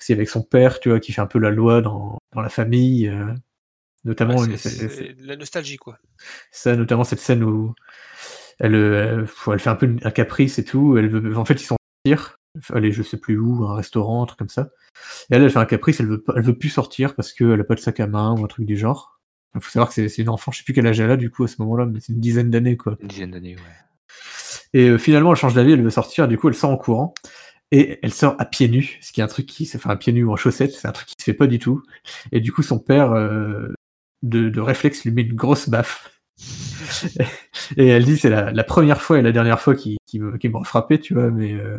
aussi 0.00 0.12
avec 0.14 0.30
son 0.30 0.42
père, 0.42 0.80
tu 0.80 0.88
vois, 0.88 0.98
qui 0.98 1.12
fait 1.12 1.20
un 1.20 1.26
peu 1.26 1.38
la 1.38 1.50
loi 1.50 1.82
dans, 1.82 2.18
dans 2.34 2.40
la 2.40 2.48
famille. 2.48 3.06
euh, 3.08 3.26
Notamment, 4.04 4.38
Ouais, 4.38 4.56
c'est- 4.56 5.14
la 5.20 5.36
nostalgie 5.36 5.76
quoi. 5.76 5.98
ça, 6.50 6.74
notamment 6.74 7.04
cette 7.04 7.20
scène 7.20 7.44
où 7.44 7.74
elle, 8.58 8.74
euh, 8.74 9.26
elle, 9.46 9.52
elle 9.52 9.58
fait 9.58 9.68
un 9.68 9.74
peu 9.76 9.94
un 10.02 10.10
caprice 10.10 10.58
et 10.58 10.64
tout. 10.64 10.96
Elle 10.96 11.08
veut, 11.10 11.36
en 11.36 11.44
fait, 11.44 11.60
ils 11.60 11.66
sont 11.66 11.76
sortir, 12.06 12.36
aller 12.72 12.92
je 12.92 13.02
sais 13.02 13.18
plus 13.18 13.38
où, 13.38 13.66
un 13.66 13.74
restaurant, 13.74 14.22
un 14.22 14.26
truc 14.26 14.38
comme 14.38 14.48
ça. 14.48 14.70
Et 15.30 15.34
elle, 15.34 15.42
elle 15.42 15.50
fait 15.50 15.58
un 15.58 15.66
caprice, 15.66 16.00
elle 16.00 16.06
veut, 16.06 16.24
elle 16.34 16.42
veut 16.42 16.56
plus 16.56 16.70
sortir 16.70 17.14
parce 17.14 17.34
qu'elle 17.34 17.60
a 17.60 17.64
pas 17.64 17.74
de 17.74 17.80
sac 17.80 18.00
à 18.00 18.06
main 18.06 18.34
ou 18.38 18.42
un 18.42 18.48
truc 18.48 18.64
du 18.64 18.78
genre. 18.78 19.19
Il 19.54 19.60
faut 19.60 19.70
savoir 19.70 19.92
que 19.92 20.08
c'est 20.08 20.22
une 20.22 20.28
enfant, 20.28 20.52
je 20.52 20.58
sais 20.58 20.64
plus 20.64 20.74
quel 20.74 20.86
âge 20.86 21.00
elle 21.00 21.10
a 21.10 21.16
du 21.16 21.30
coup 21.30 21.44
à 21.44 21.48
ce 21.48 21.56
moment-là, 21.60 21.86
mais 21.86 22.00
c'est 22.00 22.12
une 22.12 22.20
dizaine 22.20 22.50
d'années 22.50 22.76
quoi. 22.76 22.96
Une 23.00 23.08
dizaine 23.08 23.30
d'années, 23.32 23.56
ouais. 23.56 23.62
Et 24.72 24.88
euh, 24.88 24.98
finalement, 24.98 25.32
elle 25.32 25.38
change 25.38 25.54
d'avis, 25.54 25.72
elle 25.72 25.82
veut 25.82 25.90
sortir, 25.90 26.28
du 26.28 26.38
coup, 26.38 26.48
elle 26.48 26.54
sort 26.54 26.70
en 26.70 26.76
courant. 26.76 27.14
Et 27.72 27.98
elle 28.02 28.12
sort 28.12 28.34
à 28.38 28.44
pieds 28.44 28.68
nus, 28.68 28.98
ce 29.00 29.12
qui 29.12 29.20
est 29.20 29.24
un 29.24 29.28
truc 29.28 29.46
qui, 29.46 29.70
enfin, 29.74 29.90
à 29.90 29.96
pieds 29.96 30.12
nus 30.12 30.24
ou 30.24 30.32
en 30.32 30.36
chaussettes, 30.36 30.72
c'est 30.72 30.88
un 30.88 30.92
truc 30.92 31.08
qui 31.08 31.14
se 31.18 31.24
fait 31.24 31.34
pas 31.34 31.46
du 31.46 31.58
tout. 31.58 31.82
Et 32.32 32.40
du 32.40 32.52
coup, 32.52 32.62
son 32.62 32.80
père, 32.80 33.12
euh, 33.12 33.68
de, 34.22 34.48
de 34.48 34.60
réflexe, 34.60 35.04
lui 35.04 35.12
met 35.12 35.22
une 35.22 35.34
grosse 35.34 35.68
baffe. 35.68 36.20
et 37.76 37.86
elle 37.86 38.04
dit, 38.04 38.16
c'est 38.16 38.30
la, 38.30 38.50
la 38.50 38.64
première 38.64 39.00
fois 39.00 39.18
et 39.18 39.22
la 39.22 39.30
dernière 39.30 39.60
fois 39.60 39.74
qu'il 39.76 39.98
me, 40.14 40.48
m'aura 40.48 40.64
frappé, 40.64 40.98
tu 40.98 41.14
vois, 41.14 41.30
mais 41.30 41.52
euh, 41.54 41.78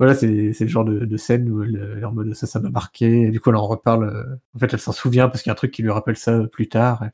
voilà, 0.00 0.14
c'est 0.14 0.52
c'est 0.54 0.64
le 0.64 0.70
genre 0.70 0.84
de, 0.84 1.04
de 1.04 1.16
scène 1.18 1.48
où 1.50 1.62
elle, 1.62 1.76
elle 1.76 1.98
est 2.00 2.04
en 2.04 2.12
mode 2.12 2.32
ça, 2.34 2.46
ça 2.46 2.58
m'a 2.58 2.70
marqué. 2.70 3.24
Et 3.24 3.30
du 3.30 3.38
coup, 3.38 3.50
elle 3.50 3.56
en 3.56 3.66
reparle. 3.66 4.04
euh, 4.04 4.36
en 4.56 4.58
fait, 4.58 4.72
elle 4.72 4.80
s'en 4.80 4.92
souvient 4.92 5.28
parce 5.28 5.42
qu'il 5.42 5.50
y 5.50 5.52
a 5.52 5.52
un 5.52 5.56
truc 5.56 5.70
qui 5.72 5.82
lui 5.82 5.90
rappelle 5.90 6.16
ça 6.16 6.40
plus 6.48 6.68
tard. 6.68 7.04
Et, 7.04 7.10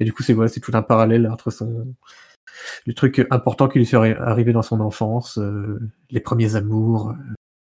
et 0.00 0.04
du 0.04 0.12
coup, 0.12 0.22
c'est 0.22 0.34
voilà, 0.34 0.48
c'est 0.48 0.60
tout 0.60 0.72
un 0.74 0.82
parallèle 0.82 1.26
entre 1.28 1.50
son, 1.50 1.94
les 2.86 2.94
trucs 2.94 3.26
importants 3.30 3.68
qui 3.68 3.78
lui 3.78 3.86
sont 3.86 3.98
arri- 4.02 4.16
arrivés 4.20 4.52
dans 4.52 4.62
son 4.62 4.80
enfance, 4.80 5.38
euh, 5.38 5.80
les 6.10 6.20
premiers 6.20 6.56
amours, 6.56 7.10
euh, 7.10 7.14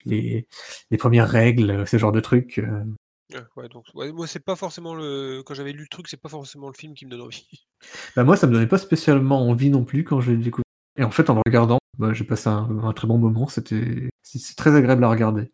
les, 0.05 0.47
les 0.91 0.97
premières 0.97 1.29
règles, 1.29 1.69
euh, 1.71 1.85
ce 1.85 1.97
genre 1.97 2.11
de 2.11 2.19
trucs. 2.19 2.57
euh. 2.59 2.83
Ouais, 3.33 3.41
ouais, 3.55 3.69
donc 3.69 3.85
ouais, 3.95 4.11
moi 4.11 4.27
c'est 4.27 4.43
pas 4.43 4.55
forcément 4.55 4.95
le 4.95 5.41
quand 5.45 5.53
j'avais 5.53 5.71
lu 5.71 5.81
le 5.81 5.87
truc, 5.87 6.07
c'est 6.07 6.21
pas 6.21 6.29
forcément 6.29 6.67
le 6.67 6.73
film 6.77 6.93
qui 6.93 7.05
me 7.05 7.11
donne 7.11 7.21
envie. 7.21 7.47
Bah, 8.15 8.23
moi, 8.23 8.35
ça 8.35 8.47
me 8.47 8.53
donnait 8.53 8.67
pas 8.67 8.77
spécialement 8.77 9.47
envie 9.47 9.69
non 9.69 9.83
plus 9.83 10.03
quand 10.03 10.21
je 10.21 10.31
l'ai 10.31 10.37
découvert. 10.37 10.63
Et 10.97 11.03
en 11.03 11.11
fait, 11.11 11.29
en 11.29 11.35
le 11.35 11.41
regardant, 11.45 11.79
bah, 11.97 12.13
j'ai 12.13 12.23
passé 12.23 12.49
un, 12.49 12.79
un 12.83 12.93
très 12.93 13.07
bon 13.07 13.17
moment. 13.17 13.47
C'était, 13.47 14.09
c'est 14.21 14.55
très 14.55 14.75
agréable 14.75 15.03
à 15.03 15.09
regarder. 15.09 15.51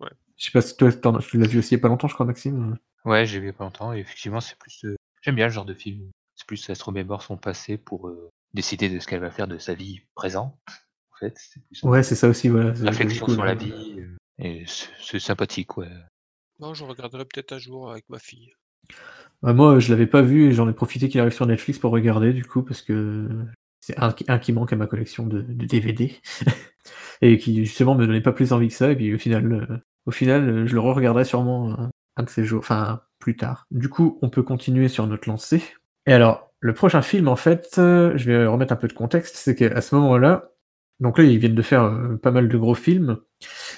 Ouais. 0.00 0.10
Je 0.36 0.44
sais 0.46 0.50
pas 0.52 0.62
si 0.62 0.76
toi, 0.76 0.90
tu 0.92 1.38
l'as 1.38 1.46
vu 1.46 1.58
aussi 1.58 1.74
il 1.74 1.78
y 1.78 1.80
a 1.80 1.82
pas 1.82 1.88
longtemps, 1.88 2.08
je 2.08 2.14
crois, 2.14 2.26
Maxime. 2.26 2.78
Ouais, 3.04 3.26
j'ai 3.26 3.38
vu 3.40 3.46
il 3.46 3.48
y 3.48 3.50
a 3.50 3.54
pas 3.54 3.64
longtemps, 3.64 3.92
et 3.92 3.98
effectivement, 3.98 4.40
c'est 4.40 4.56
plus. 4.58 4.84
euh, 4.84 4.96
J'aime 5.22 5.34
bien 5.36 5.46
le 5.46 5.52
genre 5.52 5.64
de 5.64 5.74
film. 5.74 6.10
C'est 6.36 6.46
plus, 6.46 6.68
elle 6.68 6.76
se 6.76 6.84
remémore 6.84 7.22
son 7.22 7.36
passé 7.36 7.76
pour 7.76 8.08
euh, 8.08 8.30
décider 8.54 8.88
de 8.88 8.98
ce 8.98 9.06
qu'elle 9.06 9.20
va 9.20 9.30
faire 9.30 9.46
de 9.48 9.58
sa 9.58 9.74
vie 9.74 10.00
présente. 10.14 10.56
En 11.12 11.16
fait, 11.18 11.36
c'est 11.38 11.62
plus. 11.66 11.82
Ouais, 11.84 12.02
c'est 12.02 12.14
ça 12.16 12.28
aussi, 12.28 12.48
voilà. 12.48 12.74
c'est- 12.74 12.84
Réflexion 12.84 13.28
sur 13.28 13.44
la 13.44 13.54
vie. 13.54 13.72
euh, 13.98 14.16
et 14.38 14.64
c'est 14.66 14.88
c'est 15.00 15.18
sympathique, 15.20 15.76
ouais. 15.76 15.88
Non, 16.58 16.74
je 16.74 16.84
regarderai 16.84 17.24
peut-être 17.24 17.52
un 17.52 17.58
jour 17.58 17.90
avec 17.90 18.08
ma 18.08 18.18
fille. 18.18 18.52
Bah, 19.42 19.52
moi, 19.52 19.78
je 19.80 19.90
l'avais 19.90 20.06
pas 20.06 20.22
vu 20.22 20.44
et 20.48 20.52
j'en 20.52 20.68
ai 20.68 20.72
profité 20.72 21.08
qu'il 21.08 21.20
arrive 21.20 21.32
sur 21.32 21.46
Netflix 21.46 21.78
pour 21.78 21.92
regarder, 21.92 22.32
du 22.32 22.44
coup, 22.44 22.62
parce 22.62 22.82
que 22.82 23.28
c'est 23.82 23.98
un, 23.98 24.12
qui- 24.12 24.52
manque 24.52 24.72
à 24.72 24.76
ma 24.76 24.86
collection 24.86 25.26
de, 25.26 25.42
DVD 25.42 26.14
et 27.20 27.36
qui 27.36 27.66
justement 27.66 27.94
me 27.94 28.06
donnait 28.06 28.22
pas 28.22 28.32
plus 28.32 28.52
envie 28.52 28.68
que 28.68 28.74
ça. 28.74 28.92
Et 28.92 28.96
puis 28.96 29.14
au 29.14 29.18
final, 29.18 29.52
euh, 29.52 29.76
euh, 30.08 30.66
je 30.66 30.74
le 30.74 30.80
re-regarderai 30.80 31.24
sûrement 31.24 31.90
un 32.16 32.22
de 32.22 32.30
ces 32.30 32.44
jours, 32.44 32.60
enfin 32.60 33.02
plus 33.18 33.36
tard. 33.36 33.66
Du 33.70 33.88
coup, 33.88 34.18
on 34.22 34.30
peut 34.30 34.42
continuer 34.42 34.88
sur 34.88 35.06
notre 35.06 35.28
lancée. 35.28 35.62
Et 36.06 36.12
alors, 36.12 36.50
le 36.60 36.74
prochain 36.74 37.02
film, 37.02 37.28
en 37.28 37.36
fait, 37.36 37.74
euh, 37.78 38.16
je 38.16 38.30
vais 38.30 38.46
remettre 38.46 38.72
un 38.72 38.76
peu 38.76 38.88
de 38.88 38.92
contexte, 38.92 39.36
c'est 39.36 39.54
qu'à 39.56 39.80
ce 39.80 39.94
moment-là, 39.96 40.50
donc 41.00 41.18
là, 41.18 41.24
ils 41.24 41.38
viennent 41.38 41.54
de 41.56 41.62
faire 41.62 41.92
pas 42.22 42.30
mal 42.30 42.48
de 42.48 42.56
gros 42.56 42.76
films. 42.76 43.18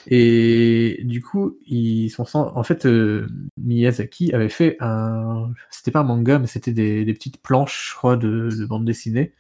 Et 0.07 1.01
du 1.05 1.23
coup, 1.23 1.59
ils 1.67 2.11
sont 2.11 2.25
sans... 2.25 2.57
en 2.57 2.63
fait 2.63 2.87
euh, 2.87 3.27
Miyazaki 3.57 4.33
avait 4.35 4.49
fait 4.49 4.77
un, 4.81 5.53
c'était 5.71 5.91
pas 5.91 6.01
un 6.01 6.05
manga, 6.05 6.39
mais 6.39 6.47
c'était 6.47 6.73
des, 6.73 7.05
des 7.05 7.15
petites 7.15 7.41
planches, 7.43 7.91
je 7.93 7.97
crois, 7.97 8.17
de, 8.17 8.49
de 8.57 8.67
bande 8.67 8.85
dessinée 8.85 9.33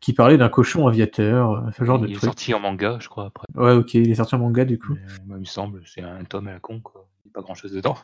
qui 0.00 0.12
parlaient 0.12 0.38
d'un 0.38 0.48
cochon 0.48 0.86
aviateur, 0.88 1.52
euh, 1.52 1.70
ce 1.78 1.84
genre 1.84 1.98
de 2.00 2.06
il 2.06 2.12
est 2.12 2.14
truc. 2.14 2.24
sorti 2.24 2.54
en 2.54 2.60
manga, 2.60 2.98
je 3.00 3.08
crois, 3.08 3.26
après. 3.26 3.46
Ouais, 3.54 3.72
ok, 3.72 3.94
il 3.94 4.10
est 4.10 4.16
sorti 4.16 4.34
en 4.34 4.38
manga 4.38 4.64
du 4.64 4.78
coup. 4.78 4.94
Mais, 4.94 5.00
moi, 5.26 5.36
il 5.36 5.40
me 5.40 5.44
semble, 5.44 5.82
c'est 5.86 6.02
un 6.02 6.24
tome 6.24 6.48
à 6.48 6.52
la 6.54 6.60
con, 6.60 6.80
quoi. 6.80 7.08
Il 7.24 7.28
n'y 7.28 7.32
a 7.32 7.34
pas 7.34 7.42
grand 7.42 7.54
chose 7.54 7.72
dedans. 7.72 7.96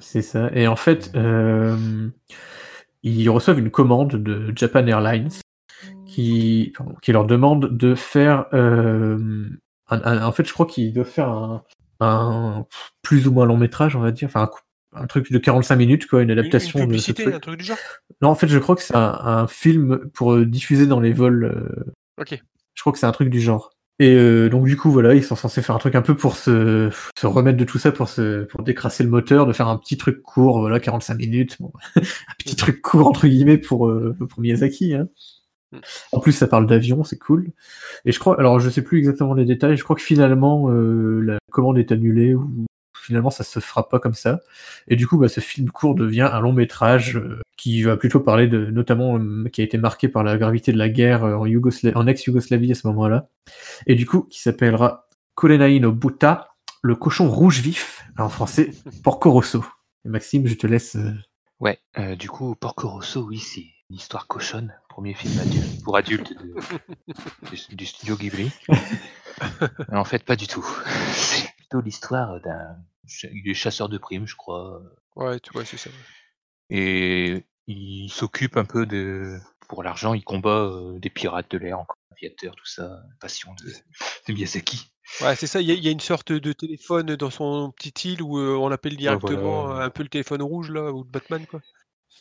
C'est 0.00 0.22
ça. 0.22 0.50
Et 0.54 0.66
en 0.68 0.76
fait, 0.76 1.10
euh, 1.14 2.08
ils 3.02 3.28
reçoivent 3.30 3.58
une 3.58 3.70
commande 3.70 4.16
de 4.22 4.52
Japan 4.56 4.86
Airlines 4.86 5.30
qui, 6.06 6.72
pardon, 6.76 6.94
qui 7.02 7.12
leur 7.12 7.26
demande 7.26 7.76
de 7.76 7.94
faire. 7.94 8.46
euh, 8.54 9.48
un- 9.90 10.02
un- 10.02 10.24
en 10.26 10.32
fait, 10.32 10.46
je 10.46 10.52
crois 10.52 10.66
qu'ils 10.66 10.92
doivent 10.92 11.08
faire 11.08 11.28
un, 11.28 11.64
un 12.00 12.66
plus 13.02 13.26
ou 13.26 13.32
moins 13.32 13.46
long 13.46 13.56
métrage, 13.56 13.96
on 13.96 14.00
va 14.00 14.12
dire. 14.12 14.28
Enfin, 14.28 14.50
un, 14.94 15.06
truc 15.06 15.30
de 15.32 15.38
45 15.38 15.76
minutes, 15.76 16.06
quoi, 16.06 16.22
une 16.22 16.30
Une, 16.30 16.32
une 16.34 16.38
adaptation 16.38 16.86
de 16.86 16.96
ce 16.98 17.12
truc. 17.12 17.34
un 17.34 17.40
truc 17.40 17.58
du 17.58 17.64
genre? 17.64 17.78
Non, 18.22 18.28
en 18.30 18.34
fait, 18.34 18.48
je 18.48 18.58
crois 18.58 18.76
que 18.76 18.82
c'est 18.82 18.96
un, 18.96 19.46
film 19.46 20.08
pour 20.14 20.34
euh, 20.34 20.46
diffuser 20.46 20.86
dans 20.86 21.00
les 21.00 21.12
vols. 21.12 21.44
euh, 21.44 21.92
Ok. 22.20 22.40
je 22.74 22.80
crois 22.82 22.92
que 22.92 22.98
c'est 22.98 23.06
un 23.06 23.12
truc 23.12 23.30
du 23.30 23.40
genre. 23.40 23.70
Et 24.00 24.14
euh, 24.14 24.48
donc 24.48 24.64
du 24.66 24.76
coup 24.76 24.92
voilà, 24.92 25.12
ils 25.16 25.24
sont 25.24 25.34
censés 25.34 25.60
faire 25.60 25.74
un 25.74 25.80
truc 25.80 25.96
un 25.96 26.02
peu 26.02 26.14
pour 26.14 26.36
se, 26.36 26.88
se 27.18 27.26
remettre 27.26 27.58
de 27.58 27.64
tout 27.64 27.78
ça, 27.78 27.90
pour 27.90 28.08
se 28.08 28.44
pour 28.44 28.62
décrasser 28.62 29.02
le 29.02 29.10
moteur, 29.10 29.44
de 29.44 29.52
faire 29.52 29.66
un 29.66 29.76
petit 29.76 29.96
truc 29.96 30.22
court, 30.22 30.60
voilà, 30.60 30.78
45 30.78 31.14
minutes, 31.16 31.56
bon, 31.58 31.72
un 31.96 32.02
petit 32.38 32.54
truc 32.54 32.80
court 32.80 33.08
entre 33.08 33.26
guillemets 33.26 33.58
pour 33.58 33.88
euh, 33.88 34.16
pour 34.30 34.40
Miyazaki. 34.40 34.94
Hein. 34.94 35.08
Mm. 35.72 35.78
En 36.12 36.20
plus 36.20 36.32
ça 36.32 36.46
parle 36.46 36.66
d'avion, 36.66 37.04
c'est 37.04 37.18
cool. 37.18 37.50
Et 38.04 38.12
je 38.12 38.18
crois, 38.18 38.38
alors 38.38 38.58
je 38.60 38.70
sais 38.70 38.82
plus 38.82 38.98
exactement 38.98 39.34
les 39.34 39.44
détails, 39.44 39.76
je 39.76 39.84
crois 39.84 39.96
que 39.96 40.02
finalement 40.02 40.70
euh, 40.70 41.20
la 41.20 41.38
commande 41.52 41.78
est 41.78 41.92
annulée 41.92 42.34
ou 42.34 42.66
finalement 43.00 43.30
ça 43.30 43.44
se 43.44 43.60
fera 43.60 43.88
pas 43.88 43.98
comme 43.98 44.14
ça. 44.14 44.40
Et 44.88 44.96
du 44.96 45.06
coup 45.06 45.18
bah, 45.18 45.28
ce 45.28 45.40
film 45.40 45.70
court 45.70 45.94
devient 45.94 46.28
un 46.32 46.40
long 46.40 46.52
métrage 46.52 47.16
euh, 47.16 47.40
qui 47.56 47.82
va 47.82 47.96
plutôt 47.96 48.20
parler 48.20 48.46
de 48.48 48.66
notamment 48.66 49.18
euh, 49.18 49.48
qui 49.52 49.60
a 49.60 49.64
été 49.64 49.78
marqué 49.78 50.08
par 50.08 50.22
la 50.24 50.36
gravité 50.38 50.72
de 50.72 50.78
la 50.78 50.88
guerre 50.88 51.24
en, 51.24 51.46
Yougosla- 51.46 51.94
en 51.96 52.06
ex-Yougoslavie 52.06 52.72
à 52.72 52.74
ce 52.74 52.86
moment-là 52.88 53.28
et 53.86 53.94
du 53.94 54.06
coup 54.06 54.22
qui 54.22 54.40
s'appellera 54.40 55.06
Korenai 55.34 55.78
no 55.80 55.92
Buta, 55.92 56.48
le 56.82 56.94
cochon 56.96 57.28
rouge 57.30 57.60
vif, 57.60 58.04
en 58.18 58.28
français 58.28 58.70
Porco 59.04 59.30
Rosso. 59.30 59.64
Et 60.04 60.08
Maxime, 60.08 60.46
je 60.46 60.54
te 60.54 60.66
laisse. 60.66 60.96
euh, 60.96 61.12
Ouais, 61.60 61.78
euh, 61.98 62.14
du 62.16 62.28
coup, 62.28 62.54
Porco 62.54 62.88
Rosso, 62.88 63.24
oui, 63.26 63.38
c'est 63.38 63.64
une 63.90 63.96
histoire 63.96 64.26
cochonne. 64.26 64.74
Premier 64.88 65.14
film 65.14 65.38
adulte, 65.40 65.82
pour 65.84 65.96
adultes 65.96 66.32
du, 67.50 67.76
du 67.76 67.86
studio 67.86 68.16
Ghibli. 68.16 68.50
En 69.92 70.04
fait, 70.04 70.24
pas 70.24 70.34
du 70.34 70.48
tout. 70.48 70.66
C'est 71.12 71.48
plutôt 71.56 71.80
l'histoire 71.80 72.40
d'un 72.40 72.76
ch- 73.06 73.32
il 73.32 73.48
est 73.48 73.54
chasseur 73.54 73.88
de 73.88 73.96
primes, 73.96 74.26
je 74.26 74.34
crois. 74.34 74.82
Ouais, 75.14 75.38
tu 75.38 75.52
vois, 75.52 75.64
c'est 75.64 75.76
ça. 75.76 75.90
Et 76.70 77.44
il 77.68 78.08
s'occupe 78.10 78.56
un 78.56 78.64
peu 78.64 78.84
de. 78.84 79.38
Pour 79.68 79.82
l'argent, 79.84 80.14
il 80.14 80.24
combat 80.24 80.64
euh, 80.64 80.98
des 80.98 81.10
pirates 81.10 81.50
de 81.52 81.58
l'air, 81.58 81.78
encore 81.78 81.96
aviateurs, 82.10 82.56
tout 82.56 82.66
ça. 82.66 83.00
Passion 83.20 83.54
de, 83.62 83.70
de 84.26 84.32
Miyazaki. 84.32 84.90
Ouais, 85.20 85.36
c'est 85.36 85.46
ça. 85.46 85.60
Il 85.60 85.68
y, 85.68 85.70
a- 85.70 85.74
il 85.74 85.84
y 85.84 85.88
a 85.88 85.92
une 85.92 86.00
sorte 86.00 86.32
de 86.32 86.52
téléphone 86.52 87.14
dans 87.14 87.30
son 87.30 87.70
petite 87.70 88.04
île 88.04 88.22
où 88.22 88.38
euh, 88.38 88.56
on 88.56 88.72
appelle 88.72 88.96
directement 88.96 89.66
voilà. 89.66 89.82
euh, 89.82 89.86
un 89.86 89.90
peu 89.90 90.02
le 90.02 90.08
téléphone 90.08 90.42
rouge 90.42 90.70
là 90.72 90.90
ou 90.92 91.04
de 91.04 91.10
Batman 91.10 91.46
quoi. 91.46 91.60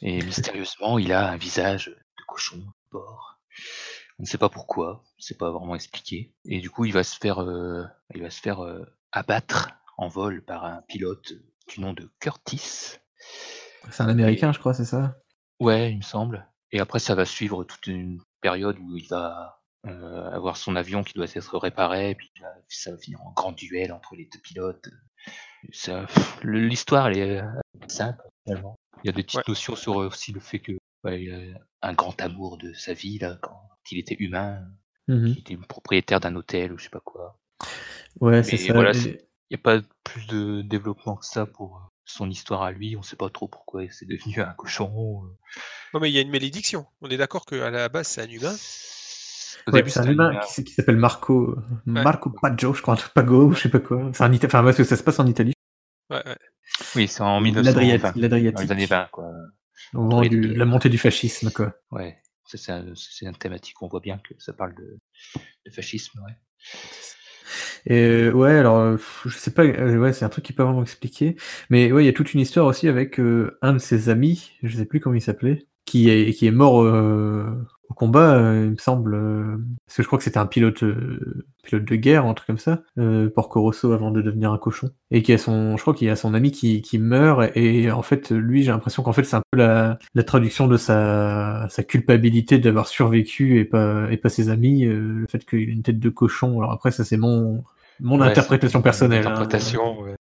Et 0.01 0.21
mystérieusement, 0.23 0.99
il 0.99 1.11
a 1.11 1.29
un 1.29 1.37
visage 1.37 1.87
de 1.87 2.23
cochon, 2.27 2.57
de 2.57 2.89
porc. 2.91 3.39
On 4.19 4.23
ne 4.23 4.27
sait 4.27 4.37
pas 4.37 4.49
pourquoi, 4.49 5.03
c'est 5.17 5.37
pas 5.37 5.51
vraiment 5.51 5.75
expliqué. 5.75 6.33
Et 6.45 6.59
du 6.59 6.69
coup, 6.69 6.85
il 6.85 6.93
va 6.93 7.03
se 7.03 7.17
faire, 7.17 7.39
euh, 7.39 7.83
il 8.13 8.21
va 8.21 8.29
se 8.29 8.41
faire 8.41 8.63
euh, 8.63 8.83
abattre 9.11 9.69
en 9.97 10.07
vol 10.07 10.43
par 10.43 10.65
un 10.65 10.81
pilote 10.87 11.33
du 11.67 11.81
nom 11.81 11.93
de 11.93 12.09
Curtis. 12.19 12.97
C'est 13.91 14.03
un 14.03 14.09
américain, 14.09 14.51
je 14.51 14.59
crois, 14.59 14.73
c'est 14.73 14.85
ça? 14.85 15.17
Ouais, 15.59 15.91
il 15.91 15.97
me 15.97 16.03
semble. 16.03 16.47
Et 16.71 16.79
après, 16.79 16.99
ça 16.99 17.15
va 17.15 17.25
suivre 17.25 17.63
toute 17.63 17.87
une 17.87 18.21
période 18.41 18.77
où 18.79 18.95
il 18.95 19.07
va 19.07 19.61
euh, 19.85 20.31
avoir 20.31 20.57
son 20.57 20.75
avion 20.75 21.03
qui 21.03 21.13
doit 21.13 21.25
être 21.25 21.57
réparé, 21.57 22.15
puis 22.15 22.31
là, 22.41 22.53
ça 22.67 22.91
va 22.91 22.97
finir 22.97 23.21
en 23.21 23.31
grand 23.31 23.51
duel 23.51 23.91
entre 23.91 24.15
les 24.15 24.25
deux 24.25 24.39
pilotes. 24.39 24.89
L'histoire, 26.43 27.07
elle 27.07 27.17
est 27.17 27.41
simple, 27.87 28.23
finalement. 28.43 28.77
Il 29.03 29.07
y 29.07 29.09
a 29.09 29.13
des 29.13 29.23
petites 29.23 29.37
Ouais. 29.39 29.43
notions 29.47 29.75
sur 29.75 29.95
aussi 29.97 30.31
le 30.31 30.39
fait 30.39 30.59
que 30.59 30.71
ouais, 31.03 31.23
il 31.23 31.33
a 31.33 31.87
un 31.89 31.93
grand 31.93 32.19
amour 32.21 32.57
de 32.57 32.73
sa 32.73 32.93
vie, 32.93 33.19
là, 33.19 33.37
quand 33.41 33.59
il 33.91 33.99
était 33.99 34.15
humain, 34.19 34.61
Mhm. 35.07 35.27
il 35.27 35.39
était 35.39 35.57
propriétaire 35.57 36.19
d'un 36.19 36.35
hôtel 36.35 36.73
ou 36.73 36.77
je 36.77 36.85
sais 36.85 36.89
pas 36.89 36.99
quoi. 36.99 37.39
Ouais, 38.19 38.43
c'est 38.43 38.57
ça. 38.57 38.73
voilà, 38.73 38.91
Il 38.93 39.55
n'y 39.55 39.55
a 39.55 39.63
pas 39.63 39.79
plus 40.03 40.27
de 40.27 40.61
développement 40.61 41.15
que 41.15 41.25
ça 41.25 41.45
pour 41.45 41.89
son 42.03 42.29
histoire 42.29 42.63
à 42.63 42.71
lui. 42.71 42.97
On 42.97 43.01
sait 43.01 43.15
pas 43.15 43.29
trop 43.29 43.47
pourquoi 43.47 43.83
c'est 43.89 44.05
devenu 44.07 44.41
un 44.41 44.53
cochon. 44.53 45.21
Non 45.93 45.99
mais 46.01 46.09
il 46.11 46.13
y 46.13 46.17
a 46.17 46.21
une 46.21 46.31
malédiction. 46.31 46.85
On 47.01 47.07
est 47.09 47.15
d'accord 47.17 47.45
qu'à 47.45 47.69
la 47.69 47.87
base 47.87 48.07
c'est 48.07 48.21
un 48.21 48.27
humain. 48.29 48.55
Ouais, 49.71 49.83
c'est 49.89 49.99
un 49.99 50.09
humain 50.11 50.39
qui, 50.55 50.71
s'appelle 50.71 50.97
Marco, 50.97 51.51
euh, 51.51 51.61
Marco 51.85 52.29
Paggio, 52.29 52.73
je 52.73 52.81
crois, 52.81 52.97
Pago, 53.13 53.51
je 53.53 53.61
sais 53.63 53.69
pas 53.69 53.79
quoi. 53.79 54.09
C'est 54.13 54.23
un 54.23 54.31
Ita- 54.31 54.45
enfin, 54.47 54.63
parce 54.63 54.77
que 54.77 54.83
ça 54.83 54.95
se 54.95 55.03
passe 55.03 55.19
en 55.19 55.27
Italie. 55.27 55.53
Ouais, 56.09 56.23
ouais. 56.25 56.37
Oui, 56.95 57.07
c'est 57.07 57.21
en 57.21 57.39
L'Adriatique. 57.41 58.15
1920. 58.15 58.15
Dans 58.15 58.21
l'Adriatique. 58.21 58.59
les 58.67 58.71
années 58.71 58.85
20, 58.85 59.07
quoi. 59.11 59.31
Au 59.93 60.01
moment 60.01 60.21
de- 60.21 60.53
la 60.53 60.65
montée 60.65 60.89
du 60.89 60.97
fascisme, 60.97 61.51
quoi. 61.51 61.73
Ouais, 61.91 62.17
c'est 62.45 62.71
un, 62.71 62.85
c'est 62.95 63.25
une 63.25 63.35
thématique. 63.35 63.81
On 63.81 63.87
voit 63.87 63.99
bien 63.99 64.17
que 64.17 64.33
ça 64.39 64.53
parle 64.53 64.75
de, 64.75 64.97
de 65.65 65.71
fascisme, 65.71 66.19
ouais. 66.25 66.33
Et 67.85 68.01
euh, 68.03 68.31
ouais, 68.31 68.57
alors 68.57 68.97
je 68.97 69.29
sais 69.37 69.51
pas, 69.53 69.63
euh, 69.63 69.97
ouais, 69.97 70.11
c'est 70.11 70.25
un 70.25 70.29
truc 70.29 70.43
qui 70.43 70.53
pas 70.53 70.65
vraiment 70.65 70.81
expliqué, 70.81 71.37
mais 71.69 71.91
ouais, 71.91 72.03
il 72.03 72.05
y 72.05 72.09
a 72.09 72.13
toute 72.13 72.33
une 72.33 72.41
histoire 72.41 72.65
aussi 72.65 72.87
avec 72.89 73.19
euh, 73.19 73.57
un 73.61 73.73
de 73.73 73.77
ses 73.77 74.09
amis, 74.09 74.51
je 74.63 74.75
sais 74.77 74.85
plus 74.85 74.99
comment 74.99 75.15
il 75.15 75.21
s'appelait, 75.21 75.65
qui 75.87 76.09
est 76.11 76.33
qui 76.33 76.45
est 76.47 76.51
mort 76.51 76.83
euh, 76.83 77.45
au 77.89 77.93
combat, 77.95 78.35
euh, 78.37 78.65
il 78.65 78.71
me 78.71 78.77
semble, 78.77 79.15
euh, 79.15 79.57
parce 79.87 79.97
que 79.97 80.03
je 80.03 80.07
crois 80.07 80.17
que 80.19 80.23
c'était 80.25 80.37
un 80.39 80.45
pilote 80.45 80.83
euh, 80.83 81.45
pilote 81.63 81.85
de 81.85 81.95
guerre, 81.95 82.25
un 82.25 82.33
truc 82.33 82.47
comme 82.47 82.57
ça, 82.57 82.83
euh, 82.99 83.29
Porco 83.29 83.61
Rosso 83.61 83.93
avant 83.93 84.11
de 84.11 84.21
devenir 84.21 84.51
un 84.51 84.57
cochon, 84.57 84.89
et 85.11 85.23
qui 85.23 85.31
a 85.33 85.37
son, 85.37 85.77
je 85.77 85.81
crois 85.81 85.93
qu'il 85.93 86.07
y 86.07 86.09
a 86.11 86.17
son 86.17 86.33
ami 86.33 86.51
qui 86.51 86.81
qui 86.81 86.99
meurt, 86.99 87.49
et 87.55 87.89
en 87.91 88.01
fait 88.01 88.31
lui, 88.31 88.63
j'ai 88.63 88.71
l'impression 88.71 89.03
qu'en 89.03 89.13
fait 89.13 89.23
c'est 89.23 89.37
un 89.37 89.43
peu 89.51 89.57
la 89.57 89.97
la 90.15 90.23
traduction 90.23 90.67
de 90.67 90.75
sa 90.77 91.67
sa 91.69 91.83
culpabilité 91.83 92.59
d'avoir 92.59 92.87
survécu 92.87 93.57
et 93.59 93.65
pas 93.65 94.11
et 94.11 94.17
pas 94.17 94.29
ses 94.29 94.49
amis, 94.49 94.85
euh, 94.85 94.99
le 95.21 95.27
fait 95.27 95.45
qu'il 95.45 95.59
ait 95.59 95.63
une 95.71 95.83
tête 95.83 95.99
de 95.99 96.09
cochon. 96.09 96.59
Alors 96.59 96.73
après 96.73 96.91
ça 96.91 97.05
c'est 97.05 97.17
mon 97.17 97.63
mon 98.01 98.19
Ouais, 98.19 98.27
interprétation 98.27 98.81
personnelle. 98.81 99.25
hein. 99.27 99.47
Ouais. 100.03 100.16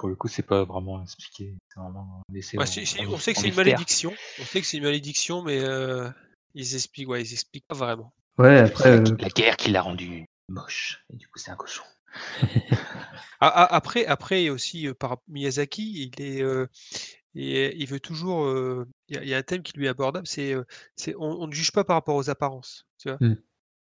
Pour 0.00 0.08
le 0.08 0.16
coup, 0.16 0.28
c'est 0.28 0.42
pas 0.42 0.64
vraiment 0.64 1.02
expliqué. 1.02 1.54
Vraiment 1.76 2.22
laissé 2.32 2.56
Ouais, 2.56 2.62
en- 2.62 2.66
si- 2.66 2.86
si, 2.86 2.98
en- 3.00 3.10
on 3.12 3.18
sait 3.18 3.34
que 3.34 3.38
c'est 3.40 3.48
une 3.48 3.54
malédiction. 3.54 4.14
On 4.40 4.44
sait 4.44 4.62
que 4.62 4.66
c'est 4.66 4.78
une 4.78 4.84
malédiction, 4.84 5.42
mais 5.42 5.60
euh, 5.60 6.08
ils 6.54 6.74
expliquent, 6.74 7.10
ouais, 7.10 7.20
ils 7.20 7.34
expliquent 7.34 7.66
pas 7.66 7.74
vraiment. 7.74 8.10
Ouais, 8.38 8.60
après, 8.60 8.92
La, 8.92 8.96
euh, 8.96 9.16
la 9.18 9.28
guerre 9.28 9.58
qui 9.58 9.70
l'a 9.70 9.82
rendu 9.82 10.24
moche. 10.48 11.04
Et 11.12 11.16
du 11.16 11.28
coup, 11.28 11.38
c'est 11.38 11.50
un 11.50 11.56
cochon. 11.56 11.84
Ah, 13.42 13.52
ah, 13.54 13.74
après, 13.74 14.04
après 14.06 14.48
aussi 14.50 14.86
euh, 14.86 14.94
par 14.94 15.18
Miyazaki, 15.28 16.10
il 16.14 16.22
est, 16.22 16.42
euh, 16.42 16.66
et 17.34 17.74
il 17.76 17.86
veut 17.86 18.00
toujours. 18.00 18.44
euh, 18.44 18.86
Il 19.08 19.22
y, 19.22 19.28
y 19.28 19.34
a 19.34 19.38
un 19.38 19.42
thème 19.42 19.62
qui 19.62 19.72
lui 19.78 19.86
est 19.86 19.90
abordable, 19.90 20.26
c'est, 20.26 20.54
euh, 20.54 20.64
c'est 20.96 21.14
on, 21.16 21.42
on 21.42 21.46
ne 21.46 21.52
juge 21.52 21.72
pas 21.72 21.84
par 21.84 21.96
rapport 21.96 22.16
aux 22.16 22.28
apparences. 22.28 22.86
Tu 22.98 23.08
vois. 23.08 23.18
Mm. 23.20 23.36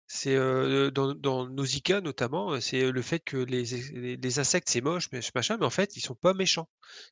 C'est 0.08 0.36
euh, 0.36 0.90
dans, 0.92 1.14
dans 1.16 1.48
Nausicaa 1.50 2.02
notamment, 2.02 2.60
c'est 2.62 2.92
le 2.92 3.02
fait 3.02 3.20
que 3.20 3.38
les, 3.38 3.64
les, 3.94 4.18
les 4.18 4.40
insectes 4.40 4.70
c'est 4.70 4.82
moche, 4.82 5.10
mais 5.12 5.22
ce 5.22 5.32
machin, 5.36 5.58
mais 5.60 5.66
en 5.66 5.70
fait 5.70 5.98
ils 5.98 6.02
sont 6.02 6.16
pas 6.16 6.34
méchants. 6.34 6.70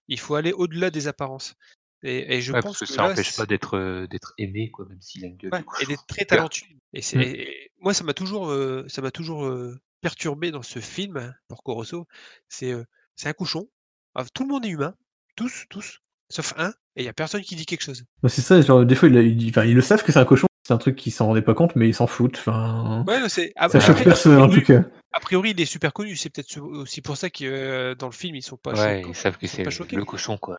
Il 0.07 0.19
faut 0.19 0.35
aller 0.35 0.53
au-delà 0.53 0.89
des 0.91 1.07
apparences. 1.07 1.55
Et, 2.03 2.35
et 2.35 2.41
je 2.41 2.53
Ouais, 2.53 2.61
pense 2.61 2.77
parce 2.77 2.80
que 2.80 2.85
que 2.85 2.93
ça 2.93 3.01
n'empêche 3.03 3.35
pas 3.35 3.45
d'être 3.45 3.76
euh, 3.77 4.07
d'être 4.07 4.34
aimé, 4.38 4.72
quoi, 4.72 4.85
même 4.88 5.01
s'il 5.01 5.23
a 5.26 5.27
une 5.27 5.38
gueule 5.38 5.51
Ouais, 5.51 5.63
et 5.81 5.85
d'être 5.85 6.05
très 6.07 6.26
talentueux. 6.26 6.67
Et 6.93 7.01
c'est 7.01 7.17
Mm. 7.17 7.22
et 7.22 7.72
moi 7.80 7.93
ça 7.93 8.03
m'a 8.03 8.13
toujours 8.13 8.49
euh, 8.51 8.85
ça 8.88 9.01
m'a 9.01 9.11
toujours 9.11 9.45
euh, 9.45 9.80
perturbé 10.01 10.51
dans 10.51 10.61
ce 10.63 10.80
film 10.80 11.17
hein, 11.17 11.34
Porco 11.47 11.73
Rosso. 11.73 12.07
C'est 12.47 12.72
euh, 12.73 12.84
c'est 13.15 13.30
un 13.30 13.34
cochon. 13.34 13.69
Ah, 14.15 14.26
tout 14.34 14.43
le 14.43 14.49
monde 14.49 14.65
est 14.65 14.69
humain, 14.69 14.95
tous 15.35 15.65
tous, 15.69 15.99
sauf 16.30 16.53
un, 16.57 16.69
et 16.95 17.01
il 17.03 17.05
y 17.05 17.07
a 17.09 17.13
personne 17.13 17.41
qui 17.43 17.55
dit 17.55 17.65
quelque 17.65 17.84
chose. 17.84 18.05
bah, 18.22 18.30
c'est 18.30 18.41
ça, 18.41 18.61
genre, 18.61 18.85
des 18.85 18.95
fois, 18.95 19.09
il, 19.09 19.17
a- 19.17 19.22
il 19.22 19.35
dit- 19.38 19.49
enfin, 19.49 19.65
ils 19.65 19.76
le 19.76 19.81
savent 19.81 20.03
que 20.03 20.11
c'est 20.11 20.19
un 20.19 20.26
cochon, 20.26 20.47
c'est 20.67 20.73
un 20.73 20.77
truc 20.77 20.95
qu'ils 20.95 21.11
s'en 21.11 21.27
rendaient 21.27 21.41
pas 21.43 21.53
compte, 21.53 21.75
mais 21.75 21.87
ils 21.87 21.93
s'en 21.93 22.07
foutent. 22.07 22.37
Enfin, 22.39 23.03
Ouais, 23.07 23.19
non, 23.19 23.29
c'est 23.29 23.53
ça 23.55 23.79
choque 23.79 23.89
après, 23.91 24.03
personne, 24.05 24.39
en 24.41 24.49
tout 24.49 24.61
cas. 24.61 24.83
a 25.13 25.19
priori 25.19 25.51
il 25.51 25.61
est 25.61 25.65
super 25.65 25.93
connu. 25.93 26.15
C'est 26.15 26.29
peut-être 26.29 26.59
aussi 26.59 27.01
pour 27.01 27.17
ça 27.17 27.29
que 27.29 27.43
euh, 27.45 27.95
dans 27.95 28.07
le 28.07 28.11
film 28.13 28.35
ils 28.35 28.41
sont 28.41 28.57
pas 28.57 28.71
Ouais, 28.71 28.97
choqués. 29.01 29.09
ils 29.09 29.15
savent 29.15 29.37
que 29.37 29.47
c'est 29.47 29.69
choqués. 29.69 29.95
le 29.95 30.05
cochon, 30.05 30.37
quoi. 30.37 30.57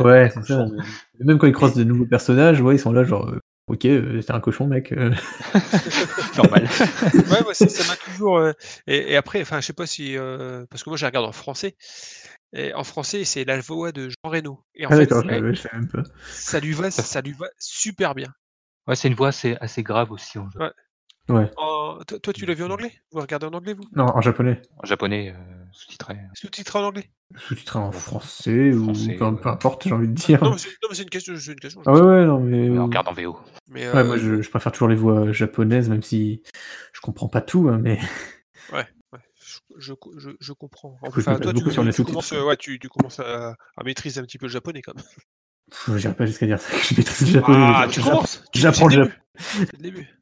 Ouais. 0.00 0.30
C'est 0.34 0.42
ça. 0.44 0.66
Même 1.20 1.38
quand 1.38 1.46
ils 1.46 1.52
croisent 1.52 1.74
de 1.76 1.84
nouveaux 1.84 2.06
personnages, 2.06 2.60
ouais, 2.60 2.76
ils 2.76 2.78
sont 2.78 2.92
là, 2.92 3.04
genre, 3.04 3.28
euh, 3.28 3.38
ok, 3.66 3.84
euh, 3.86 4.20
c'est 4.22 4.32
un 4.32 4.40
cochon, 4.40 4.66
mec. 4.66 4.92
euh. 4.92 5.10
Normal. 6.36 6.68
Ouais, 7.30 7.42
ouais, 7.46 7.54
ça 7.54 7.68
ça 7.68 7.84
m'a 7.90 7.96
toujours. 7.96 8.38
euh, 8.38 8.52
et, 8.86 9.12
et 9.12 9.16
après, 9.16 9.40
enfin, 9.42 9.60
je 9.60 9.66
sais 9.66 9.72
pas 9.72 9.86
si 9.86 10.16
euh, 10.16 10.64
parce 10.70 10.82
que 10.82 10.90
moi 10.90 10.96
je 10.96 11.06
regarde 11.06 11.26
en 11.26 11.32
français. 11.32 11.76
Et 12.56 12.72
en 12.74 12.84
français, 12.84 13.24
c'est 13.24 13.44
la 13.44 13.58
voix 13.60 13.90
de 13.90 14.08
Jean 14.10 14.30
Reno. 14.30 14.60
Et 14.74 14.86
en 14.86 14.90
Ah, 14.90 14.96
fait, 14.96 15.12
ouais, 15.12 15.54
ça 16.34 16.60
lui 16.60 16.72
va, 16.72 16.90
ça 16.90 17.20
lui 17.20 17.32
va 17.32 17.46
super 17.58 18.14
bien. 18.14 18.28
Ouais, 18.86 18.96
c'est 18.96 19.08
une 19.08 19.14
voix 19.14 19.28
assez, 19.28 19.56
assez 19.60 19.82
grave 19.82 20.12
aussi. 20.12 20.38
en 20.38 20.48
jeu. 20.50 20.60
Ouais. 20.60 20.72
Ouais. 21.28 21.50
En- 21.56 21.98
Toi, 22.06 22.18
toi, 22.18 22.32
tu 22.32 22.44
l'as 22.44 22.54
vu 22.54 22.64
en 22.64 22.70
anglais? 22.70 22.92
Vous 23.10 23.20
regardez 23.20 23.46
en 23.46 23.52
anglais, 23.54 23.72
vous? 23.74 23.84
Non, 23.94 24.04
en 24.06 24.20
japonais. 24.20 24.60
En 24.82 24.86
japonais, 24.86 25.30
euh, 25.34 25.64
sous-titré. 25.72 26.16
Sous-titré 26.34 26.78
en 26.78 26.84
anglais? 26.84 27.10
Sous-titré 27.38 27.78
en 27.78 27.92
français 27.92 28.72
ou 28.72 28.84
Français, 28.84 29.14
peu, 29.16 29.24
ouais. 29.24 29.40
peu 29.40 29.48
importe, 29.48 29.88
j'ai 29.88 29.94
envie 29.94 30.08
de 30.08 30.12
dire. 30.12 30.42
Non, 30.44 30.52
mais 30.52 30.58
c'est 30.58 30.68
non, 30.82 30.88
mais 30.90 30.94
c'est 30.94 31.02
une 31.02 31.10
question. 31.10 31.34
c'est 31.36 31.52
une 31.52 31.60
question 31.60 31.80
je 31.82 31.88
Ah 31.88 31.92
ouais, 31.94 31.98
sais. 32.00 32.04
ouais, 32.04 32.24
non, 32.26 32.40
mais. 32.40 32.68
Mais 32.68 32.78
on 32.78 32.82
euh, 32.82 32.84
regarde 32.84 33.08
en 33.08 33.12
VO. 33.14 33.38
Mais, 33.68 33.86
Ouais, 33.86 34.00
euh, 34.00 34.04
moi 34.04 34.16
je, 34.18 34.42
je 34.42 34.50
préfère 34.50 34.70
toujours 34.72 34.88
les 34.88 34.96
voix 34.96 35.32
japonaises, 35.32 35.88
même 35.88 36.02
si 36.02 36.42
je 36.92 37.00
comprends 37.00 37.28
pas 37.28 37.40
tout, 37.40 37.68
hein, 37.70 37.78
mais 37.80 37.98
ouais, 38.72 38.86
je, 39.40 39.58
je, 39.78 39.94
je, 40.18 40.30
je 40.38 40.52
comprends. 40.52 40.96
coup, 41.00 41.20
je 41.20 41.30
me 41.30 41.36
Enfin, 41.36 41.38
base 41.38 41.40
toi, 41.42 41.52
beaucoup 41.54 41.68
tu, 41.68 41.72
sur 41.74 41.82
les 41.82 41.90
tu 41.92 41.96
sous-titres. 41.96 42.10
commences, 42.12 42.32
euh, 42.34 42.44
ouais, 42.44 42.56
tu, 42.56 42.78
tu 42.78 42.88
commences 42.88 43.20
à, 43.20 43.56
à 43.76 43.84
maîtriser 43.84 44.20
un 44.20 44.24
petit 44.24 44.38
peu 44.38 44.46
le 44.46 44.52
japonais 44.52 44.82
quand 44.82 44.94
même. 44.94 45.04
Pff, 45.86 45.96
j'irai 45.96 46.14
pas 46.14 46.26
jusqu'à 46.26 46.46
dire 46.46 46.60
ça, 46.60 46.70
que 46.76 46.82
je 46.84 46.94
maîtrise 46.96 47.26
le 47.26 47.32
japonais. 47.40 47.58
Ah, 47.60 47.86
tu 47.90 48.00
commences 48.00 48.44
j'apprends 48.54 48.86
le. 48.88 49.10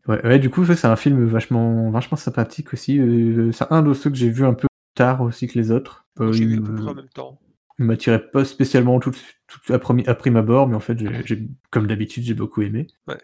Ouais, 0.09 0.25
ouais, 0.27 0.39
du 0.39 0.49
coup, 0.51 0.65
c'est 0.65 0.85
un 0.87 0.97
film 0.97 1.27
vachement, 1.27 1.91
vachement 1.91 2.17
sympathique 2.17 2.73
aussi. 2.73 2.99
euh, 2.99 3.53
c'est 3.53 3.67
un 3.71 3.83
de 3.83 3.93
ceux 3.93 4.11
que 4.11 4.17
j'ai 4.17 4.31
vu 4.31 4.45
un 4.45 4.55
peu 4.55 4.67
tard 4.95 5.21
aussi 5.21 5.47
que 5.47 5.59
les 5.59 5.71
autres. 5.71 6.07
Euh, 6.21 6.33
j'ai 6.33 6.45
il 6.45 6.49
vu 6.49 6.57
à 6.57 6.61
me- 6.61 6.67
peu 6.67 6.75
près 6.83 6.91
en 6.91 6.95
même 6.95 7.09
temps. 7.15 7.39
il 7.79 7.85
m'attirait 7.85 8.31
pas 8.31 8.45
spécialement 8.45 8.99
tout, 9.01 9.13
tout 9.47 9.73
à, 9.73 9.79
premi- 9.79 10.07
à 10.09 10.15
prime 10.15 10.37
abord, 10.37 10.67
mais 10.69 10.77
en 10.77 10.81
fait, 10.81 10.99
j'ai- 11.27 11.47
comme 11.71 11.87
d'habitude, 11.87 12.25
j'ai 12.25 12.35
beaucoup 12.35 12.63
aimé. 12.63 12.87
Bah, 13.07 13.17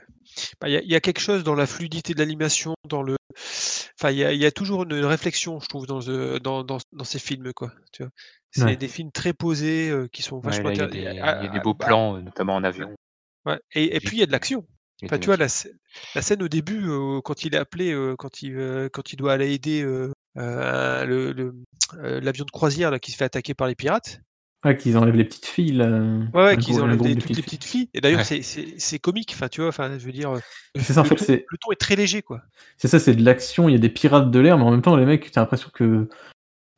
Il 0.67 0.71
y, 0.85 0.91
y 0.93 0.95
a 0.95 1.01
quelque 1.01 1.21
chose 1.21 1.43
dans 1.45 1.55
la 1.55 1.67
fluidité 1.67 2.13
de 2.15 2.19
l'animation, 2.19 2.75
dans 2.89 3.03
le. 3.03 3.17
Enfin, 3.35 4.11
il 4.11 4.17
y 4.19 4.25
a, 4.25 4.33
il 4.33 4.41
y 4.41 4.47
a 4.47 4.51
toujours 4.51 4.85
une 4.85 4.95
réflexion, 5.05 5.61
je 5.61 5.67
trouve, 5.69 5.87
dans, 5.87 6.01
ce- 6.01 6.39
dans, 6.39 6.65
dans, 6.65 6.79
dans 6.93 7.05
ces 7.05 7.19
films, 7.19 7.53
quoi. 7.53 7.73
Tu 7.93 8.03
vois. 8.03 8.13
C'est 8.51 8.65
Ouais. 8.65 8.77
des 8.77 8.89
films 8.89 9.13
très 9.13 9.33
posés 9.33 9.91
euh, 9.91 10.09
qui 10.09 10.23
sont 10.23 10.39
vachement 10.41 10.71
il 10.71 10.79
y 10.79 10.81
a 10.81 10.87
des, 10.87 10.99
il 11.01 11.15
y 11.15 11.19
a 11.21 11.49
des 11.49 11.61
beaux 11.61 11.75
bah, 11.75 11.87
plans, 11.87 12.17
euh, 12.17 12.21
notamment 12.23 12.55
en 12.57 12.65
avion. 12.65 12.95
ouais. 13.45 13.61
Et, 13.75 14.01
puis 14.01 14.17
il 14.17 14.21
y 14.21 14.23
a 14.23 14.27
de 14.27 14.33
l'action. 14.33 14.67
Enfin, 15.05 15.19
tu 15.19 15.27
vois, 15.27 15.37
la, 15.37 15.47
scè- 15.47 15.71
la 16.15 16.23
scène 16.23 16.43
au 16.43 16.49
début, 16.49 16.89
euh, 16.89 17.21
quand 17.21 17.45
il 17.45 17.55
est 17.55 17.59
appelé, 17.59 17.93
euh, 17.93 18.17
quand, 18.17 18.43
il, 18.43 18.57
euh, 18.57 18.89
quand 18.89 19.13
il 19.13 19.17
doit 19.17 19.33
aller 19.33 19.53
aider 19.53 19.83
euh, 19.83 20.11
euh, 20.39 21.05
le- 21.05 21.33
le- 21.33 21.55
euh, 21.99 22.21
l'avion 22.21 22.45
de 22.45 22.51
croisière 22.51 22.91
là, 22.91 22.99
qui 22.99 23.13
se 23.13 23.17
fait 23.17 23.25
attaquer 23.25 23.55
par 23.55 23.69
les 23.69 23.75
pirates. 23.77 24.21
Ah, 24.63 24.75
qu'ils 24.75 24.99
enlèvent 24.99 25.15
les 25.15 25.25
petites 25.25 25.47
filles, 25.47 25.73
là. 25.73 25.89
Ouais, 26.35 26.43
ouais, 26.45 26.57
qu'ils 26.57 26.81
enlèvent 26.81 27.01
les- 27.03 27.15
toutes 27.15 27.29
les 27.29 27.35
petites 27.35 27.45
petites 27.45 27.65
filles. 27.65 27.89
Et 27.95 28.01
d'ailleurs, 28.01 28.19
Ouais. 28.21 28.25
c'est- 28.25 28.43
c'est 28.43 28.75
c'est 28.79 28.99
comique. 28.99 29.31
Enfin, 29.35 29.49
tu 29.49 29.61
vois, 29.61 29.69
enfin, 29.69 29.97
je 29.99 30.05
veux 30.05 30.11
dire, 30.13 30.31
euh, 30.31 30.41
le, 30.75 30.81
C'est 30.83 30.93
ça, 30.95 31.01
en 31.03 31.05
fait, 31.05 31.15
ton, 31.15 31.33
le 31.33 31.59
ton 31.61 31.71
est 31.73 31.77
très 31.81 31.95
léger, 31.95 32.23
quoi. 32.23 32.43
C'est 32.77 32.89
ça, 32.89 32.99
c'est 32.99 33.15
de 33.15 33.25
l'action, 33.25 33.69
il 33.69 33.73
y 33.73 33.75
a 33.77 33.79
des 33.79 33.89
pirates 33.89 34.31
de 34.33 34.39
l'air, 34.41 34.59
mais 34.59 34.65
en 34.65 34.71
même 34.73 34.83
temps, 34.83 34.97
les 34.97 35.07
mecs, 35.07 35.31
t'as 35.31 35.41
l'impression 35.43 35.71
que 35.73 36.09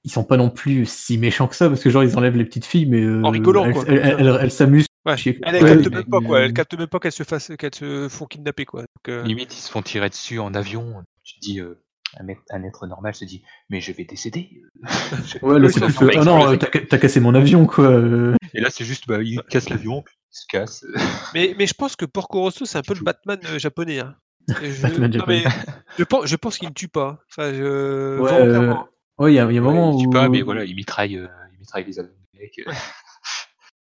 ils 0.04 0.10
sont 0.10 0.24
pas 0.24 0.36
non 0.36 0.50
plus 0.50 0.86
si 0.86 1.16
méchants 1.18 1.46
que 1.48 1.56
ça, 1.56 1.68
parce 1.68 1.82
que 1.82 1.88
genre, 1.90 2.04
ils 2.04 2.16
enlèvent 2.18 2.36
les 2.36 2.44
petites 2.44 2.64
filles, 2.66 2.86
mais 2.86 3.02
euh, 3.02 3.22
En 3.22 3.30
rigolant, 3.30 3.64
elles, 3.64 3.72
quoi. 3.72 3.84
elles- 3.86 3.98
elles- 3.98 4.16
elles- 4.26 4.38
elles 4.42 4.50
s'amusent. 4.50 4.86
Ouais. 5.06 5.14
Elle, 5.24 5.36
elle 5.42 5.64
Ouais, 5.64 5.70
capte 5.82 5.90
même 5.94 6.04
pas, 6.04 6.20
quoi. 6.20 6.40
Elle 6.40 6.52
capte 6.52 6.78
même 6.78 6.86
pas 6.86 6.98
qu'elles 6.98 7.12
se 7.12 7.22
fassent, 7.22 7.52
qu'elles 7.58 7.74
se 7.74 8.08
font 8.10 8.26
kidnapper, 8.26 8.66
quoi. 8.66 8.82
Donc, 8.82 9.08
euh, 9.08 9.22
Limite, 9.24 9.54
ils 9.56 9.60
se 9.60 9.70
font 9.70 9.80
tirer 9.80 10.10
dessus 10.10 10.38
en 10.38 10.52
avion. 10.52 11.02
Tu 11.24 11.34
te 11.36 11.40
dis, 11.40 11.60
euh, 11.60 11.74
un, 12.18 12.24
mec- 12.24 12.38
un 12.50 12.62
être 12.64 12.86
normal 12.86 13.14
se 13.14 13.24
dit, 13.24 13.42
mais 13.68 13.80
je 13.80 13.92
vais 13.92 14.04
décéder. 14.04 14.62
Ouais, 15.42 15.58
là, 15.58 15.66
Oui, 15.66 15.72
c'est 15.72 15.80
plus 15.80 16.10
ah 16.18 16.24
non, 16.24 16.46
euh, 16.52 16.56
t'as 16.56 16.68
ca- 16.72 16.86
t'as 16.86 16.98
cassé 16.98 17.20
mon 17.20 17.34
avion, 17.34 17.66
quoi. 17.66 17.84
euh. 17.84 18.34
Et 18.54 18.60
là, 18.60 18.68
c'est 18.70 18.84
juste, 18.84 19.06
bah, 19.06 19.22
il 19.22 19.40
casse 19.48 19.68
l'avion, 19.70 20.02
puis 20.02 20.14
il 20.32 20.36
se 20.36 20.46
casse. 20.48 20.84
Mais, 21.34 21.54
mais 21.58 21.66
je 21.66 21.74
pense 21.74 21.94
que 21.96 22.04
Porco 22.04 22.40
Rosso, 22.40 22.64
c'est 22.64 22.78
un 22.78 22.82
peu 22.82 22.94
le 22.94 23.02
Batman 23.02 23.38
euh, 23.46 23.58
japonais. 23.58 24.00
hein. 24.00 24.14
Je- 24.48 24.82
Batman 24.82 25.10
non, 25.10 25.18
japonais. 25.18 25.42
mais 25.44 25.50
je 25.98 26.04
pense, 26.04 26.26
je 26.26 26.36
pense 26.36 26.58
qu'il 26.58 26.68
ne 26.68 26.74
tue 26.74 26.88
pas. 26.88 27.18
Enfin, 27.30 27.52
je... 27.52 28.18
Ouais, 28.20 28.30
volontairement. 28.32 28.86
Ouais, 29.18 29.32
il 29.32 29.36
y 29.36 29.38
a, 29.38 29.44
il 29.50 29.54
y 29.54 29.58
a 29.58 29.60
un 29.60 29.64
Ouais, 29.64 29.72
moment 29.74 29.96
il 29.96 30.02
tue 30.02 30.06
où. 30.08 30.10
pas, 30.10 30.28
mais 30.28 30.42
voilà, 30.42 30.64
il 30.64 30.74
mitraille, 30.74 31.16
euh, 31.18 31.28
il 31.52 31.58
mitraille 31.60 31.84
les 31.84 31.98
avions 32.00 32.12
des 32.34 32.40
mecs. 32.40 32.58
euh, 32.66 32.72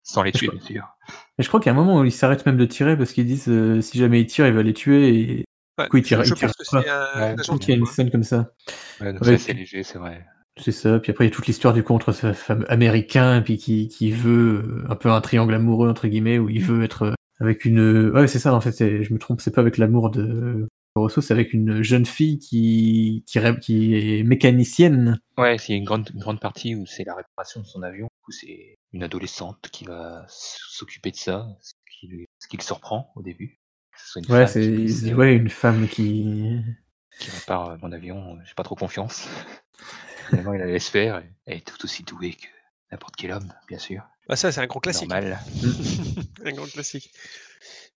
Sans 0.04 0.22
les 0.24 0.32
tuer, 0.32 0.50
bien 0.50 0.60
sûr. 0.62 0.84
Et 1.38 1.44
je 1.44 1.48
crois 1.48 1.60
qu'il 1.60 1.68
y 1.68 1.70
a 1.70 1.74
un 1.74 1.82
moment 1.82 2.00
où 2.00 2.04
ils 2.04 2.12
s'arrêtent 2.12 2.46
même 2.46 2.58
de 2.58 2.66
tirer 2.66 2.98
parce 2.98 3.14
qu'ils 3.14 3.26
disent 3.26 3.48
euh, 3.48 3.80
si 3.82 3.98
jamais 3.98 4.22
ils 4.22 4.28
tirent, 4.28 4.48
il 4.48 4.54
va 4.54 4.64
les 4.64 4.74
tuer. 4.74 5.08
Et 5.10 5.46
Il 5.94 6.02
tire- 6.04 6.24
je 6.24 6.34
il 6.34 6.38
tire 6.38 6.48
pense 6.50 6.58
que 6.58 6.64
c'est 6.66 6.90
un, 6.90 7.34
Ouais, 7.34 7.40
agent 7.40 7.58
qu'il 7.58 7.70
y 7.70 7.74
a 7.74 7.80
une 7.80 7.86
scène 7.86 8.12
comme 8.12 8.24
ça. 8.24 8.52
Ouais, 9.02 9.14
donc 9.14 9.26
Ouais, 9.26 9.38
ça, 9.38 9.46
c'est 9.46 9.54
léger, 9.54 9.84
c'est 9.84 9.98
vrai. 10.00 10.26
C'est 10.58 10.72
ça. 10.74 11.00
Puis 11.00 11.12
après, 11.12 11.26
il 11.26 11.30
y 11.30 11.32
a 11.32 11.36
toute 11.36 11.48
l'histoire 11.48 11.74
du 11.74 11.84
contre 11.84 12.12
ce 12.12 12.34
fameux 12.34 12.70
américain, 12.72 13.42
puis 13.42 13.58
qui, 13.58 13.88
qui 13.88 14.12
veut 14.12 14.64
euh, 14.66 14.86
un 14.92 14.96
peu 14.96 15.10
un 15.10 15.22
triangle 15.22 15.54
amoureux 15.54 15.90
entre 15.90 16.08
guillemets, 16.08 16.38
où 16.38 16.50
il 16.50 16.62
veut 16.62 16.84
être 16.84 17.04
euh, 17.04 17.14
avec 17.40 17.64
une. 17.66 18.10
Ouais, 18.10 18.28
c'est 18.28 18.40
ça. 18.40 18.54
En 18.54 18.60
fait, 18.62 18.72
c'est- 18.74 19.04
je 19.04 19.14
me 19.14 19.20
trompe. 19.20 19.40
C'est 19.42 19.54
pas 19.56 19.62
avec 19.62 19.78
l'amour 19.78 20.10
de 20.10 20.68
Rosso, 20.96 21.22
c'est 21.22 21.34
avec 21.34 21.54
une 21.54 21.82
jeune 21.82 22.06
fille 22.06 22.40
qui 22.40 23.24
qui, 23.26 23.40
rêve- 23.40 23.60
qui 23.60 23.96
est 24.20 24.24
mécanicienne. 24.24 25.20
Ouais, 25.38 25.58
c'est 25.58 25.74
une 25.78 25.86
grande, 25.86 26.10
une 26.14 26.20
grande 26.20 26.42
partie 26.42 26.76
où 26.76 26.86
c'est 26.86 27.06
la 27.06 27.16
réparation 27.16 27.62
de 27.62 27.66
son 27.66 27.82
avion. 27.84 28.08
Du 28.08 28.22
coup, 28.26 28.32
c'est 28.32 28.76
une 28.92 29.04
adolescente 29.04 29.70
qui 29.72 29.86
va 29.86 30.26
s'occuper 30.28 31.12
de 31.12 31.16
ça, 31.16 31.48
ce 31.62 31.74
qui, 32.00 32.08
lui- 32.08 32.26
ce 32.40 32.48
qui 32.50 32.58
le 32.58 32.64
surprend 32.64 33.14
au 33.16 33.22
début. 33.22 33.59
Que 34.00 34.06
ce 34.06 34.12
soit 34.12 34.22
une 34.22 34.32
Ouais, 34.34 34.46
femme 34.48 34.62
qui, 34.64 34.86
dit, 34.86 35.12
euh, 35.12 35.16
ouais 35.16 35.34
une 35.36 35.50
femme 35.50 35.88
qui. 35.88 36.62
qui 37.20 37.32
répare 37.32 37.70
euh, 37.72 37.78
mon 37.82 37.92
avion, 37.92 38.38
j'ai 38.46 38.54
pas 38.54 38.64
trop 38.64 38.76
confiance. 38.76 39.28
Finalement, 40.30 40.54
il 40.54 40.60
la 40.60 40.66
laisse 40.68 40.90
faire. 40.90 41.20
et 41.20 41.30
Elle 41.46 41.58
est 41.58 41.68
tout 41.68 41.84
aussi 41.84 42.04
douée 42.04 42.34
que 42.34 42.48
n'importe 42.92 43.16
quel 43.16 43.32
homme, 43.32 43.52
bien 43.68 43.80
sûr. 43.80 44.04
Bah, 44.28 44.36
ça, 44.36 44.52
c'est 44.52 44.62
un 44.62 44.68
gros 44.68 44.80
classique. 44.80 45.10
Normal. 45.10 45.40
un 46.46 46.52
grand 46.52 46.68
classique. 46.72 47.12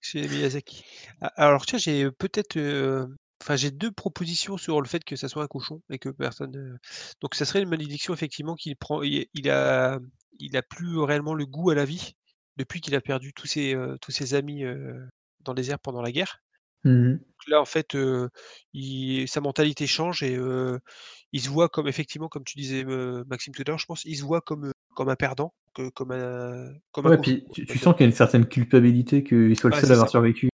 Chez 0.02 0.28
Miyazaki. 0.28 0.84
A- 1.22 1.28
Alors, 1.46 1.66
tiens, 1.66 1.80
j'ai 1.80 2.12
peut-être. 2.12 2.58
euh, 2.58 3.06
Enfin, 3.42 3.58
j'ai 3.58 3.72
deux 3.72 3.92
propositions 3.92 4.56
sur 4.56 4.80
le 4.80 4.88
fait 4.88 5.04
que 5.04 5.18
ça 5.18 5.28
soit 5.28 5.44
un 5.44 5.48
cochon 5.48 5.82
et 5.90 6.00
que 6.00 6.08
personne. 6.08 6.80
Donc, 7.20 7.36
ça 7.36 7.44
serait 7.44 7.62
une 7.62 7.68
malédiction, 7.70 8.14
effectivement, 8.14 8.56
qu'il 8.56 8.74
prend. 8.78 9.04
Il, 9.04 9.26
il 9.34 9.50
a, 9.50 10.00
il 10.40 10.56
a 10.56 10.62
plus 10.62 10.98
réellement 11.00 11.34
le 11.34 11.46
goût 11.46 11.70
à 11.70 11.76
la 11.76 11.84
vie 11.84 12.14
depuis 12.56 12.80
qu'il 12.80 12.96
a 12.96 13.02
perdu 13.02 13.34
tous 13.34 13.48
ses, 13.48 13.76
euh, 13.76 13.98
tous 14.02 14.12
ses 14.12 14.34
amis 14.34 14.64
euh, 14.64 14.98
dans 15.44 15.54
les 15.54 15.72
airs 15.72 15.80
pendant 15.80 16.02
la 16.02 16.12
guerre. 16.12 16.42
Donc 16.86 17.48
là, 17.48 17.62
en 17.62 17.66
fait, 17.66 17.96
euh, 17.96 18.30
il- 18.74 19.28
sa 19.28 19.40
mentalité 19.42 19.88
change 19.88 20.22
et 20.24 20.36
euh, 20.36 20.80
il 21.32 21.42
se 21.42 21.50
voit 21.50 21.70
comme, 21.70 21.88
effectivement, 21.88 22.28
comme 22.28 22.44
tu 22.44 22.58
disais, 22.58 22.84
euh, 22.86 23.24
Maxime 23.28 23.54
tout 23.54 23.64
à 23.66 23.70
l'heure, 23.70 23.80
je 23.80 23.86
pense, 23.86 24.04
il 24.06 24.18
se 24.18 24.24
voit 24.24 24.42
comme, 24.42 24.72
comme 24.96 25.10
un 25.10 25.16
perdant, 25.16 25.54
que- 25.74 25.90
comme 25.90 26.12
un, 26.12 26.74
comme 26.92 27.08
Ouais, 27.08 27.18
puis 27.18 27.46
tu, 27.54 27.78
sens 27.78 27.94
qu'il 27.94 28.02
y 28.02 28.04
a 28.04 28.08
une 28.08 28.12
certaine 28.16 28.46
culpabilité 28.46 29.24
qu'il 29.24 29.58
soit 29.58 29.70
le 29.70 29.76
seul 29.76 29.92
à 29.92 29.94
avoir 29.94 30.08
ça. 30.08 30.12
survécu. 30.12 30.50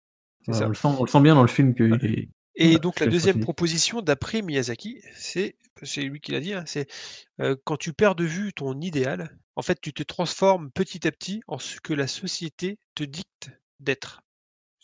On, 0.48 0.68
le 0.68 0.74
sent, 0.74 0.88
on 0.88 1.02
le 1.02 1.08
sent 1.08 1.20
bien 1.20 1.34
dans 1.34 1.42
le 1.42 1.48
film 1.48 1.74
Ouais. 1.78 1.98
est. 2.02 2.28
Et 2.58 2.64
Voilà, 2.68 2.78
donc 2.78 3.00
la 3.00 3.06
deuxième 3.06 3.40
proposition, 3.40 4.00
d'après 4.00 4.40
Miyazaki, 4.42 5.02
c'est 5.14 5.56
c'est 5.82 6.02
lui 6.02 6.20
qui 6.20 6.32
l'a 6.32 6.40
dit, 6.40 6.54
hein, 6.54 6.64
c'est 6.66 6.88
euh, 7.40 7.54
quand 7.64 7.76
tu 7.76 7.92
perds 7.92 8.14
de 8.14 8.24
vue 8.24 8.54
ton 8.54 8.80
idéal, 8.80 9.36
en 9.56 9.62
fait, 9.62 9.78
tu 9.80 9.92
te 9.92 10.02
transformes 10.02 10.70
petit 10.70 11.06
à 11.06 11.12
petit 11.12 11.42
en 11.48 11.58
ce 11.58 11.80
que 11.80 11.92
la 11.92 12.06
société 12.06 12.78
te 12.94 13.04
dicte 13.04 13.50
d'être. 13.80 14.22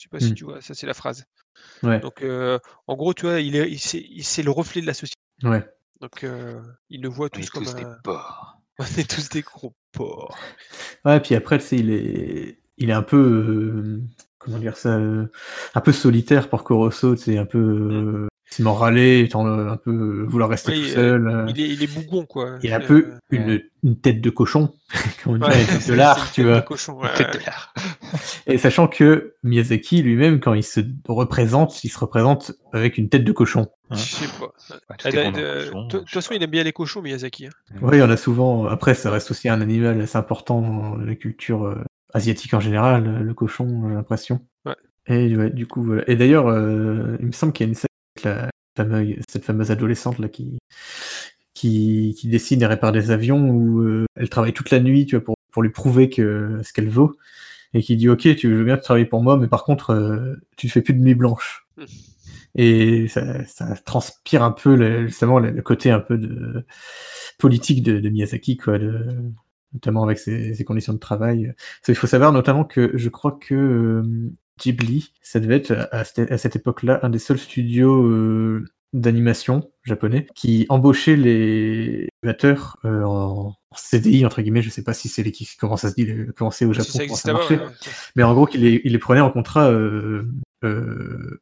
Je 0.03 0.09
sais 0.09 0.09
pas 0.09 0.19
si 0.19 0.35
tu 0.35 0.43
vois, 0.43 0.61
ça 0.61 0.75
c'est 0.75 0.87
la 0.89 0.95
phrase. 0.95 1.25
Ouais, 1.85 2.01
Donc 2.01 2.23
euh, 2.23 2.59
en 2.89 2.97
gros, 2.97 3.15
tu 3.15 3.27
vois, 3.27 3.39
il 3.41 3.55
est, 3.55 3.71
il- 3.71 3.79
c'est 3.79 4.05
c'est 4.23 4.43
le 4.43 4.51
reflet 4.51 4.81
de 4.81 4.87
la 4.87 4.95
société. 4.95 5.15
ouais. 5.45 5.65
Donc 6.01 6.25
euh, 6.25 6.61
il 6.91 7.03
le 7.03 7.09
est 7.09 7.29
tous 7.29 7.51
comme 7.51 7.63
tous 7.63 7.75
des 7.77 7.85
un... 7.85 7.97
porcs. 8.03 8.59
On 8.81 8.85
est 8.85 9.09
tous 9.09 9.29
des 9.29 9.43
gros 9.43 9.77
porcs. 9.93 10.37
Ouais, 11.05 11.21
puis 11.21 11.37
après, 11.37 11.59
tu 11.59 11.65
sais, 11.67 11.77
il 11.77 11.91
est, 11.93 12.59
il 12.79 12.91
est 12.91 12.95
un 12.95 13.05
peu, 13.05 13.17
euh, 13.17 14.03
comment 14.39 14.59
dire 14.59 14.77
ça, 14.77 14.97
un 14.97 15.81
peu 15.85 15.93
solitaire 15.93 16.49
pour 16.49 16.65
Corosso, 16.65 17.15
tu 17.15 17.23
sais, 17.23 17.39
un 17.39 17.47
peu, 17.47 18.27
euh, 18.61 18.65
c'est 18.65 18.79
râler, 18.79 19.21
étant 19.21 19.47
un 19.47 19.77
peu 19.77 19.91
euh, 19.91 20.25
vouloir 20.27 20.49
rester 20.51 20.73
Oui, 20.73 20.81
tout 20.83 20.89
euh, 20.91 20.95
seul. 20.95 21.29
euh, 21.29 21.47
Il 21.49 21.61
est, 21.61 21.69
il 21.69 21.83
est 21.83 21.87
bougon, 21.95 22.27
quoi. 22.27 22.59
il 22.63 22.73
a 22.73 22.77
un 22.77 22.81
peu 22.81 23.07
euh, 23.09 23.19
une, 23.31 23.63
une 23.83 24.01
tête 24.01 24.21
de 24.21 24.31
cochon, 24.31 24.73
ouais, 25.27 25.39
avec 25.43 25.67
c'est- 25.67 25.91
de 25.91 25.97
l'art, 25.97 26.31
tu 26.33 26.43
vois. 26.45 26.61
de 26.61 26.67
cochon, 26.67 26.99
ouais, 27.01 27.09
Tête 27.17 27.29
ouais. 27.35 27.41
de 27.41 27.45
l'art. 27.47 27.75
Et 28.47 28.59
sachant 28.59 28.89
que 28.89 29.35
Miyazaki 29.43 30.03
lui-même, 30.03 30.41
quand 30.41 30.55
il 30.55 30.63
se 30.65 30.81
représente, 31.09 31.83
il 31.85 31.89
se 31.89 31.99
représente 31.99 32.53
avec 32.73 32.99
une 32.99 33.09
tête 33.09 33.25
de 33.25 33.33
cochon. 33.33 33.69
Je 33.91 33.97
sais 33.97 34.27
pas. 34.39 35.11
De- 35.11 35.89
toute 35.89 36.09
façon, 36.09 36.35
il 36.35 36.43
aime 36.43 36.51
bien 36.51 36.63
les 36.65 36.73
cochons, 36.73 37.03
Miyazaki. 37.03 37.47
hein. 37.47 37.51
Oui, 37.83 37.97
il 37.97 38.01
y 38.01 38.03
en 38.03 38.11
a 38.11 38.17
souvent. 38.17 38.67
Après, 38.67 38.95
ça 38.95 39.11
reste 39.11 39.31
aussi 39.31 39.49
un 39.49 39.61
animal 39.61 40.01
assez 40.01 40.17
important 40.19 40.61
dans 40.61 40.97
la 40.97 41.15
culture 41.15 41.65
euh, 41.67 41.77
asiatique 42.15 42.53
en 42.55 42.61
général, 42.61 43.23
le 43.23 43.35
cochon, 43.35 43.89
j'ai 43.89 43.95
l'impression. 43.95 44.41
Ouais. 44.67 44.75
Et 45.07 45.35
ouais, 45.37 45.51
du 45.51 45.67
coup, 45.67 45.83
voilà. 45.83 46.05
Et 46.09 46.17
d'ailleurs, 46.17 46.47
euh, 46.49 47.17
il 47.21 47.27
me 47.27 47.33
semble 47.33 47.53
qu'il 47.53 47.67
y 47.67 47.69
a 47.69 47.71
une 47.71 47.75
scène 47.75 47.89
la 48.25 48.51
fameuse, 48.77 49.17
cette 49.29 49.45
fameuse 49.45 49.71
adolescente 49.71 50.19
là 50.19 50.29
qui, 50.29 50.59
qui, 51.55 52.15
qui 52.19 52.29
dessine 52.29 52.63
et 52.63 52.67
répare 52.67 52.93
des 52.93 53.11
avions 53.11 53.49
où 53.49 53.81
euh, 53.83 54.07
elle 54.17 54.29
travaille 54.29 54.53
toute 54.53 54.71
la 54.71 54.81
nuit, 54.81 55.07
tu 55.07 55.17
vois, 55.17 55.25
pour, 55.25 55.37
pour 55.51 55.63
lui 55.63 55.71
prouver 55.71 56.11
que 56.11 56.61
ce 56.63 56.73
qu'elle 56.73 56.89
vaut. 56.89 57.17
Et 57.75 57.83
qui 57.83 57.97
dit, 57.97 58.11
ok, 58.11 58.37
tu 58.37 58.55
veux 58.55 58.65
bien 58.65 58.77
travailler 58.77 59.07
pour 59.07 59.23
moi, 59.23 59.39
mais 59.39 59.49
par 59.49 59.65
contre, 59.65 59.91
euh, 59.91 60.35
tu 60.59 60.67
ne 60.67 60.71
fais 60.71 60.83
plus 60.83 60.93
de 60.93 61.01
nuit 61.01 61.15
blanche. 61.15 61.67
Hmm. 61.79 61.85
Et 62.55 63.09
ça, 63.09 63.47
ça 63.47 63.75
transpire 63.77 64.43
un 64.43 64.51
peu 64.51 64.77
le, 64.77 65.07
justement 65.07 65.39
le, 65.39 65.51
le 65.51 65.63
côté 65.63 65.91
un 65.91 66.01
peu 66.01 66.19
de 66.19 66.67
politique 67.39 67.83
de, 67.83 67.99
de 67.99 68.09
Miyazaki, 68.11 68.59
quoi, 68.59 68.79
de, 68.79 69.07
notamment 69.73 70.05
avec 70.05 70.19
ses, 70.19 70.53
ses 70.53 70.65
conditions 70.65 70.93
de 70.93 70.99
travail. 70.99 71.55
Il 71.89 71.95
faut 71.95 72.07
savoir 72.07 72.31
notamment 72.33 72.65
que 72.65 72.91
je 72.95 73.09
crois 73.09 73.39
que 73.41 73.55
euh, 73.55 74.03
Ghibli, 74.61 75.13
ça 75.23 75.41
devait 75.41 75.57
être 75.57 75.89
à, 75.93 76.05
cette, 76.05 76.57
époque-là 76.57 77.01
un 77.03 77.09
des 77.09 77.19
seuls 77.19 77.39
studios 77.39 78.05
euh, 78.05 78.65
d'animation 78.93 79.71
japonais 79.85 80.27
qui 80.35 80.67
embauchait 80.69 81.17
les 81.17 82.09
animateurs 82.23 82.79
euh, 82.85 83.03
en, 83.05 83.55
CDI 83.75 84.27
entre 84.27 84.43
guillemets. 84.43 84.63
Je 84.63 84.71
sais 84.71 84.85
pas 84.85 84.93
si 84.93 85.09
c'est 85.09 85.23
les 85.23 85.33
qui 85.33 85.49
comment 85.59 85.77
ça 85.77 85.89
se 85.89 85.95
dit, 85.95 86.07
comment 86.37 86.51
c'est 86.51 86.67
au 86.67 86.75
Si 86.75 86.81
Japon, 86.81 86.93
ça 86.93 87.33
comment 87.33 87.41
existe 87.41 87.51
ça 87.51 87.55
ouais, 87.55 87.59
ouais. 87.59 87.73
Mais 88.17 88.23
en 88.23 88.35
gros, 88.35 88.47
qu'il 88.47 88.61
les, 88.61 88.83
il 88.85 88.93
les 88.93 88.99
prenait 88.99 89.23
en 89.23 89.31
contrat 89.31 89.71
euh, 89.71 90.25
euh, 90.65 91.41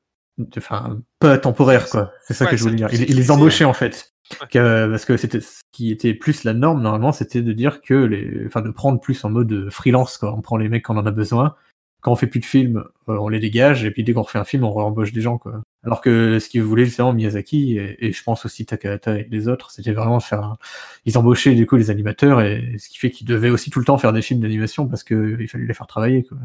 enfin, 0.57 1.01
pas 1.19 1.39
temporaires, 1.39 1.89
quoi. 1.89 2.13
C'est 2.27 2.35
ça 2.35 2.45
Ouais, 2.45 2.53
que 2.53 2.57
je 2.57 2.63
voulais 2.63 2.77
dire. 2.77 2.89
Il, 2.93 3.03
il 3.11 3.17
les 3.17 3.31
embauchait, 3.31 3.65
en 3.65 3.73
fait. 3.73 4.13
Parce 4.53 5.05
que 5.05 5.17
c'était 5.17 5.41
ce 5.41 5.61
qui 5.73 5.91
était 5.91 6.15
plus 6.15 6.45
la 6.45 6.55
norme, 6.55 6.83
normalement, 6.83 7.13
c'était 7.13 7.43
de 7.43 7.53
dire 7.53 7.81
que 7.81 7.95
les, 7.95 8.47
enfin, 8.47 8.63
de 8.63 8.71
prendre 8.71 9.01
plus 9.01 9.25
en 9.25 9.31
mode 9.31 9.69
freelance, 9.71 10.19
quoi. 10.19 10.35
On 10.35 10.41
prend 10.41 10.57
les 10.57 10.69
mecs 10.69 10.85
quand 10.85 10.95
on 10.95 11.01
en 11.01 11.07
a 11.07 11.11
besoin. 11.11 11.57
Quand 12.01 12.13
on 12.13 12.17
fait 12.17 12.27
plus 12.27 12.41
de 12.41 12.45
films, 12.45 12.79
euh, 13.09 13.17
on 13.19 13.29
les 13.29 13.41
dégage, 13.41 13.85
et 13.85 13.91
puis 13.91 14.03
dès 14.05 14.13
qu'on 14.13 14.23
refait 14.23 14.39
un 14.39 14.45
film, 14.45 14.65
on 14.65 14.71
embauche 14.81 15.13
des 15.13 15.21
gens, 15.21 15.39
quoi. 15.39 15.63
Alors 15.85 16.01
que 16.01 16.39
ce 16.39 16.49
qu'ils 16.49 16.63
voulaient, 16.63 16.85
justement, 16.87 17.13
Miyazaki, 17.13 17.77
et, 17.79 18.07
et 18.07 18.13
je 18.13 18.23
pense 18.23 18.45
aussi 18.45 18.67
Takahata 18.67 19.19
et 19.19 19.29
les 19.31 19.49
autres, 19.49 19.71
c'était 19.71 19.93
vraiment 19.93 20.21
faire, 20.21 20.43
un- 20.43 20.59
ils 21.05 21.17
embauchaient, 21.19 21.55
du 21.55 21.67
coup, 21.67 21.77
les 21.77 21.91
animateurs, 21.91 22.41
et 22.41 22.77
ce 22.79 22.89
qui 22.89 22.99
fait 22.99 23.11
qu'ils 23.11 23.27
devaient 23.27 23.51
aussi 23.51 23.71
tout 23.71 23.79
le 23.79 23.85
temps 23.85 23.99
faire 23.99 24.13
des 24.13 24.23
films 24.23 24.41
d'animation 24.41 24.87
parce 24.89 25.05
que 25.05 25.37
il 25.41 25.49
fallait 25.49 25.67
les 25.67 25.75
faire 25.75 25.87
travailler, 25.87 26.25
quoi. 26.25 26.39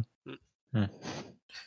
Mm. 0.74 0.86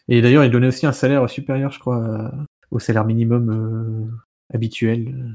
Et 0.08 0.22
d'ailleurs, 0.22 0.44
il 0.44 0.50
donnait 0.50 0.68
aussi 0.68 0.86
un 0.86 0.92
salaire 0.92 1.28
supérieur, 1.28 1.70
je 1.70 1.78
crois, 1.78 2.04
à- 2.04 2.32
au 2.70 2.78
salaire 2.78 3.04
minimum 3.06 3.50
euh, 3.50 4.54
habituel. 4.54 5.34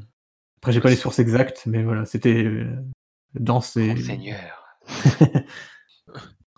Après, 0.58 0.72
j'ai 0.72 0.80
pas 0.80 0.90
les 0.90 0.96
sources 0.96 1.20
exactes, 1.20 1.64
mais 1.66 1.84
voilà, 1.84 2.06
c'était 2.06 2.44
euh, 2.46 2.66
dans 3.40 3.62
ces... 3.62 3.90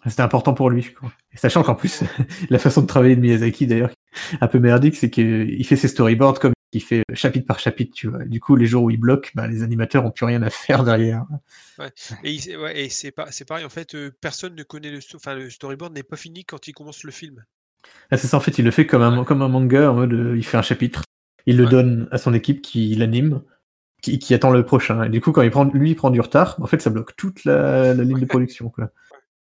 C'était 0.07 0.21
important 0.21 0.53
pour 0.53 0.69
lui, 0.69 0.81
je 0.83 0.91
crois. 0.93 1.11
Et 1.33 1.37
sachant 1.37 1.63
qu'en 1.63 1.75
plus, 1.75 2.03
la 2.49 2.59
façon 2.59 2.81
de 2.81 2.87
travailler 2.87 3.15
de 3.15 3.21
Miyazaki, 3.21 3.67
d'ailleurs, 3.67 3.91
un 4.41 4.47
peu 4.47 4.59
merdique, 4.59 4.95
c'est 4.95 5.09
qu'il 5.09 5.65
fait 5.65 5.75
ses 5.75 5.87
storyboards 5.87 6.39
comme 6.39 6.53
il 6.73 6.81
fait 6.83 7.03
chapitre 7.13 7.45
par 7.47 7.59
chapitre, 7.59 7.93
tu 7.95 8.07
vois. 8.09 8.25
Du 8.25 8.39
coup, 8.39 8.55
les 8.55 8.65
jours 8.65 8.83
où 8.83 8.89
il 8.91 8.97
bloque, 8.99 9.31
bah, 9.33 9.47
les 9.47 9.63
animateurs 9.63 10.05
ont 10.05 10.11
plus 10.11 10.25
rien 10.25 10.41
à 10.43 10.49
faire 10.49 10.83
derrière. 10.83 11.25
Et, 12.23 12.31
il 12.33 12.41
s'est- 12.41 12.55
ouais, 12.57 12.79
et 12.85 12.89
c'est 12.89 13.11
pas, 13.11 13.31
c'est 13.31 13.45
pareil, 13.45 13.65
en 13.65 13.69
fait, 13.69 13.95
euh, 13.95 14.11
personne 14.21 14.55
ne 14.55 14.63
connaît 14.63 14.91
le, 14.91 14.99
enfin, 15.15 15.35
le 15.35 15.49
storyboard 15.49 15.93
n'est 15.93 16.03
pas 16.03 16.17
fini 16.17 16.43
quand 16.45 16.67
il 16.67 16.73
commence 16.73 17.03
le 17.03 17.11
film. 17.11 17.43
Ah, 18.11 18.17
c'est 18.17 18.27
ça, 18.27 18.37
en 18.37 18.39
fait, 18.39 18.57
il 18.57 18.65
le 18.65 18.71
fait 18.71 18.85
comme 18.85 19.01
un, 19.01 19.23
comme 19.23 19.41
un 19.41 19.47
manga, 19.47 19.91
en 19.91 19.95
mode, 19.95 20.13
euh, 20.13 20.37
il 20.37 20.45
fait 20.45 20.57
un 20.57 20.61
chapitre, 20.61 21.03
il 21.45 21.57
le 21.57 21.65
Ouais. 21.65 21.69
donne 21.69 22.07
à 22.11 22.17
son 22.17 22.33
équipe 22.33 22.61
qui 22.61 22.93
l'anime, 22.95 23.41
qui, 24.01 24.19
qui 24.19 24.33
attend 24.33 24.51
le 24.51 24.65
prochain. 24.65 25.03
Et 25.03 25.09
du 25.09 25.21
coup, 25.21 25.31
quand 25.31 25.41
il 25.43 25.51
prend, 25.51 25.65
lui, 25.65 25.91
il 25.91 25.95
prend 25.95 26.09
du 26.11 26.21
retard, 26.21 26.57
en 26.61 26.67
fait, 26.67 26.81
ça 26.81 26.89
bloque 26.89 27.15
toute 27.15 27.45
la, 27.45 27.93
la 27.93 28.03
ligne 28.03 28.19
de 28.19 28.25
production, 28.25 28.69
quoi. 28.69 28.91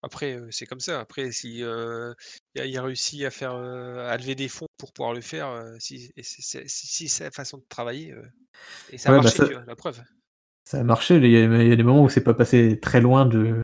Après, 0.02 0.34
euh, 0.36 0.48
c'est 0.52 0.66
comme 0.66 0.80
ça. 0.80 1.00
Après, 1.00 1.32
si 1.32 1.64
euh, 1.64 2.14
il 2.56 2.62
a, 2.62 2.66
il 2.66 2.78
a 2.78 2.84
réussi 2.84 3.26
à 3.26 3.32
faire, 3.32 3.54
euh, 3.56 4.08
à 4.10 4.18
lever 4.18 4.36
des 4.36 4.48
fonds 4.50 4.68
pour 4.78 4.94
pouvoir 4.94 5.14
le 5.14 5.22
faire, 5.22 5.48
euh, 5.50 5.76
si, 5.80 6.12
et 6.18 6.24
c'est- 6.24 6.42
c'est- 6.42 6.68
si, 6.70 6.88
si 6.88 7.10
c'est 7.10 7.26
la 7.26 7.32
façon 7.32 7.58
de 7.58 7.66
travailler, 7.70 8.12
euh, 8.14 8.24
et 8.90 8.98
ça 9.00 9.12
a 9.12 9.12
Ouais, 9.12 9.20
bah, 9.22 9.24
marché, 9.24 9.32
ça- 9.32 9.46
tu 9.46 9.54
vois, 9.54 9.66
la 9.66 9.76
preuve. 9.76 10.02
Ça 10.66 10.80
a 10.80 10.84
marché, 10.84 11.16
il 11.16 11.26
y 11.28 11.38
a, 11.38 11.64
il 11.64 11.68
y 11.68 11.72
a 11.72 11.76
des 11.76 11.84
moments 11.84 12.04
où 12.04 12.10
c'est 12.10 12.24
pas 12.24 12.34
passé 12.36 12.80
très 12.80 13.02
loin 13.02 13.26
de, 13.26 13.56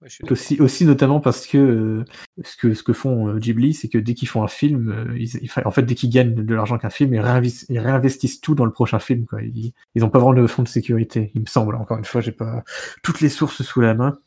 Ouais, 0.00 0.08
je 0.08 0.14
suis 0.14 0.24
d'accord. 0.24 0.48
aussi, 0.48 0.60
aussi 0.60 0.84
notamment 0.86 1.20
parce 1.20 1.46
que 1.46 1.58
euh, 1.58 2.04
ce 2.44 2.56
que 2.56 2.74
ce 2.74 2.82
que 2.84 2.92
font 2.94 3.28
euh, 3.28 3.38
Ghibli, 3.38 3.74
c'est 3.74 3.88
que 3.88 3.98
dès 3.98 4.14
qu'ils 4.14 4.28
font 4.28 4.42
un 4.44 4.48
film, 4.48 4.90
euh, 4.90 5.18
ils, 5.18 5.36
ils- 5.42 5.50
en 5.66 5.70
fait 5.72 5.82
dès 5.84 5.94
qu'ils 5.96 6.10
gagnent 6.10 6.34
de 6.34 6.54
l'argent 6.54 6.78
qu'un 6.78 6.90
film, 6.90 7.14
ils 7.14 7.20
réinvestissent, 7.20 7.66
ils 7.70 7.78
réinvestissent 7.80 8.40
tout 8.40 8.54
dans 8.56 8.64
le 8.66 8.72
prochain 8.72 8.98
film. 9.00 9.26
Quoi. 9.26 9.42
Ils, 9.42 9.72
ils 9.94 10.04
ont 10.04 10.10
pas 10.10 10.20
vraiment 10.20 10.40
de 10.42 10.46
fonds 10.48 10.62
de 10.64 10.68
sécurité, 10.68 11.32
il 11.34 11.42
me 11.42 11.46
semble. 11.46 11.76
Encore 11.76 11.98
une 11.98 12.04
fois, 12.06 12.20
j'ai 12.22 12.32
pas 12.32 12.64
toutes 13.02 13.20
les 13.22 13.28
sources 13.30 13.62
sous 13.62 13.80
la 13.82 13.94
main. 13.94 14.18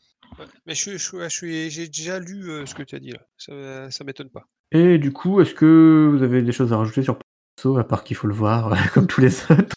Mais 0.66 0.74
je, 0.74 0.96
j'ai 0.96 1.88
déjà 1.88 2.18
lu 2.18 2.50
euh, 2.50 2.66
ce 2.66 2.74
que 2.74 2.82
tu 2.82 2.94
as 2.94 3.00
dit 3.00 3.12
là. 3.12 3.20
Ça, 3.36 3.90
ça 3.90 4.04
m'étonne 4.04 4.30
pas. 4.30 4.46
Et 4.70 4.98
du 4.98 5.12
coup, 5.12 5.40
est-ce 5.40 5.54
que 5.54 6.08
vous 6.10 6.22
avez 6.22 6.42
des 6.42 6.52
choses 6.52 6.72
à 6.72 6.78
rajouter 6.78 7.02
sur 7.02 7.18
Picasso, 7.18 7.76
à 7.76 7.84
part 7.84 8.04
qu'il 8.04 8.16
faut 8.16 8.26
le 8.26 8.34
voir 8.34 8.74
comme 8.94 9.06
tous 9.06 9.20
les 9.20 9.42
autres? 9.50 9.76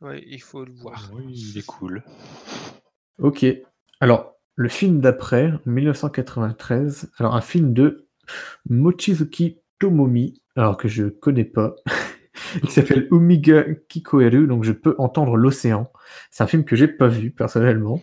Ouais, 0.00 0.24
il 0.26 0.40
faut 0.40 0.64
le 0.64 0.72
voir. 0.72 1.10
Oui, 1.14 1.24
il 1.52 1.58
est 1.58 1.66
cool. 1.66 2.02
Ok. 3.18 3.44
Alors, 4.00 4.36
le 4.54 4.68
film 4.68 5.00
d'après, 5.00 5.52
1993, 5.66 7.10
alors 7.18 7.34
un 7.34 7.42
film 7.42 7.74
de 7.74 8.08
Mochizuki 8.68 9.58
Tomomi, 9.78 10.40
alors 10.56 10.76
que 10.78 10.88
je 10.88 11.04
connais 11.04 11.44
pas, 11.44 11.76
qui 12.64 12.72
s'appelle 12.72 13.08
Umiga 13.10 13.64
Kikoeru, 13.88 14.46
donc 14.46 14.64
je 14.64 14.72
peux 14.72 14.94
entendre 14.98 15.36
l'océan. 15.36 15.92
C'est 16.30 16.42
un 16.42 16.46
film 16.46 16.64
que 16.64 16.76
j'ai 16.76 16.88
pas 16.88 17.08
vu 17.08 17.30
personnellement. 17.30 18.00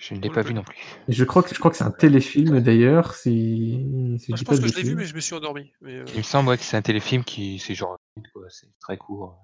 Je 0.00 0.14
ne 0.14 0.20
l'ai 0.20 0.30
pas 0.30 0.40
vu 0.40 0.54
non 0.54 0.62
plus. 0.62 0.76
Je 1.08 1.24
crois 1.24 1.42
que 1.42 1.54
je 1.54 1.58
crois 1.58 1.70
que 1.70 1.76
c'est 1.76 1.84
un 1.84 1.90
téléfilm 1.90 2.60
d'ailleurs, 2.60 3.14
si, 3.14 3.86
si 4.18 4.32
Ah, 4.32 4.36
je 4.36 4.36
je 4.36 4.38
dis 4.38 4.44
pas 4.44 4.52
pense 4.52 4.60
que 4.60 4.68
je 4.68 4.76
l'ai 4.76 4.82
vu, 4.82 4.94
mais 4.94 5.04
je 5.04 5.14
me 5.14 5.20
suis 5.20 5.34
endormi. 5.34 5.72
Mais, 5.82 5.96
euh, 5.96 6.04
Il 6.14 6.18
me 6.18 6.22
semble 6.22 6.48
ouais, 6.48 6.56
que 6.56 6.64
c'est 6.64 6.78
un 6.78 6.82
téléfilm 6.82 7.22
qui, 7.22 7.58
c'est 7.58 7.74
genre, 7.74 7.98
quoi, 8.32 8.46
c'est 8.48 8.68
très 8.80 8.96
court. 8.96 9.38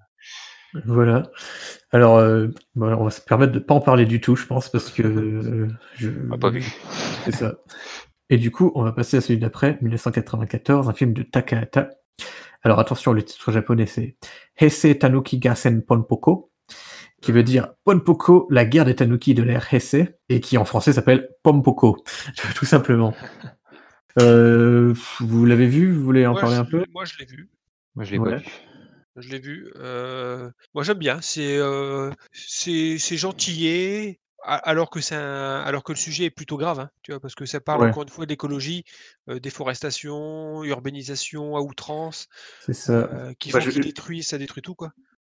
Voilà. 0.85 1.31
Alors, 1.91 2.17
euh, 2.17 2.47
bon, 2.73 2.87
on 2.87 3.03
va 3.03 3.11
se 3.11 3.21
permettre 3.21 3.53
de 3.53 3.59
pas 3.59 3.75
en 3.75 3.81
parler 3.81 4.05
du 4.05 4.19
tout, 4.19 4.35
je 4.35 4.47
pense, 4.47 4.69
parce 4.69 4.89
que 4.89 5.03
euh, 5.03 5.67
je. 5.95 6.09
On 6.31 6.39
pas 6.39 6.49
vu. 6.49 6.65
C'est 7.25 7.35
ça. 7.35 7.55
Et 8.31 8.39
du 8.39 8.49
coup, 8.49 8.71
on 8.73 8.83
va 8.83 8.91
passer 8.91 9.17
à 9.17 9.21
celui 9.21 9.39
d'après, 9.39 9.77
1994, 9.81 10.89
un 10.89 10.93
film 10.93 11.13
de 11.13 11.21
Takahata. 11.21 11.91
Alors 12.63 12.79
attention, 12.79 13.13
le 13.13 13.23
titre 13.23 13.51
japonais 13.51 13.85
c'est 13.85 14.17
Heisei 14.59 14.97
Tanuki 14.97 15.37
Gassen 15.37 15.83
Ponpoko, 15.83 16.46
qui 17.27 17.33
veut 17.33 17.43
dire 17.43 17.73
Ponpoko, 17.83 18.47
la 18.49 18.63
guerre 18.63 18.85
des 18.85 18.95
Tanuki 18.95 19.33
de 19.33 19.43
l'ère 19.43 19.67
Heisei, 19.73 20.15
et 20.29 20.39
qui 20.39 20.57
en 20.57 20.63
français 20.63 20.93
s'appelle 20.93 21.27
Pompoko, 21.43 22.01
tout 22.55 22.65
simplement. 22.65 23.13
Euh, 24.19 24.95
vous 25.19 25.45
l'avez 25.45 25.67
vu? 25.67 25.91
Vous 25.93 26.03
voulez 26.03 26.25
en 26.25 26.31
moi, 26.31 26.41
parler 26.41 26.55
un 26.55 26.65
peu? 26.65 26.83
moi, 26.91 27.05
je 27.05 27.19
l'ai 27.19 27.25
vu. 27.25 27.49
Moi, 27.95 28.03
je 28.03 28.11
l'ai 28.13 28.17
Ouais. 28.17 28.31
pas 28.31 28.37
vu. 28.37 28.45
Je 29.17 29.29
l'ai 29.29 29.37
vu. 29.39 29.71
euh, 29.75 30.49
Moi, 30.73 30.83
j'aime 30.83 30.97
bien. 30.97 31.19
C'est 31.21 31.55
euh, 31.57 32.09
c'est 32.31 32.97
gentillet, 33.17 34.19
alors 34.43 34.89
que 34.89 35.01
c'est 35.01 35.13
un- 35.13 35.59
alors 35.61 35.83
que 35.83 35.91
le 35.91 35.97
sujet 35.97 36.23
est 36.23 36.29
plutôt 36.31 36.57
grave, 36.57 36.79
hein, 36.79 36.89
tu 37.03 37.11
vois, 37.11 37.19
parce 37.19 37.35
que 37.35 37.45
ça 37.45 37.59
parle 37.59 37.81
Ouais. 37.83 37.89
encore 37.89 38.01
une 38.03 38.09
fois 38.09 38.25
d'écologie, 38.25 38.85
euh, 39.29 39.39
déforestation, 39.39 40.63
urbanisation 40.63 41.55
à 41.55 41.59
outrance, 41.61 42.27
C'est 42.65 42.73
ça. 42.73 42.93
euh, 42.93 43.33
qui 43.37 43.51
Bah, 43.51 43.59
font 43.59 43.65
je- 43.67 43.71
qui 43.71 43.81
détruit, 43.81 44.23
ça 44.23 44.39
détruit 44.39 44.63
tout 44.63 44.73
quoi. 44.73 44.93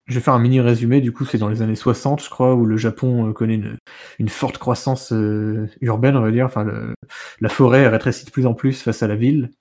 Je 0.09 0.15
vais 0.15 0.19
faire 0.21 0.33
un 0.33 0.39
mini 0.39 0.59
résumé, 0.59 1.01
du 1.01 1.11
coup, 1.13 1.23
c'est 1.23 1.37
dans 1.37 1.47
les 1.49 1.61
années 1.61 1.75
60, 1.75 2.21
je 2.23 2.29
crois, 2.29 2.55
où 2.55 2.65
le 2.65 2.77
Japon 2.77 3.29
euh, 3.29 3.33
connaît 3.33 3.55
une, 3.55 3.77
une 4.17 4.29
forte 4.29 4.57
croissance 4.57 5.13
euh, 5.13 5.67
urbaine, 5.81 6.17
on 6.17 6.21
va 6.21 6.31
dire. 6.31 6.45
Enfin, 6.45 6.63
le- 6.63 6.95
la 7.41 7.49
forêt 7.49 7.87
rétrécit 7.87 8.25
de 8.25 8.31
plus 8.31 8.47
en 8.47 8.55
plus 8.55 8.81
face 8.81 9.03
à 9.03 9.07
la 9.07 9.15
ville. 9.15 9.51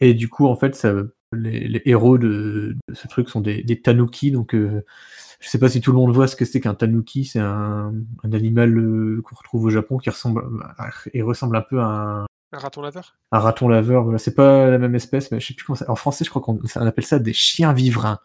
Et 0.00 0.14
du 0.14 0.28
coup, 0.28 0.46
en 0.46 0.56
fait, 0.56 0.74
ça, 0.74 0.92
les, 1.32 1.68
les 1.68 1.82
héros 1.86 2.18
de, 2.18 2.76
de 2.88 2.94
ce 2.94 3.08
truc 3.08 3.28
sont 3.30 3.40
des, 3.40 3.62
des 3.62 3.80
tanuki. 3.80 4.30
Donc, 4.30 4.54
euh, 4.54 4.84
je 5.40 5.48
sais 5.48 5.58
pas 5.58 5.68
si 5.70 5.80
tout 5.80 5.92
le 5.92 5.96
monde 5.98 6.12
voit 6.12 6.26
ce 6.26 6.36
que 6.36 6.44
c'est 6.44 6.60
qu'un 6.60 6.74
tanuki. 6.74 7.24
C'est 7.24 7.38
un, 7.40 7.94
un 8.24 8.32
animal 8.32 8.76
euh, 8.76 9.22
qu'on 9.24 9.36
retrouve 9.36 9.64
au 9.64 9.70
Japon 9.70 9.96
qui 9.98 10.10
ressemble, 10.10 10.42
à- 10.76 10.90
et 11.14 11.22
ressemble 11.22 11.56
un 11.56 11.62
peu 11.62 11.80
à 11.80 11.86
un, 11.86 12.26
Un 12.52 12.58
raton 12.58 12.82
laveur? 12.82 13.16
un 13.32 13.38
raton 13.38 13.68
laveur. 13.68 14.02
Voilà, 14.04 14.18
c'est 14.18 14.34
pas 14.34 14.68
la 14.70 14.76
même 14.78 14.94
espèce, 14.94 15.30
mais 15.30 15.40
je 15.40 15.46
sais 15.46 15.54
plus 15.54 15.64
comment 15.64 15.76
ça. 15.76 15.90
En 15.90 15.96
français, 15.96 16.24
je 16.26 16.30
crois 16.30 16.42
qu'on 16.42 16.58
on 16.76 16.86
appelle 16.86 17.06
ça 17.06 17.18
des 17.18 17.32
chiens 17.32 17.72
vivrins. 17.72 18.18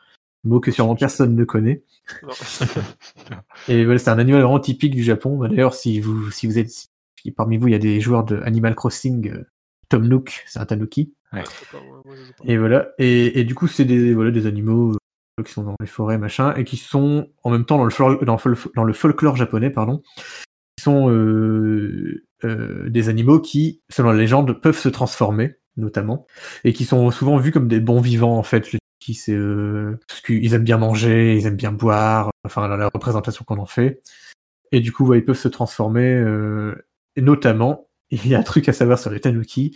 Mot 0.47 0.59
que 0.59 0.71
sûrement 0.71 0.95
personne 0.95 1.35
ne 1.35 1.43
connaît. 1.43 1.83
Non. 2.23 2.29
Et 3.67 3.85
voilà, 3.85 3.99
c'est 3.99 4.09
un 4.09 4.19
animal 4.19 4.41
vraiment 4.41 4.59
typique 4.59 4.95
du 4.95 5.03
Japon. 5.03 5.37
Bah, 5.37 5.47
D'ailleurs, 5.47 5.73
si 5.73 5.99
vous, 5.99 6.31
si 6.31 6.47
vous 6.47 6.57
êtes, 6.57 6.69
si 6.69 6.89
parmi 7.35 7.57
vous, 7.57 7.67
il 7.67 7.71
y 7.71 7.75
a 7.75 7.79
des 7.79 7.99
joueurs 7.99 8.23
de 8.23 8.39
Animal 8.41 8.75
Crossing, 8.75 9.29
euh, 9.31 9.43
Tom 9.89 10.07
Nook, 10.07 10.43
c'est 10.47 10.59
un 10.59 10.65
tanuki. 10.65 11.13
Ouais. 11.33 11.43
Et 12.45 12.57
voilà. 12.57 12.89
Et, 12.97 13.39
et 13.39 13.43
du 13.43 13.53
coup, 13.55 13.67
c'est 13.67 13.85
des, 13.85 14.13
voilà, 14.13 14.31
des 14.31 14.45
animaux 14.45 14.93
euh, 15.39 15.43
qui 15.43 15.51
sont 15.51 15.63
dans 15.63 15.75
les 15.79 15.87
forêts, 15.87 16.17
machin, 16.17 16.53
et 16.55 16.63
qui 16.63 16.77
sont 16.77 17.27
en 17.43 17.49
même 17.51 17.65
temps 17.65 17.77
dans 17.77 17.83
le, 17.85 17.91
fol- 17.91 18.23
dans 18.25 18.37
dans 18.75 18.83
le 18.83 18.93
folklore 18.93 19.35
japonais, 19.35 19.69
pardon, 19.69 20.01
qui 20.77 20.83
sont 20.83 21.09
euh, 21.11 22.23
euh, 22.45 22.89
des 22.89 23.09
animaux 23.09 23.39
qui, 23.41 23.81
selon 23.89 24.11
la 24.11 24.17
légende, 24.17 24.61
peuvent 24.61 24.77
se 24.77 24.89
transformer, 24.89 25.55
notamment, 25.75 26.25
et 26.63 26.71
qui 26.71 26.85
sont 26.85 27.11
souvent 27.11 27.37
vus 27.37 27.51
comme 27.51 27.67
des 27.67 27.81
bons 27.81 27.99
vivants, 27.99 28.37
en 28.37 28.43
fait. 28.43 28.65
Qui 28.99 29.13
c'est 29.13 29.33
euh, 29.33 29.99
parce 30.07 30.21
qu'ils 30.21 30.53
aiment 30.53 30.63
bien 30.63 30.77
manger, 30.77 31.37
ils 31.37 31.45
aiment 31.45 31.55
bien 31.55 31.71
boire, 31.71 32.31
enfin 32.45 32.67
dans 32.67 32.77
la 32.77 32.89
représentation 32.93 33.45
qu'on 33.45 33.59
en 33.59 33.65
fait. 33.65 34.01
Et 34.71 34.79
du 34.79 34.91
coup, 34.91 35.05
ouais, 35.05 35.19
ils 35.19 35.25
peuvent 35.25 35.37
se 35.37 35.47
transformer. 35.47 36.13
euh, 36.13 36.75
et 37.15 37.21
notamment, 37.21 37.89
il 38.11 38.27
y 38.27 38.35
a 38.35 38.39
un 38.39 38.43
truc 38.43 38.69
à 38.69 38.73
savoir 38.73 38.99
sur 38.99 39.11
les 39.11 39.19
tanuki, 39.19 39.75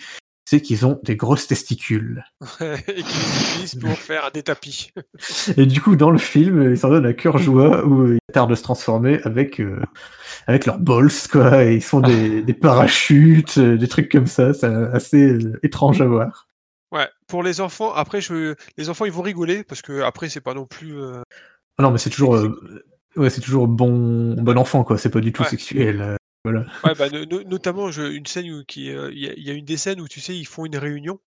c'est 0.52 0.62
qu'ils 0.62 0.86
ont 0.86 1.00
des 1.04 1.16
grosses 1.16 1.48
testicules. 1.48 2.26
Et 2.62 3.04
qui 3.04 3.20
les 3.20 3.52
utilisent 3.52 3.76
pour 3.76 3.92
faire 3.98 4.32
des 4.34 4.44
tapis. 4.44 4.92
Et 5.56 5.66
du 5.66 5.80
coup, 5.80 5.96
dans 5.96 6.12
le 6.12 6.18
film, 6.18 6.72
ils 6.72 6.78
s'en 6.78 6.90
donnent 6.90 7.06
à 7.06 7.14
cœur 7.14 7.38
joie 7.38 7.86
où 7.86 8.12
ils 8.12 8.20
tardent 8.34 8.50
de 8.50 8.56
se 8.56 8.64
transformer 8.64 9.22
avec, 9.24 9.62
euh, 9.62 9.82
avec 10.48 10.66
leurs 10.66 10.80
balls, 10.80 11.10
quoi. 11.32 11.64
Et 11.64 11.76
ils 11.76 11.82
font 11.82 12.02
des, 12.02 12.42
des 12.42 12.54
parachutes, 12.54 13.60
euh, 13.60 13.78
des 13.78 13.88
trucs 13.88 14.12
comme 14.12 14.28
ça. 14.28 14.54
C'est 14.54 14.66
assez 14.66 15.32
euh, 15.32 15.60
étrange 15.64 16.02
à 16.02 16.06
voir. 16.06 16.50
Pour 17.32 17.44
les 17.44 17.62
enfants, 17.62 17.94
après 17.94 18.20
je, 18.20 18.56
les 18.78 18.90
enfants 18.90 19.06
ils 19.06 19.12
vont 19.12 19.22
rigoler 19.22 19.64
parce 19.64 19.82
que 19.82 20.02
après 20.02 20.28
c'est 20.28 20.42
pas 20.42 20.54
non 20.54 20.66
plus. 20.66 21.00
euh, 21.02 21.22
Ah 21.78 21.84
non, 21.84 21.92
mais 21.92 21.98
c'est 21.98 22.10
toujours, 22.10 22.36
euh, 22.36 22.84
ouais, 23.16 23.30
c'est 23.30 23.40
toujours 23.40 23.70
bon, 23.70 24.36
bon 24.36 24.58
enfant, 24.58 24.84
quoi. 24.84 24.98
C'est 24.98 25.10
pas 25.10 25.22
du 25.22 25.32
tout 25.32 25.42
Ouais. 25.44 25.48
sexuel. 25.50 26.02
euh, 26.02 26.16
voilà. 26.44 26.66
Ouais, 26.84 26.94
bah, 26.94 27.10
no- 27.10 27.24
no- 27.26 27.44
notamment 27.44 27.90
je- 27.90 28.02
une 28.12 28.26
scène 28.26 28.52
où 28.52 28.64
qui, 28.66 28.88
il 28.88 29.20
y, 29.20 29.28
a- 29.30 29.34
il 29.38 29.44
y 29.44 29.50
a 29.50 29.54
une 29.54 29.64
des 29.64 29.78
scènes 29.78 30.02
où 30.02 30.10
tu 30.10 30.20
sais 30.20 30.36
ils 30.36 30.44
font 30.46 30.66
une 30.66 30.76
réunion 30.78 31.20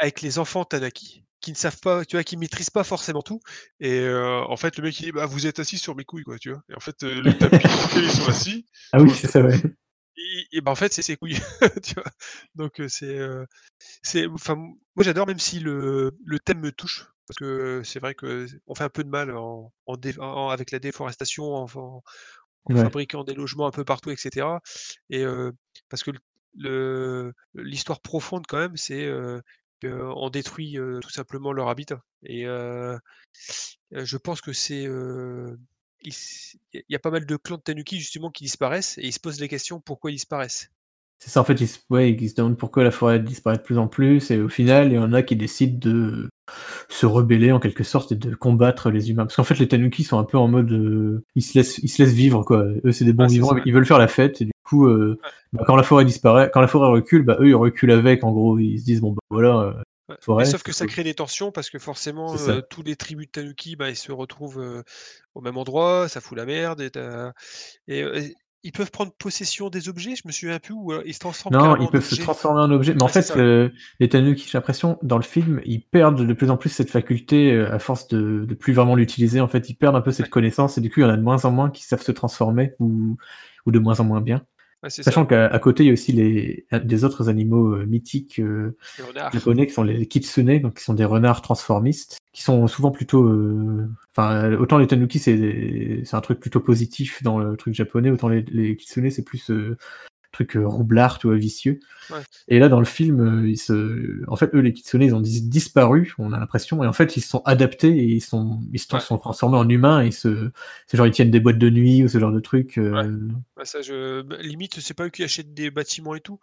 avec 0.00 0.20
les 0.20 0.38
enfants 0.38 0.64
Tanaki 0.64 1.24
qui 1.40 1.52
ne 1.52 1.56
savent 1.56 1.78
pas, 1.80 2.04
tu 2.04 2.16
vois, 2.16 2.24
qui 2.24 2.36
maîtrisent 2.36 2.68
pas 2.68 2.84
forcément 2.84 3.22
tout. 3.22 3.40
Et 3.80 4.00
euh, 4.00 4.42
en 4.42 4.56
fait 4.56 4.76
le 4.76 4.82
mec 4.82 5.00
il 5.00 5.04
dit 5.04 5.12
bah 5.12 5.24
vous 5.24 5.46
êtes 5.46 5.58
assis 5.60 5.78
sur 5.78 5.94
mes 5.96 6.04
couilles 6.04 6.24
quoi, 6.24 6.36
tu 6.38 6.50
vois. 6.50 6.60
Et 6.68 6.74
en 6.74 6.80
fait 6.80 7.02
euh, 7.04 7.22
le 7.22 7.32
tapis 7.38 7.60
sur 7.68 7.88
lequel 7.88 8.04
ils 8.04 8.10
sont 8.10 8.28
assis, 8.28 8.66
Ah 8.92 9.00
oui, 9.00 9.10
c'est 9.14 9.28
ça, 9.28 9.40
ouais. 9.40 9.56
Et, 10.18 10.58
et 10.58 10.60
ben 10.60 10.72
en 10.72 10.74
fait 10.74 10.92
c'est 10.92 11.02
ses 11.02 11.16
couilles, 11.16 11.38
tu 11.84 11.94
vois? 11.94 12.04
Donc 12.54 12.80
c'est, 12.88 13.18
c'est, 14.02 14.26
enfin 14.28 14.56
moi 14.56 14.76
j'adore 15.00 15.26
même 15.26 15.38
si 15.38 15.60
le, 15.60 16.12
le 16.24 16.40
thème 16.40 16.60
me 16.60 16.72
touche 16.72 17.06
parce 17.28 17.38
que 17.38 17.82
c'est 17.84 18.00
vrai 18.00 18.14
que 18.14 18.46
on 18.66 18.74
fait 18.74 18.84
un 18.84 18.88
peu 18.90 19.04
de 19.04 19.10
mal 19.10 19.36
en, 19.36 19.72
en 19.86 19.96
dé- 19.98 20.18
en- 20.20 20.50
avec 20.50 20.70
la 20.72 20.78
déforestation, 20.80 21.54
en, 21.54 21.66
en- 21.76 22.02
en 22.66 22.76
Ouais. 22.76 22.84
fabriquant 22.84 23.24
des 23.24 23.34
logements 23.34 23.66
un 23.68 23.72
peu 23.72 23.84
partout, 23.84 24.10
etc. 24.10 24.60
Et 25.10 25.24
euh, 25.24 25.52
parce 25.90 26.04
que 26.04 26.12
l'histoire 27.54 28.00
profonde 28.00 28.46
quand 28.46 28.58
même, 28.58 28.76
c'est 28.76 29.04
euh, 29.06 29.40
qu'on 29.82 30.30
détruit 30.30 30.78
euh, 30.78 31.00
tout 31.00 31.10
simplement 31.10 31.52
leur 31.52 31.68
habitat. 31.68 32.02
Et 32.24 32.46
je 33.90 34.16
pense 34.16 34.40
que 34.40 34.52
c'est 34.52 34.86
il 36.02 36.12
y 36.88 36.94
a 36.94 36.98
pas 36.98 37.10
mal 37.10 37.26
de 37.26 37.36
clans 37.36 37.56
de 37.56 37.62
Tanuki 37.62 37.98
justement 37.98 38.30
qui 38.30 38.44
disparaissent 38.44 38.98
et 38.98 39.06
ils 39.06 39.12
se 39.12 39.20
posent 39.20 39.40
les 39.40 39.48
questions 39.48 39.80
pourquoi 39.80 40.10
ils 40.10 40.14
disparaissent. 40.14 40.70
C'est 41.20 41.30
ça, 41.30 41.40
en 41.40 41.44
fait, 41.44 41.60
ils 41.60 41.66
se, 41.66 41.78
ouais, 41.90 42.12
ils 42.12 42.30
se 42.30 42.34
demandent 42.36 42.56
pourquoi 42.56 42.84
la 42.84 42.92
forêt 42.92 43.18
disparaît 43.18 43.56
de 43.56 43.62
plus 43.62 43.76
en 43.76 43.88
plus, 43.88 44.30
et 44.30 44.40
au 44.40 44.48
final, 44.48 44.92
il 44.92 44.94
y 44.94 44.98
en 44.98 45.12
a 45.12 45.22
qui 45.22 45.34
décident 45.34 45.76
de 45.76 46.28
se 46.88 47.06
rebeller 47.06 47.50
en 47.50 47.58
quelque 47.58 47.82
sorte 47.82 48.12
et 48.12 48.14
de 48.14 48.34
combattre 48.36 48.90
les 48.90 49.10
humains. 49.10 49.24
Parce 49.24 49.34
qu'en 49.34 49.44
fait, 49.44 49.58
les 49.58 49.66
Tanuki 49.66 50.04
sont 50.04 50.18
un 50.18 50.24
peu 50.24 50.38
en 50.38 50.46
mode, 50.46 50.70
euh, 50.70 51.24
ils 51.34 51.42
se 51.42 51.58
laissent, 51.58 51.78
ils 51.78 51.88
se 51.88 52.00
laissent 52.00 52.14
vivre, 52.14 52.44
quoi. 52.44 52.64
Eux, 52.84 52.92
c'est 52.92 53.04
des 53.04 53.12
bons 53.12 53.24
Ah, 53.24 53.28
vivants, 53.28 53.56
ils 53.66 53.74
veulent 53.74 53.84
faire 53.84 53.98
la 53.98 54.06
fête, 54.06 54.40
et 54.42 54.44
du 54.44 54.52
coup, 54.64 54.86
euh, 54.86 55.18
bah, 55.52 55.64
quand 55.66 55.74
la 55.74 55.82
forêt 55.82 56.04
disparaît, 56.04 56.50
quand 56.54 56.60
la 56.60 56.68
forêt 56.68 56.88
recule, 56.88 57.24
bah, 57.24 57.36
eux, 57.40 57.48
ils 57.48 57.54
reculent 57.54 57.90
avec, 57.90 58.22
en 58.22 58.30
gros, 58.30 58.56
ils 58.60 58.78
se 58.78 58.84
disent, 58.84 59.00
bon, 59.00 59.10
bah, 59.12 59.22
voilà, 59.30 59.58
euh. 59.60 59.82
Forêt, 60.20 60.44
sauf 60.44 60.62
que 60.62 60.72
ça 60.72 60.86
crée 60.86 61.04
des 61.04 61.14
tensions 61.14 61.52
parce 61.52 61.70
que 61.70 61.78
forcément, 61.78 62.36
euh, 62.38 62.60
tous 62.62 62.82
les 62.82 62.96
tribus 62.96 63.26
de 63.26 63.32
Tanuki, 63.32 63.76
bah, 63.76 63.90
ils 63.90 63.96
se 63.96 64.12
retrouvent 64.12 64.60
euh, 64.60 64.82
au 65.34 65.40
même 65.40 65.56
endroit, 65.56 66.08
ça 66.08 66.20
fout 66.20 66.36
la 66.36 66.46
merde. 66.46 66.80
Et, 66.80 66.90
t'as- 66.90 67.32
et, 67.88 68.02
euh, 68.02 68.20
et 68.20 68.34
ils 68.64 68.72
peuvent 68.72 68.90
prendre 68.92 69.12
possession 69.14 69.70
des 69.70 69.88
objets, 69.88 70.16
je 70.16 70.22
me 70.26 70.32
souviens 70.32 70.58
plus, 70.60 70.74
ou 70.74 70.92
alors 70.92 71.04
ils 71.06 71.14
se 71.14 71.20
transforment 71.20 71.58
Non, 71.60 71.76
ils 71.76 71.88
en 71.88 71.90
peuvent 71.90 72.04
se 72.04 72.14
transformer 72.14 72.60
en 72.60 72.70
objet. 72.70 72.94
Mais 72.94 73.02
en 73.02 73.08
fait, 73.08 73.36
euh, 73.36 73.70
les 74.00 74.08
Tanuki, 74.10 74.46
j'ai 74.46 74.58
l'impression, 74.58 74.98
dans 75.02 75.16
le 75.16 75.22
film, 75.22 75.62
ils 75.64 75.80
perdent 75.82 76.26
de 76.26 76.32
plus 76.34 76.50
en 76.50 76.58
plus 76.58 76.68
cette 76.68 76.90
faculté 76.90 77.58
à 77.58 77.78
force 77.78 78.06
de, 78.08 78.44
de 78.44 78.54
plus 78.54 78.74
vraiment 78.74 78.94
l'utiliser. 78.94 79.40
En 79.40 79.48
fait, 79.48 79.70
ils 79.70 79.74
perdent 79.74 79.96
un 79.96 80.02
peu 80.02 80.10
cette 80.12 80.26
Ouais. 80.26 80.30
connaissance 80.30 80.76
et 80.76 80.82
du 80.82 80.90
coup, 80.90 81.00
il 81.00 81.04
y 81.04 81.06
en 81.06 81.10
a 81.10 81.16
de 81.16 81.22
moins 81.22 81.44
en 81.46 81.50
moins 81.50 81.70
qui 81.70 81.84
savent 81.84 82.02
se 82.02 82.12
transformer 82.12 82.74
ou, 82.80 83.16
ou 83.64 83.70
de 83.72 83.78
moins 83.78 83.98
en 84.00 84.04
moins 84.04 84.20
bien. 84.20 84.42
Ouais. 84.82 84.90
Sachant 85.02 85.26
qu'à 85.26 85.58
côté, 85.58 85.82
il 85.82 85.86
y 85.86 85.90
a 85.90 85.92
aussi 85.92 86.12
les, 86.12 86.66
des 86.84 87.04
autres 87.04 87.28
animaux 87.28 87.74
euh, 87.74 87.84
mythiques 87.86 88.38
euh, 88.38 88.76
japonais 89.32 89.66
qui 89.66 89.72
sont 89.72 89.82
les 89.82 90.06
kitsune, 90.06 90.60
donc 90.60 90.74
qui 90.76 90.84
sont 90.84 90.94
des 90.94 91.04
renards 91.04 91.42
transformistes, 91.42 92.18
qui 92.32 92.42
sont 92.42 92.66
souvent 92.68 92.90
plutôt. 92.92 93.24
euh, 93.24 93.88
Enfin, 94.16 94.52
autant 94.54 94.78
les 94.78 94.86
tanuki, 94.86 95.18
c'est 95.18 95.36
des- 95.36 96.02
un 96.12 96.20
truc 96.20 96.40
plutôt 96.40 96.60
positif 96.60 97.22
dans 97.22 97.38
le 97.38 97.56
truc 97.56 97.74
japonais, 97.74 98.10
autant 98.10 98.28
les, 98.28 98.42
les 98.42 98.76
kitsune, 98.76 99.10
c'est 99.10 99.24
plus 99.24 99.50
euh, 99.50 99.76
truc 100.32 100.56
euh, 100.56 100.66
roublard, 100.66 101.18
tu 101.18 101.26
vois, 101.26 101.36
vicieux. 101.36 101.80
Ouais. 102.10 102.20
Et 102.48 102.58
là, 102.58 102.68
dans 102.68 102.78
le 102.78 102.84
film, 102.86 103.20
euh, 103.20 103.48
ils 103.48 103.56
se... 103.58 104.22
en 104.28 104.36
fait, 104.36 104.54
eux, 104.54 104.60
les 104.60 104.72
kitsune, 104.72 105.02
ils 105.02 105.14
ont 105.14 105.20
dis- 105.20 105.42
disparu, 105.42 106.14
on 106.18 106.32
a 106.32 106.38
l'impression, 106.38 106.82
et 106.84 106.86
en 106.86 106.92
fait, 106.92 107.16
ils 107.16 107.20
se 107.20 107.28
sont 107.28 107.42
adaptés 107.44 107.96
et 107.96 108.04
ils, 108.04 108.20
sont... 108.20 108.60
ils 108.72 108.78
se 108.78 108.92
Ouais. 108.94 109.00
sont 109.00 109.18
transformés 109.18 109.58
en 109.58 109.68
humains, 109.68 110.02
et 110.02 110.10
se... 110.10 110.50
c'est 110.86 110.96
genre, 110.96 111.06
ils 111.06 111.12
tiennent 111.12 111.30
des 111.30 111.40
boîtes 111.40 111.58
de 111.58 111.70
nuit 111.70 112.04
ou 112.04 112.08
ce 112.08 112.18
genre 112.18 112.32
de 112.32 112.40
trucs. 112.40 112.78
euh, 112.78 112.92
Ouais. 112.92 113.34
Ouais, 113.58 113.64
ça, 113.64 113.82
je... 113.82 114.22
bah, 114.22 114.36
limite, 114.40 114.80
c'est 114.80 114.94
pas 114.94 115.06
eux 115.06 115.10
qui 115.10 115.24
achètent 115.24 115.54
des 115.54 115.70
bâtiments 115.70 116.14
et 116.14 116.20
tout. 116.20 116.38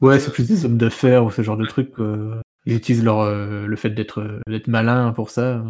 Ouais, 0.00 0.16
Euh, 0.16 0.18
c'est 0.18 0.32
plus 0.32 0.46
des 0.46 0.64
hommes 0.64 0.76
d'affaires 0.78 1.24
ou 1.24 1.30
ce 1.30 1.42
genre 1.42 1.56
de 1.56 1.66
trucs. 1.66 1.92
quoi. 1.92 2.42
Ils 2.66 2.76
utilisent 2.76 3.04
leur, 3.04 3.20
euh, 3.20 3.66
le 3.66 3.76
fait 3.76 3.90
d'être 3.90 4.40
d'être 4.46 4.68
malin 4.68 5.12
pour 5.12 5.30
ça. 5.30 5.64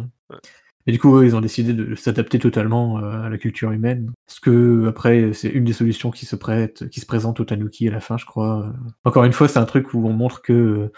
Et 0.87 0.91
du 0.91 0.99
coup, 0.99 1.21
ils 1.23 1.35
ont 1.35 1.41
décidé 1.41 1.73
de 1.73 1.95
s'adapter 1.95 2.37
totalement 2.37 2.99
euh, 2.99 3.23
à 3.23 3.29
la 3.29 3.37
culture 3.37 3.71
humaine. 3.71 4.11
Parce 4.27 4.39
que, 4.39 4.87
après, 4.87 5.33
c'est 5.33 5.49
une 5.49 5.63
des 5.63 5.73
solutions 5.73 6.11
qui 6.11 6.25
se 6.25 6.35
prête, 6.35 6.87
qui 6.89 6.99
se 6.99 7.07
présente 7.07 7.39
au 7.39 7.45
Tanuki 7.45 7.87
à 7.87 7.91
la 7.91 7.99
fin, 7.99 8.17
je 8.17 8.25
crois. 8.25 8.71
Encore 9.03 9.23
une 9.23 9.33
fois, 9.33 9.47
c'est 9.47 9.57
un 9.57 9.65
truc 9.65 9.93
où 9.93 10.07
on 10.07 10.13
montre 10.13 10.41
que 10.43 10.53
euh, 10.53 10.91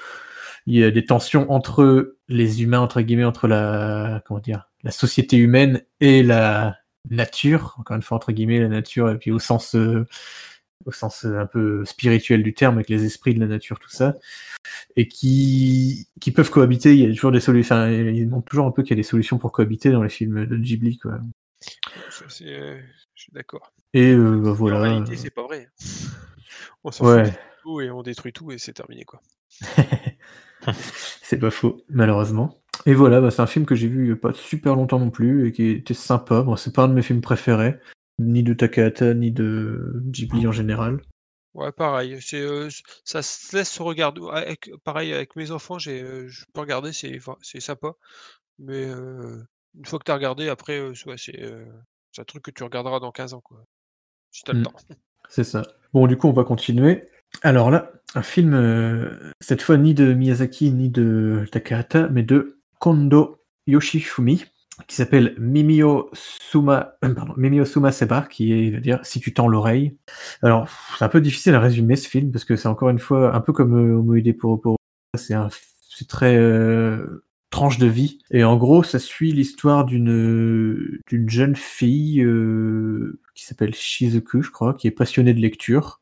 il 0.66 0.76
y 0.76 0.84
a 0.84 0.92
des 0.92 1.06
tensions 1.06 1.50
entre 1.52 2.18
les 2.28 2.64
humains, 2.64 2.82
entre 2.82 3.00
guillemets, 3.02 3.24
entre 3.24 3.48
la, 3.48 4.22
comment 4.26 4.42
dire, 4.42 4.70
la 4.84 4.92
société 4.92 5.38
humaine 5.38 5.82
et 6.02 6.22
la 6.22 6.76
nature. 7.10 7.76
Encore 7.80 7.96
une 7.96 8.02
fois, 8.02 8.18
entre 8.18 8.34
guillemets, 8.34 8.60
la 8.60 8.68
nature, 8.68 9.10
et 9.10 9.18
puis 9.18 9.32
au 9.32 9.40
sens, 9.40 9.76
euh, 9.76 10.06
au 10.88 10.92
sens 10.92 11.26
euh, 11.26 11.38
un 11.40 11.46
peu 11.46 11.86
spirituel 11.86 12.42
du 12.42 12.54
terme, 12.54 12.76
avec 12.76 12.90
les 12.90 13.04
esprits 13.06 13.36
de 13.36 13.40
la 13.40 13.46
nature, 13.48 13.78
tout 13.78 13.90
ça, 13.90 14.16
et 14.96 15.08
qui, 15.08 16.08
qui 16.20 16.32
peuvent 16.32 16.50
cohabiter. 16.50 16.94
Il 16.96 17.00
y 17.02 17.06
a 17.06 17.10
toujours 17.14 17.32
des 17.32 17.40
solutions. 17.40 17.76
Enfin, 17.76 17.92
ils 17.92 18.28
montrent 18.28 18.48
toujours 18.50 18.66
un 18.66 18.72
peu 18.72 18.82
qu'il 18.84 18.92
y 18.92 19.00
a 19.00 19.02
des 19.02 19.04
solutions 19.08 19.38
pour 19.38 19.52
cohabiter 19.52 19.92
dans 19.92 20.02
les 20.02 20.10
films 20.10 20.46
de 20.46 20.58
Ghibli, 20.58 20.98
quoi. 20.98 21.20
C'est, 22.30 22.46
euh, 22.48 22.80
Je 23.16 23.22
suis 23.24 23.32
d'accord. 23.34 23.74
Et 23.94 24.12
euh, 24.12 24.40
bah, 24.42 24.52
voilà. 24.52 24.78
En 24.78 24.82
réalité, 24.82 25.16
c'est 25.18 25.30
pas 25.30 25.44
vrai. 25.44 25.70
On 26.84 26.92
s'en 26.92 27.06
Ouais. 27.06 27.26
fout 27.26 27.34
de 27.34 27.38
tout 27.64 27.82
et 27.82 27.92
on 27.92 28.02
détruit 28.02 28.32
tout 28.34 28.52
et 28.52 28.58
c'est 28.58 28.74
terminé, 28.74 29.04
quoi. 29.04 29.22
c'est 31.22 31.38
pas 31.40 31.52
faux, 31.52 31.84
malheureusement. 31.90 32.62
Et 32.86 32.94
voilà, 32.94 33.20
bah, 33.22 33.32
c'est 33.32 33.42
un 33.42 33.48
film 33.48 33.66
que 33.66 33.76
j'ai 33.76 33.88
vu 33.88 34.16
pas 34.16 34.32
super 34.34 34.76
longtemps 34.76 35.00
non 35.00 35.10
plus 35.10 35.48
et 35.48 35.52
qui 35.52 35.68
était 35.70 35.94
sympa. 35.94 36.42
Bon, 36.44 36.56
c'est 36.56 36.74
pas 36.74 36.84
un 36.84 36.88
de 36.88 36.94
mes 36.94 37.02
films 37.02 37.22
préférés, 37.22 37.76
ni 38.20 38.44
de 38.44 38.54
Takahata, 38.54 39.14
ni 39.14 39.32
de 39.32 40.02
Ghibli 40.06 40.48
en 40.48 40.52
général. 40.52 41.02
Ouais, 41.54 41.72
pareil. 41.72 42.18
C'est, 42.22 42.42
euh, 42.42 42.70
ça 43.04 43.22
se 43.22 43.56
laisse 43.56 43.72
se 43.72 43.82
regarder. 43.82 44.22
Avec, 44.32 44.70
pareil, 44.84 45.14
avec 45.14 45.36
mes 45.36 45.52
enfants, 45.52 45.80
j'ai, 45.80 46.02
euh, 46.02 46.28
je 46.28 46.46
peux 46.54 46.62
regarder, 46.62 46.94
c'est, 46.94 47.20
c'est 47.42 47.60
sympa. 47.60 47.94
Mais 48.60 48.86
euh, 48.86 49.42
une 49.76 49.86
fois 49.86 49.98
que 50.00 50.04
tu 50.04 50.12
as 50.12 50.16
regardé, 50.16 50.50
après, 50.50 50.80
ouais, 50.82 50.94
c'est, 51.18 51.54
c'est 52.12 52.22
un 52.22 52.26
truc 52.26 52.44
que 52.44 52.52
tu 52.52 52.64
regarderas 52.64 53.00
dans 53.00 53.12
15 53.12 53.34
ans, 53.34 53.42
quoi. 53.42 53.64
Si 54.32 54.44
t'as 54.44 54.54
le 54.54 54.60
Mm. 54.60 54.64
temps. 54.64 54.74
C'est 55.30 55.44
ça. 55.44 55.64
Bon, 55.94 56.08
du 56.08 56.16
coup, 56.16 56.28
on 56.30 56.34
va 56.34 56.46
continuer. 56.46 57.10
Alors 57.42 57.70
là, 57.70 57.92
un 58.16 58.22
film, 58.22 58.54
cette 59.42 59.62
fois 59.62 59.78
ni 59.78 59.94
de 59.94 60.14
Miyazaki 60.14 60.72
ni 60.72 60.90
de 60.90 61.46
Takahata, 61.52 62.08
mais 62.08 62.24
de 62.24 62.60
Kondo 62.80 63.44
Yoshifumi, 63.66 64.46
qui 64.88 64.96
s'appelle 64.96 65.36
Mimio 65.40 66.10
Suma, 66.14 66.98
pardon, 67.02 67.34
Mimio 67.38 67.66
Suma 67.66 67.92
Seba, 67.92 68.28
qui 68.30 68.54
est, 68.54 68.70
veut 68.72 68.82
dire 68.82 69.00
si 69.04 69.20
tu 69.20 69.34
tends 69.34 69.48
l'oreille. 69.48 69.98
Alors, 70.44 70.70
c'est 70.98 71.06
un 71.06 71.10
peu 71.10 71.22
difficile 71.22 71.56
à 71.56 71.60
résumer 71.60 71.96
ce 71.96 72.08
film, 72.08 72.32
parce 72.32 72.46
que 72.46 72.56
c'est 72.56 72.68
encore 72.68 72.90
une 72.90 73.00
fois 73.00 73.36
un 73.36 73.42
peu 73.42 73.54
comme 73.54 73.76
euh, 73.76 73.98
Omoide 73.98 74.38
Poro 74.38 74.78
c'est 75.16 75.34
un, 75.34 75.48
c'est 75.90 76.08
très 76.08 76.36
euh, 76.38 77.24
tranche 77.50 77.78
de 77.78 77.88
vie. 77.88 78.20
Et 78.32 78.44
en 78.44 78.58
gros, 78.58 78.84
ça 78.84 79.00
suit 79.00 79.32
l'histoire 79.32 79.86
d'une 79.86 81.00
d'une 81.08 81.30
jeune 81.30 81.56
fille 81.56 82.22
euh, 82.22 83.20
qui 83.36 83.46
s'appelle 83.46 83.74
Shizuku, 83.74 84.42
je 84.44 84.52
crois, 84.52 84.74
qui 84.74 84.88
est 84.88 84.92
passionnée 84.92 85.34
de 85.34 85.42
lecture. 85.42 86.02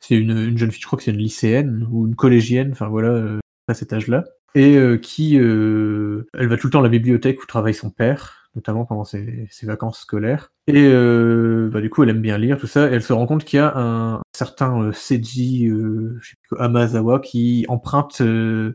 C'est 0.00 0.16
une, 0.16 0.36
une 0.36 0.58
jeune 0.58 0.70
fille, 0.72 0.82
je 0.82 0.86
crois 0.86 0.98
que 0.98 1.04
c'est 1.04 1.12
une 1.12 1.18
lycéenne 1.18 1.86
ou 1.90 2.06
une 2.06 2.16
collégienne, 2.16 2.72
enfin 2.72 2.88
voilà, 2.88 3.08
euh, 3.10 3.40
à 3.68 3.74
cet 3.74 3.92
âge-là. 3.92 4.24
Et 4.54 4.76
euh, 4.76 4.98
qui, 4.98 5.38
euh, 5.38 6.28
elle 6.34 6.48
va 6.48 6.56
tout 6.56 6.66
le 6.66 6.72
temps 6.72 6.80
à 6.80 6.82
la 6.82 6.88
bibliothèque 6.88 7.42
où 7.42 7.46
travaille 7.46 7.74
son 7.74 7.90
père, 7.90 8.50
notamment 8.54 8.84
pendant 8.84 9.04
ses, 9.04 9.46
ses 9.50 9.66
vacances 9.66 10.00
scolaires. 10.00 10.52
Et 10.66 10.84
euh, 10.86 11.70
bah, 11.72 11.80
du 11.80 11.88
coup, 11.88 12.02
elle 12.02 12.10
aime 12.10 12.20
bien 12.20 12.36
lire 12.36 12.58
tout 12.58 12.66
ça. 12.66 12.90
Et 12.90 12.94
elle 12.94 13.02
se 13.02 13.14
rend 13.14 13.26
compte 13.26 13.44
qu'il 13.44 13.56
y 13.56 13.60
a 13.60 13.72
un 13.74 14.20
certain 14.36 14.82
euh, 14.82 14.92
Seiji 14.92 15.68
euh, 15.68 16.20
Amazawa 16.58 17.20
qui 17.20 17.64
emprunte 17.68 18.20
euh, 18.20 18.74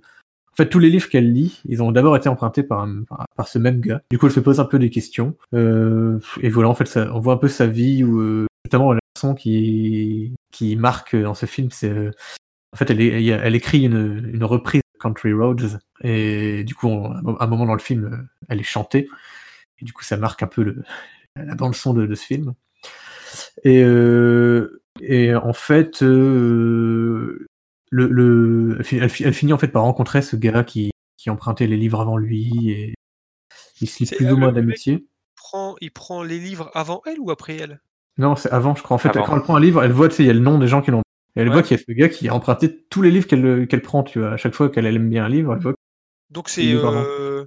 en 0.51 0.55
fait, 0.57 0.69
tous 0.69 0.79
les 0.79 0.89
livres 0.89 1.07
qu'elle 1.07 1.31
lit, 1.31 1.61
ils 1.65 1.83
ont 1.83 1.91
d'abord 1.91 2.17
été 2.17 2.27
empruntés 2.27 2.63
par, 2.63 2.81
un- 2.81 3.03
par, 3.35 3.47
ce 3.47 3.59
même 3.59 3.79
gars. 3.79 4.01
Du 4.09 4.17
coup, 4.17 4.25
elle 4.25 4.31
se 4.31 4.39
pose 4.39 4.59
un 4.59 4.65
peu 4.65 4.79
des 4.79 4.89
questions. 4.89 5.35
Et 5.53 6.49
voilà, 6.49 6.69
en 6.69 6.73
fait, 6.73 6.87
ça, 6.87 7.11
on 7.13 7.19
voit 7.19 7.35
un 7.35 7.37
peu 7.37 7.47
sa 7.47 7.67
vie, 7.67 8.03
où, 8.03 8.47
notamment 8.65 8.93
la 8.93 8.99
chanson 9.15 9.35
qui, 9.35 10.33
qui 10.51 10.75
marque 10.75 11.15
dans 11.15 11.35
ce 11.35 11.45
film, 11.45 11.69
c'est... 11.69 11.91
en 12.73 12.75
fait, 12.75 12.89
elle, 12.89 13.01
elle, 13.01 13.29
elle 13.29 13.53
écrit 13.53 13.83
une, 13.83 14.31
une 14.33 14.43
reprise 14.43 14.81
Country 14.99 15.33
Roads. 15.33 15.77
Et 16.01 16.63
du 16.63 16.75
coup, 16.75 16.87
on- 16.87 17.35
à 17.37 17.43
un 17.43 17.47
moment 17.47 17.65
dans 17.65 17.73
le 17.73 17.79
film, 17.79 18.05
euh, 18.05 18.17
elle 18.49 18.59
est 18.59 18.63
chantée. 18.63 19.07
Et 19.79 19.85
du 19.85 19.93
coup, 19.93 20.03
ça 20.03 20.17
marque 20.17 20.41
un 20.43 20.47
peu 20.47 20.63
le, 20.63 20.83
la 21.35 21.55
bande-son 21.55 21.93
de, 21.93 22.05
de 22.05 22.15
ce 22.15 22.25
film. 22.25 22.53
Et, 23.63 23.83
euh, 23.83 24.81
et 25.01 25.35
en 25.35 25.53
fait, 25.53 26.01
euh, 26.03 27.47
le, 27.89 28.07
le, 28.07 28.75
elle, 28.79 28.83
fi- 28.85 28.97
elle 28.97 29.09
fi- 29.09 29.23
elle 29.23 29.33
finit 29.33 29.53
en 29.53 29.57
fait 29.57 29.67
par 29.67 29.83
rencontrer 29.83 30.21
ce 30.21 30.35
gars 30.35 30.63
qui, 30.63 30.91
qui 31.17 31.29
empruntait 31.29 31.67
les 31.67 31.77
livres 31.77 32.01
avant 32.01 32.17
lui 32.17 32.71
et 32.71 32.93
il 33.81 33.87
se 33.87 34.03
lie 34.03 34.09
plus 34.15 34.31
ou 34.31 34.37
moins 34.37 34.51
d'amitié. 34.51 34.93
Il 34.93 35.05
prend, 35.35 35.75
il 35.81 35.91
prend 35.91 36.23
les 36.23 36.39
livres 36.39 36.71
avant 36.73 37.01
elle 37.05 37.19
ou 37.19 37.31
après 37.31 37.57
elle? 37.57 37.79
Non, 38.17 38.35
c'est 38.35 38.49
avant, 38.51 38.73
je 38.75 38.81
crois. 38.81 38.95
En 38.95 38.97
fait, 38.97 39.09
Avant. 39.09 39.23
quand 39.23 39.35
elle 39.35 39.43
prend 39.43 39.55
un 39.55 39.59
livre, 39.59 39.83
elle 39.83 39.91
voit, 39.91 40.09
tu 40.09 40.15
sais, 40.15 40.23
il 40.23 40.27
y 40.27 40.31
a 40.31 40.33
le 40.33 40.39
nom 40.39 40.57
des 40.57 40.67
gens 40.67 40.81
qui 40.81 40.89
l'ont. 40.91 41.03
Et 41.37 41.41
elle 41.41 41.47
Ouais. 41.49 41.53
voit 41.53 41.63
qu'il 41.63 41.77
y 41.77 41.79
a 41.79 41.83
ce 41.87 41.91
gars 41.91 42.09
qui 42.09 42.27
a 42.27 42.33
emprunté 42.33 42.83
tous 42.89 43.01
les 43.01 43.11
livres 43.11 43.27
qu'elle 43.27 43.67
qu'elle 43.67 43.81
prend, 43.81 44.03
tu 44.03 44.19
vois. 44.19 44.31
À 44.31 44.37
chaque 44.37 44.55
fois 44.55 44.69
qu'elle 44.69 44.85
aime 44.87 45.09
bien 45.09 45.25
un 45.25 45.29
livre, 45.29 45.53
elle 45.53 45.61
voit. 45.61 45.75
Donc 46.31 46.49
c'est, 46.49 46.73
euh, 46.73 47.45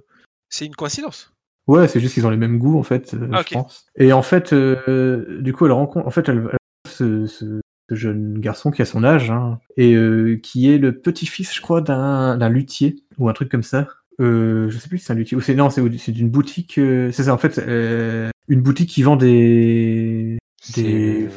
c'est 0.49 0.65
une 0.65 0.75
coïncidence? 0.75 1.33
Ouais, 1.67 1.87
c'est 1.87 1.99
juste 1.99 2.15
qu'ils 2.15 2.25
ont 2.25 2.31
les 2.31 2.37
mêmes 2.37 2.57
goûts, 2.57 2.79
en 2.79 2.83
fait, 2.83 3.13
euh, 3.13 3.27
Ah, 3.31 3.43
je 3.47 3.53
pense. 3.53 3.85
Et 3.95 4.13
en 4.13 4.23
fait, 4.23 4.53
euh, 4.53 5.41
du 5.41 5.53
coup, 5.53 5.65
elle 5.65 5.71
rencontre. 5.73 6.07
En 6.07 6.09
fait, 6.09 6.27
elle, 6.29 6.49
elle 6.51 7.27
ce, 7.27 7.61
jeune 7.91 8.39
garçon 8.39 8.71
qui 8.71 8.81
a 8.81 8.85
son 8.85 9.03
âge, 9.03 9.29
hein, 9.29 9.59
et 9.77 9.93
euh, 9.93 10.37
qui 10.41 10.71
est 10.71 10.77
le 10.77 10.97
petit-fils, 10.97 11.53
je 11.53 11.61
crois, 11.61 11.81
d'un 11.81 12.49
luthier, 12.49 13.03
ou 13.17 13.27
un 13.29 13.33
truc 13.33 13.49
comme 13.49 13.63
ça. 13.63 13.87
Euh, 14.19 14.69
je 14.69 14.77
sais 14.77 14.87
plus 14.87 14.97
si 14.99 15.05
c'est 15.05 15.13
un 15.13 15.17
luthier, 15.17 15.35
ou 15.37 15.41
c'est 15.41 15.53
non, 15.55 15.69
c'est 15.69 16.11
d'une 16.11 16.29
boutique. 16.29 16.77
euh, 16.77 17.11
c'est 17.11 17.23
ça, 17.23 17.33
en 17.33 17.37
fait, 17.37 17.59
euh, 17.59 18.29
une 18.47 18.61
boutique 18.61 18.89
qui 18.89 19.03
vend 19.03 19.17
des. 19.17 20.37
Des 20.75 21.27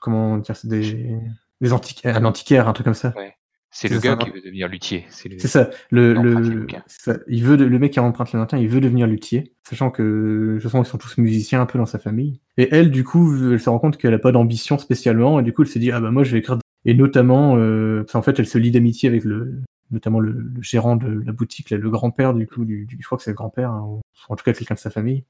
comment 0.00 0.38
dire, 0.38 0.56
c'est 0.56 0.68
des, 0.68 1.16
des 1.60 1.72
antiques, 1.72 2.04
un 2.04 2.24
antiquaire, 2.24 2.68
un 2.68 2.72
truc 2.72 2.84
comme 2.84 2.94
ça. 2.94 3.14
Ouais. 3.16 3.34
C'est 3.70 3.88
le 3.88 3.98
gars 3.98 4.16
ça 4.18 4.24
qui 4.24 4.30
veut 4.30 4.40
devenir 4.40 4.66
luthier. 4.66 5.04
C'est 5.10 5.28
le... 5.28 5.38
Ça. 5.38 5.68
Le, 5.90 6.14
les 6.14 6.22
le, 6.22 6.66
ça, 6.86 7.18
il 7.28 7.44
veut, 7.44 7.58
de- 7.58 7.66
le 7.66 7.78
mec 7.78 7.92
qui 7.92 8.00
emprunte 8.00 8.32
les 8.32 8.38
matins, 8.38 8.56
il 8.56 8.66
veut 8.66 8.80
devenir 8.80 9.06
luthier, 9.06 9.52
sachant 9.68 9.90
que, 9.90 10.56
je 10.58 10.68
sens 10.68 10.86
qu'ils 10.86 10.90
sont 10.90 10.96
tous 10.98 11.18
musiciens 11.18 11.60
un 11.60 11.66
peu 11.66 11.78
dans 11.78 11.84
sa 11.84 11.98
famille. 11.98 12.40
Et 12.56 12.74
elle, 12.74 12.90
du 12.90 13.04
coup, 13.04 13.52
elle 13.52 13.60
se 13.60 13.68
rend 13.68 13.78
compte 13.78 13.98
qu'elle 13.98 14.14
a 14.14 14.18
pas 14.18 14.32
d'ambition 14.32 14.78
spécialement, 14.78 15.38
et 15.38 15.42
du 15.42 15.52
coup, 15.52 15.62
elle 15.62 15.68
se 15.68 15.78
dit, 15.78 15.92
ah 15.92 16.00
bah 16.00 16.10
moi, 16.10 16.24
je 16.24 16.32
vais 16.32 16.38
écrire. 16.38 16.58
Et 16.86 16.94
notamment, 16.94 17.56
euh, 17.58 18.00
parce 18.04 18.12
qu'en 18.12 18.22
fait, 18.22 18.38
elle 18.38 18.46
se 18.46 18.56
lie 18.56 18.70
d'amitié 18.70 19.08
avec 19.10 19.24
le, 19.24 19.60
notamment 19.90 20.20
le, 20.20 20.32
le 20.32 20.62
gérant 20.62 20.96
de 20.96 21.22
la 21.26 21.32
boutique, 21.32 21.68
là, 21.68 21.76
le 21.76 21.90
grand-père, 21.90 22.32
du 22.32 22.46
coup, 22.46 22.64
du, 22.64 22.86
du- 22.86 22.96
je 22.98 23.04
crois 23.04 23.18
que 23.18 23.24
c'est 23.24 23.32
le 23.32 23.36
grand-père, 23.36 23.70
hein, 23.70 23.84
ou 23.86 24.00
en 24.30 24.36
tout 24.36 24.44
cas 24.44 24.54
quelqu'un 24.54 24.74
de 24.74 24.78
sa 24.80 24.88
famille, 24.90 25.24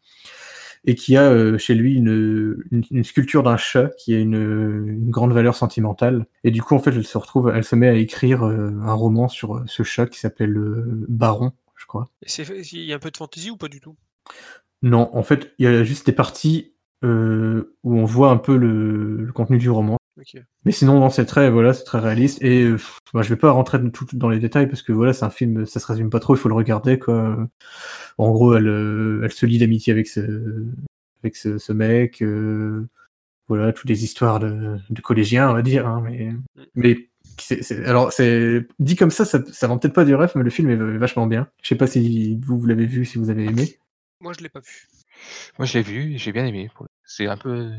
et 0.84 0.94
qui 0.94 1.16
a 1.16 1.30
euh, 1.30 1.59
chez 1.59 1.74
lui 1.74 1.94
une, 1.94 2.64
une, 2.70 2.82
une 2.90 3.05
sculpture 3.05 3.42
d'un 3.42 3.56
chat 3.56 3.90
qui 3.98 4.14
a 4.14 4.18
une, 4.18 4.34
une 4.34 5.10
grande 5.10 5.32
valeur 5.32 5.55
sentimentale. 5.55 6.26
Et 6.44 6.50
du 6.50 6.62
coup, 6.62 6.74
en 6.74 6.78
fait, 6.78 6.90
elle 6.90 7.05
se 7.05 7.18
retrouve, 7.18 7.52
elle 7.55 7.64
se 7.64 7.76
met 7.76 7.88
à 7.88 7.94
écrire 7.94 8.44
euh, 8.44 8.70
un 8.82 8.94
roman 8.94 9.28
sur 9.28 9.56
euh, 9.56 9.64
ce 9.66 9.82
chat 9.82 10.06
qui 10.06 10.18
s'appelle 10.18 10.56
Baron, 11.09 11.52
je 11.76 11.86
crois. 11.86 12.09
Il 12.22 12.84
y 12.84 12.92
a 12.92 12.96
un 12.96 13.00
peu 13.00 13.10
de 13.10 13.16
fantaisie 13.16 13.50
ou 13.50 13.56
pas 13.56 13.68
du 13.68 13.80
tout? 13.80 13.96
Non, 14.82 15.10
en 15.12 15.22
fait, 15.22 15.52
il 15.59 15.64
y 15.64 15.68
a 15.68 15.84
juste 15.84 16.06
des 16.06 16.12
parties 16.12 16.72
où 17.02 17.06
on 17.84 18.05
voit 18.05 18.30
un 18.30 18.38
peu 18.38 18.56
le, 18.56 19.24
le 19.24 19.32
contenu 19.32 19.59
du 19.59 19.70
roman. 19.70 19.97
Mais 20.65 20.73
sinon, 20.73 21.01
non, 21.01 21.11
c'est 21.11 21.24
très, 21.27 21.51
voilà, 21.51 21.73
c'est 21.73 21.85
très 21.85 21.99
réaliste. 22.01 22.43
Et 22.43 22.65
euh, 22.65 22.77
bah, 23.15 23.23
je 23.23 23.28
vais 23.28 23.36
pas 23.36 23.51
rentrer 23.51 23.78
tout 23.93 24.07
dans 24.12 24.28
les 24.28 24.39
détails 24.39 24.66
parce 24.69 24.82
que 24.82 24.93
voilà, 24.93 25.12
c'est 25.12 25.24
un 25.24 25.31
film, 25.31 25.66
ça 25.66 25.81
se 25.81 25.86
résume 25.86 26.11
pas 26.11 26.20
trop, 26.20 26.35
il 26.35 26.39
faut 26.39 26.49
le 26.49 26.55
regarder, 26.55 26.99
quoi. 26.99 27.36
En 28.19 28.31
gros, 28.32 28.55
elle, 28.57 28.69
euh, 28.69 29.20
elle 29.24 29.32
se 29.32 29.47
lie 29.47 29.59
d'amitié 29.59 29.93
avec 29.93 30.07
ce, 30.09 30.65
avec 31.23 31.36
ce, 31.36 31.59
ce 31.59 31.73
mec. 31.73 32.23
euh, 32.23 32.86
voilà, 33.49 33.73
toutes 33.73 33.89
les 33.89 34.05
histoires 34.05 34.40
de, 34.40 34.77
de 34.90 35.01
collégiens, 35.01 35.51
on 35.51 35.55
va 35.55 35.62
dire. 35.62 35.86
Hein, 35.86 36.03
mais, 36.05 36.32
mais 36.74 37.09
c'est, 37.39 37.62
c'est- 37.62 37.85
alors, 37.86 38.12
c'est 38.12 38.66
dit 38.78 38.95
comme 38.97 39.11
ça, 39.11 39.24
ça, 39.24 39.40
ça 39.53 39.66
vend 39.66 39.78
peut-être 39.78 39.95
pas 39.95 40.05
du 40.05 40.15
rêve, 40.15 40.32
mais 40.35 40.43
le 40.43 40.51
film 40.51 40.69
est 40.70 40.77
vachement 40.77 41.27
bien. 41.27 41.49
Je 41.62 41.69
sais 41.69 41.74
pas 41.77 41.86
si 41.86 42.39
vous, 42.43 42.59
vous 42.59 42.66
l'avez 42.66 42.85
vu, 42.86 43.05
si 43.07 43.16
vous 43.19 43.31
avez 43.31 43.45
aimé. 43.47 43.78
Moi, 44.20 44.32
je 44.36 44.43
l'ai 44.43 44.49
pas 44.51 44.61
vu. 44.61 44.86
Moi, 45.59 45.65
je 45.66 45.74
l'ai 45.78 45.82
vu 45.82 46.19
j'ai 46.19 46.32
bien 46.32 46.45
aimé. 46.45 46.69
C'est 47.05 47.27
un 47.27 47.36
peu 47.36 47.70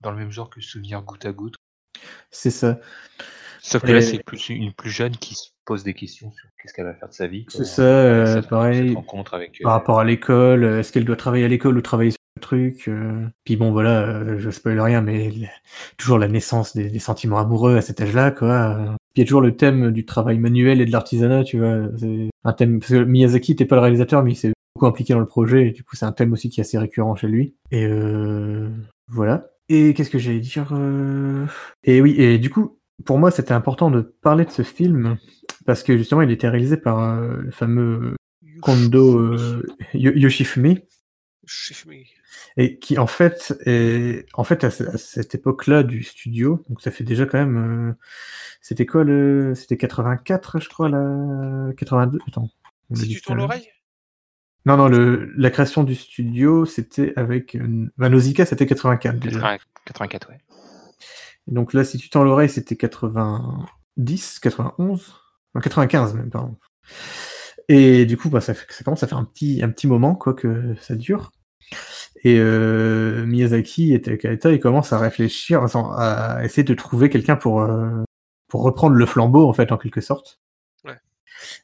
dans 0.00 0.10
le 0.10 0.16
même 0.16 0.32
genre 0.32 0.50
que 0.50 0.60
Souvenir 0.60 1.02
goutte 1.02 1.24
à 1.24 1.32
goutte. 1.32 1.54
C'est 2.30 2.50
ça. 2.50 2.78
Sauf 3.60 3.82
que 3.82 3.92
là, 3.92 4.00
c'est 4.00 4.22
plus 4.24 4.48
une 4.48 4.72
plus 4.72 4.90
jeune 4.90 5.16
qui 5.16 5.34
se 5.34 5.50
pose 5.64 5.84
des 5.84 5.94
questions 5.94 6.32
sur 6.32 6.48
qu'est-ce 6.60 6.74
qu'elle 6.74 6.86
va 6.86 6.94
faire 6.94 7.08
de 7.08 7.14
sa 7.14 7.28
vie. 7.28 7.46
C'est 7.48 7.64
ça, 7.64 7.82
euh, 7.82 8.26
Cette- 8.26 8.48
pareil. 8.48 8.88
Cette 8.88 8.96
rencontre 8.96 9.34
avec. 9.34 9.60
par 9.62 9.72
euh, 9.72 9.74
rapport 9.76 10.00
à 10.00 10.04
l'école, 10.04 10.64
euh, 10.64 10.80
est-ce 10.80 10.92
qu'elle 10.92 11.04
doit 11.04 11.16
travailler 11.16 11.44
à 11.44 11.48
l'école 11.48 11.76
ou 11.78 11.80
travailler 11.80 12.10
sur 12.10 12.18
le 12.36 12.40
truc 12.40 12.88
euh, 12.88 13.24
Puis 13.44 13.56
bon, 13.56 13.70
voilà, 13.70 14.36
je 14.38 14.50
spoil 14.50 14.80
rien, 14.80 15.00
mais 15.00 15.30
toujours 15.96 16.18
la 16.18 16.26
naissance 16.26 16.74
des, 16.74 16.90
des 16.90 16.98
sentiments 16.98 17.38
amoureux 17.38 17.76
à 17.76 17.82
cet 17.82 18.00
âge-là, 18.00 18.32
quoi. 18.32 18.96
Puis 19.14 19.16
il 19.16 19.20
y 19.20 19.22
a 19.22 19.26
toujours 19.26 19.42
le 19.42 19.56
thème 19.56 19.92
du 19.92 20.04
travail 20.04 20.38
manuel 20.38 20.80
et 20.80 20.86
de 20.86 20.90
l'artisanat, 20.90 21.44
tu 21.44 21.58
vois. 21.58 21.88
C'est 21.98 22.30
un 22.42 22.52
thème 22.52 22.80
parce 22.80 22.90
que 22.90 23.04
Miyazaki 23.04 23.52
n'était 23.52 23.66
pas 23.66 23.76
le 23.76 23.82
réalisateur, 23.82 24.24
mais 24.24 24.32
il 24.32 24.36
s'est 24.36 24.52
beaucoup 24.74 24.86
impliqué 24.86 25.12
dans 25.12 25.20
le 25.20 25.26
projet, 25.26 25.68
et 25.68 25.70
du 25.70 25.84
coup, 25.84 25.94
c'est 25.94 26.06
un 26.06 26.12
thème 26.12 26.32
aussi 26.32 26.50
qui 26.50 26.58
est 26.60 26.62
assez 26.62 26.78
récurrent 26.78 27.14
chez 27.14 27.28
lui. 27.28 27.54
Et 27.70 27.86
voilà. 29.06 29.46
Et 29.74 29.94
qu'est-ce 29.94 30.10
que 30.10 30.18
j'allais 30.18 30.40
dire 30.40 30.68
euh, 30.72 31.46
Et 31.84 32.00
oui, 32.02 32.14
et 32.18 32.38
du 32.38 32.50
coup, 32.50 32.78
pour 33.06 33.18
moi, 33.18 33.30
c'était 33.30 33.52
important 33.52 33.90
de 33.90 34.00
parler 34.02 34.44
de 34.44 34.50
ce 34.50 34.62
film 34.62 35.16
parce 35.64 35.82
que 35.82 35.96
justement, 35.96 36.20
il 36.22 36.30
était 36.30 36.48
réalisé 36.48 36.76
par 36.76 36.98
euh, 37.00 37.36
le 37.38 37.50
fameux 37.50 38.16
Kondo 38.60 39.18
euh, 39.18 39.66
Yo- 39.94 40.12
Yoshifumi, 40.14 40.80
Yoshifumi. 41.44 42.04
et 42.56 42.78
qui 42.78 42.98
en 42.98 43.06
fait 43.06 43.54
est 43.64 44.26
en 44.34 44.44
fait 44.44 44.62
à, 44.64 44.70
ce- 44.70 44.84
à 44.84 44.98
cette 44.98 45.34
époque-là 45.34 45.82
du 45.84 46.02
studio, 46.02 46.62
donc 46.68 46.80
ça 46.82 46.90
fait 46.90 47.04
déjà 47.04 47.24
quand 47.26 47.38
même 47.38 47.88
euh, 47.88 47.92
c'était 48.60 48.86
quoi 48.86 49.04
le 49.04 49.54
c'était 49.54 49.76
84 49.78 50.60
je 50.60 50.68
crois 50.68 50.88
la 50.88 51.72
82 51.76 52.18
attends. 52.28 52.48
Si 52.94 53.08
tu 53.08 53.20
tournes 53.22 53.38
là. 53.38 53.44
l'oreille? 53.44 53.68
Non 54.64 54.76
non 54.76 54.88
le 54.88 55.32
la 55.36 55.50
création 55.50 55.82
du 55.82 55.94
studio 55.94 56.64
c'était 56.66 57.12
avec 57.16 57.56
euh, 57.56 57.90
bah, 57.96 58.08
Nausicaa 58.08 58.46
c'était 58.46 58.66
84 58.66 59.18
déjà. 59.18 59.40
80 59.40 59.58
84, 59.84 60.28
ouais. 60.30 60.38
Et 61.48 61.52
donc 61.52 61.72
là 61.72 61.84
si 61.84 61.98
tu 61.98 62.08
tends 62.10 62.22
l'oreille 62.22 62.48
c'était 62.48 62.76
90 62.76 64.38
91 64.40 65.22
non, 65.54 65.60
95 65.60 66.14
même 66.14 66.30
pardon. 66.30 66.56
Et 67.68 68.06
du 68.06 68.16
coup, 68.16 68.28
bah, 68.28 68.40
ça, 68.40 68.54
commence 68.84 69.02
à 69.02 69.06
faire 69.06 69.18
un 69.18 69.24
petit, 69.24 69.62
un 69.62 69.68
petit 69.70 69.86
moment 69.86 70.14
quoi 70.14 70.34
que 70.34 70.74
ça 70.80 70.94
dure. 70.94 71.32
Et 72.24 72.38
euh, 72.38 73.24
Miyazaki 73.26 73.94
et 73.94 74.02
Takahata, 74.02 74.52
ils 74.52 74.60
commencent 74.60 74.92
à 74.92 74.98
réfléchir, 74.98 75.62
à, 75.62 76.36
à 76.36 76.44
essayer 76.44 76.64
de 76.64 76.74
trouver 76.74 77.10
quelqu'un 77.10 77.36
pour, 77.36 77.62
euh, 77.62 78.02
pour 78.48 78.62
reprendre 78.62 78.94
le 78.94 79.06
flambeau, 79.06 79.48
en 79.48 79.52
fait, 79.52 79.72
en 79.72 79.78
quelque 79.78 80.00
sorte. 80.00 80.40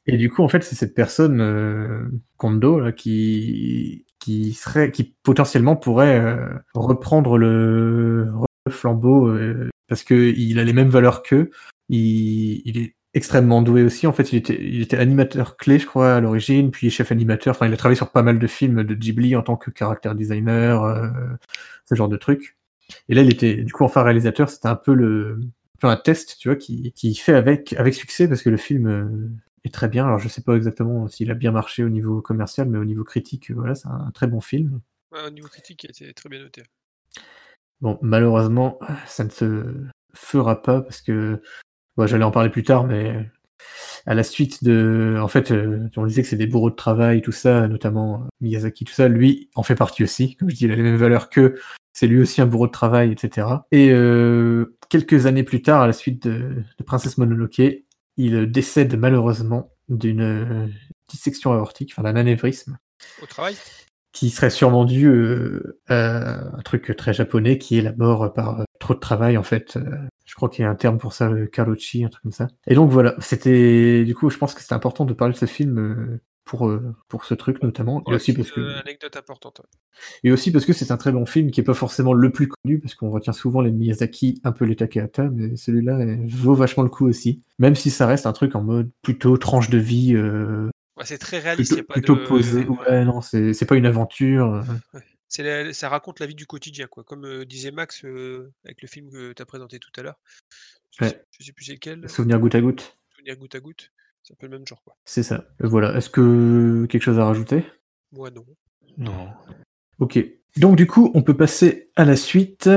Et 0.06 0.16
du 0.16 0.30
coup, 0.30 0.42
en 0.42 0.48
fait, 0.48 0.62
c'est 0.62 0.76
cette 0.76 0.94
personne, 0.94 1.40
euh, 1.40 2.08
Kondo, 2.36 2.80
là, 2.80 2.92
qui, 2.92 4.06
qui 4.18 4.52
serait, 4.54 4.90
qui 4.90 5.14
potentiellement 5.22 5.76
pourrait 5.76 6.18
euh, 6.18 6.48
reprendre 6.74 7.38
le, 7.38 8.30
le 8.66 8.72
flambeau, 8.72 9.28
euh, 9.28 9.68
parce 9.88 10.02
que 10.02 10.14
il 10.14 10.58
a 10.58 10.64
les 10.64 10.72
mêmes 10.72 10.90
valeurs 10.90 11.22
qu'eux. 11.22 11.50
Il, 11.88 12.62
il 12.66 12.78
est 12.78 12.94
extrêmement 13.14 13.62
doué 13.62 13.82
aussi. 13.82 14.06
En 14.06 14.12
fait, 14.12 14.32
il 14.32 14.36
était, 14.36 14.58
il 14.60 14.82
était 14.82 14.98
animateur 14.98 15.56
clé, 15.56 15.78
je 15.78 15.86
crois, 15.86 16.14
à 16.14 16.20
l'origine, 16.20 16.70
puis 16.70 16.90
chef 16.90 17.12
animateur. 17.12 17.54
Enfin, 17.54 17.66
il 17.66 17.72
a 17.72 17.76
travaillé 17.76 17.96
sur 17.96 18.10
pas 18.10 18.22
mal 18.22 18.38
de 18.38 18.46
films 18.46 18.84
de 18.84 18.94
Ghibli 18.94 19.36
en 19.36 19.42
tant 19.42 19.56
que 19.56 19.70
character 19.76 20.14
designer, 20.14 20.84
euh, 20.84 21.08
ce 21.88 21.94
genre 21.94 22.08
de 22.08 22.16
trucs. 22.16 22.56
Et 23.08 23.14
là, 23.14 23.22
il 23.22 23.30
était, 23.30 23.56
du 23.56 23.72
coup, 23.72 23.84
enfin 23.84 24.02
réalisateur, 24.02 24.48
c'était 24.48 24.68
un 24.68 24.76
peu 24.76 24.94
le, 24.94 25.40
un 25.82 25.96
test, 25.96 26.36
tu 26.38 26.48
vois, 26.48 26.56
qui, 26.56 26.92
qui 26.92 27.14
fait 27.14 27.34
avec, 27.34 27.72
avec 27.74 27.94
succès 27.94 28.28
parce 28.28 28.42
que 28.42 28.50
le 28.50 28.56
film 28.56 28.86
euh, 28.86 29.30
est 29.64 29.74
très 29.74 29.88
bien. 29.88 30.04
Alors, 30.06 30.18
je 30.18 30.28
sais 30.28 30.42
pas 30.42 30.56
exactement 30.56 31.08
s'il 31.08 31.30
a 31.30 31.34
bien 31.34 31.50
marché 31.50 31.84
au 31.84 31.88
niveau 31.88 32.20
commercial, 32.20 32.68
mais 32.68 32.78
au 32.78 32.84
niveau 32.84 33.04
critique, 33.04 33.50
euh, 33.50 33.54
voilà, 33.54 33.74
c'est 33.74 33.88
un 33.88 34.10
très 34.12 34.26
bon 34.26 34.40
film. 34.40 34.80
Ouais, 35.12 35.26
Au 35.26 35.30
niveau 35.30 35.48
critique, 35.48 35.84
il 35.84 35.90
était 35.90 36.12
très 36.12 36.28
bien 36.28 36.40
noté. 36.40 36.62
Bon, 37.80 37.98
malheureusement, 38.02 38.78
ça 39.06 39.24
ne 39.24 39.30
se 39.30 39.74
fera 40.14 40.62
pas 40.62 40.82
parce 40.82 41.00
que 41.00 41.40
bon, 41.96 42.06
j'allais 42.06 42.24
en 42.24 42.30
parler 42.30 42.50
plus 42.50 42.64
tard, 42.64 42.84
mais 42.84 43.30
à 44.06 44.14
la 44.14 44.22
suite 44.22 44.64
de, 44.64 45.18
en 45.20 45.28
fait, 45.28 45.50
euh, 45.50 45.88
on 45.96 46.06
disait 46.06 46.22
que 46.22 46.28
c'est 46.28 46.36
des 46.36 46.46
bourreaux 46.46 46.70
de 46.70 46.76
travail, 46.76 47.22
tout 47.22 47.32
ça, 47.32 47.68
notamment 47.68 48.22
euh, 48.22 48.26
Miyazaki, 48.40 48.84
tout 48.84 48.94
ça. 48.94 49.08
Lui 49.08 49.50
en 49.54 49.62
fait 49.62 49.74
partie 49.74 50.02
aussi. 50.02 50.36
Comme 50.36 50.50
je 50.50 50.56
dis, 50.56 50.64
il 50.64 50.72
a 50.72 50.76
les 50.76 50.82
mêmes 50.82 50.96
valeurs 50.96 51.30
que 51.30 51.56
c'est 51.92 52.06
lui 52.06 52.20
aussi 52.20 52.40
un 52.40 52.46
bourreau 52.46 52.66
de 52.66 52.72
travail, 52.72 53.12
etc. 53.12 53.48
Et 53.72 53.90
euh, 53.90 54.76
quelques 54.88 55.26
années 55.26 55.42
plus 55.42 55.62
tard, 55.62 55.82
à 55.82 55.86
la 55.86 55.92
suite 55.92 56.26
de, 56.26 56.62
de 56.78 56.84
Princesse 56.84 57.18
Mononoke, 57.18 57.60
il 58.18 58.50
décède 58.50 58.98
malheureusement 58.98 59.72
d'une 59.88 60.20
euh, 60.20 60.66
dissection 61.08 61.52
aortique, 61.52 61.92
enfin 61.92 62.02
d'un 62.02 62.16
anévrisme 62.16 62.76
Au 63.22 63.26
travail? 63.26 63.56
Qui 64.12 64.30
serait 64.30 64.50
sûrement 64.50 64.84
dû 64.84 65.06
euh, 65.06 65.80
à 65.88 66.56
un 66.56 66.62
truc 66.62 66.94
très 66.96 67.14
japonais 67.14 67.56
qui 67.56 67.78
est 67.78 67.82
la 67.82 67.94
mort 67.94 68.32
par 68.34 68.60
euh, 68.60 68.64
trop 68.80 68.94
de 68.94 68.98
travail 68.98 69.38
en 69.38 69.42
fait. 69.42 69.78
Je 70.26 70.34
crois 70.34 70.48
qu'il 70.48 70.64
y 70.64 70.66
a 70.66 70.70
un 70.70 70.74
terme 70.74 70.98
pour 70.98 71.12
ça, 71.12 71.30
le 71.30 71.46
karochi, 71.46 72.04
un 72.04 72.08
truc 72.08 72.22
comme 72.22 72.32
ça. 72.32 72.48
Et 72.66 72.74
donc 72.74 72.90
voilà, 72.90 73.14
c'était 73.20 74.04
du 74.04 74.14
coup, 74.14 74.28
je 74.28 74.36
pense 74.36 74.54
que 74.54 74.60
c'était 74.60 74.74
important 74.74 75.04
de 75.04 75.14
parler 75.14 75.34
de 75.34 75.38
ce 75.38 75.46
film 75.46 76.18
pour 76.48 76.68
euh, 76.68 76.94
pour 77.08 77.24
ce 77.26 77.34
truc 77.34 77.62
notamment, 77.62 78.00
et 78.00 78.10
Ouais, 78.10 78.16
aussi 78.16 78.32
petite, 78.32 78.52
parce 78.54 78.68
que 78.68 78.80
anecdote 78.80 79.16
importante. 79.16 79.60
et 80.24 80.32
aussi 80.32 80.50
parce 80.50 80.64
que 80.64 80.72
c'est 80.72 80.90
un 80.90 80.96
très 80.96 81.12
bon 81.12 81.26
film 81.26 81.50
qui 81.50 81.60
est 81.60 81.64
pas 81.64 81.74
forcément 81.74 82.14
le 82.14 82.32
plus 82.32 82.48
connu 82.48 82.80
parce 82.80 82.94
qu'on 82.94 83.10
retient 83.10 83.32
souvent 83.32 83.60
les 83.60 83.70
Miyazaki, 83.70 84.40
un 84.44 84.52
peu 84.52 84.64
les 84.64 84.74
Takahata, 84.74 85.28
mais 85.30 85.54
celui-là 85.56 85.98
euh, 85.98 86.16
vaut 86.26 86.54
vachement 86.54 86.82
le 86.82 86.88
coup 86.88 87.06
aussi, 87.06 87.42
même 87.58 87.74
si 87.74 87.90
ça 87.90 88.06
reste 88.06 88.26
un 88.26 88.32
truc 88.32 88.56
en 88.56 88.62
mode 88.62 88.90
plutôt 89.02 89.36
tranche 89.36 89.70
de 89.70 89.78
vie. 89.78 90.14
Euh, 90.16 90.68
Ouais, 90.96 91.04
c'est 91.06 91.18
très 91.18 91.38
réaliste. 91.38 91.74
plutôt, 91.74 91.86
pas 91.86 91.92
plutôt 91.94 92.16
de... 92.16 92.24
posé. 92.24 92.64
Ouais, 92.66 93.04
non, 93.04 93.20
c'est 93.20 93.66
pas 93.68 93.76
une 93.76 93.86
aventure. 93.86 94.64
la- 95.38 95.72
ça 95.72 95.88
raconte 95.88 96.18
la 96.18 96.26
vie 96.26 96.34
du 96.34 96.44
quotidien, 96.46 96.88
quoi. 96.88 97.04
Comme 97.04 97.24
euh, 97.24 97.44
disait 97.44 97.70
Max 97.70 98.04
euh, 98.04 98.50
avec 98.64 98.82
le 98.82 98.88
film 98.88 99.08
que 99.08 99.32
tu 99.32 99.40
as 99.40 99.46
présenté 99.46 99.78
tout 99.78 99.90
à 99.96 100.02
l'heure. 100.02 100.18
Je, 100.98 101.04
Ouais. 101.04 101.22
je 101.38 101.44
sais 101.44 101.52
plus 101.52 101.64
c'est 101.66 101.74
lequel. 101.74 102.08
Souvenir 102.08 102.40
goutte 102.40 102.56
à 102.56 102.60
goutte. 102.60 102.96
Souvenir 103.14 103.36
goutte 103.36 103.54
à 103.54 103.60
goutte. 103.60 103.92
C'est 104.28 104.34
un 104.34 104.36
peu 104.40 104.46
le 104.46 104.58
même 104.58 104.66
genre, 104.66 104.82
quoi. 104.84 104.94
C'est 105.06 105.22
ça. 105.22 105.46
Euh, 105.62 105.68
Voilà. 105.68 105.96
Est-ce 105.96 106.10
que 106.10 106.84
quelque 106.90 107.00
chose 107.00 107.18
à 107.18 107.24
rajouter? 107.24 107.64
Moi, 108.12 108.28
non. 108.30 108.44
Non. 108.98 109.28
Ok. 110.00 110.18
Donc 110.58 110.76
du 110.76 110.86
coup, 110.86 111.10
on 111.14 111.22
peut 111.22 111.36
passer 111.36 111.88
à 111.96 112.04
la 112.04 112.14
suite. 112.14 112.68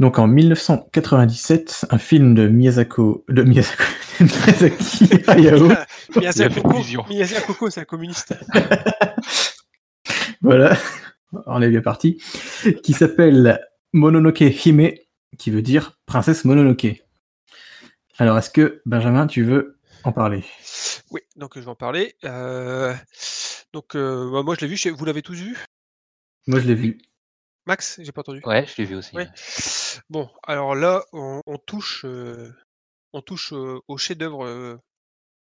Donc 0.00 0.18
en 0.18 0.26
1997, 0.26 1.86
un 1.90 1.98
film 1.98 2.34
de 2.34 2.48
Miyazako, 2.48 3.24
de 3.28 3.42
Miyazako, 3.44 3.84
de 4.18 4.24
Miyazaki 4.24 5.08
Hayao. 5.28 5.68
Miyazaki 6.16 7.46
Koko, 7.46 7.70
c'est 7.70 7.82
un 7.82 7.84
communiste. 7.84 8.34
voilà, 10.42 10.76
on 11.46 11.62
est 11.62 11.70
bien 11.70 11.82
parti. 11.82 12.20
Qui 12.82 12.94
s'appelle 12.94 13.60
Mononoke 13.92 14.40
Hime, 14.40 14.90
qui 15.38 15.50
veut 15.52 15.62
dire 15.62 16.00
princesse 16.06 16.44
Mononoke. 16.44 17.04
Alors 18.18 18.38
est-ce 18.38 18.50
que 18.50 18.82
Benjamin, 18.86 19.28
tu 19.28 19.44
veux 19.44 19.78
en 20.04 20.12
parler 20.12 20.44
Oui, 21.10 21.20
donc 21.36 21.52
je 21.56 21.60
vais 21.60 21.68
en 21.68 21.74
parler. 21.74 22.16
Euh, 22.24 22.94
donc, 23.72 23.94
euh, 23.96 24.30
bah, 24.32 24.42
moi, 24.42 24.54
je 24.54 24.60
l'ai 24.62 24.68
vu. 24.68 24.76
chez- 24.76 24.90
Vous 24.90 25.04
l'avez 25.04 25.22
tous 25.22 25.34
vu? 25.34 25.58
Moi, 26.46 26.60
je 26.60 26.66
l'ai 26.66 26.74
vu. 26.74 26.98
Max 27.66 28.00
J'ai 28.02 28.12
pas 28.12 28.20
entendu? 28.22 28.40
Ouais, 28.44 28.66
je 28.66 28.74
l'ai 28.78 28.84
vu 28.84 28.96
aussi. 28.96 29.14
Ouais. 29.14 29.28
Bon, 30.08 30.28
alors 30.44 30.74
là, 30.74 31.04
on, 31.12 31.40
on 31.46 31.58
touche, 31.58 32.04
euh, 32.04 32.52
on 33.12 33.22
touche 33.22 33.52
euh, 33.52 33.78
au 33.88 33.98
chef-d'œuvre 33.98 34.44
euh, 34.46 34.76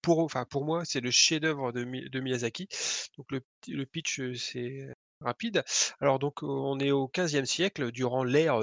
pour, 0.02 0.20
enfin, 0.20 0.44
pour 0.44 0.64
moi, 0.64 0.84
c'est 0.84 1.00
le 1.00 1.10
chef-d'œuvre 1.10 1.72
de, 1.72 1.84
de 1.84 2.20
Miyazaki. 2.20 2.68
Donc 3.16 3.26
le, 3.30 3.42
le 3.68 3.86
pitch, 3.86 4.20
c'est 4.36 4.88
rapide. 5.20 5.62
Alors 6.00 6.18
donc 6.18 6.42
on 6.42 6.78
est 6.80 6.90
au 6.90 7.08
XVe 7.08 7.44
siècle, 7.44 7.92
durant 7.92 8.24
l'ère 8.24 8.60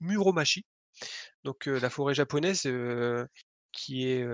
Muromachi. 0.00 0.64
Donc 1.44 1.66
la 1.66 1.90
forêt 1.90 2.14
japonaise 2.14 2.66
qui 3.72 4.08
est 4.08 4.26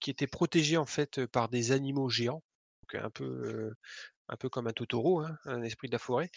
qui 0.00 0.10
était 0.10 0.26
protégée 0.26 0.76
en 0.76 0.86
fait 0.86 1.26
par 1.26 1.48
des 1.48 1.72
animaux 1.72 2.08
géants, 2.08 2.42
donc 2.82 3.02
un 3.02 3.10
peu 3.10 3.72
un 4.28 4.36
peu 4.36 4.48
comme 4.48 4.66
un 4.66 4.72
Totoro, 4.72 5.20
hein, 5.20 5.36
un 5.44 5.62
esprit 5.62 5.88
de 5.88 5.92
la 5.92 5.98
forêt. 5.98 6.30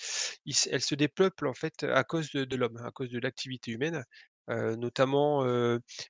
elle 0.72 0.81
se 0.81 0.95
dépeuple 0.95 1.47
en 1.47 1.53
fait 1.53 1.84
à 1.84 2.03
cause 2.03 2.31
de, 2.31 2.56
l'homme, 2.56 2.77
à 2.77 2.91
cause 2.91 3.10
de 3.10 3.19
l'activité 3.19 3.72
humaine, 3.72 4.03
notamment 4.47 5.43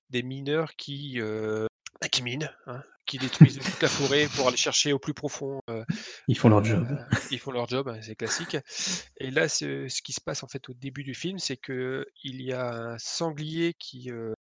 des 0.09 0.23
mineurs 0.23 0.75
qui 0.75 1.19
bah, 2.01 2.07
qui 2.07 2.23
minent, 2.23 2.49
hein, 2.67 2.81
qui 3.05 3.17
détruisent 3.17 3.59
toute 3.63 3.81
la 3.81 3.89
forêt 3.89 4.27
pour 4.35 4.47
aller 4.47 4.57
chercher 4.57 4.93
au 4.93 4.99
plus 4.99 5.13
profond. 5.13 5.59
ils 6.27 6.37
font 6.37 6.49
leur 6.49 6.63
job. 6.63 6.87
ils 7.31 7.39
font 7.39 7.51
leur 7.51 7.67
job, 7.67 7.89
hein, 7.89 7.99
c'est 8.01 8.15
classique. 8.15 8.57
Et 9.17 9.31
là, 9.31 9.49
ce, 9.49 9.87
qui 10.01 10.13
se 10.13 10.21
passe 10.21 10.43
en 10.43 10.47
fait 10.47 10.69
au 10.69 10.73
début 10.73 11.03
du 11.03 11.13
film, 11.13 11.39
c'est 11.39 11.57
que 11.57 12.05
il 12.23 12.41
y 12.41 12.53
a 12.53 12.71
un 12.71 12.97
sanglier 12.97 13.73
qui 13.77 14.11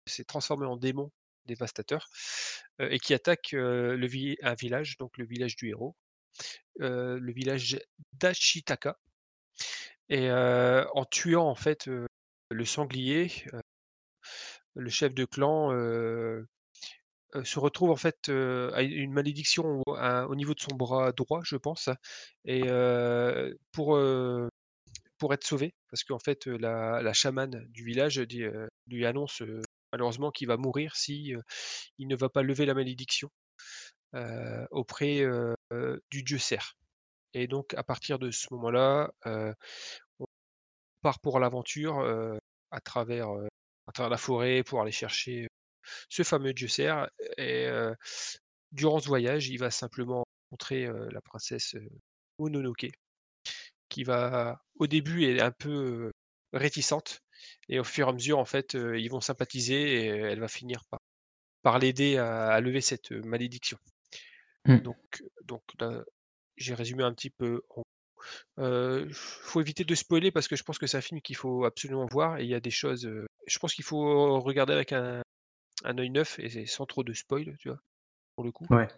s'est 0.07 0.25
transformé 0.25 0.67
en 0.67 0.77
démon 0.77 1.11
dévastateur 1.47 2.09
et 2.79 2.99
qui 2.99 3.15
attaque 3.15 3.55
un 3.55 4.55
village, 4.55 4.97
donc 4.99 5.17
le 5.19 5.27
village 5.27 5.57
du 5.57 5.69
héros, 5.69 5.97
le 6.79 7.33
village 7.33 7.79
d'Ashitaka. 8.15 8.99
Et 10.09 10.31
en 10.31 11.05
tuant 11.05 11.49
en 11.49 11.55
fait 11.55 11.89
le 12.51 12.65
sanglier, 12.65 13.31
le 14.75 14.91
chef 14.91 15.15
de 15.15 15.25
clan 15.25 15.71
se 17.43 17.59
retrouve 17.59 17.91
en 17.91 17.97
fait 17.97 18.29
à 18.29 18.83
une 18.83 19.13
malédiction 19.13 19.83
au, 19.87 20.35
niveau 20.35 20.55
de 20.55 20.61
son 20.61 20.75
bras 20.77 21.13
droit, 21.13 21.43
je 21.45 21.57
pense, 21.57 21.89
et 22.45 22.63
pour 23.73 23.99
pour 25.19 25.33
être 25.33 25.45
sauvé, 25.45 25.75
parce 25.91 26.05
qu'en 26.05 26.19
fait 26.19 26.47
la, 26.47 27.01
la 27.01 27.13
chamane 27.13 27.65
du 27.69 27.85
village 27.85 28.21
lui 28.87 29.07
annonce 29.07 29.43
malheureusement 29.95 30.33
qu'il 30.33 30.49
va 30.49 30.57
mourir 30.57 30.97
si 30.97 31.33
il 31.99 32.09
ne 32.09 32.17
va 32.17 32.29
pas 32.29 32.43
lever 32.43 32.67
la 32.67 32.75
malédiction 32.75 33.31
auprès 34.73 35.25
du 36.11 36.23
dieu 36.25 36.39
cerf. 36.39 36.75
Et 37.33 37.47
donc 37.47 37.75
à 37.75 37.85
partir 37.85 38.19
de 38.19 38.33
ce 38.33 38.49
moment-là, 38.55 39.13
on 40.19 40.27
part 41.01 41.21
pour 41.21 41.39
l'aventure 41.39 42.01
à 42.73 42.81
travers 42.81 43.29
la 43.99 44.17
forêt 44.17 44.65
pour 44.65 44.81
aller 44.81 44.91
chercher 44.91 45.47
ce 46.09 46.25
fameux 46.25 46.53
dieu 46.53 46.67
cerf. 46.67 47.09
Et 47.39 47.69
durant 48.73 48.99
ce 48.99 49.07
voyage, 49.07 49.49
il 49.49 49.59
va 49.59 49.71
simplement 49.71 50.25
rencontrer 50.51 50.89
la 51.13 51.21
princesse 51.21 51.77
Mononoke, 52.41 52.91
qui 53.89 54.03
va 54.03 54.61
au 54.81 54.89
début 54.89 55.25
est 55.25 55.41
un 55.41 55.53
peu 55.53 56.11
réticente, 56.53 57.21
et 57.69 57.79
au 57.79 57.85
fur 57.85 58.07
et 58.07 58.11
à 58.11 58.13
mesure, 58.13 58.39
en 58.39 58.45
fait, 58.45 58.75
ils 58.75 59.09
vont 59.09 59.21
sympathiser 59.21 60.05
et 60.05 60.07
elle 60.07 60.41
va 60.41 60.49
finir 60.49 60.85
par, 60.91 61.01
par 61.63 61.79
l'aider 61.79 62.17
à, 62.19 62.61
lever 62.61 62.81
cette 62.81 63.11
malédiction. 63.11 63.79
Mmh. 64.67 64.79
Donc, 64.79 65.23
donc 65.45 65.63
j'ai 66.57 66.75
résumé 66.75 67.03
un 67.03 67.13
petit 67.13 67.31
peu. 67.31 67.63
Il 68.59 69.13
faut 69.13 69.61
éviter 69.61 69.85
de 69.85 69.95
spoiler 69.95 70.31
parce 70.31 70.49
que 70.49 70.57
je 70.57 70.63
pense 70.63 70.79
que 70.79 70.87
c'est 70.87 70.97
un 70.97 71.03
film 71.03 71.21
qu'il 71.21 71.37
faut 71.37 71.65
absolument 71.65 72.07
voir 72.07 72.39
et 72.39 72.45
il 72.45 72.49
y 72.49 72.55
a 72.55 72.61
des 72.61 72.71
choses. 72.71 73.09
je 73.47 73.59
pense 73.59 73.75
qu'il 73.75 73.85
faut 73.85 74.41
regarder 74.41 74.73
avec 74.73 74.93
un, 74.93 75.23
un 75.85 75.99
œil 75.99 76.11
neuf 76.11 76.39
et 76.39 76.67
sans 76.67 76.87
trop 76.87 77.03
de 77.03 77.13
spoil, 77.13 77.57
tu 77.59 77.69
vois, 77.69 77.81
pour 78.37 78.45
le 78.45 78.53
coup. 78.53 78.67
Ouais. 78.71 78.89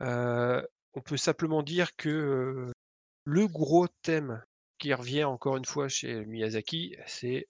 on 0.00 1.00
peut 1.04 1.16
simplement 1.16 1.62
dire 1.62 1.94
que 1.96 2.72
le 3.24 3.46
gros 3.46 3.86
thème 4.02 4.42
qui 4.80 4.92
revient 4.94 5.24
encore 5.24 5.56
une 5.56 5.64
fois 5.64 5.88
chez 5.88 6.24
Miyazaki, 6.26 6.96
c'est 7.06 7.46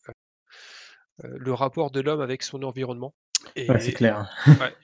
le 1.19 1.53
rapport 1.55 1.91
de 1.91 2.01
l'homme 2.01 2.21
avec 2.21 2.43
son 2.43 2.63
environnement. 2.63 3.15
Et, 3.57 3.67
c'est 3.79 3.93
clair. 3.93 4.29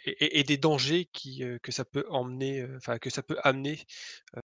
et, 0.06 0.42
des 0.44 0.56
dangers 0.56 1.10
qui, 1.12 1.44
que 1.62 1.72
ça 1.72 1.84
peut 1.84 2.06
emmener, 2.08 2.66
enfin 2.76 2.98
que 2.98 3.10
ça 3.10 3.22
peut 3.22 3.38
amener 3.42 3.84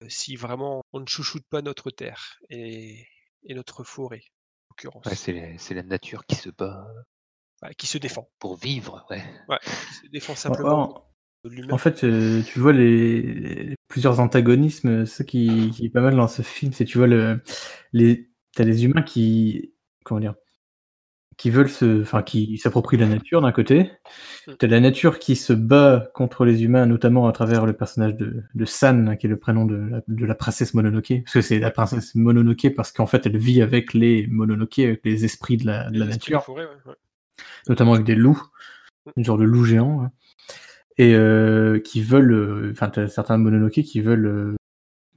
si 0.07 0.37
vraiment 0.37 0.81
on 0.93 1.01
ne 1.01 1.07
chouchoute 1.07 1.45
pas 1.49 1.61
notre 1.61 1.91
terre 1.91 2.39
et, 2.49 3.05
notre 3.49 3.83
forêt, 3.83 4.23
en 4.23 4.71
l'occurrence. 4.71 5.13
c'est 5.13 5.73
la 5.73 5.83
nature 5.83 6.25
qui 6.25 6.35
se 6.35 6.49
bat 6.49 6.87
qui 7.77 7.87
se 7.87 7.97
défend. 7.97 8.29
Pour 8.39 8.55
vivre, 8.55 9.05
ouais. 9.09 9.23
Ouais, 9.49 9.57
qui 9.61 9.93
se 9.93 10.07
défend 10.11 10.35
simplement. 10.35 11.06
En 11.71 11.77
fait, 11.77 12.03
euh, 12.03 12.41
tu 12.43 12.59
vois 12.59 12.73
les, 12.73 13.75
plusieurs 13.87 14.19
antagonismes, 14.19 15.05
ce 15.05 15.23
qui, 15.23 15.71
qui, 15.71 15.85
est 15.85 15.89
pas 15.89 16.01
mal 16.01 16.15
dans 16.15 16.27
ce 16.27 16.41
film, 16.41 16.73
c'est 16.73 16.85
tu 16.85 16.97
vois 16.97 17.07
le 17.07 17.41
les 17.93 18.29
t'as 18.53 18.63
les 18.63 18.85
humains 18.85 19.01
qui 19.01 19.73
comment 20.03 20.19
dire 20.19 20.35
qui 21.37 21.51
veulent 21.51 21.69
se 21.69 22.01
enfin 22.01 22.23
qui 22.23 22.57
s'approprient 22.57 22.97
la 22.97 23.05
nature 23.05 23.41
d'un 23.41 23.51
côté, 23.51 23.91
mmh. 24.47 24.53
t'as 24.57 24.67
la 24.67 24.79
nature 24.79 25.19
qui 25.19 25.35
se 25.35 25.53
bat 25.53 26.09
contre 26.15 26.45
les 26.45 26.63
humains, 26.63 26.87
notamment 26.87 27.27
à 27.27 27.31
travers 27.31 27.65
le 27.65 27.73
personnage 27.73 28.15
de, 28.15 28.43
de 28.53 28.65
San, 28.65 29.15
qui 29.17 29.27
est 29.27 29.29
le 29.29 29.37
prénom 29.37 29.65
de 29.65 29.75
la, 29.75 30.01
de 30.07 30.25
la 30.25 30.35
princesse 30.35 30.73
Mononoke, 30.73 31.13
parce 31.23 31.33
que 31.33 31.41
c'est 31.41 31.59
la 31.59 31.71
princesse 31.71 32.15
Mononoke 32.15 32.73
parce 32.75 32.91
qu'en 32.91 33.05
fait 33.05 33.25
elle 33.27 33.37
vit 33.37 33.61
avec 33.61 33.93
les 33.93 34.25
Mononoke, 34.27 34.79
avec 34.79 35.01
les 35.05 35.23
esprits 35.25 35.57
de 35.57 35.67
la, 35.67 35.89
de 35.91 35.99
la 35.99 36.07
nature. 36.07 36.43
notamment 37.69 37.93
avec 37.93 38.05
des 38.05 38.15
loups, 38.15 38.41
une 39.15 39.23
genre 39.23 39.37
de 39.37 39.45
loup 39.45 39.63
géant, 39.63 40.09
et 40.97 41.13
euh, 41.13 41.79
qui 41.79 42.01
veulent, 42.01 42.33
euh, 42.33 42.71
enfin, 42.71 42.89
t'as 42.89 43.07
certains 43.07 43.37
mononoke 43.37 43.81
qui 43.81 44.01
veulent 44.01 44.25
euh, 44.25 44.55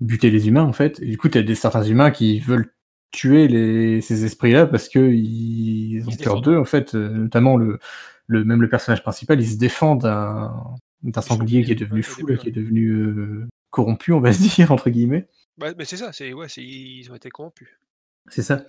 buter 0.00 0.30
les 0.30 0.48
humains 0.48 0.64
en 0.64 0.72
fait. 0.72 1.00
Et 1.00 1.06
du 1.06 1.18
coup, 1.18 1.28
t'as 1.28 1.42
des 1.42 1.54
certains 1.54 1.82
humains 1.82 2.10
qui 2.10 2.40
veulent 2.40 2.72
tuer 3.12 3.48
les, 3.48 4.00
ces 4.00 4.24
esprits-là 4.24 4.66
parce 4.66 4.88
que 4.88 4.98
ils 4.98 6.06
ont 6.08 6.16
peur 6.22 6.42
d'eux 6.42 6.56
en 6.56 6.64
fait. 6.64 6.94
notamment 6.94 7.56
le, 7.56 7.78
le, 8.26 8.44
même 8.44 8.62
le 8.62 8.68
personnage 8.68 9.02
principal, 9.02 9.40
il 9.40 9.48
se 9.48 9.56
défend 9.58 9.96
d'un 9.96 10.52
d'un 11.02 11.22
sanglier 11.22 11.64
qui 11.64 11.72
est 11.72 11.76
devenu 11.76 12.02
fou, 12.02 12.26
qui 12.36 12.48
est 12.48 12.52
devenu 12.52 13.48
corrompu, 13.70 14.12
on 14.12 14.20
va 14.20 14.32
se 14.32 14.42
dire 14.56 14.70
entre 14.70 14.90
guillemets. 14.90 15.28
Bah, 15.58 15.72
mais 15.76 15.84
c'est 15.84 15.96
ça, 15.96 16.12
c'est 16.12 16.32
ouais, 16.32 16.46
ils 16.56 17.10
ont 17.10 17.14
été 17.14 17.30
corrompus. 17.30 17.68
C'est 18.28 18.42
ça. 18.42 18.64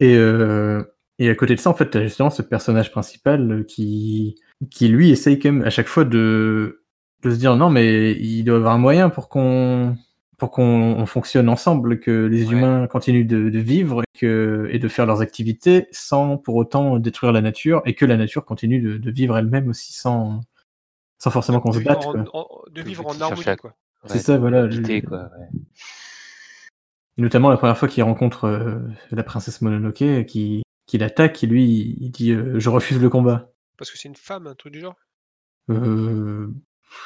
Et 0.00 0.16
euh, 0.16 0.82
et 1.18 1.28
à 1.28 1.34
côté 1.34 1.54
de 1.54 1.60
ça, 1.60 1.70
en 1.70 1.74
fait, 1.74 1.90
tu 1.90 1.98
as 1.98 2.02
justement 2.02 2.30
ce 2.30 2.42
personnage 2.42 2.90
principal 2.90 3.64
qui, 3.66 4.40
qui 4.70 4.88
lui 4.88 5.10
essaye 5.10 5.38
quand 5.38 5.52
même 5.52 5.62
à 5.62 5.70
chaque 5.70 5.88
fois 5.88 6.04
de, 6.04 6.84
de 7.22 7.30
se 7.30 7.36
dire 7.36 7.56
non, 7.56 7.70
mais 7.70 8.12
il 8.12 8.44
doit 8.44 8.56
y 8.56 8.58
avoir 8.58 8.74
un 8.74 8.78
moyen 8.78 9.10
pour 9.10 9.28
qu'on 9.28 9.96
pour 10.38 10.50
qu'on 10.50 11.06
fonctionne 11.06 11.48
ensemble, 11.48 12.00
que 12.00 12.26
les 12.26 12.50
humains 12.50 12.88
continuent 12.88 13.28
de, 13.28 13.48
de 13.48 13.58
vivre 13.60 14.02
et, 14.02 14.18
que, 14.18 14.68
et 14.72 14.80
de 14.80 14.88
faire 14.88 15.06
leurs 15.06 15.20
activités 15.20 15.86
sans 15.92 16.36
pour 16.36 16.56
autant 16.56 16.98
détruire 16.98 17.30
la 17.32 17.40
nature 17.40 17.80
et 17.84 17.94
que 17.94 18.04
la 18.04 18.16
nature 18.16 18.44
continue 18.44 18.80
de, 18.80 18.96
de 18.98 19.10
vivre 19.12 19.38
elle-même 19.38 19.68
aussi 19.68 19.92
sans, 19.92 20.40
sans 21.18 21.30
forcément 21.30 21.60
qu'on 21.60 21.70
se 21.70 21.78
batte. 21.78 22.04
de 22.72 22.82
vivre 22.82 23.06
en 23.06 23.20
harmonie, 23.20 23.44
quoi. 23.60 23.76
C'est 24.06 24.18
ça, 24.18 24.36
voilà. 24.36 24.68
quoi, 25.06 25.30
notamment 27.16 27.50
la 27.50 27.56
première 27.56 27.78
fois 27.78 27.88
qu'il 27.88 28.02
rencontre 28.02 28.44
euh, 28.46 28.78
la 29.10 29.22
princesse 29.22 29.62
Mononoke, 29.62 30.24
qui, 30.26 30.62
qui 30.86 30.98
l'attaque, 30.98 31.44
et 31.44 31.46
lui, 31.46 31.96
il 32.00 32.10
dit 32.10 32.32
euh, 32.32 32.58
Je 32.58 32.68
refuse 32.68 33.00
le 33.00 33.08
combat. 33.08 33.51
Parce 33.82 33.90
que 33.90 33.98
c'est 33.98 34.06
une 34.06 34.14
femme, 34.14 34.46
un 34.46 34.54
truc 34.54 34.72
du 34.72 34.78
genre? 34.78 34.94
Euh... 35.68 36.46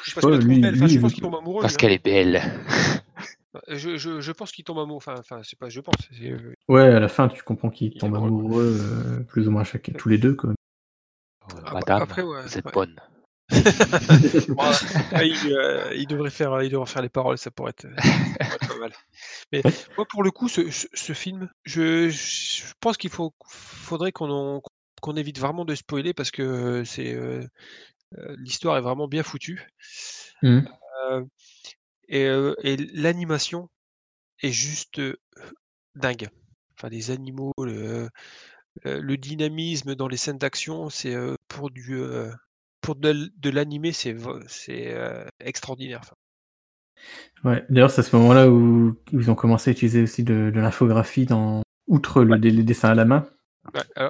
Je 0.03 0.11
sais 0.11 0.21
pas, 0.21 0.37
lui, 0.37 0.63
enfin, 0.63 0.85
je 0.85 0.99
pense 0.99 1.11
qu'il 1.11 1.23
tombe 1.23 1.33
amoureux. 1.33 1.63
Parce 1.63 1.75
qu'elle 1.75 1.91
est 1.91 2.03
belle. 2.03 2.39
Je, 3.67 3.97
je, 3.97 4.21
je 4.21 4.31
pense 4.31 4.51
qu'il 4.51 4.63
tombe 4.63 4.77
amoureux. 4.77 4.97
Enfin, 4.97 5.15
enfin 5.17 5.41
c'est 5.43 5.57
pas 5.57 5.69
je 5.69 5.81
pense. 5.81 5.95
Euh, 6.21 6.53
ouais, 6.67 6.83
à 6.83 6.99
la 6.99 7.07
fin, 7.07 7.29
tu 7.29 7.41
comprends 7.41 7.71
qu'il 7.71 7.95
tombe 7.95 8.13
amoureux, 8.15 8.77
euh, 8.79 9.23
plus 9.23 9.47
ou 9.47 9.51
moins 9.51 9.63
chacun, 9.63 9.93
tous 9.93 10.09
les 10.09 10.19
deux. 10.19 10.35
Quoi. 10.35 10.53
Madame, 11.73 12.03
après, 12.03 12.21
ouais, 12.21 12.43
vous 12.43 12.57
êtes 12.59 12.71
bonne. 12.71 12.95
Ah, 14.59 14.73
euh, 15.21 15.93
il, 15.95 16.05
devrait 16.05 16.29
faire, 16.29 16.61
il 16.61 16.69
devrait 16.69 16.85
faire 16.85 17.01
les 17.01 17.09
paroles, 17.09 17.39
ça 17.39 17.49
pourrait 17.49 17.71
être, 17.71 17.87
pas 18.67 18.77
mal. 18.77 18.91
Mais 19.53 19.63
moi, 19.95 20.05
pour 20.05 20.21
le 20.21 20.31
coup, 20.31 20.49
ce, 20.49 20.69
ce, 20.69 21.13
film, 21.13 21.49
je, 21.63 22.09
je, 22.09 22.63
pense 22.81 22.97
qu'il 22.97 23.09
faut, 23.09 23.33
faudrait 23.47 24.11
qu'on 24.11 24.61
qu'on 25.01 25.15
évite 25.15 25.39
vraiment 25.39 25.65
de 25.65 25.75
spoiler 25.75 26.13
parce 26.13 26.31
que 26.31 26.83
c'est 26.83 27.17
l'histoire 28.37 28.77
est 28.77 28.81
vraiment 28.81 29.07
bien 29.07 29.23
foutue. 29.23 29.67
Mmh. 30.43 30.61
et, 32.09 32.23
et 32.63 32.77
l'animation 32.93 33.69
est 34.41 34.51
juste 34.51 35.01
dingue. 35.95 36.29
Enfin, 36.77 36.89
les 36.89 37.11
animaux, 37.11 37.53
le, 37.57 38.09
le 38.83 39.17
dynamisme 39.17 39.95
dans 39.95 40.07
les 40.07 40.17
scènes 40.17 40.37
d'action, 40.37 40.89
c'est 40.89 41.15
pour 41.47 41.69
du 41.69 41.99
pour 42.87 42.95
de, 42.95 43.49
l'animer, 43.49 43.91
c'est 43.91 44.15
euh, 44.15 45.25
extraordinaire. 45.41 46.13
Ouais, 47.43 47.65
d'ailleurs, 47.69 47.91
c'est 47.91 47.99
à 47.99 48.03
ce 48.03 48.15
moment-là 48.15 48.49
où, 48.49 48.95
ils 49.11 49.29
ont 49.29 49.35
commencé 49.35 49.69
à 49.69 49.73
utiliser 49.73 50.03
aussi 50.03 50.23
de, 50.23 50.51
l'infographie 50.55 51.25
dans 51.25 51.63
outre 51.87 52.23
le, 52.23 52.35
les, 52.35 52.63
dessins 52.63 52.89
à 52.89 52.95
la 52.95 53.03
main. 53.03 53.27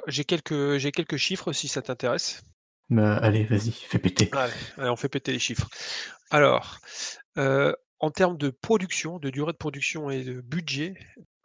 J'ai 0.06 0.24
quelques 0.24 0.78
j'ai 0.78 0.92
quelques 0.92 1.16
chiffres 1.16 1.52
si 1.52 1.68
ça 1.68 1.82
t'intéresse. 1.82 2.42
Bah, 2.90 3.16
allez, 3.16 3.44
vas-y, 3.44 3.72
fais 3.72 3.98
péter. 3.98 4.30
Allez, 4.32 4.52
allez, 4.78 4.88
on 4.90 4.96
fait 4.96 5.08
péter 5.10 5.32
les 5.32 5.38
chiffres. 5.38 5.68
Alors, 6.30 6.78
euh, 7.36 7.72
en 8.00 8.10
termes 8.10 8.38
de 8.38 8.48
production, 8.50 9.18
de 9.18 9.30
durée 9.30 9.52
de 9.52 9.58
production 9.58 10.10
et 10.10 10.24
de 10.24 10.40
budget, 10.40 10.94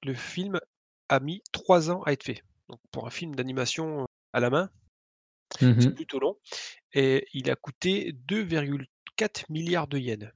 le 0.03 0.13
film 0.13 0.59
a 1.09 1.19
mis 1.19 1.41
trois 1.51 1.91
ans 1.91 2.01
à 2.03 2.13
être 2.13 2.23
fait. 2.23 2.43
Donc 2.69 2.79
pour 2.91 3.05
un 3.07 3.09
film 3.09 3.35
d'animation 3.35 4.07
à 4.31 4.39
la 4.39 4.49
main, 4.49 4.69
c'est 5.59 5.65
Mhm. 5.65 5.95
plutôt 5.95 6.19
long. 6.19 6.37
Et 6.93 7.27
il 7.33 7.49
a 7.51 7.55
coûté 7.55 8.13
2,4 8.13 9.45
milliards 9.49 9.87
de 9.87 9.97
yens. 9.97 10.31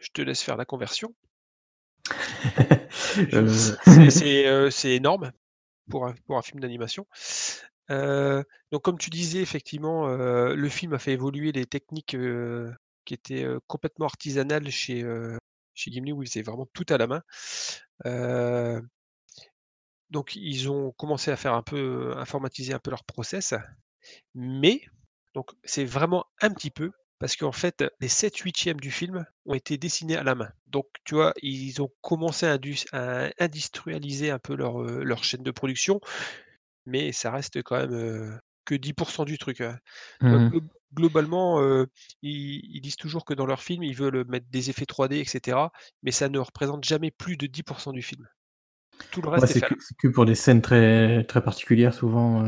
Je 0.00 0.08
te 0.12 0.22
laisse 0.22 0.42
faire 0.42 0.56
la 0.56 0.64
conversion. 0.64 1.14
Euh, 3.32 3.48
C'est 3.48 4.10
c'est, 4.10 4.46
euh, 4.46 4.70
c'est 4.70 4.90
énorme 4.92 5.32
pour 5.90 6.06
un, 6.06 6.42
film 6.42 6.60
d'animation. 6.60 7.06
Donc 7.88 8.82
comme 8.82 8.98
tu 8.98 9.10
disais, 9.10 9.40
effectivement, 9.40 10.06
le 10.08 10.68
film 10.68 10.94
a 10.94 10.98
fait 10.98 11.12
évoluer 11.12 11.52
les 11.52 11.66
techniques 11.66 12.16
qui 13.04 13.14
étaient 13.14 13.46
complètement 13.66 14.06
artisanales 14.06 14.70
chez, 14.70 15.04
chez 15.74 15.90
Gimli, 15.90 16.12
où 16.12 16.22
ils 16.22 16.28
faisaient 16.28 16.42
vraiment 16.42 16.68
tout 16.72 16.86
à 16.88 16.98
la 16.98 17.06
main. 17.06 17.22
Donc 20.10 20.36
ils 20.36 20.70
ont 20.70 20.92
commencé 20.92 21.30
à 21.30 21.36
faire 21.36 21.54
un 21.54 21.62
peu, 21.62 22.14
informatiser 22.16 22.72
un 22.72 22.78
peu 22.78 22.90
leur 22.90 23.04
process. 23.04 23.54
Mais, 24.34 24.80
donc 25.34 25.50
c'est 25.64 25.84
vraiment 25.84 26.26
un 26.40 26.52
petit 26.52 26.70
peu, 26.70 26.92
parce 27.18 27.36
qu'en 27.36 27.52
fait, 27.52 27.84
les 28.00 28.08
7 28.08 28.36
huitièmes 28.38 28.80
du 28.80 28.90
film 28.90 29.24
ont 29.46 29.54
été 29.54 29.78
dessinés 29.78 30.16
à 30.16 30.22
la 30.22 30.34
main. 30.34 30.50
Donc, 30.68 30.86
tu 31.04 31.14
vois, 31.14 31.32
ils 31.42 31.80
ont 31.82 31.90
commencé 32.02 32.46
à, 32.46 32.54
indus- 32.54 32.86
à 32.92 33.30
industrialiser 33.38 34.30
un 34.30 34.38
peu 34.38 34.54
leur, 34.56 34.82
euh, 34.82 35.02
leur 35.04 35.24
chaîne 35.24 35.42
de 35.42 35.50
production, 35.50 36.00
mais 36.86 37.12
ça 37.12 37.30
reste 37.30 37.62
quand 37.62 37.76
même 37.78 37.92
euh, 37.94 38.36
que 38.64 38.74
10% 38.74 39.24
du 39.24 39.38
truc. 39.38 39.60
hein. 39.60 39.78
Glo- 40.26 40.42
globalement, 40.94 41.60
euh, 41.62 41.86
ils, 42.22 42.60
ils 42.76 42.80
disent 42.80 42.96
toujours 42.96 43.24
que 43.24 43.34
dans 43.34 43.46
leur 43.46 43.62
film, 43.62 43.82
ils 43.82 43.96
veulent 43.96 44.24
mettre 44.28 44.46
des 44.50 44.70
effets 44.70 44.86
3D, 44.86 45.16
etc. 45.20 45.72
Mais 46.02 46.12
ça 46.12 46.28
ne 46.28 46.38
représente 46.38 46.84
jamais 46.84 47.10
plus 47.10 47.36
de 47.36 47.46
10% 47.46 47.92
du 47.92 48.02
film. 48.02 48.26
Tout 49.10 49.22
le 49.22 49.30
reste 49.30 49.46
Ouais, 49.46 49.46
est 49.50 49.62
à 49.64 49.68
que, 49.68 49.74
c'est 49.80 49.96
que 49.96 50.08
pour 50.08 50.24
des 50.26 50.34
scènes 50.34 50.62
très, 50.62 51.24
très 51.24 51.42
particulières, 51.42 51.94
souvent. 51.94 52.42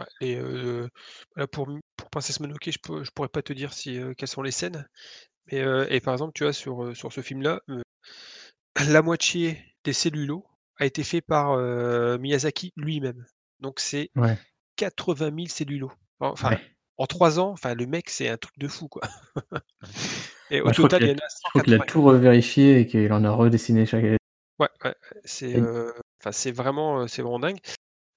Ouais, 0.00 0.06
et 0.20 0.36
euh, 0.36 0.88
voilà, 1.34 1.46
pour, 1.48 1.68
pour 1.96 2.10
Princesse 2.10 2.40
Mononoke, 2.40 2.70
je, 2.70 2.78
peux, 2.82 3.04
je 3.04 3.10
pourrais 3.12 3.28
pas 3.28 3.42
te 3.42 3.52
dire 3.52 3.72
si, 3.72 3.98
euh, 3.98 4.14
quelles 4.16 4.28
sont 4.28 4.42
les 4.42 4.50
scènes. 4.52 4.86
Mais, 5.52 5.60
euh, 5.60 5.86
et 5.90 6.00
par 6.00 6.14
exemple, 6.14 6.32
tu 6.34 6.44
vois, 6.44 6.52
sur, 6.54 6.84
euh, 6.84 6.94
sur 6.94 7.12
ce 7.12 7.22
film-là, 7.22 7.60
euh, 7.70 7.82
la 8.88 9.02
moitié 9.02 9.58
des 9.84 9.92
cellulos 9.92 10.44
a 10.78 10.86
été 10.86 11.04
fait 11.04 11.20
par 11.20 11.52
euh, 11.52 12.18
Miyazaki 12.18 12.72
lui-même. 12.76 13.24
Donc 13.60 13.80
c'est 13.80 14.10
Ouais. 14.16 14.38
80 14.76 15.30
000 15.30 15.48
cellulos. 15.50 15.92
Enfin, 16.20 16.50
Ouais. 16.50 16.60
en 16.98 17.06
trois 17.06 17.40
ans, 17.40 17.50
enfin, 17.52 17.74
le 17.74 17.86
mec, 17.86 18.10
c'est 18.10 18.28
un 18.28 18.36
truc 18.38 18.58
de 18.58 18.68
fou, 18.68 18.88
quoi. 18.88 19.02
et 20.50 20.60
au 20.60 20.66
Ouais, 20.66 20.72
je 20.72 20.78
crois 20.78 20.88
total, 20.88 21.02
il 21.04 21.04
a, 21.04 21.08
y 21.08 21.12
en 21.12 21.18
a 21.18 21.28
je 21.44 21.50
crois 21.50 21.62
qu'il 21.62 21.74
a 21.74 21.80
180. 21.80 21.86
tout 21.86 22.02
revérifié 22.02 22.80
et 22.80 22.86
qu'il 22.86 23.12
en 23.12 23.24
a 23.24 23.30
redessiné 23.30 23.86
chaque. 23.86 24.04
Ouais, 24.04 24.18
ouais, 24.58 24.68
ouais, 24.84 24.94
c'est 25.24 25.54
Et- 25.54 25.58
euh, 25.58 25.92
enfin, 26.20 26.32
c'est 26.32 26.52
vraiment, 26.52 27.00
euh, 27.02 27.06
c'est 27.06 27.22
vraiment 27.22 27.38
dingue. 27.40 27.58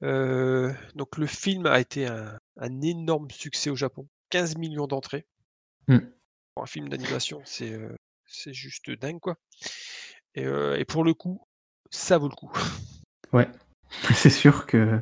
Euh, 0.04 0.74
donc 0.96 1.18
le 1.18 1.26
film 1.26 1.66
a 1.66 1.80
été 1.80 2.08
un, 2.08 2.38
un 2.58 2.82
énorme 2.82 3.30
succès 3.32 3.70
au 3.70 3.76
Japon, 3.76 4.08
15 4.32 4.58
millions 4.58 4.88
d'entrées. 4.88 5.26
Hmm. 5.88 6.00
Pour 6.56 6.64
un 6.64 6.68
film 6.68 6.90
d'animation, 6.90 7.42
c'est 7.46 7.72
euh, 7.72 7.96
juste 8.48 8.92
dingue 8.92 9.20
quoi. 9.20 9.36
Et, 10.36 10.46
euh, 10.46 10.78
et 10.78 10.86
pour 10.86 11.04
le 11.04 11.14
coup, 11.14 11.42
ça 11.90 12.18
vaut 12.18 12.30
le 12.30 12.36
coup. 12.36 12.52
Ouais. 13.32 13.50
C'est 14.16 14.32
sûr 14.32 14.66
que 14.66 15.02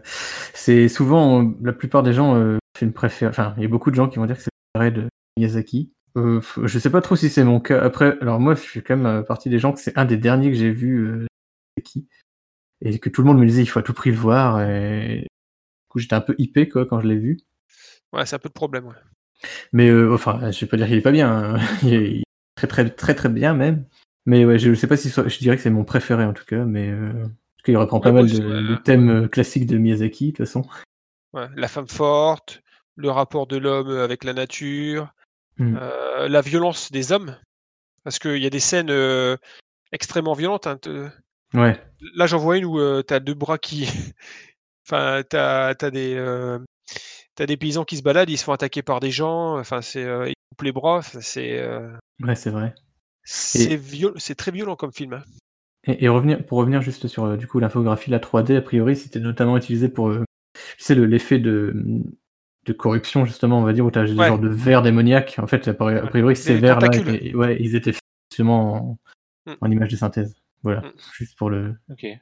c'est 0.53 0.89
souvent 0.89 1.53
la 1.61 1.71
plupart 1.71 2.03
des 2.03 2.11
gens 2.11 2.35
euh, 2.35 2.57
film 2.77 2.91
préféré. 2.91 3.29
Enfin, 3.29 3.53
il 3.55 3.63
y 3.63 3.65
a 3.65 3.69
beaucoup 3.69 3.89
de 3.89 3.95
gens 3.95 4.09
qui 4.09 4.19
vont 4.19 4.25
dire 4.25 4.35
que 4.35 4.41
c'est 4.41 4.49
préféré 4.73 4.91
de 4.91 5.07
Miyazaki. 5.37 5.93
Je 6.17 6.77
sais 6.77 6.89
pas 6.89 6.99
trop 6.99 7.15
si 7.15 7.29
c'est 7.29 7.45
mon 7.45 7.61
cas. 7.61 7.81
Après, 7.81 8.17
alors 8.19 8.41
moi, 8.41 8.53
je 8.53 8.59
suis 8.59 8.83
quand 8.83 8.97
même 8.97 9.23
partie 9.23 9.49
des 9.49 9.59
gens 9.59 9.71
que 9.71 9.79
c'est 9.79 9.97
un 9.97 10.03
des 10.03 10.17
derniers 10.17 10.51
que 10.51 10.57
j'ai 10.57 10.71
vu 10.71 11.25
Miyazaki 11.77 12.09
et 12.81 12.99
que 12.99 13.09
tout 13.09 13.21
le 13.21 13.27
monde 13.27 13.39
me 13.39 13.45
disait 13.45 13.61
il 13.63 13.67
faut 13.67 13.79
à 13.79 13.83
tout 13.83 13.93
prix 13.93 14.11
le 14.11 14.17
voir. 14.17 14.61
Et 14.61 15.19
du 15.21 15.87
coup, 15.89 15.99
j'étais 15.99 16.15
un 16.15 16.21
peu 16.21 16.35
hypé 16.37 16.67
quoi 16.69 16.85
quand 16.85 16.99
je 16.99 17.07
l'ai 17.07 17.17
vu. 17.17 17.37
Ouais, 18.13 18.25
c'est 18.25 18.35
un 18.35 18.39
peu 18.39 18.49
le 18.49 18.53
problème. 18.53 18.87
Ouais. 18.87 18.95
Mais 19.73 19.89
euh, 19.89 20.13
enfin, 20.13 20.51
je 20.51 20.59
vais 20.61 20.67
pas 20.67 20.77
dire 20.77 20.87
qu'il 20.87 20.97
est 20.97 21.01
pas 21.01 21.11
bien. 21.11 21.55
hein. 21.55 21.59
il, 21.83 21.93
est, 21.93 22.11
il 22.11 22.19
est 22.19 22.23
très 22.55 22.67
très 22.67 22.89
très 22.89 23.15
très 23.15 23.29
bien 23.29 23.53
même. 23.53 23.85
Mais 24.25 24.45
ouais, 24.45 24.59
je 24.59 24.73
sais 24.75 24.87
pas 24.87 24.97
si 24.97 25.09
so- 25.09 25.27
je 25.27 25.37
dirais 25.39 25.55
que 25.55 25.63
c'est 25.63 25.69
mon 25.71 25.83
préféré 25.83 26.23
en 26.25 26.33
tout 26.33 26.45
cas. 26.45 26.63
Mais 26.65 26.89
euh, 26.89 27.11
parce 27.13 27.63
qu'il 27.65 27.77
reprend 27.77 27.99
pas 27.99 28.11
Ouais, 28.11 28.21
mal 28.23 28.31
de, 28.31 28.37
ouais. 28.43 28.67
de 28.69 28.75
thèmes 28.75 29.09
euh, 29.09 29.27
classiques 29.27 29.65
de 29.67 29.77
Miyazaki 29.77 30.27
de 30.27 30.37
toute 30.37 30.45
façon. 30.45 30.63
Ouais, 31.33 31.47
La 31.55 31.67
femme 31.67 31.87
forte, 31.87 32.61
le 32.95 33.09
rapport 33.09 33.47
de 33.47 33.57
l'homme 33.57 33.89
avec 33.89 34.23
la 34.23 34.33
nature, 34.33 35.13
Hmm. 35.57 35.77
euh, 35.79 36.27
la 36.29 36.41
violence 36.41 36.91
des 36.91 37.11
hommes. 37.11 37.37
Parce 38.03 38.17
qu'il 38.19 38.37
y 38.37 38.45
a 38.47 38.49
des 38.49 38.59
scènes 38.61 38.89
euh, 38.89 39.35
extrêmement 39.91 40.33
violentes. 40.33 40.65
hein, 40.65 40.77
te- 40.77 41.09
Ouais. 41.53 41.79
Là, 42.15 42.25
j'en 42.27 42.37
vois 42.37 42.57
une 42.57 42.65
où 42.65 42.77
tu 43.03 43.13
as 43.13 43.19
deux 43.19 43.33
bras 43.33 43.57
qui. 43.57 43.87
enfin, 44.87 45.21
tu 45.29 45.35
as, 45.37 45.73
des. 45.91 46.15
euh, 46.15 46.59
T'as 47.35 47.45
des 47.45 47.55
paysans 47.57 47.85
qui 47.85 47.95
se 47.97 48.03
baladent, 48.03 48.29
ils 48.29 48.37
se 48.37 48.43
font 48.43 48.51
attaquer 48.51 48.81
par 48.81 48.99
des 48.99 49.09
gens, 49.11 49.57
enfin 49.57 49.81
c'est 49.81 50.03
euh, 50.03 50.27
ils 50.27 50.33
coupent 50.49 50.63
les 50.65 50.73
bras, 50.73 51.01
c'est 51.01 51.59
euh, 51.59 51.89
Ouais, 52.21 52.35
c'est 52.35 52.49
vrai. 52.49 52.75
c'est 53.23 53.77
viol- 53.77 54.15
très 54.35 54.51
violent 54.51 54.75
comme 54.75 54.91
film. 54.91 55.13
hein. 55.13 55.23
Et, 55.87 56.03
et 56.03 56.09
revenir, 56.09 56.45
pour 56.45 56.57
revenir 56.57 56.81
juste 56.81 57.07
sur 57.07 57.23
euh, 57.23 57.37
du 57.37 57.47
coup 57.47 57.59
l'infographie, 57.59 58.11
la 58.11 58.19
3D, 58.19 58.57
a 58.57 58.61
priori, 58.61 58.97
c'était 58.97 59.21
notamment 59.21 59.55
utilisé 59.55 59.87
pour 59.87 60.09
euh, 60.09 60.25
tu 60.77 60.83
sais, 60.83 60.93
le- 60.93 61.05
l'effet 61.05 61.39
de, 61.39 61.73
de 62.65 62.73
corruption, 62.73 63.23
justement, 63.25 63.59
on 63.59 63.63
va 63.63 63.71
dire, 63.71 63.85
où 63.85 63.91
tu 63.91 63.97
as 63.99 64.03
des 64.03 64.13
Ouais. 64.13 64.27
genres 64.27 64.37
de 64.39 64.49
vers 64.49 64.81
démoniaques. 64.81 65.35
En 65.41 65.47
fait, 65.47 65.65
a 65.69 65.73
priori, 65.73 66.35
ces 66.35 66.57
vers-là, 66.57 66.89
tentacules. 66.89 67.15
étaient- 67.15 67.33
ouais, 67.35 67.57
ils 67.61 67.75
étaient 67.75 67.93
justement 68.29 68.73
en, 68.91 68.97
Mm. 69.47 69.53
en 69.61 69.71
image 69.71 69.89
de 69.89 69.95
synthèse. 69.95 70.35
Voilà, 70.63 70.81
Mm. 70.81 70.91
juste 71.17 71.37
pour 71.37 71.49
le. 71.49 71.75
Ok. 71.89 72.03
Et 72.03 72.19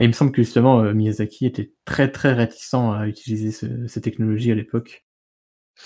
il 0.00 0.08
me 0.08 0.12
semble 0.12 0.32
que 0.32 0.42
justement, 0.42 0.80
euh, 0.82 0.92
Miyazaki 0.92 1.46
était 1.46 1.72
très 1.84 2.10
très 2.10 2.32
réticent 2.32 2.74
à 2.74 3.06
utiliser 3.06 3.52
ce- 3.52 3.86
ces 3.86 4.00
technologies 4.00 4.50
à 4.50 4.56
l'époque. 4.56 5.04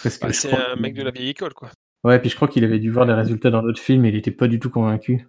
Parce 0.03 0.17
que 0.19 0.27
Bah, 0.27 0.33
c'est 0.33 0.53
un 0.55 0.77
mec 0.77 0.95
de 0.95 1.03
la 1.03 1.11
vieille 1.11 1.29
école 1.31 1.53
quoi. 1.55 1.71
Ouais, 2.05 2.19
puis 2.21 2.31
je 2.31 2.37
crois 2.37 2.49
qu'il 2.49 2.65
avait 2.65 2.79
dû 2.79 2.91
voir 2.91 3.05
les 3.05 3.13
résultats 3.13 3.51
dans 3.51 3.63
d'autres 3.63 3.81
films 3.81 4.05
et 4.05 4.09
il 4.09 4.17
était 4.17 4.31
pas 4.31 4.49
du 4.49 4.59
tout 4.61 4.71
convaincu. 4.71 5.27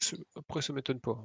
Ce- 0.00 0.16
Après 0.36 0.62
ça 0.62 0.72
m'étonne 0.72 0.98
pas. 0.98 1.16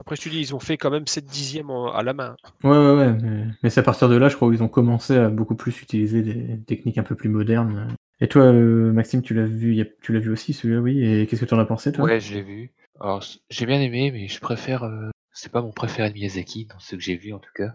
Après 0.00 0.16
je 0.16 0.22
te 0.22 0.28
dis 0.28 0.40
ils 0.40 0.54
ont 0.54 0.60
fait 0.60 0.76
quand 0.76 0.90
même 0.90 1.06
7 1.06 1.24
dixièmes 1.24 1.70
en- 1.70 1.90
à 1.92 2.02
la 2.02 2.12
main. 2.12 2.36
Ouais, 2.62 2.70
ouais, 2.76 2.94
ouais. 2.94 3.12
Mais, 3.14 3.46
mais 3.62 3.70
c'est 3.70 3.80
à 3.80 3.82
partir 3.82 4.08
de 4.10 4.16
là, 4.16 4.28
je 4.28 4.36
crois, 4.36 4.48
où 4.48 4.52
ils 4.52 4.62
ont 4.62 4.68
commencé 4.68 5.16
à 5.16 5.30
beaucoup 5.30 5.56
plus 5.56 5.80
utiliser 5.80 6.22
des 6.22 6.60
techniques 6.64 6.98
un 6.98 7.02
peu 7.02 7.14
plus 7.14 7.30
modernes. 7.30 7.88
Et 8.20 8.28
toi, 8.28 8.42
euh, 8.42 8.92
Maxime, 8.92 9.22
tu 9.22 9.32
l'as 9.34 9.44
vu, 9.46 9.82
tu 10.02 10.12
l'as 10.12 10.20
vu 10.20 10.30
aussi 10.30 10.52
celui-là, 10.52 10.80
oui. 10.80 11.02
Et 11.02 11.26
qu'est-ce 11.26 11.40
que 11.42 11.46
tu 11.46 11.54
en 11.54 11.58
as 11.58 11.64
pensé, 11.66 11.92
toi? 11.92 12.04
Ouais, 12.04 12.20
je 12.20 12.34
l'ai 12.34 12.42
vu. 12.42 12.72
Alors, 13.00 13.22
j'ai 13.50 13.66
bien 13.66 13.80
aimé, 13.80 14.10
mais 14.10 14.28
je 14.28 14.40
préfère. 14.40 14.84
euh, 14.84 15.10
C'est 15.32 15.52
pas 15.52 15.60
mon 15.62 15.72
préféré 15.72 16.08
de 16.10 16.14
Miyazaki, 16.14 16.66
dans 16.66 16.78
ceux 16.78 16.96
que 16.96 17.02
j'ai 17.02 17.16
vus 17.16 17.32
en 17.34 17.38
tout 17.38 17.52
cas. 17.54 17.74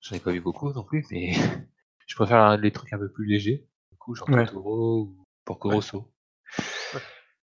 J'en 0.00 0.16
ai 0.16 0.20
pas 0.20 0.32
vu 0.32 0.40
beaucoup 0.40 0.72
non 0.72 0.84
plus, 0.84 1.04
mais 1.10 1.32
je 2.06 2.14
préfère 2.14 2.56
les 2.56 2.70
trucs 2.70 2.92
un 2.92 2.98
peu 2.98 3.10
plus 3.10 3.26
légers. 3.26 3.66
Du 3.90 3.96
coup, 3.98 4.14
genre 4.14 4.28
Ouais. 4.30 4.46
Totoro 4.46 5.00
ou 5.02 5.24
Porco 5.44 5.68
Ouais. 5.68 5.74
Rosso. 5.76 6.12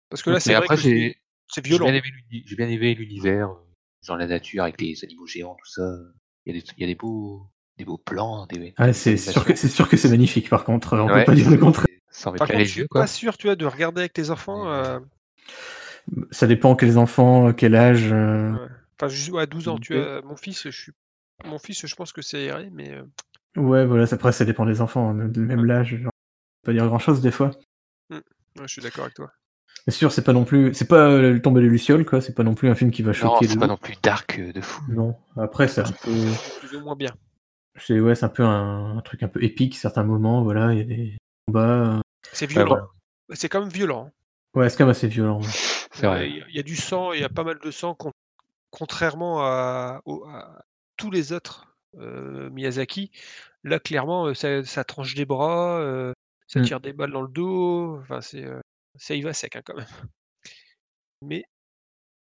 Parce 0.09 0.23
que 0.23 0.31
là 0.31 0.37
Mais 0.37 0.41
c'est 0.41 0.55
vrai 0.55 0.65
après, 0.65 0.77
que 0.77 0.83
c'est 0.83 0.91
j'ai 0.91 1.17
c'est 1.49 1.65
j'ai 1.65 1.69
violent. 1.71 1.87
bien 1.87 1.95
aimé 1.95 2.09
l'uni- 2.31 2.45
j'ai 2.47 2.57
bien 2.57 2.69
aimé 2.69 2.95
l'univers, 2.95 3.51
euh, 3.51 3.55
genre 4.03 4.17
la 4.17 4.27
nature 4.27 4.63
avec 4.63 4.81
les 4.81 5.05
animaux 5.05 5.27
géants, 5.27 5.55
tout 5.57 5.71
ça. 5.71 5.83
Il 6.47 6.55
y 6.55 6.59
a 6.59 6.61
des, 6.61 6.67
il 6.77 6.81
y 6.81 6.85
a 6.85 6.87
des 6.87 6.95
beaux, 6.95 7.47
des 7.79 7.85
beaux 7.85 7.99
plans, 7.99 8.47
des. 8.47 8.75
Ah, 8.77 8.93
c'est 8.93 9.17
sûr 9.17 9.45
que 9.45 9.55
c'est 9.55 9.69
sûr 9.69 9.89
que 9.89 9.97
c'est 9.97 10.09
magnifique, 10.09 10.49
par 10.49 10.65
contre. 10.65 10.97
On 10.99 11.07
Ouais, 11.07 11.21
peut 11.21 11.25
pas 11.33 11.35
dire 11.35 11.51
le 11.51 11.57
contraire. 11.59 11.87
Ça 12.11 12.31
en 12.31 12.33
met 12.33 12.39
Par 12.39 12.49
plein 12.49 12.57
contre 12.57 12.65
les 12.65 12.69
je 12.69 12.73
suis 12.73 12.81
yeux, 12.83 12.89
quoi. 12.89 13.01
pas 13.03 13.07
sûr 13.07 13.37
tu 13.37 13.47
vois 13.49 13.57
de 13.57 13.67
regarder 13.67 14.01
avec 14.03 14.13
tes 14.13 14.31
enfants. 14.31 14.65
Mais- 14.65 14.71
euh, 14.71 15.01
Ça 16.31 16.47
dépend 16.47 16.77
quels 16.77 16.99
enfants, 16.99 17.53
quel 17.53 17.75
âge. 17.75 18.13
euh, 18.13 18.53
ouais. 18.53 18.69
Enfin 19.01 19.31
ouais, 19.33 19.43
à 19.43 19.47
12 19.47 19.69
ans 19.69 19.79
tu 19.79 19.95
Ok. 19.97 20.03
vois. 20.03 20.23
Mon 20.23 20.37
fils 20.37 20.65
je 20.65 20.71
suis 20.71 20.93
mon 21.45 21.59
fils 21.59 21.87
je 21.87 21.95
pense 21.95 22.13
que 22.13 22.23
c'est 22.23 22.45
irait 22.45 22.71
mais 22.73 22.93
euh, 22.93 23.03
Ouais, 23.57 23.87
voilà. 23.87 24.05
Après, 24.11 24.33
ça 24.33 24.45
dépend 24.45 24.67
des 24.67 24.81
enfants, 24.81 25.11
hein, 25.11 25.15
même, 25.15 25.33
même 25.37 25.65
l'âge. 25.65 25.95
on 25.95 26.05
peut 26.05 26.11
pas 26.67 26.73
dire 26.73 26.87
grand-chose 26.87 27.21
des 27.21 27.31
fois. 27.31 27.53
ouais, 28.11 28.21
je 28.63 28.67
suis 28.67 28.83
d'accord 28.83 29.05
avec 29.05 29.15
toi. 29.15 29.31
Mais 29.87 29.93
sûr, 29.93 30.11
c'est 30.13 30.25
pas 30.25 30.33
non 30.33 30.45
plus, 30.45 30.73
c'est 30.75 30.89
pas 30.89 31.09
euh, 31.09 31.33
le 31.35 31.43
tomber 31.43 31.61
des 31.61 31.69
lucioles, 31.69 32.05
quoi. 32.05 32.21
C'est 32.21 32.35
pas 32.35 32.43
non 32.43 32.55
plus 32.55 32.69
un 32.69 32.75
film 32.75 32.91
qui 32.91 33.03
va 33.03 33.13
Non, 33.13 33.15
choquer. 33.35 33.47
c'est 33.47 33.59
pas 33.59 33.67
non 33.67 33.77
plus 33.77 33.95
dark 34.03 34.39
euh, 34.39 34.53
de 34.53 34.61
fou. 34.61 34.83
Non. 34.89 35.15
Après, 35.37 35.69
c'est 35.69 35.83
un 35.83 35.93
peu, 36.03 36.11
Plus 36.59 36.75
ou 36.77 36.81
moins 36.81 36.97
bien. 36.97 37.15
c'est 37.77 38.01
ouais, 38.01 38.15
c'est 38.15 38.25
un 38.25 38.29
peu 38.31 38.43
un, 38.43 38.97
un 38.97 39.01
truc 39.03 39.23
un 39.23 39.29
peu 39.29 39.43
épique 39.45 39.77
certains 39.77 40.05
moments. 40.05 40.43
Voilà, 40.43 40.73
il 40.73 40.79
y 40.79 40.81
a 40.81 40.85
des 40.85 41.19
combats. 41.47 41.97
euh, 41.97 42.01
C'est 42.33 42.47
Ouais, 42.47 42.55
violent. 42.55 42.89
C'est 43.35 43.49
quand 43.49 43.61
même 43.61 43.69
violent. 43.69 44.07
hein. 44.09 44.13
Ouais, 44.59 44.69
c'est 44.69 44.77
quand 44.79 44.85
même 44.85 44.91
assez 44.93 45.09
violent. 45.09 45.41
ouais. 45.41 45.47
C'est 45.95 46.07
vrai. 46.07 46.29
Il 46.29 46.37
y, 46.37 46.43
a- 46.43 46.47
il 46.49 46.57
y 46.57 46.59
a 46.59 46.63
du 46.63 46.77
sang, 46.77 47.13
il 47.13 47.21
y 47.21 47.25
a 47.25 47.29
pas 47.29 47.45
mal 47.45 47.59
de 47.59 47.71
sang, 47.71 47.95
con- 47.95 48.13
contrairement 48.71 49.41
à, 49.45 50.01
au- 50.05 50.25
à 50.27 50.63
tous 50.97 51.11
les 51.11 51.33
autres 51.33 51.77
euh, 51.99 52.51
Miyazaki. 52.51 53.11
Là, 53.63 53.79
clairement, 53.79 54.35
ça, 54.35 54.65
ça 54.65 54.85
tranche 54.85 55.15
des 55.15 55.25
bras, 55.25 55.79
euh, 55.81 56.13
ça 56.49 56.61
Mm. 56.61 56.65
tire 56.65 56.81
des 56.81 56.93
balles 56.93 57.13
dans 57.13 57.23
le 57.23 57.29
dos. 57.29 57.99
Enfin, 58.01 58.21
c'est, 58.21 58.45
euh, 58.45 58.61
ça 58.97 59.15
y 59.15 59.23
va 59.23 59.33
sec 59.33 59.55
hein, 59.57 59.63
quand 59.65 59.77
même. 59.77 59.87
Mais 61.23 61.45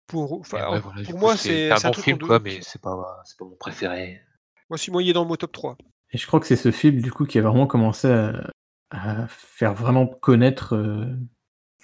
pour, 0.08 0.32
ouais, 0.40 0.46
voilà, 0.46 0.82
moi, 1.14 1.36
c'est 1.38 1.72
un 1.72 1.76
bon 1.76 1.92
truc 1.92 2.06
film, 2.06 2.20
quoi, 2.20 2.40
mais 2.40 2.62
c'est 2.62 2.82
pas, 2.82 3.22
c'est 3.26 3.38
pas 3.38 3.46
mon 3.46 3.56
préféré. 3.58 4.22
Moi, 4.70 4.78
si 4.78 4.90
moi, 4.92 5.04
il 5.04 5.10
est 5.10 5.14
dans 5.14 5.26
mon 5.26 5.36
top 5.36 5.52
3. 5.52 5.78
Et 6.12 6.18
je 6.18 6.26
crois 6.26 6.40
que 6.40 6.46
c'est 6.46 6.56
ce 6.56 6.72
film, 6.72 7.02
du 7.02 7.12
coup, 7.12 7.26
qui 7.26 7.38
a 7.38 7.42
vraiment 7.42 7.68
commencé 7.68 8.08
à, 8.10 8.50
à 8.92 9.28
faire 9.28 9.74
vraiment 9.74 10.08
connaître 10.08 10.76
euh, 10.76 11.06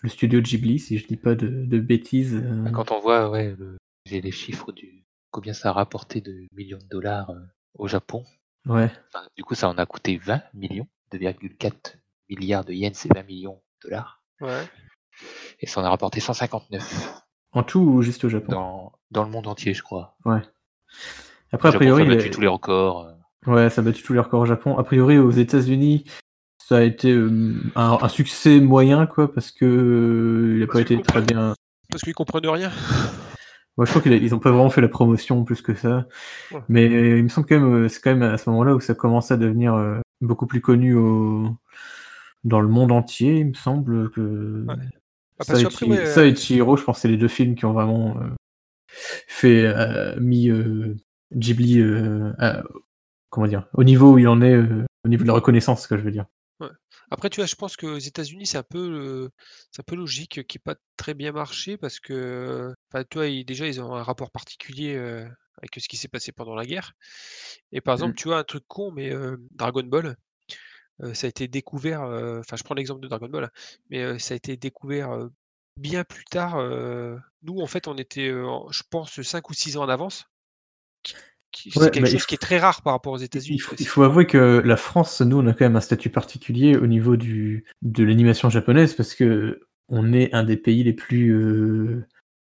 le 0.04 0.10
studio 0.10 0.42
Ghibli, 0.42 0.78
si 0.80 0.98
je 1.00 1.08
dis 1.08 1.18
pas 1.18 1.34
de, 1.34 1.48
de 1.66 1.80
bêtises. 1.80 2.36
euh. 2.36 2.70
Quand 2.72 2.92
on 2.92 3.00
voit, 3.00 3.30
ouais, 3.30 3.56
le- 3.58 3.78
j'ai 4.06 4.22
les 4.22 4.32
chiffres 4.32 4.72
du 4.72 5.06
combien 5.32 5.54
ça 5.54 5.70
a 5.70 5.72
rapporté 5.74 6.22
de 6.22 6.46
millions 6.56 6.78
de 6.78 6.88
dollars 6.90 7.32
euh, 7.32 7.40
au 7.74 7.88
Japon. 7.88 8.24
Ouais. 8.68 8.92
Enfin, 9.14 9.26
du 9.36 9.44
coup, 9.44 9.56
ça 9.56 9.68
en 9.70 9.78
a 9.78 9.86
coûté 9.86 10.18
20 10.18 10.42
millions, 10.54 10.88
2,4 11.12 11.96
milliards 12.30 12.64
de 12.66 12.74
yens, 12.74 12.98
c'est 12.98 13.14
20 13.14 13.24
millions 13.24 13.62
de 13.82 13.90
dollars. 13.90 14.22
Ouais. 14.42 14.62
Et 15.60 15.66
ça 15.68 15.82
en 15.82 15.84
a 15.86 15.90
rapporté 15.90 16.20
159 16.20 17.24
En 17.54 17.64
tout 17.64 17.80
ou 17.80 18.02
juste 18.02 18.24
au 18.26 18.30
Japon? 18.30 18.52
Dans, 18.52 18.92
dans 19.12 19.24
le 19.24 19.30
monde 19.30 19.48
entier, 19.48 19.74
je 19.74 19.84
crois. 19.84 20.18
Après, 21.52 21.70
a 21.70 21.72
priori, 21.74 22.04
a 22.04 22.06
battu 22.06 22.26
les- 22.26 22.30
tous 22.32 22.42
les 22.42 22.48
records. 22.48 23.06
euh. 23.48 23.52
ouais, 23.52 23.70
ça 23.70 23.82
a 23.82 23.84
battu 23.84 24.04
tous 24.04 24.14
les 24.14 24.20
records 24.20 24.42
au 24.42 24.46
Japon. 24.46 24.78
A 24.78 24.84
priori, 24.84 25.18
aux 25.18 25.32
États-Unis, 25.32 26.06
ça 26.74 26.80
a 26.80 26.82
été 26.84 27.12
euh, 27.12 27.54
un, 27.76 27.98
un 28.02 28.10
succès 28.10 28.60
moyen, 28.60 29.06
quoi, 29.06 29.32
parce 29.32 29.52
que 29.52 29.66
euh, 29.66 30.58
il 30.58 30.64
a 30.64 30.68
pas 30.68 30.82
été 30.82 31.00
très 31.02 31.22
bien. 31.22 31.54
Parce 31.90 32.02
qu'ils 32.04 32.16
comprennent 32.16 32.48
rien. 32.48 32.72
Moi, 33.78 33.86
je 33.86 33.92
crois 33.92 34.02
qu'ils 34.02 34.14
a- 34.14 34.18
ils 34.18 34.34
ont 34.34 34.40
pas 34.40 34.50
vraiment 34.52 34.70
fait 34.72 34.82
la 34.82 34.88
promotion 34.88 35.44
plus 35.44 35.62
que 35.62 35.76
ça. 35.76 36.08
Ouais. 36.52 36.62
Mais 36.70 36.90
euh, 36.90 37.18
il 37.20 37.24
me 37.24 37.30
semble 37.30 37.48
quand 37.48 37.60
même, 37.60 37.90
c'est 37.90 38.02
quand 38.02 38.16
même 38.16 38.24
à 38.24 38.38
ce 38.38 38.50
moment-là 38.50 38.74
où 38.76 38.80
ça 38.80 38.96
commence 38.96 39.32
à 39.32 39.38
devenir 39.38 39.76
beaucoup 40.22 40.48
plus 40.48 40.62
connu 40.62 40.96
au... 40.96 41.50
dans 42.44 42.60
le 42.62 42.68
monde 42.68 42.92
entier, 42.92 43.40
il 43.40 43.48
me 43.50 43.54
semble 43.54 44.10
que. 44.12 44.66
Ouais. 44.68 44.76
Ah, 45.40 45.44
Ça, 45.44 45.54
et 45.60 46.06
ça 46.08 46.36
Chihiro, 46.36 46.78
je 46.78 46.84
pense 46.84 46.98
que 46.98 47.02
c'est 47.02 47.08
les 47.08 47.18
deux 47.18 47.28
films 47.28 47.56
qui 47.56 47.66
ont 47.66 47.74
vraiment 47.74 48.18
euh, 48.22 48.30
fait 48.88 49.66
euh, 49.66 50.16
mis 50.20 50.50
euh, 50.50 50.96
Ghibli 51.36 51.84
à- 52.40 52.64
comment 53.30 53.48
dire 53.48 53.66
au 53.74 53.84
niveau 53.84 54.14
où 54.14 54.20
il 54.20 54.28
en 54.28 54.42
est 54.42 54.56
au 54.56 55.10
niveau 55.10 55.24
de 55.24 55.28
la 55.28 55.34
reconnaissance, 55.34 55.84
ce 55.84 55.88
que 55.88 55.98
je 55.98 56.04
veux 56.04 56.12
dire. 56.12 56.26
Après, 57.14 57.30
tu 57.30 57.38
vois, 57.42 57.46
je 57.46 57.54
pense 57.56 57.78
qu'aux 57.78 57.98
États-Unis, 58.00 58.48
c'est 58.48 58.58
un 58.58 58.64
peu, 58.64 58.80
euh, 58.80 59.30
c'est 59.72 59.82
un 59.82 59.84
peu 59.86 59.96
logique, 59.96 60.48
qui 60.48 60.58
n'a 60.58 60.74
pas 60.74 60.80
très 60.98 61.14
bien 61.14 61.32
marché 61.32 61.78
parce 61.78 62.00
que, 62.00 62.74
enfin, 62.92 63.04
tu 63.08 63.20
vois, 63.20 63.28
ils- 63.28 63.46
déjà, 63.46 63.68
ils 63.68 63.80
ont 63.82 63.94
un 63.96 64.02
rapport 64.04 64.32
particulier 64.32 64.96
euh, 64.96 65.24
avec 65.58 65.76
ce 65.80 65.88
qui 65.88 65.96
s'est 65.98 66.08
passé 66.08 66.32
pendant 66.32 66.56
la 66.56 66.66
guerre. 66.66 66.94
Et 67.72 67.82
par 67.82 67.94
exemple, 67.96 68.14
Mm. 68.14 68.16
tu 68.18 68.28
vois, 68.30 68.40
un 68.40 68.44
truc 68.44 68.64
con, 68.68 68.92
mais 68.92 69.12
euh, 69.14 69.38
Dragon 69.52 69.84
Ball, 69.84 70.18
euh, 71.04 71.14
ça 71.14 71.28
a 71.28 71.30
été 71.30 71.48
découvert, 71.48 72.04
euh, 72.04 72.40
enfin, 72.42 72.58
je 72.58 72.64
prends 72.64 72.76
l'exemple 72.76 73.02
de 73.02 73.08
Dragon 73.10 73.30
Ball, 73.30 73.46
hein, 73.46 73.52
mais 73.92 74.04
euh, 74.04 74.20
ça 74.20 74.34
a 74.36 74.38
été 74.38 74.58
découvert 74.58 75.12
euh, 75.12 75.30
bien 75.78 76.04
plus 76.06 76.26
tard. 76.26 76.58
euh, 76.58 77.18
nous, 77.44 77.60
en 77.62 77.68
fait, 77.68 77.88
on 77.90 77.98
était, 77.98 78.30
euh, 78.30 78.48
en- 78.48 78.72
je 78.72 78.84
pense, 78.90 79.22
5 79.24 79.50
ou 79.50 79.54
6 79.56 79.78
ans 79.78 79.84
en 79.86 79.90
avance. 79.90 80.26
Qui- 81.54 81.70
qui- 81.70 81.78
Ouais, 81.80 81.86
c'est 81.86 81.92
quelque 81.92 82.04
bah, 82.06 82.10
chose 82.12 82.26
qui 82.26 82.36
est 82.36 82.38
très 82.38 82.58
rare 82.60 82.82
par 82.82 82.92
rapport 82.94 83.14
aux 83.14 83.18
Il 83.20 83.24
États-Unis. 83.24 83.62
il 83.80 83.88
faut 83.88 84.04
avouer 84.04 84.28
que 84.28 84.62
la 84.66 84.76
France, 84.78 85.22
nous, 85.22 85.38
on 85.38 85.48
a 85.48 85.54
quand 85.54 85.64
même 85.66 85.76
un 85.78 85.82
statut 85.82 86.10
particulier 86.10 86.76
au 86.76 86.88
niveau 86.88 87.16
du, 87.16 87.64
de 87.82 88.04
l'animation 88.04 88.50
japonaise 88.50 88.94
parce 88.94 89.14
que 89.16 89.62
on 89.90 90.12
est 90.14 90.34
un 90.34 90.44
des 90.44 90.58
pays 90.58 90.84
les 90.84 90.94
plus, 90.94 91.30
euh, 91.32 92.06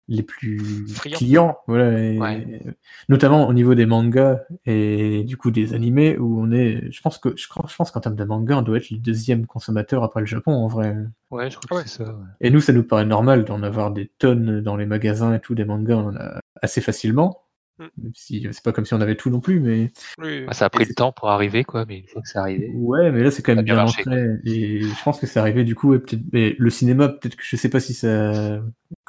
les 0.08 0.22
plus 0.22 0.84
clients, 1.14 1.56
voilà, 1.66 1.98
et- 1.98 2.18
Ouais. 2.18 2.60
notamment 3.08 3.48
au 3.48 3.52
niveau 3.54 3.74
des 3.74 3.86
mangas 3.86 4.40
et 4.66 5.22
du 5.24 5.36
coup 5.36 5.50
des 5.50 5.74
animés 5.74 6.18
où 6.18 6.40
on 6.42 6.50
est, 6.52 6.90
je 6.90 7.00
pense 7.00 7.18
que, 7.18 7.34
je, 7.36 7.48
crois- 7.48 7.66
je 7.68 7.74
pense 7.76 7.90
qu'en 7.90 8.00
termes 8.00 8.16
de 8.16 8.24
manga, 8.24 8.58
on 8.58 8.62
doit 8.62 8.76
être 8.76 8.90
le 8.90 8.98
deuxième 8.98 9.46
consommateur 9.46 10.02
après 10.04 10.20
le 10.20 10.26
Japon 10.26 10.52
en 10.52 10.66
vrai. 10.66 10.94
Ouais, 11.30 11.50
je 11.50 11.56
crois 11.56 11.68
Ah 11.70 11.74
ouais. 11.76 11.82
que 11.84 11.88
c'est 11.88 12.04
ça. 12.04 12.10
ouais. 12.12 12.24
Et 12.40 12.50
nous, 12.50 12.60
ça 12.60 12.72
nous 12.72 12.82
paraît 12.84 13.06
normal 13.06 13.44
d'en 13.44 13.62
avoir 13.62 13.90
des 13.92 14.10
tonnes 14.18 14.60
dans 14.60 14.76
les 14.76 14.86
magasins 14.86 15.34
et 15.34 15.40
tout, 15.40 15.54
des 15.54 15.64
mangas, 15.64 15.96
on 15.96 16.08
en 16.08 16.16
a 16.16 16.40
assez 16.60 16.80
facilement. 16.80 17.44
Mm. 17.78 17.84
Même 18.02 18.12
si 18.14 18.46
c'est 18.50 18.62
pas 18.62 18.72
comme 18.72 18.84
si 18.84 18.94
on 18.94 19.00
avait 19.00 19.16
tout 19.16 19.30
non 19.30 19.40
plus, 19.40 19.60
mais 19.60 19.92
Oui, 20.18 20.44
ça 20.52 20.66
a 20.66 20.70
pris 20.70 20.84
le 20.84 20.94
temps 20.94 21.12
pour 21.12 21.30
arriver, 21.30 21.64
quoi, 21.64 21.84
mais 21.86 21.98
une 21.98 22.06
fois 22.06 22.22
que 22.22 22.28
c'est 22.28 22.38
arrivé. 22.38 22.70
Ouais, 22.74 23.10
mais 23.10 23.22
là 23.22 23.30
c'est 23.30 23.42
quand 23.42 23.52
même 23.52 23.60
a 23.60 23.62
bien 23.62 23.82
ancré. 23.84 24.26
Et 24.44 24.80
je 24.82 25.04
pense 25.04 25.18
que 25.18 25.26
c'est 25.26 25.40
arrivé 25.40 25.64
du 25.64 25.74
coup. 25.74 25.94
Et 25.94 25.98
peut-être, 25.98 26.22
mais 26.32 26.54
le 26.58 26.70
cinéma, 26.70 27.08
peut-être 27.08 27.36
que 27.36 27.42
je 27.44 27.56
sais 27.56 27.68
pas 27.70 27.80
si 27.80 27.94
ça, 27.94 28.62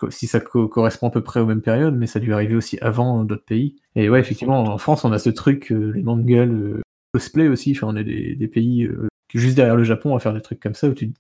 si 0.10 0.28
ça 0.28 0.40
co- 0.40 0.68
correspond 0.68 1.08
à 1.08 1.12
peu 1.12 1.22
près 1.24 1.40
aux 1.40 1.46
mêmes 1.46 1.62
périodes, 1.62 1.96
mais 1.96 2.08
ça 2.08 2.20
a 2.20 2.22
dû 2.22 2.34
arriver 2.34 2.56
aussi 2.56 2.78
avant 2.82 3.24
d'autres 3.24 3.46
pays. 3.46 3.76
Et 3.96 4.10
ouais, 4.10 4.20
effectivement, 4.20 4.64
en 4.64 4.78
France, 4.78 5.04
on 5.06 5.12
a 5.12 5.20
ce 5.20 5.30
truc, 5.30 5.72
euh, 5.72 5.92
les 5.94 6.02
mangas, 6.04 6.46
le 6.46 6.82
cosplay 7.14 7.48
aussi. 7.48 7.72
Enfin, 7.76 7.88
on 7.88 7.96
est 7.96 8.04
des, 8.04 8.36
des 8.36 8.48
pays 8.48 8.86
euh, 8.86 9.08
juste 9.34 9.56
derrière 9.56 9.76
le 9.76 9.84
Japon 9.84 10.16
à 10.16 10.20
faire 10.20 10.34
des 10.34 10.42
trucs 10.42 10.60
comme 10.60 10.74
ça 10.76 10.88
où 10.88 10.94
tu, 10.94 11.12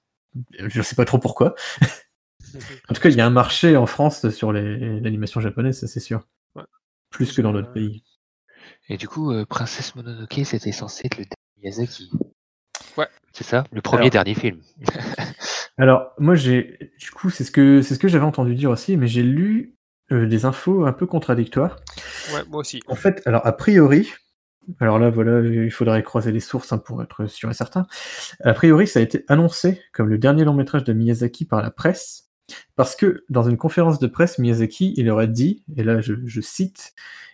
je 0.57 0.81
sais 0.81 0.95
pas 0.95 1.05
trop 1.05 1.19
pourquoi. 1.19 1.55
En 2.89 2.93
tout 2.93 3.01
cas, 3.01 3.09
il 3.09 3.15
y 3.15 3.21
a 3.21 3.25
un 3.25 3.29
marché 3.31 3.75
en 3.77 3.85
France 3.85 4.29
sur 4.29 4.51
les- 4.53 4.99
l'animation 4.99 5.41
japonaise, 5.41 5.79
ça 5.79 5.87
c'est 5.87 5.99
sûr. 5.99 6.27
Plus 7.13 7.31
que 7.31 7.41
dans 7.41 7.55
Euh, 7.55 7.61
pays. 7.63 8.03
Et 8.89 8.97
du 8.97 9.07
coup, 9.07 9.31
euh, 9.31 9.45
Princesse 9.45 9.95
Mononoke, 9.95 10.41
c'était 10.43 10.71
censé 10.73 11.03
être 11.05 11.17
le 11.17 11.23
dernier 11.23 11.71
Miyazaki. 11.71 12.11
Ouais. 12.97 13.07
C'est 13.31 13.43
ça? 13.45 13.63
Le 13.71 13.81
premier 13.81 14.01
Alors- 14.01 14.11
dernier 14.11 14.35
film. 14.35 14.59
Alors, 15.77 16.11
moi, 16.19 16.35
j'ai, 16.35 16.91
du 16.99 17.09
coup, 17.11 17.29
c'est 17.29 17.43
ce 17.43 17.51
que, 17.51 17.81
c'est 17.81 17.95
ce 17.95 17.99
que 17.99 18.07
j'avais 18.07 18.25
entendu 18.25 18.53
dire 18.55 18.69
aussi, 18.69 18.97
mais 18.97 19.07
j'ai 19.07 19.23
lu 19.23 19.75
euh, 20.11 20.27
des 20.27 20.45
infos 20.45 20.85
un 20.85 20.93
peu 20.93 21.05
contradictoires. 21.07 21.77
Ouais, 22.33 22.43
moi 22.49 22.59
aussi. 22.59 22.81
En 22.87 22.95
fait, 22.95 23.21
alors, 23.25 23.45
a 23.47 23.53
priori, 23.53 24.11
alors 24.79 24.99
là, 24.99 25.09
voilà, 25.09 25.39
il 25.41 25.71
faudrait 25.71 26.03
croiser 26.03 26.31
les 26.31 26.39
sources 26.41 26.71
hein, 26.73 26.77
pour 26.77 27.01
être 27.01 27.25
sûr 27.25 27.49
et 27.49 27.53
certain. 27.53 27.87
A 28.43 28.53
priori, 28.53 28.85
ça 28.87 28.99
a 28.99 29.01
été 29.01 29.23
annoncé 29.29 29.81
comme 29.93 30.09
le 30.09 30.17
dernier 30.17 30.43
long 30.43 30.53
métrage 30.53 30.83
de 30.83 30.93
Miyazaki 30.93 31.45
par 31.45 31.61
la 31.61 31.71
presse, 31.71 32.29
parce 32.75 32.95
que 32.95 33.23
dans 33.29 33.43
une 33.43 33.57
conférence 33.57 33.99
de 33.99 34.07
presse, 34.07 34.39
Miyazaki, 34.39 34.93
il 34.97 35.09
aurait 35.09 35.27
dit, 35.27 35.63
et 35.75 35.83
là, 35.83 36.01
je, 36.01 36.13
je 36.25 36.41
cite, 36.41 36.93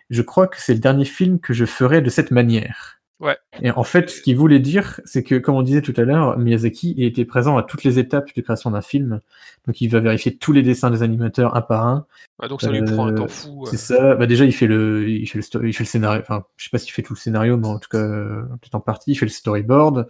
je 0.09 0.21
crois 0.21 0.47
que 0.47 0.59
c'est 0.59 0.73
le 0.73 0.79
dernier 0.79 1.05
film 1.05 1.39
que 1.39 1.53
je 1.53 1.65
ferai 1.65 2.01
de 2.01 2.09
cette 2.09 2.31
manière. 2.31 2.95
Ouais. 3.19 3.35
Et 3.61 3.69
en 3.69 3.83
fait, 3.83 4.09
ce 4.09 4.21
qu'il 4.21 4.37
voulait 4.37 4.59
dire, 4.61 5.01
c'est 5.03 5.23
que, 5.23 5.35
comme 5.35 5.55
on 5.55 5.61
disait 5.61 5.81
tout 5.81 5.93
à 5.97 6.03
l'heure, 6.03 6.37
Miyazaki 6.39 6.93
il 6.97 7.03
était 7.03 7.25
présent 7.25 7.57
à 7.57 7.63
toutes 7.63 7.83
les 7.83 7.99
étapes 7.99 8.29
de 8.33 8.41
création 8.41 8.71
d'un 8.71 8.81
film. 8.81 9.19
Donc, 9.67 9.81
il 9.81 9.89
va 9.89 9.99
vérifier 9.99 10.37
tous 10.37 10.53
les 10.53 10.63
dessins 10.63 10.89
des 10.89 11.03
animateurs 11.03 11.53
un 11.57 11.61
par 11.61 11.85
un. 11.85 12.05
Ouais, 12.41 12.47
donc 12.47 12.61
ça 12.61 12.71
lui 12.71 12.81
prend 12.81 13.07
un 13.07 13.11
Euh, 13.11 13.17
temps 13.17 13.27
fou. 13.27 13.65
C'est 13.65 13.75
euh. 13.91 13.97
ça. 13.97 14.15
Bah 14.15 14.25
déjà, 14.25 14.45
il 14.45 14.53
fait 14.53 14.67
le, 14.67 15.09
il 15.09 15.27
fait 15.27 15.37
le, 15.39 15.41
sto- 15.41 15.61
il 15.65 15.73
fait 15.73 15.83
le 15.83 15.89
scénario. 15.89 16.21
Enfin, 16.21 16.45
je 16.55 16.63
sais 16.63 16.69
pas 16.69 16.77
s'il 16.77 16.93
fait 16.93 17.01
tout 17.01 17.13
le 17.13 17.19
scénario, 17.19 17.57
mais 17.57 17.67
en 17.67 17.77
tout 17.77 17.89
cas, 17.89 17.97
euh, 17.97 18.41
peut-être 18.61 18.75
en 18.75 18.79
partie, 18.79 19.11
il 19.11 19.15
fait 19.15 19.25
le 19.25 19.31
storyboard. 19.31 20.07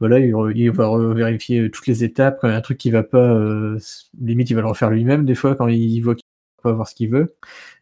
Voilà, 0.00 0.18
il, 0.18 0.70
va 0.70 1.14
vérifier 1.14 1.70
toutes 1.70 1.86
les 1.86 2.04
étapes. 2.04 2.38
Quand 2.40 2.48
il 2.48 2.50
y 2.50 2.54
a 2.54 2.56
un 2.56 2.60
truc 2.60 2.78
qui 2.78 2.90
va 2.90 3.02
pas, 3.02 3.18
euh, 3.18 3.78
limite, 4.20 4.50
il 4.50 4.54
va 4.54 4.62
le 4.62 4.68
refaire 4.68 4.90
lui-même 4.90 5.24
des 5.24 5.34
fois 5.34 5.54
quand 5.54 5.68
il 5.68 6.00
voit 6.00 6.14
qu'il 6.14 6.24
va 6.58 6.62
pas 6.62 6.70
avoir 6.70 6.88
ce 6.88 6.94
qu'il 6.94 7.10
veut. 7.10 7.36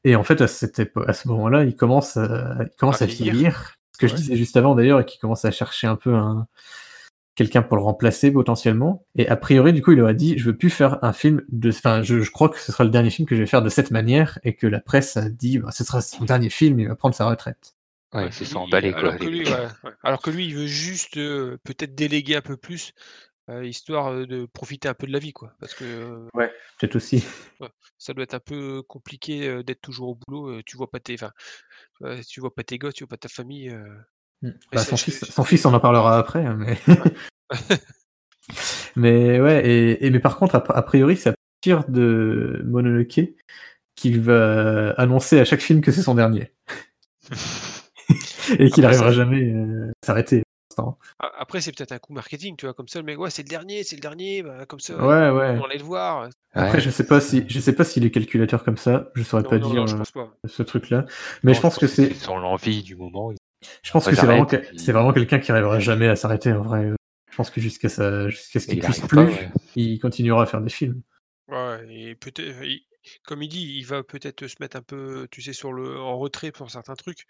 Et 0.04 0.14
en 0.14 0.22
fait, 0.22 0.40
à, 0.40 0.46
cette 0.46 0.80
à 1.06 1.12
ce 1.12 1.28
moment-là, 1.28 1.64
il 1.64 1.74
commence 1.74 2.16
à, 2.16 2.58
il 2.60 2.76
commence 2.76 3.00
À 3.00 3.04
à 3.04 3.08
vieillir. 3.08 3.74
Ce 3.92 3.98
que 3.98 4.06
je 4.06 4.14
disais 4.14 4.36
juste 4.36 4.56
avant 4.56 4.74
d'ailleurs, 4.74 5.00
et 5.00 5.04
qu'il 5.04 5.20
commence 5.20 5.44
à 5.44 5.50
chercher 5.50 5.86
un 5.86 5.96
peu 5.96 6.14
un 6.14 6.46
quelqu'un 7.34 7.62
pour 7.62 7.76
le 7.76 7.82
remplacer 7.82 8.30
potentiellement. 8.30 9.04
Et 9.16 9.28
a 9.28 9.36
priori, 9.36 9.72
du 9.72 9.82
coup, 9.82 9.92
il 9.92 10.00
aurait 10.00 10.14
dit, 10.14 10.38
je 10.38 10.44
veux 10.44 10.56
plus 10.56 10.70
faire 10.70 11.02
un 11.02 11.12
film 11.12 11.42
de, 11.48 11.70
enfin, 11.70 12.02
je, 12.02 12.20
je 12.20 12.30
crois 12.30 12.48
que 12.48 12.58
ce 12.58 12.72
sera 12.72 12.84
le 12.84 12.90
dernier 12.90 13.10
film 13.10 13.26
que 13.26 13.34
je 13.34 13.40
vais 13.40 13.46
faire 13.46 13.62
de 13.62 13.68
cette 13.68 13.90
manière, 13.90 14.38
et 14.44 14.54
que 14.54 14.66
la 14.66 14.80
presse 14.80 15.16
a 15.16 15.28
dit, 15.28 15.58
bah, 15.58 15.70
ce 15.72 15.84
sera 15.84 16.00
son 16.00 16.24
dernier 16.24 16.50
film, 16.50 16.78
il 16.80 16.88
va 16.88 16.94
prendre 16.94 17.14
sa 17.14 17.26
retraite. 17.26 17.74
Ouais, 18.14 18.24
Ouais, 18.24 18.30
c'est 18.30 18.52
quoi. 18.52 18.66
alors 18.66 19.18
que 19.18 19.24
lui, 19.24 19.38
mecs. 19.38 19.48
ouais, 19.48 19.66
ouais. 19.84 19.90
Alors 20.02 20.20
que 20.22 20.30
lui, 20.30 20.46
il 20.46 20.54
veut 20.54 20.66
juste 20.66 21.16
euh, 21.16 21.56
peut-être 21.64 21.94
déléguer 21.94 22.36
un 22.36 22.40
peu 22.42 22.56
plus, 22.56 22.92
euh, 23.48 23.64
histoire 23.64 24.08
euh, 24.08 24.26
de 24.26 24.46
profiter 24.46 24.88
un 24.88 24.94
peu 24.94 25.06
de 25.06 25.12
la 25.12 25.18
vie, 25.18 25.32
quoi. 25.32 25.52
Parce 25.60 25.74
que 25.74 25.84
euh, 25.84 26.28
Peut-être 26.78 26.96
aussi. 26.96 27.24
ça 27.98 28.12
doit 28.12 28.24
être 28.24 28.34
un 28.34 28.40
peu 28.40 28.82
compliqué 28.82 29.48
euh, 29.48 29.62
d'être 29.62 29.80
toujours 29.80 30.10
au 30.10 30.18
boulot. 30.26 30.50
euh, 30.50 30.62
tu 30.66 30.76
vois 30.76 30.90
pas 30.90 31.00
tes, 31.00 31.16
euh, 32.02 32.20
tu 32.28 32.40
vois 32.40 32.54
pas 32.54 32.64
tes 32.64 32.78
gosses, 32.78 32.94
tu 32.94 33.04
vois 33.04 33.08
pas 33.08 33.16
ta 33.16 33.28
famille. 33.28 33.70
euh. 33.70 33.84
Mm. 34.42 34.48
Et 34.48 34.52
Bah, 34.72 34.84
son, 34.84 34.96
fils, 34.96 35.24
son 35.24 35.44
fils, 35.44 35.64
on 35.64 35.72
en 35.72 35.80
parlera 35.80 36.18
après, 36.18 36.44
hein, 36.44 36.56
mais. 36.58 36.76
mais 38.96 39.40
ouais, 39.40 39.66
et, 39.66 40.06
et- 40.06 40.10
mais 40.10 40.20
par 40.20 40.36
contre, 40.36 40.56
a, 40.56 40.76
a 40.76 40.82
priori, 40.82 41.16
c'est 41.16 41.30
à 41.30 41.34
partir 41.60 41.88
de 41.90 42.62
Mononoke 42.66 43.20
qu'il 43.94 44.20
va 44.20 44.90
annoncer 44.92 45.38
à 45.40 45.44
chaque 45.44 45.60
film 45.60 45.80
que 45.80 45.92
c'est 45.92 46.02
son 46.02 46.14
dernier. 46.14 46.52
et 48.58 48.70
qu'il 48.70 48.84
Après, 48.84 48.96
n'arrivera 48.98 49.08
ça- 49.08 49.12
jamais 49.12 49.52
euh, 49.52 49.90
à 50.02 50.06
s'arrêter. 50.06 50.42
Après, 51.38 51.60
c'est 51.60 51.70
peut-être 51.76 51.92
un 51.92 51.98
coup 51.98 52.14
marketing, 52.14 52.56
tu 52.56 52.64
vois, 52.64 52.72
comme 52.72 52.88
ça, 52.88 52.98
le 52.98 53.04
mec, 53.04 53.18
ouais, 53.18 53.28
c'est 53.28 53.42
le 53.42 53.48
dernier, 53.48 53.84
c'est 53.84 53.94
le 53.96 54.00
dernier, 54.00 54.42
bah, 54.42 54.64
comme 54.66 54.80
ça, 54.80 54.94
Ouais, 54.96 55.28
ouais. 55.30 55.58
on 55.60 55.64
allait 55.66 55.76
le 55.76 55.84
voir. 55.84 56.30
Après, 56.54 56.72
Ouais, 56.78 56.80
je 56.80 56.88
sais 56.88 57.04
pas 57.04 57.20
si, 57.20 57.44
je 57.46 57.60
sais 57.60 57.74
pas 57.74 57.84
s'il 57.84 58.06
est 58.06 58.10
calculateur 58.10 58.64
comme 58.64 58.78
ça. 58.78 59.10
Je 59.14 59.22
saurais 59.22 59.42
Non, 59.42 59.50
pas 59.50 59.58
non, 59.58 59.68
dire 59.70 59.80
non, 59.82 59.86
je 59.86 59.94
euh, 59.94 59.98
pense 59.98 60.10
pas. 60.12 60.32
ce 60.46 60.62
truc-là. 60.62 61.04
Mais 61.42 61.50
non, 61.52 61.56
je 61.56 61.60
pense 61.60 61.78
que 61.78 61.86
c'est, 61.86 62.14
sur 62.14 62.38
l'envie 62.38 62.82
du 62.82 62.96
moment. 62.96 63.32
je 63.82 63.90
pense 63.90 64.06
que 64.08 64.14
c'est 64.16 64.24
vraiment, 64.24 64.48
j'arrête, 64.48 64.62
que- 64.64 64.68
puis- 64.70 64.78
c'est 64.78 64.92
vraiment 64.92 65.12
quelqu'un 65.12 65.40
qui 65.40 65.52
arrivera 65.52 65.78
jamais 65.78 66.08
à 66.08 66.16
s'arrêter 66.16 66.52
en 66.52 66.62
vrai. 66.62 66.90
Je 67.30 67.36
pense 67.36 67.50
que 67.50 67.60
jusqu'à 67.60 67.90
ça, 67.90 68.28
jusqu'à 68.30 68.58
ce 68.58 68.66
qu'il 68.66 68.78
il 68.78 68.82
puisse 68.82 69.00
plus, 69.00 69.16
pas, 69.16 69.24
ouais. 69.24 69.50
il 69.76 69.98
continuera 70.00 70.42
à 70.42 70.46
faire 70.46 70.62
des 70.62 70.70
films. 70.70 71.02
Ouais, 71.48 71.86
et 71.90 72.14
peut-être, 72.14 72.56
comme 73.24 73.42
il 73.42 73.48
dit, 73.48 73.78
il 73.78 73.84
va 73.86 74.02
peut-être 74.02 74.46
se 74.46 74.56
mettre 74.60 74.76
un 74.76 74.82
peu, 74.82 75.26
tu 75.30 75.42
sais, 75.42 75.52
sur 75.52 75.72
le, 75.72 75.98
en 75.98 76.18
retrait 76.18 76.52
pour 76.52 76.70
certains 76.70 76.94
trucs, 76.96 77.24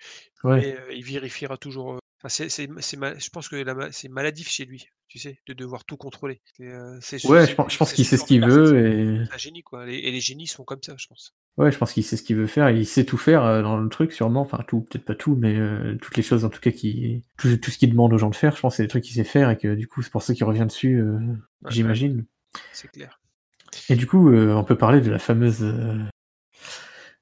Ouais. 0.44 0.60
mais 0.60 0.76
euh, 0.78 0.92
il 0.94 1.04
vérifiera 1.04 1.56
toujours. 1.56 1.98
enfin, 2.18 2.28
c'est, 2.28 2.48
c'est, 2.48 2.68
c'est 2.80 2.96
ma- 2.96 3.18
je 3.18 3.28
pense 3.30 3.48
que 3.48 3.56
la 3.56 3.90
c'est 3.92 4.08
maladif 4.08 4.48
chez 4.48 4.64
lui, 4.64 4.86
tu 5.08 5.18
sais, 5.18 5.38
de 5.46 5.52
devoir 5.54 5.84
tout 5.84 5.96
contrôler. 5.96 6.40
Euh, 6.60 6.98
c'est- 7.00 7.24
Ouais, 7.26 7.46
je 7.46 7.54
pense, 7.54 7.72
je 7.72 7.78
pense 7.78 7.92
qu'il 7.92 8.04
sait 8.06 8.16
ce 8.16 8.24
qu'il 8.24 8.44
veut 8.44 8.78
et 8.86 9.24
C'est 9.26 9.34
un 9.34 9.38
génie, 9.38 9.62
quoi. 9.62 9.86
Les- 9.86 9.98
et 9.98 10.10
les 10.12 10.20
génies 10.20 10.46
sont 10.46 10.64
comme 10.64 10.82
ça, 10.82 10.94
je 10.98 11.06
pense. 11.06 11.34
Ouais, 11.58 11.70
je 11.70 11.76
pense 11.76 11.92
qu'il 11.92 12.02
sait 12.02 12.16
ce 12.16 12.22
qu'il 12.22 12.36
veut 12.36 12.46
faire, 12.46 12.70
il 12.70 12.86
sait 12.86 13.04
tout 13.04 13.18
faire 13.18 13.42
dans 13.62 13.76
le 13.76 13.88
truc 13.90 14.12
sûrement, 14.12 14.40
enfin 14.40 14.64
tout, 14.66 14.80
peut-être 14.82 15.04
pas 15.04 15.14
tout, 15.14 15.36
mais 15.36 15.54
euh, 15.54 15.98
toutes 16.00 16.16
les 16.16 16.22
choses 16.22 16.46
en 16.46 16.48
tout 16.48 16.60
cas 16.60 16.70
qui 16.70 17.22
tout, 17.36 17.54
tout 17.58 17.70
ce 17.70 17.76
qu'il 17.76 17.90
demande 17.90 18.12
aux 18.14 18.18
gens 18.18 18.30
de 18.30 18.34
faire, 18.34 18.56
je 18.56 18.60
pense 18.62 18.72
que 18.72 18.76
c'est 18.78 18.84
des 18.84 18.88
trucs 18.88 19.04
qu'il 19.04 19.14
sait 19.14 19.22
faire 19.24 19.50
et 19.50 19.58
que 19.58 19.74
du 19.74 19.86
coup 19.86 20.00
c'est 20.00 20.10
pour 20.10 20.22
ça 20.22 20.32
qu'il 20.32 20.44
revient 20.44 20.64
dessus, 20.66 21.02
Ouais, 21.02 21.70
j'imagine. 21.70 22.24
C'est 22.72 22.88
clair. 22.90 23.20
Et 23.88 23.96
du 23.96 24.06
coup, 24.06 24.30
euh, 24.30 24.54
on 24.54 24.64
peut 24.64 24.76
parler 24.76 25.00
de 25.00 25.10
la 25.10 25.18
fameuse 25.18 25.62
euh, 25.62 25.98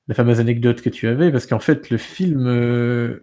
la 0.09 0.15
fameuse 0.15 0.41
anecdote 0.41 0.83
que 0.83 0.91
tu 0.91 1.07
avais, 1.07 1.31
parce 1.31 1.47
qu'en 1.47 1.61
fait 1.61 1.91
le 1.91 1.97
film, 1.97 2.47
euh, 2.47 3.21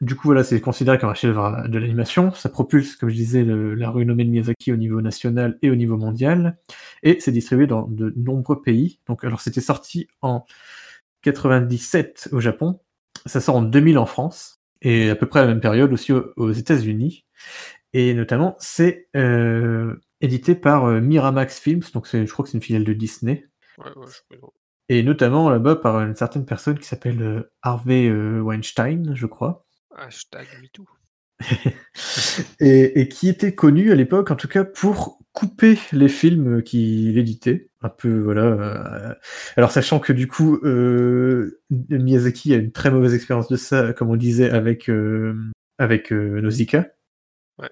du 0.00 0.14
coup 0.14 0.28
voilà, 0.28 0.44
c'est 0.44 0.60
considéré 0.60 0.98
comme 0.98 1.10
un 1.10 1.14
chef-d'œuvre 1.14 1.66
de 1.68 1.78
l'animation, 1.78 2.32
ça 2.32 2.50
propulse, 2.50 2.96
comme 2.96 3.08
je 3.08 3.14
disais, 3.14 3.44
la 3.44 3.90
renommée 3.90 4.24
de 4.24 4.30
Miyazaki 4.30 4.72
au 4.72 4.76
niveau 4.76 5.00
national 5.00 5.58
et 5.62 5.70
au 5.70 5.76
niveau 5.76 5.96
mondial, 5.96 6.58
et 7.02 7.18
c'est 7.20 7.32
distribué 7.32 7.66
dans 7.66 7.86
de 7.86 8.12
nombreux 8.16 8.60
pays. 8.60 9.00
Donc 9.06 9.24
alors 9.24 9.40
c'était 9.40 9.62
sorti 9.62 10.08
en 10.20 10.44
97 11.22 12.28
au 12.32 12.40
Japon, 12.40 12.80
ça 13.26 13.40
sort 13.40 13.56
en 13.56 13.62
2000 13.62 13.98
en 13.98 14.06
France, 14.06 14.60
et 14.82 15.10
à 15.10 15.16
peu 15.16 15.26
près 15.26 15.40
à 15.40 15.44
la 15.44 15.48
même 15.48 15.60
période 15.60 15.92
aussi 15.92 16.12
aux, 16.12 16.52
États-Unis. 16.52 17.24
Et 17.94 18.12
notamment, 18.14 18.56
c'est 18.58 19.08
édité 20.20 20.54
par 20.54 20.84
euh, 20.86 21.00
Miramax 21.00 21.58
Films, 21.60 21.82
donc 21.94 22.06
je 22.10 22.24
crois 22.32 22.44
que 22.44 22.50
c'est 22.50 22.58
une 22.58 22.62
filiale 22.62 22.84
de 22.84 22.92
Disney, 22.92 23.46
Ouais, 23.78 23.84
ouais, 23.96 24.06
je 24.08 24.36
connais. 24.36 24.52
et 24.88 25.02
notamment 25.02 25.48
là-bas 25.50 25.76
par 25.76 26.00
une 26.00 26.16
certaine 26.16 26.44
personne 26.46 26.78
qui 26.78 26.86
s'appelle 26.86 27.22
euh, 27.22 27.52
Harvey 27.62 28.08
euh, 28.08 28.40
Weinstein, 28.40 29.14
je 29.14 29.26
crois, 29.26 29.66
Hashtag 29.96 30.46
MeToo. 30.62 30.84
et, 32.60 33.00
et 33.00 33.08
qui 33.08 33.28
était 33.28 33.54
connu 33.54 33.92
à 33.92 33.94
l'époque, 33.94 34.30
en 34.30 34.36
tout 34.36 34.48
cas, 34.48 34.64
pour 34.64 35.18
couper 35.32 35.78
les 35.92 36.08
films 36.08 36.62
qu'il 36.62 37.16
éditait. 37.16 37.70
Un 37.80 37.88
peu, 37.90 38.18
voilà. 38.18 39.16
Alors, 39.56 39.70
sachant 39.70 40.00
que 40.00 40.12
du 40.12 40.26
coup, 40.26 40.56
euh, 40.64 41.60
Miyazaki 41.70 42.52
a 42.54 42.56
une 42.56 42.72
très 42.72 42.90
mauvaise 42.90 43.14
expérience 43.14 43.48
de 43.48 43.56
ça, 43.56 43.92
comme 43.92 44.10
on 44.10 44.16
disait, 44.16 44.50
avec, 44.50 44.90
euh, 44.90 45.36
avec 45.78 46.12
euh, 46.12 46.40
Nausicaa. 46.40 46.86
Ouais. 47.58 47.70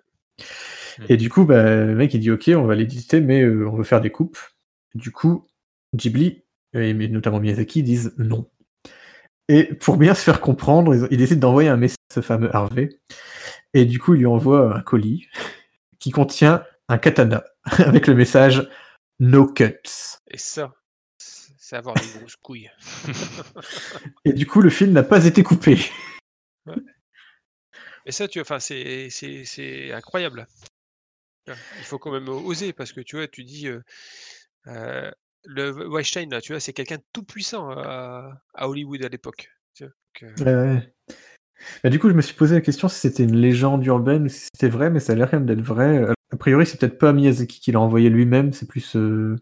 Et 1.08 1.16
du 1.16 1.28
coup, 1.30 1.44
bah, 1.44 1.62
le 1.84 1.94
mec, 1.94 2.14
il 2.14 2.20
dit 2.20 2.30
Ok, 2.30 2.50
on 2.54 2.64
va 2.64 2.74
l'éditer, 2.74 3.20
mais 3.20 3.42
euh, 3.42 3.68
on 3.68 3.76
veut 3.76 3.84
faire 3.84 4.00
des 4.00 4.10
coupes. 4.10 4.38
Du 4.94 5.10
coup, 5.10 5.46
Ghibli, 5.94 6.44
et 6.72 6.94
mais 6.94 7.08
notamment 7.08 7.40
Miyazaki, 7.40 7.82
disent 7.82 8.14
non. 8.18 8.48
Et 9.48 9.64
pour 9.74 9.96
bien 9.96 10.14
se 10.14 10.22
faire 10.22 10.40
comprendre, 10.40 10.94
ils, 10.94 11.06
ils 11.10 11.18
décident 11.18 11.40
d'envoyer 11.40 11.68
un 11.68 11.76
message 11.76 11.96
à 12.10 12.14
ce 12.14 12.20
fameux 12.20 12.54
Harvey. 12.54 12.88
Et 13.74 13.84
du 13.84 13.98
coup, 13.98 14.14
il 14.14 14.20
lui 14.20 14.26
envoie 14.26 14.76
un 14.76 14.80
colis 14.80 15.28
qui 15.98 16.10
contient 16.10 16.64
un 16.88 16.98
katana 16.98 17.44
avec 17.78 18.06
le 18.06 18.14
message 18.14 18.68
No 19.18 19.46
cuts. 19.46 19.80
Et 20.30 20.38
ça, 20.38 20.74
c'est 21.18 21.76
avoir 21.76 21.94
des 21.94 22.18
grosses 22.18 22.36
couilles. 22.36 22.70
Et 24.24 24.32
du 24.32 24.46
coup, 24.46 24.60
le 24.60 24.70
film 24.70 24.92
n'a 24.92 25.02
pas 25.02 25.24
été 25.24 25.42
coupé. 25.42 25.78
Et 28.04 28.12
ça, 28.12 28.28
tu 28.28 28.40
enfin, 28.40 28.60
c'est 28.60 29.92
incroyable. 29.92 30.46
Il 31.48 31.84
faut 31.84 31.98
quand 31.98 32.12
même 32.12 32.28
oser 32.28 32.72
parce 32.72 32.92
que 32.92 33.00
tu 33.00 33.16
vois, 33.16 33.28
tu 33.28 33.44
dis, 33.44 33.68
euh, 33.68 33.80
euh, 34.66 35.10
le 35.44 35.88
Weinstein, 35.88 36.30
là, 36.30 36.40
tu 36.40 36.52
vois, 36.52 36.60
c'est 36.60 36.72
quelqu'un 36.72 36.96
de 36.96 37.04
tout 37.12 37.24
puissant 37.24 37.70
à, 37.70 38.42
à 38.54 38.68
Hollywood 38.68 39.04
à 39.04 39.08
l'époque. 39.08 39.50
Ouais, 39.80 40.54
ouais. 40.54 40.92
Bah, 41.84 41.90
du 41.90 41.98
coup, 41.98 42.08
je 42.08 42.14
me 42.14 42.22
suis 42.22 42.34
posé 42.34 42.54
la 42.54 42.60
question 42.60 42.88
si 42.88 43.00
c'était 43.00 43.24
une 43.24 43.36
légende 43.36 43.84
urbaine 43.84 44.24
ou 44.24 44.28
si 44.28 44.48
c'était 44.52 44.68
vrai, 44.68 44.90
mais 44.90 45.00
ça 45.00 45.12
a 45.12 45.16
l'air 45.16 45.30
quand 45.30 45.38
même 45.38 45.46
d'être 45.46 45.62
vrai. 45.62 46.06
A 46.32 46.36
priori, 46.36 46.66
c'est 46.66 46.80
peut-être 46.80 46.98
pas 46.98 47.12
Miyazaki 47.12 47.60
qui 47.60 47.72
l'a 47.72 47.80
envoyé 47.80 48.10
lui-même, 48.10 48.52
c'est 48.52 48.66
plus 48.66 48.96
euh, 48.96 49.36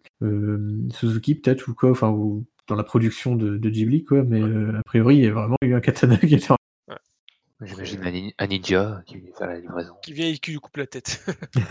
Suzuki 0.91 1.35
peut-être 1.37 1.69
ou 1.69 1.75
quoi, 1.75 1.91
enfin 1.91 2.11
ou 2.11 2.45
dans 2.67 2.77
la 2.77 2.85
production 2.85 3.37
de, 3.37 3.57
de 3.57 3.71
Ghibli 3.71 4.05
quoi. 4.05 4.23
Mais 4.25 4.43
a 4.43 4.83
priori, 4.85 5.17
il 5.17 5.25
y 5.25 5.27
a 5.29 5.33
vraiment 5.33 5.57
eu 5.63 5.75
un 5.75 5.81
katana 5.81 6.17
qui 6.19 6.35
était. 6.35 6.49
J'imagine 7.61 8.33
un, 8.39 8.45
un 8.45 8.47
ninja 8.49 9.03
qui 9.07 9.19
vient 9.19 9.33
faire 9.39 9.47
la 9.49 9.59
livraison. 9.61 9.95
qui 10.03 10.13
vient 10.13 10.27
et 10.29 10.39
qui 10.39 10.51
lui 10.53 10.59
coupe 10.59 10.77
la 10.77 10.87
tête. 10.87 11.25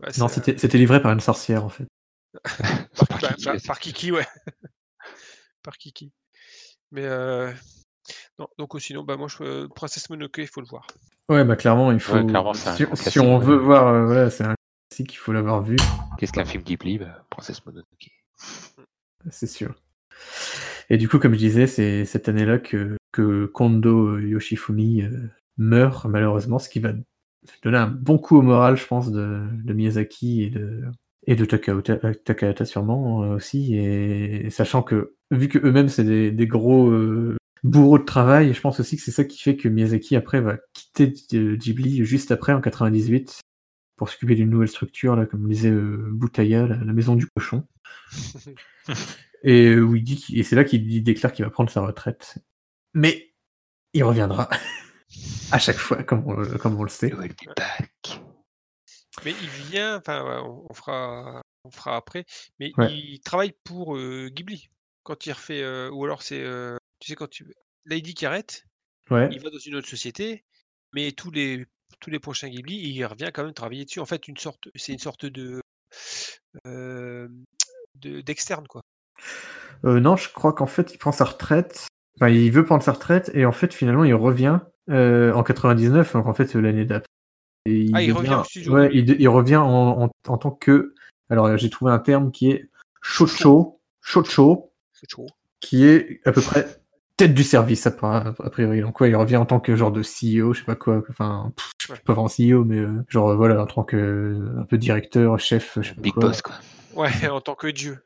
Ouais, 0.00 0.08
Non, 0.18 0.26
c'est, 0.26 0.34
c'était 0.44 0.58
c'était 0.58 0.78
livré 0.78 1.00
par 1.00 1.12
une 1.12 1.20
sorcière 1.20 1.64
en 1.64 1.68
fait. 1.68 1.86
Par, 3.08 3.20
Kiki, 3.20 3.44
par- 3.44 3.54
aussi. 3.54 3.66
par 3.68 3.78
Kiki, 3.78 4.10
ouais. 4.12 4.26
par 5.62 5.78
Kiki. 5.78 6.10
Mais 6.90 7.04
euh, 7.04 7.52
non, 8.40 8.48
donc 8.58 8.74
euh, 8.74 8.80
sinon, 8.80 9.04
bah 9.04 9.16
moi, 9.16 9.28
je, 9.28 9.66
Princesse 9.68 10.10
Mononoke, 10.10 10.38
il 10.38 10.48
faut 10.48 10.60
le 10.60 10.66
voir. 10.66 10.88
Ouais, 11.28 11.44
bah 11.44 11.54
clairement, 11.54 11.92
il 11.92 12.00
faut. 12.00 12.14
Ouais, 12.16 12.26
clairement, 12.26 12.52
si, 12.54 13.20
on 13.20 13.38
ouais. 13.38 13.44
veut 13.44 13.56
voir, 13.56 13.86
euh, 13.86 14.04
voilà, 14.06 14.30
c'est 14.30 14.42
un 14.42 14.56
classique, 14.90 15.14
il 15.14 15.18
faut 15.18 15.32
l'avoir 15.32 15.62
vu, 15.62 15.76
Qu'est-ce 16.18 16.32
qu'un 16.32 16.44
film 16.44 16.64
Ghibli 16.64 16.98
bah, 16.98 17.24
Princesse 17.30 17.64
Mononoke. 17.64 18.10
c'est 19.30 19.46
sûr. 19.46 19.76
Et 20.90 20.96
du 20.98 21.08
coup, 21.08 21.20
comme 21.20 21.34
je 21.34 21.38
disais, 21.38 21.68
c'est 21.68 22.04
cette 22.04 22.28
année-là 22.28 22.58
que, 22.58 22.96
que 23.14 23.46
Kondo 23.46 24.18
Yoshifumi 24.18 25.02
euh, 25.02 25.28
meurt, 25.56 26.06
malheureusement, 26.06 26.58
ce 26.58 26.68
qui 26.68 26.80
va 26.80 26.92
donner 27.62 27.78
un 27.78 27.86
bon 27.86 28.18
coup 28.18 28.36
au 28.36 28.42
moral, 28.42 28.76
je 28.76 28.86
pense, 28.86 29.12
de, 29.12 29.42
de 29.64 29.72
Miyazaki 29.72 30.42
et 30.42 30.50
de, 30.50 30.82
et 31.26 31.36
de 31.36 31.44
Takahata, 31.44 31.98
euh, 32.04 32.14
Takahata 32.14 32.64
sûrement 32.64 33.22
euh, 33.22 33.36
aussi. 33.36 33.76
Et, 33.76 34.50
sachant 34.50 34.82
que, 34.82 35.14
vu 35.30 35.48
que 35.48 35.58
eux-mêmes, 35.58 35.88
c'est 35.88 36.04
des, 36.04 36.30
des 36.32 36.46
gros 36.46 36.88
euh, 36.90 37.36
bourreaux 37.62 37.98
de 37.98 38.04
travail, 38.04 38.52
je 38.52 38.60
pense 38.60 38.80
aussi 38.80 38.96
que 38.96 39.02
c'est 39.02 39.10
ça 39.10 39.24
qui 39.24 39.40
fait 39.40 39.56
que 39.56 39.68
Miyazaki, 39.68 40.16
après, 40.16 40.40
va 40.40 40.58
quitter 40.72 41.12
Ghibli 41.56 42.04
juste 42.04 42.30
après, 42.30 42.52
en 42.52 42.60
98, 42.60 43.40
pour 43.96 44.08
s'occuper 44.08 44.34
d'une 44.34 44.50
nouvelle 44.50 44.68
structure, 44.68 45.16
là, 45.16 45.26
comme 45.26 45.48
disait 45.48 45.70
euh, 45.70 46.08
Boutaya, 46.10 46.66
la, 46.66 46.76
la 46.76 46.92
maison 46.92 47.14
du 47.14 47.26
cochon. 47.26 47.64
Et 49.46 49.76
où 49.76 49.94
il 49.94 50.02
dit 50.02 50.24
et 50.34 50.42
c'est 50.42 50.56
là 50.56 50.64
qu'il 50.64 51.02
déclare 51.02 51.30
qu'il 51.30 51.44
va 51.44 51.50
prendre 51.50 51.68
sa 51.68 51.82
retraite. 51.82 52.38
Mais 52.94 53.34
il 53.92 54.04
reviendra 54.04 54.48
à 55.52 55.58
chaque 55.58 55.76
fois, 55.76 56.02
comme 56.04 56.26
on, 56.26 56.34
le- 56.34 56.58
comme 56.58 56.78
on 56.78 56.82
le 56.84 56.88
sait. 56.88 57.08
It 57.08 57.14
will 57.14 57.28
be 57.34 57.54
back. 57.56 58.20
Mais 59.24 59.32
il 59.32 59.48
vient, 59.70 59.96
enfin, 59.98 60.42
on, 60.44 60.66
on 60.68 60.74
fera, 60.74 61.42
on 61.64 61.70
fera 61.70 61.96
après, 61.96 62.24
mais 62.58 62.72
Ouais. 62.76 62.92
il 62.92 63.20
travaille 63.20 63.54
pour 63.64 63.96
euh, 63.96 64.28
Ghibli 64.28 64.68
quand 65.04 65.26
il 65.26 65.32
refait, 65.32 65.62
euh, 65.62 65.90
ou 65.90 66.04
alors 66.04 66.22
c'est, 66.22 66.42
euh, 66.42 66.76
tu 67.00 67.08
sais, 67.10 67.14
quand 67.16 67.28
tu. 67.28 67.44
Là, 67.86 67.96
il 67.96 68.02
dit 68.02 68.14
qu'il 68.14 68.26
arrête, 68.26 68.64
Ouais. 69.10 69.28
il 69.30 69.40
va 69.40 69.50
dans 69.50 69.58
une 69.58 69.74
autre 69.76 69.88
société, 69.88 70.44
mais 70.92 71.12
tous 71.12 71.30
les, 71.30 71.66
tous 72.00 72.10
les 72.10 72.18
prochains 72.18 72.48
Ghibli, 72.48 72.76
il 72.76 73.04
revient 73.04 73.30
quand 73.32 73.44
même 73.44 73.52
travailler 73.54 73.84
dessus. 73.84 74.00
En 74.00 74.06
fait, 74.06 74.26
une 74.28 74.36
sorte, 74.38 74.68
c'est 74.74 74.92
une 74.92 74.98
sorte 74.98 75.26
de. 75.26 75.60
euh, 76.66 77.28
de- 77.96 78.20
d'externe, 78.20 78.66
quoi. 78.66 78.82
Euh, 79.84 80.00
non, 80.00 80.16
je 80.16 80.30
crois 80.32 80.52
qu'en 80.52 80.66
fait, 80.66 80.92
il 80.92 80.98
prend 80.98 81.12
sa 81.12 81.24
retraite. 81.24 81.86
Enfin, 82.16 82.28
il 82.28 82.50
veut 82.52 82.64
prendre 82.64 82.82
sa 82.82 82.92
retraite 82.92 83.30
et 83.34 83.44
en 83.44 83.52
fait, 83.52 83.74
finalement, 83.74 84.04
il 84.04 84.14
revient 84.14 84.60
euh, 84.90 85.32
en 85.32 85.42
99, 85.42 86.12
donc 86.12 86.26
en 86.26 86.34
fait, 86.34 86.54
l'année 86.54 86.84
d'après. 86.84 87.08
Et 87.66 87.86
Ah, 87.94 88.02
il 88.02 88.12
revient 88.12 88.34
au 88.40 88.44
studio, 88.44 88.72
Ouais, 88.74 88.90
il, 88.92 89.04
de- 89.06 89.16
il 89.18 89.28
revient 89.28 89.56
en, 89.56 90.02
en, 90.04 90.10
en 90.28 90.38
tant 90.38 90.50
que. 90.50 90.94
Alors, 91.30 91.56
j'ai 91.56 91.70
trouvé 91.70 91.90
un 91.92 91.98
terme 91.98 92.30
qui 92.30 92.50
est 92.50 92.68
chocho, 93.00 93.80
chocho, 94.02 94.70
C'est 94.92 95.10
chaud. 95.10 95.26
qui 95.60 95.84
est 95.86 96.20
à 96.26 96.32
peu 96.32 96.42
près 96.42 96.66
tête 97.16 97.32
du 97.32 97.42
service, 97.44 97.86
a, 97.86 97.90
priori. 98.50 98.80
Donc, 98.82 99.00
ouais, 99.00 99.08
il 99.08 99.16
revient 99.16 99.36
en 99.36 99.46
tant 99.46 99.60
que 99.60 99.74
genre 99.76 99.92
de 99.92 100.02
CEO, 100.02 100.52
je 100.52 100.58
sais 100.58 100.64
pas 100.66 100.74
quoi. 100.74 101.02
Enfin, 101.08 101.52
pff, 101.56 101.70
je 101.80 101.94
suis 101.94 102.02
pas 102.04 102.12
vraiment 102.12 102.28
CEO, 102.28 102.64
mais 102.64 102.78
euh, 102.78 103.04
genre, 103.08 103.34
voilà, 103.36 103.62
en 103.62 103.66
tant 103.66 103.84
que 103.84 103.96
euh, 103.96 104.60
un 104.60 104.64
peu 104.64 104.76
directeur, 104.76 105.38
chef, 105.38 105.78
je 105.80 105.88
sais 105.88 105.94
pas 105.94 106.00
Big 106.02 106.12
quoi. 106.12 106.24
Boss, 106.24 106.42
quoi. 106.42 106.54
Ouais, 106.94 107.08
en 107.30 107.40
tant 107.40 107.54
que 107.54 107.68
Dieu. 107.68 107.98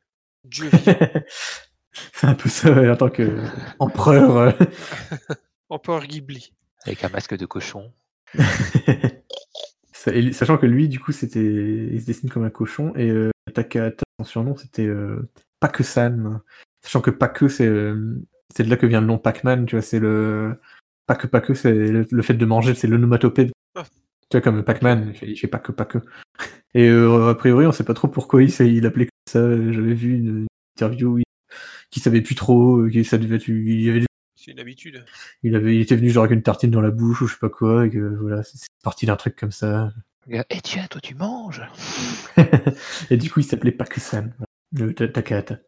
Dieu. 0.44 0.70
C'est 2.12 2.27
un 2.27 2.35
peu 2.35 2.49
ça, 2.49 2.93
en 2.93 2.97
tant 2.97 3.11
que 3.11 3.43
empereur. 3.79 4.37
euh. 4.37 4.53
Empereur 5.70 6.07
Ghibli. 6.07 6.53
Avec 6.87 7.05
un 7.05 7.09
masque 7.09 7.37
de 7.37 7.47
cochon. 7.47 7.93
Sachant 9.93 10.59
que 10.59 10.66
lui, 10.66 10.89
du 10.89 11.01
coup, 11.01 11.12
c'était, 11.12 11.41
il 11.93 12.01
se 12.01 12.07
dessine 12.07 12.31
comme 12.31 12.45
un 12.45 12.51
cochon 12.51 12.93
et 12.97 13.11
euh, 13.11 13.31
Takahata, 13.53 14.05
son 14.20 14.25
surnom, 14.25 14.57
c'était 14.57 14.87
euh, 14.87 15.29
Paku-san. 15.61 16.41
Sachant 16.83 17.01
que 17.01 17.11
Paku, 17.11 17.49
c'est, 17.49 17.66
euh, 17.66 18.23
c'est 18.55 18.62
de 18.62 18.70
là 18.70 18.77
que 18.77 18.87
vient 18.87 19.01
le 19.01 19.07
nom 19.07 19.19
Pac-Man, 19.19 19.66
tu 19.66 19.75
vois, 19.77 19.83
c'est 19.83 19.99
le 19.99 20.59
Paku 21.07 21.29
Paku, 21.29 21.55
c'est 21.55 21.73
le, 21.73 22.07
le 22.11 22.23
fait 22.23 22.35
de 22.35 22.47
manger, 22.47 22.75
c'est 22.75 22.87
l'onomatopée. 22.87 23.51
Ah. 23.75 23.85
Tu 24.31 24.37
vois, 24.37 24.41
comme 24.41 24.62
Pac-Man, 24.62 25.12
il 25.23 25.37
fait, 25.37 25.49
Paku 25.49 25.73
Paku. 25.73 26.01
Et 26.75 26.89
euh, 26.89 27.31
a 27.31 27.35
priori, 27.35 27.66
on 27.66 27.73
sait 27.73 27.85
pas 27.85 27.95
trop 27.95 28.09
pourquoi 28.09 28.43
il, 28.43 28.51
il 28.61 28.87
appelait 28.87 29.07
comme 29.07 29.33
ça. 29.33 29.73
J'avais 29.73 29.95
vu 29.95 30.15
une 30.15 30.47
interview 30.77 31.15
où 31.15 31.19
il, 31.19 31.25
qui 31.90 32.01
savait 32.01 32.20
plus 32.23 32.35
trop, 32.35 32.78
euh, 32.81 32.90
qui 32.90 33.05
ça 33.05 33.19
devait 33.19 33.36
être, 33.36 33.48
il 33.48 33.81
y 33.82 33.89
avait 33.90 34.05
C'est 34.36 34.51
une 34.52 34.60
habitude. 34.60 35.05
il 35.43 35.55
avait, 35.56 35.74
il 35.77 35.81
était 35.81 35.97
venu 35.97 36.10
genre 36.10 36.24
avec 36.24 36.35
une 36.36 36.43
tartine 36.43 36.70
dans 36.70 36.81
la 36.81 36.90
bouche 36.90 37.23
ou 37.23 37.27
je 37.27 37.32
sais 37.35 37.39
pas 37.40 37.48
quoi, 37.48 37.86
et 37.86 37.90
que 37.90 38.16
voilà, 38.20 38.43
c'est 38.43 38.59
parti 38.82 39.06
d'un 39.06 39.16
truc 39.16 39.36
comme 39.36 39.52
ça. 39.52 39.90
Et 40.31 40.40
Eh, 40.51 40.60
tiens, 40.62 40.86
toi, 40.90 41.01
tu 41.01 41.15
manges 41.15 41.62
et 43.10 43.16
du 43.16 43.31
coup, 43.31 43.40
il 43.40 43.44
s'appelait 43.44 43.73
Pakusan, 43.73 44.31
le 44.73 44.94
Ta- 44.94 45.09
Takahata. 45.09 45.59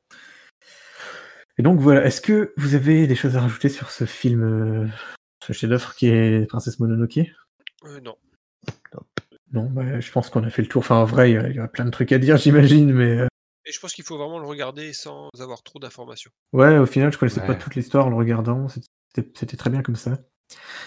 Et 1.59 1.63
donc 1.63 1.81
voilà, 1.81 2.05
est-ce 2.05 2.21
que 2.21 2.53
vous 2.57 2.75
avez 2.75 3.07
des 3.07 3.17
choses 3.17 3.37
à 3.37 3.41
rajouter 3.41 3.69
sur 3.69 3.91
ce 3.91 4.05
film, 4.05 4.43
euh, 4.43 4.87
ce 5.47 5.53
chef-d'œuvre 5.53 5.95
qui 5.95 6.07
est 6.09 6.47
Princesse 6.49 6.79
Mononoke? 6.81 7.19
Euh, 7.85 8.01
non. 8.03 8.17
Non, 9.53 9.69
bah, 9.69 9.99
je 9.99 10.13
pense 10.13 10.31
qu'on 10.31 10.45
a 10.45 10.51
fait 10.51 10.63
le 10.63 10.69
tour. 10.69 10.79
Enfin, 10.81 10.97
en 10.97 11.05
vrai, 11.05 11.33
il 11.33 11.53
y 11.53 11.57
y, 11.57 11.59
a 11.59 11.67
plein 11.67 11.85
de 11.85 11.91
trucs 11.91 12.13
à 12.13 12.19
dire, 12.19 12.37
j'imagine, 12.77 12.93
mais 12.93 13.19
euh, 13.19 13.27
Et 13.67 13.73
je 13.73 13.81
pense 13.81 13.93
qu'il 13.93 14.05
faut 14.05 14.17
vraiment 14.17 14.39
le 14.39 14.47
regarder 14.47 14.93
sans 14.93 15.29
avoir 15.39 15.63
trop 15.63 15.79
d'informations. 15.79 16.31
Ouais, 16.53 16.79
au 16.79 16.87
final, 16.87 17.13
je 17.13 17.19
connaissais 17.19 17.45
pas 17.47 17.55
toute 17.55 17.75
l'histoire 17.75 18.07
en 18.07 18.11
le 18.11 18.17
regardant. 18.17 18.67
C'était 18.69 19.57
très 19.57 19.71
bien 19.71 19.83
comme 19.83 19.97
ça. 19.97 20.19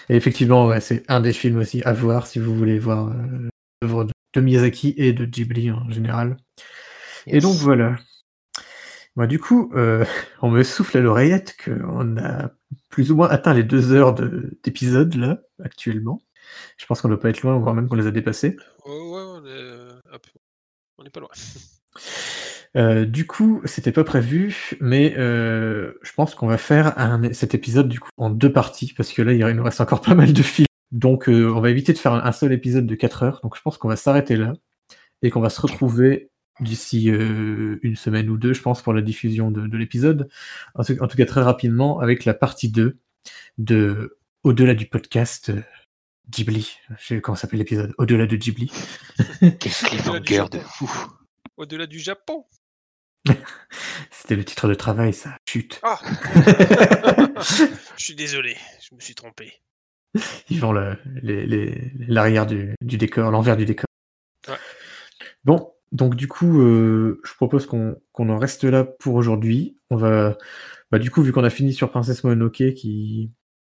Et 0.08 0.16
effectivement, 0.16 0.66
ouais, 0.66 0.80
c'est 0.80 1.04
un 1.08 1.20
des 1.20 1.32
films 1.32 1.58
aussi 1.58 1.82
à 1.84 1.92
voir 1.92 2.26
si 2.26 2.38
vous 2.38 2.54
voulez 2.54 2.78
voir 2.78 3.08
euh, 3.08 3.48
l'œuvre 3.80 4.04
de, 4.04 4.12
de 4.34 4.40
Miyazaki 4.40 4.94
et 4.96 5.12
de 5.12 5.24
Ghibli 5.24 5.70
en 5.70 5.88
général. 5.90 6.36
Et 7.26 7.40
donc 7.40 7.56
voilà. 7.56 7.96
Bah, 9.16 9.26
du 9.26 9.38
coup, 9.38 9.70
euh, 9.74 10.04
on 10.42 10.50
me 10.50 10.62
souffle 10.62 10.98
à 10.98 11.00
l'oreillette 11.00 11.56
qu'on 11.64 12.16
a 12.18 12.50
plus 12.90 13.12
ou 13.12 13.16
moins 13.16 13.28
atteint 13.28 13.54
les 13.54 13.62
deux 13.62 13.92
heures 13.92 14.14
de- 14.14 14.58
d'épisode 14.62 15.14
là, 15.14 15.38
actuellement. 15.62 16.22
Je 16.76 16.84
pense 16.86 17.00
qu'on 17.00 17.08
ne 17.08 17.14
doit 17.14 17.22
pas 17.22 17.30
être 17.30 17.42
loin, 17.42 17.56
voire 17.58 17.74
même 17.74 17.88
qu'on 17.88 17.94
les 17.96 18.06
a 18.06 18.10
dépassés. 18.10 18.56
Ouais, 18.84 18.92
ouais, 18.92 19.22
on 19.22 19.44
est, 19.46 19.48
euh, 19.48 19.92
on 20.98 21.04
est 21.04 21.10
pas 21.10 21.20
loin. 21.20 21.30
Euh, 22.76 23.04
du 23.04 23.26
coup, 23.26 23.60
c'était 23.64 23.92
pas 23.92 24.02
prévu, 24.04 24.72
mais 24.80 25.14
euh, 25.16 25.92
je 26.02 26.12
pense 26.12 26.34
qu'on 26.34 26.46
va 26.48 26.58
faire 26.58 26.98
un- 26.98 27.32
cet 27.32 27.54
épisode 27.54 27.88
du 27.88 28.00
coup 28.00 28.10
en 28.16 28.30
deux 28.30 28.52
parties, 28.52 28.92
parce 28.96 29.12
que 29.12 29.22
là, 29.22 29.32
il 29.32 29.46
nous 29.56 29.62
reste 29.62 29.80
encore 29.80 30.00
pas 30.02 30.14
mal 30.14 30.32
de 30.32 30.42
films. 30.42 30.66
Donc, 30.92 31.28
euh, 31.28 31.48
on 31.52 31.60
va 31.60 31.70
éviter 31.70 31.92
de 31.92 31.98
faire 31.98 32.12
un, 32.14 32.32
seul 32.32 32.52
épisode 32.52 32.86
de 32.86 32.94
4 32.94 33.22
heures. 33.22 33.40
Donc, 33.42 33.56
je 33.56 33.62
pense 33.62 33.78
qu'on 33.78 33.88
va 33.88 33.96
s'arrêter 33.96 34.36
là 34.36 34.52
et 35.22 35.30
qu'on 35.30 35.40
va 35.40 35.50
se 35.50 35.60
retrouver 35.60 36.30
d'ici 36.60 37.10
euh, 37.10 37.78
une 37.82 37.96
semaine 37.96 38.28
ou 38.30 38.36
deux, 38.36 38.52
je 38.52 38.62
pense, 38.62 38.80
pour 38.82 38.92
la 38.92 39.02
diffusion 39.02 39.50
de, 39.50 39.66
de 39.66 39.76
l'épisode. 39.76 40.28
En, 40.74 40.84
tout- 40.84 40.96
en 41.00 41.08
tout 41.08 41.16
cas, 41.16 41.26
très 41.26 41.42
rapidement, 41.42 41.98
avec 42.00 42.24
la 42.24 42.34
partie 42.34 42.68
2 42.68 42.96
de 43.58 44.18
Au-delà 44.44 44.74
du 44.74 44.86
podcast 44.86 45.50
Ghibli. 46.30 46.76
Je 46.98 47.06
sais 47.06 47.20
comment 47.20 47.36
s'appelle 47.36 47.58
l'épisode 47.58 47.92
Au-delà 47.98 48.26
de 48.26 48.36
Ghibli. 48.36 48.70
Quel 49.40 49.56
cliffhanger 49.58 50.44
de 50.50 50.58
fou. 50.58 50.90
Au-delà 51.56 51.86
du 51.86 51.98
Japon. 51.98 52.44
C'était 54.10 54.36
le 54.36 54.44
titre 54.44 54.68
de 54.68 54.74
travail, 54.74 55.12
ça. 55.12 55.36
Chut. 55.48 55.80
Ah 55.82 55.98
Je 57.96 58.02
suis 58.04 58.14
désolé, 58.14 58.56
je 58.88 58.94
me 58.94 59.00
suis 59.00 59.14
trompé. 59.14 59.52
Ils 60.48 60.60
vont 60.60 60.72
le- 60.72 60.96
l'arrière 62.08 62.46
du, 62.46 62.74
du 62.80 62.96
décor, 62.98 63.30
l'envers 63.30 63.56
du 63.56 63.64
décor. 63.64 63.86
Ouais. 64.48 64.54
Bon, 65.44 65.72
donc 65.92 66.14
du 66.14 66.28
coup, 66.28 66.60
euh, 66.62 67.20
je 67.24 67.34
propose 67.34 67.66
qu'on 67.66 68.00
qu'on 68.12 68.28
en 68.30 68.38
reste 68.38 68.64
là 68.64 68.84
pour 68.84 69.14
aujourd'hui. 69.14 69.76
On 69.90 69.96
va, 69.96 70.36
bah, 70.90 70.98
du 70.98 71.10
coup, 71.10 71.22
vu 71.22 71.32
qu'on 71.32 71.44
a 71.44 71.50
fini 71.50 71.72
sur 71.72 71.90
Princesse 71.90 72.22
Mononoke, 72.24 72.74
qui, 72.74 73.30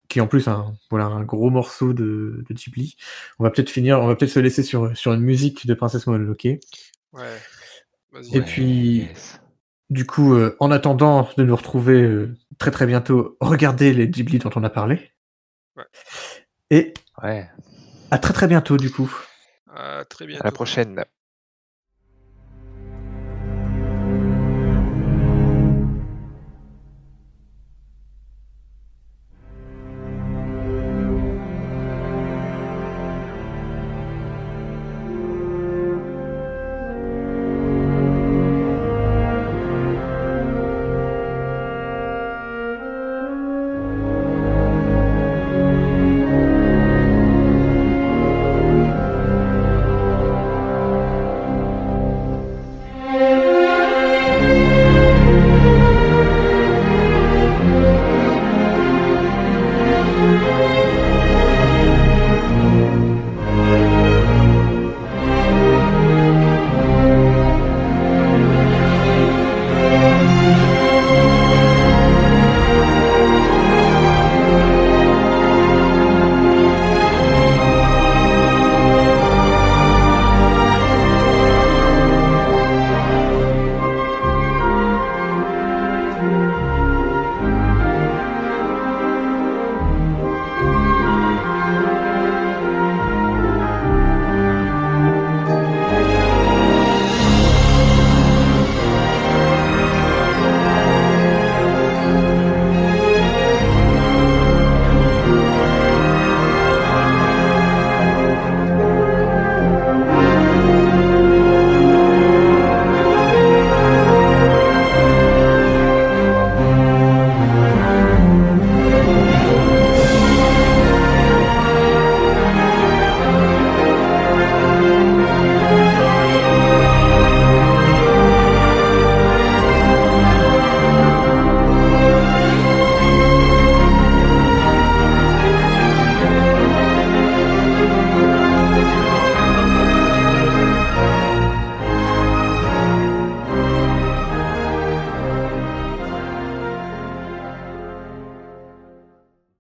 qui 0.09 0.19
est 0.19 0.23
en 0.23 0.27
plus 0.27 0.49
un, 0.49 0.75
voilà, 0.91 1.07
un 1.07 1.23
gros 1.23 1.51
morceau 1.51 1.93
de, 1.93 2.45
de 2.49 2.55
Ghibli, 2.55 2.97
on 3.39 3.45
va 3.45 3.51
peut-être 3.51 3.71
finir, 3.71 4.01
on 4.01 4.07
va 4.09 4.17
peut-être 4.17 4.33
se 4.33 4.41
laisser 4.41 4.63
sur, 4.63 4.97
sur 4.97 5.13
une 5.13 5.21
musique 5.23 5.67
de 5.67 5.75
Princesse 5.75 6.07
Mononoke. 6.07 6.45
Ouais. 7.13 7.39
Vas-y. 8.11 8.37
Et 8.37 8.41
Ouais, 8.41 8.45
puis- 8.45 8.97
yes. 9.09 9.39
Du 9.93 10.07
coup, 10.07 10.33
euh, 10.33 10.57
en 10.59 10.71
attendant 10.71 11.29
de 11.37 11.45
nous 11.45 11.55
retrouver 11.55 12.01
euh, 12.01 12.35
très 12.57 12.71
très 12.71 12.87
bientôt, 12.87 13.37
regardez 13.41 13.93
les 13.93 14.09
Ghibli 14.09 14.39
dont 14.39 14.49
on 14.57 14.65
a 14.65 14.71
parlé. 14.71 15.13
Ouais. 15.77 15.85
Et 16.71 16.95
Ouais. 17.23 17.47
à 18.11 18.19
très 18.19 18.33
très 18.33 18.47
bientôt 18.47 18.79
du 18.79 18.91
coup. 18.91 19.15
À 19.71 20.07
très 20.07 20.27
bientôt. 20.27 20.43
À 20.45 20.47
la 20.47 20.53
prochaine. 20.53 21.05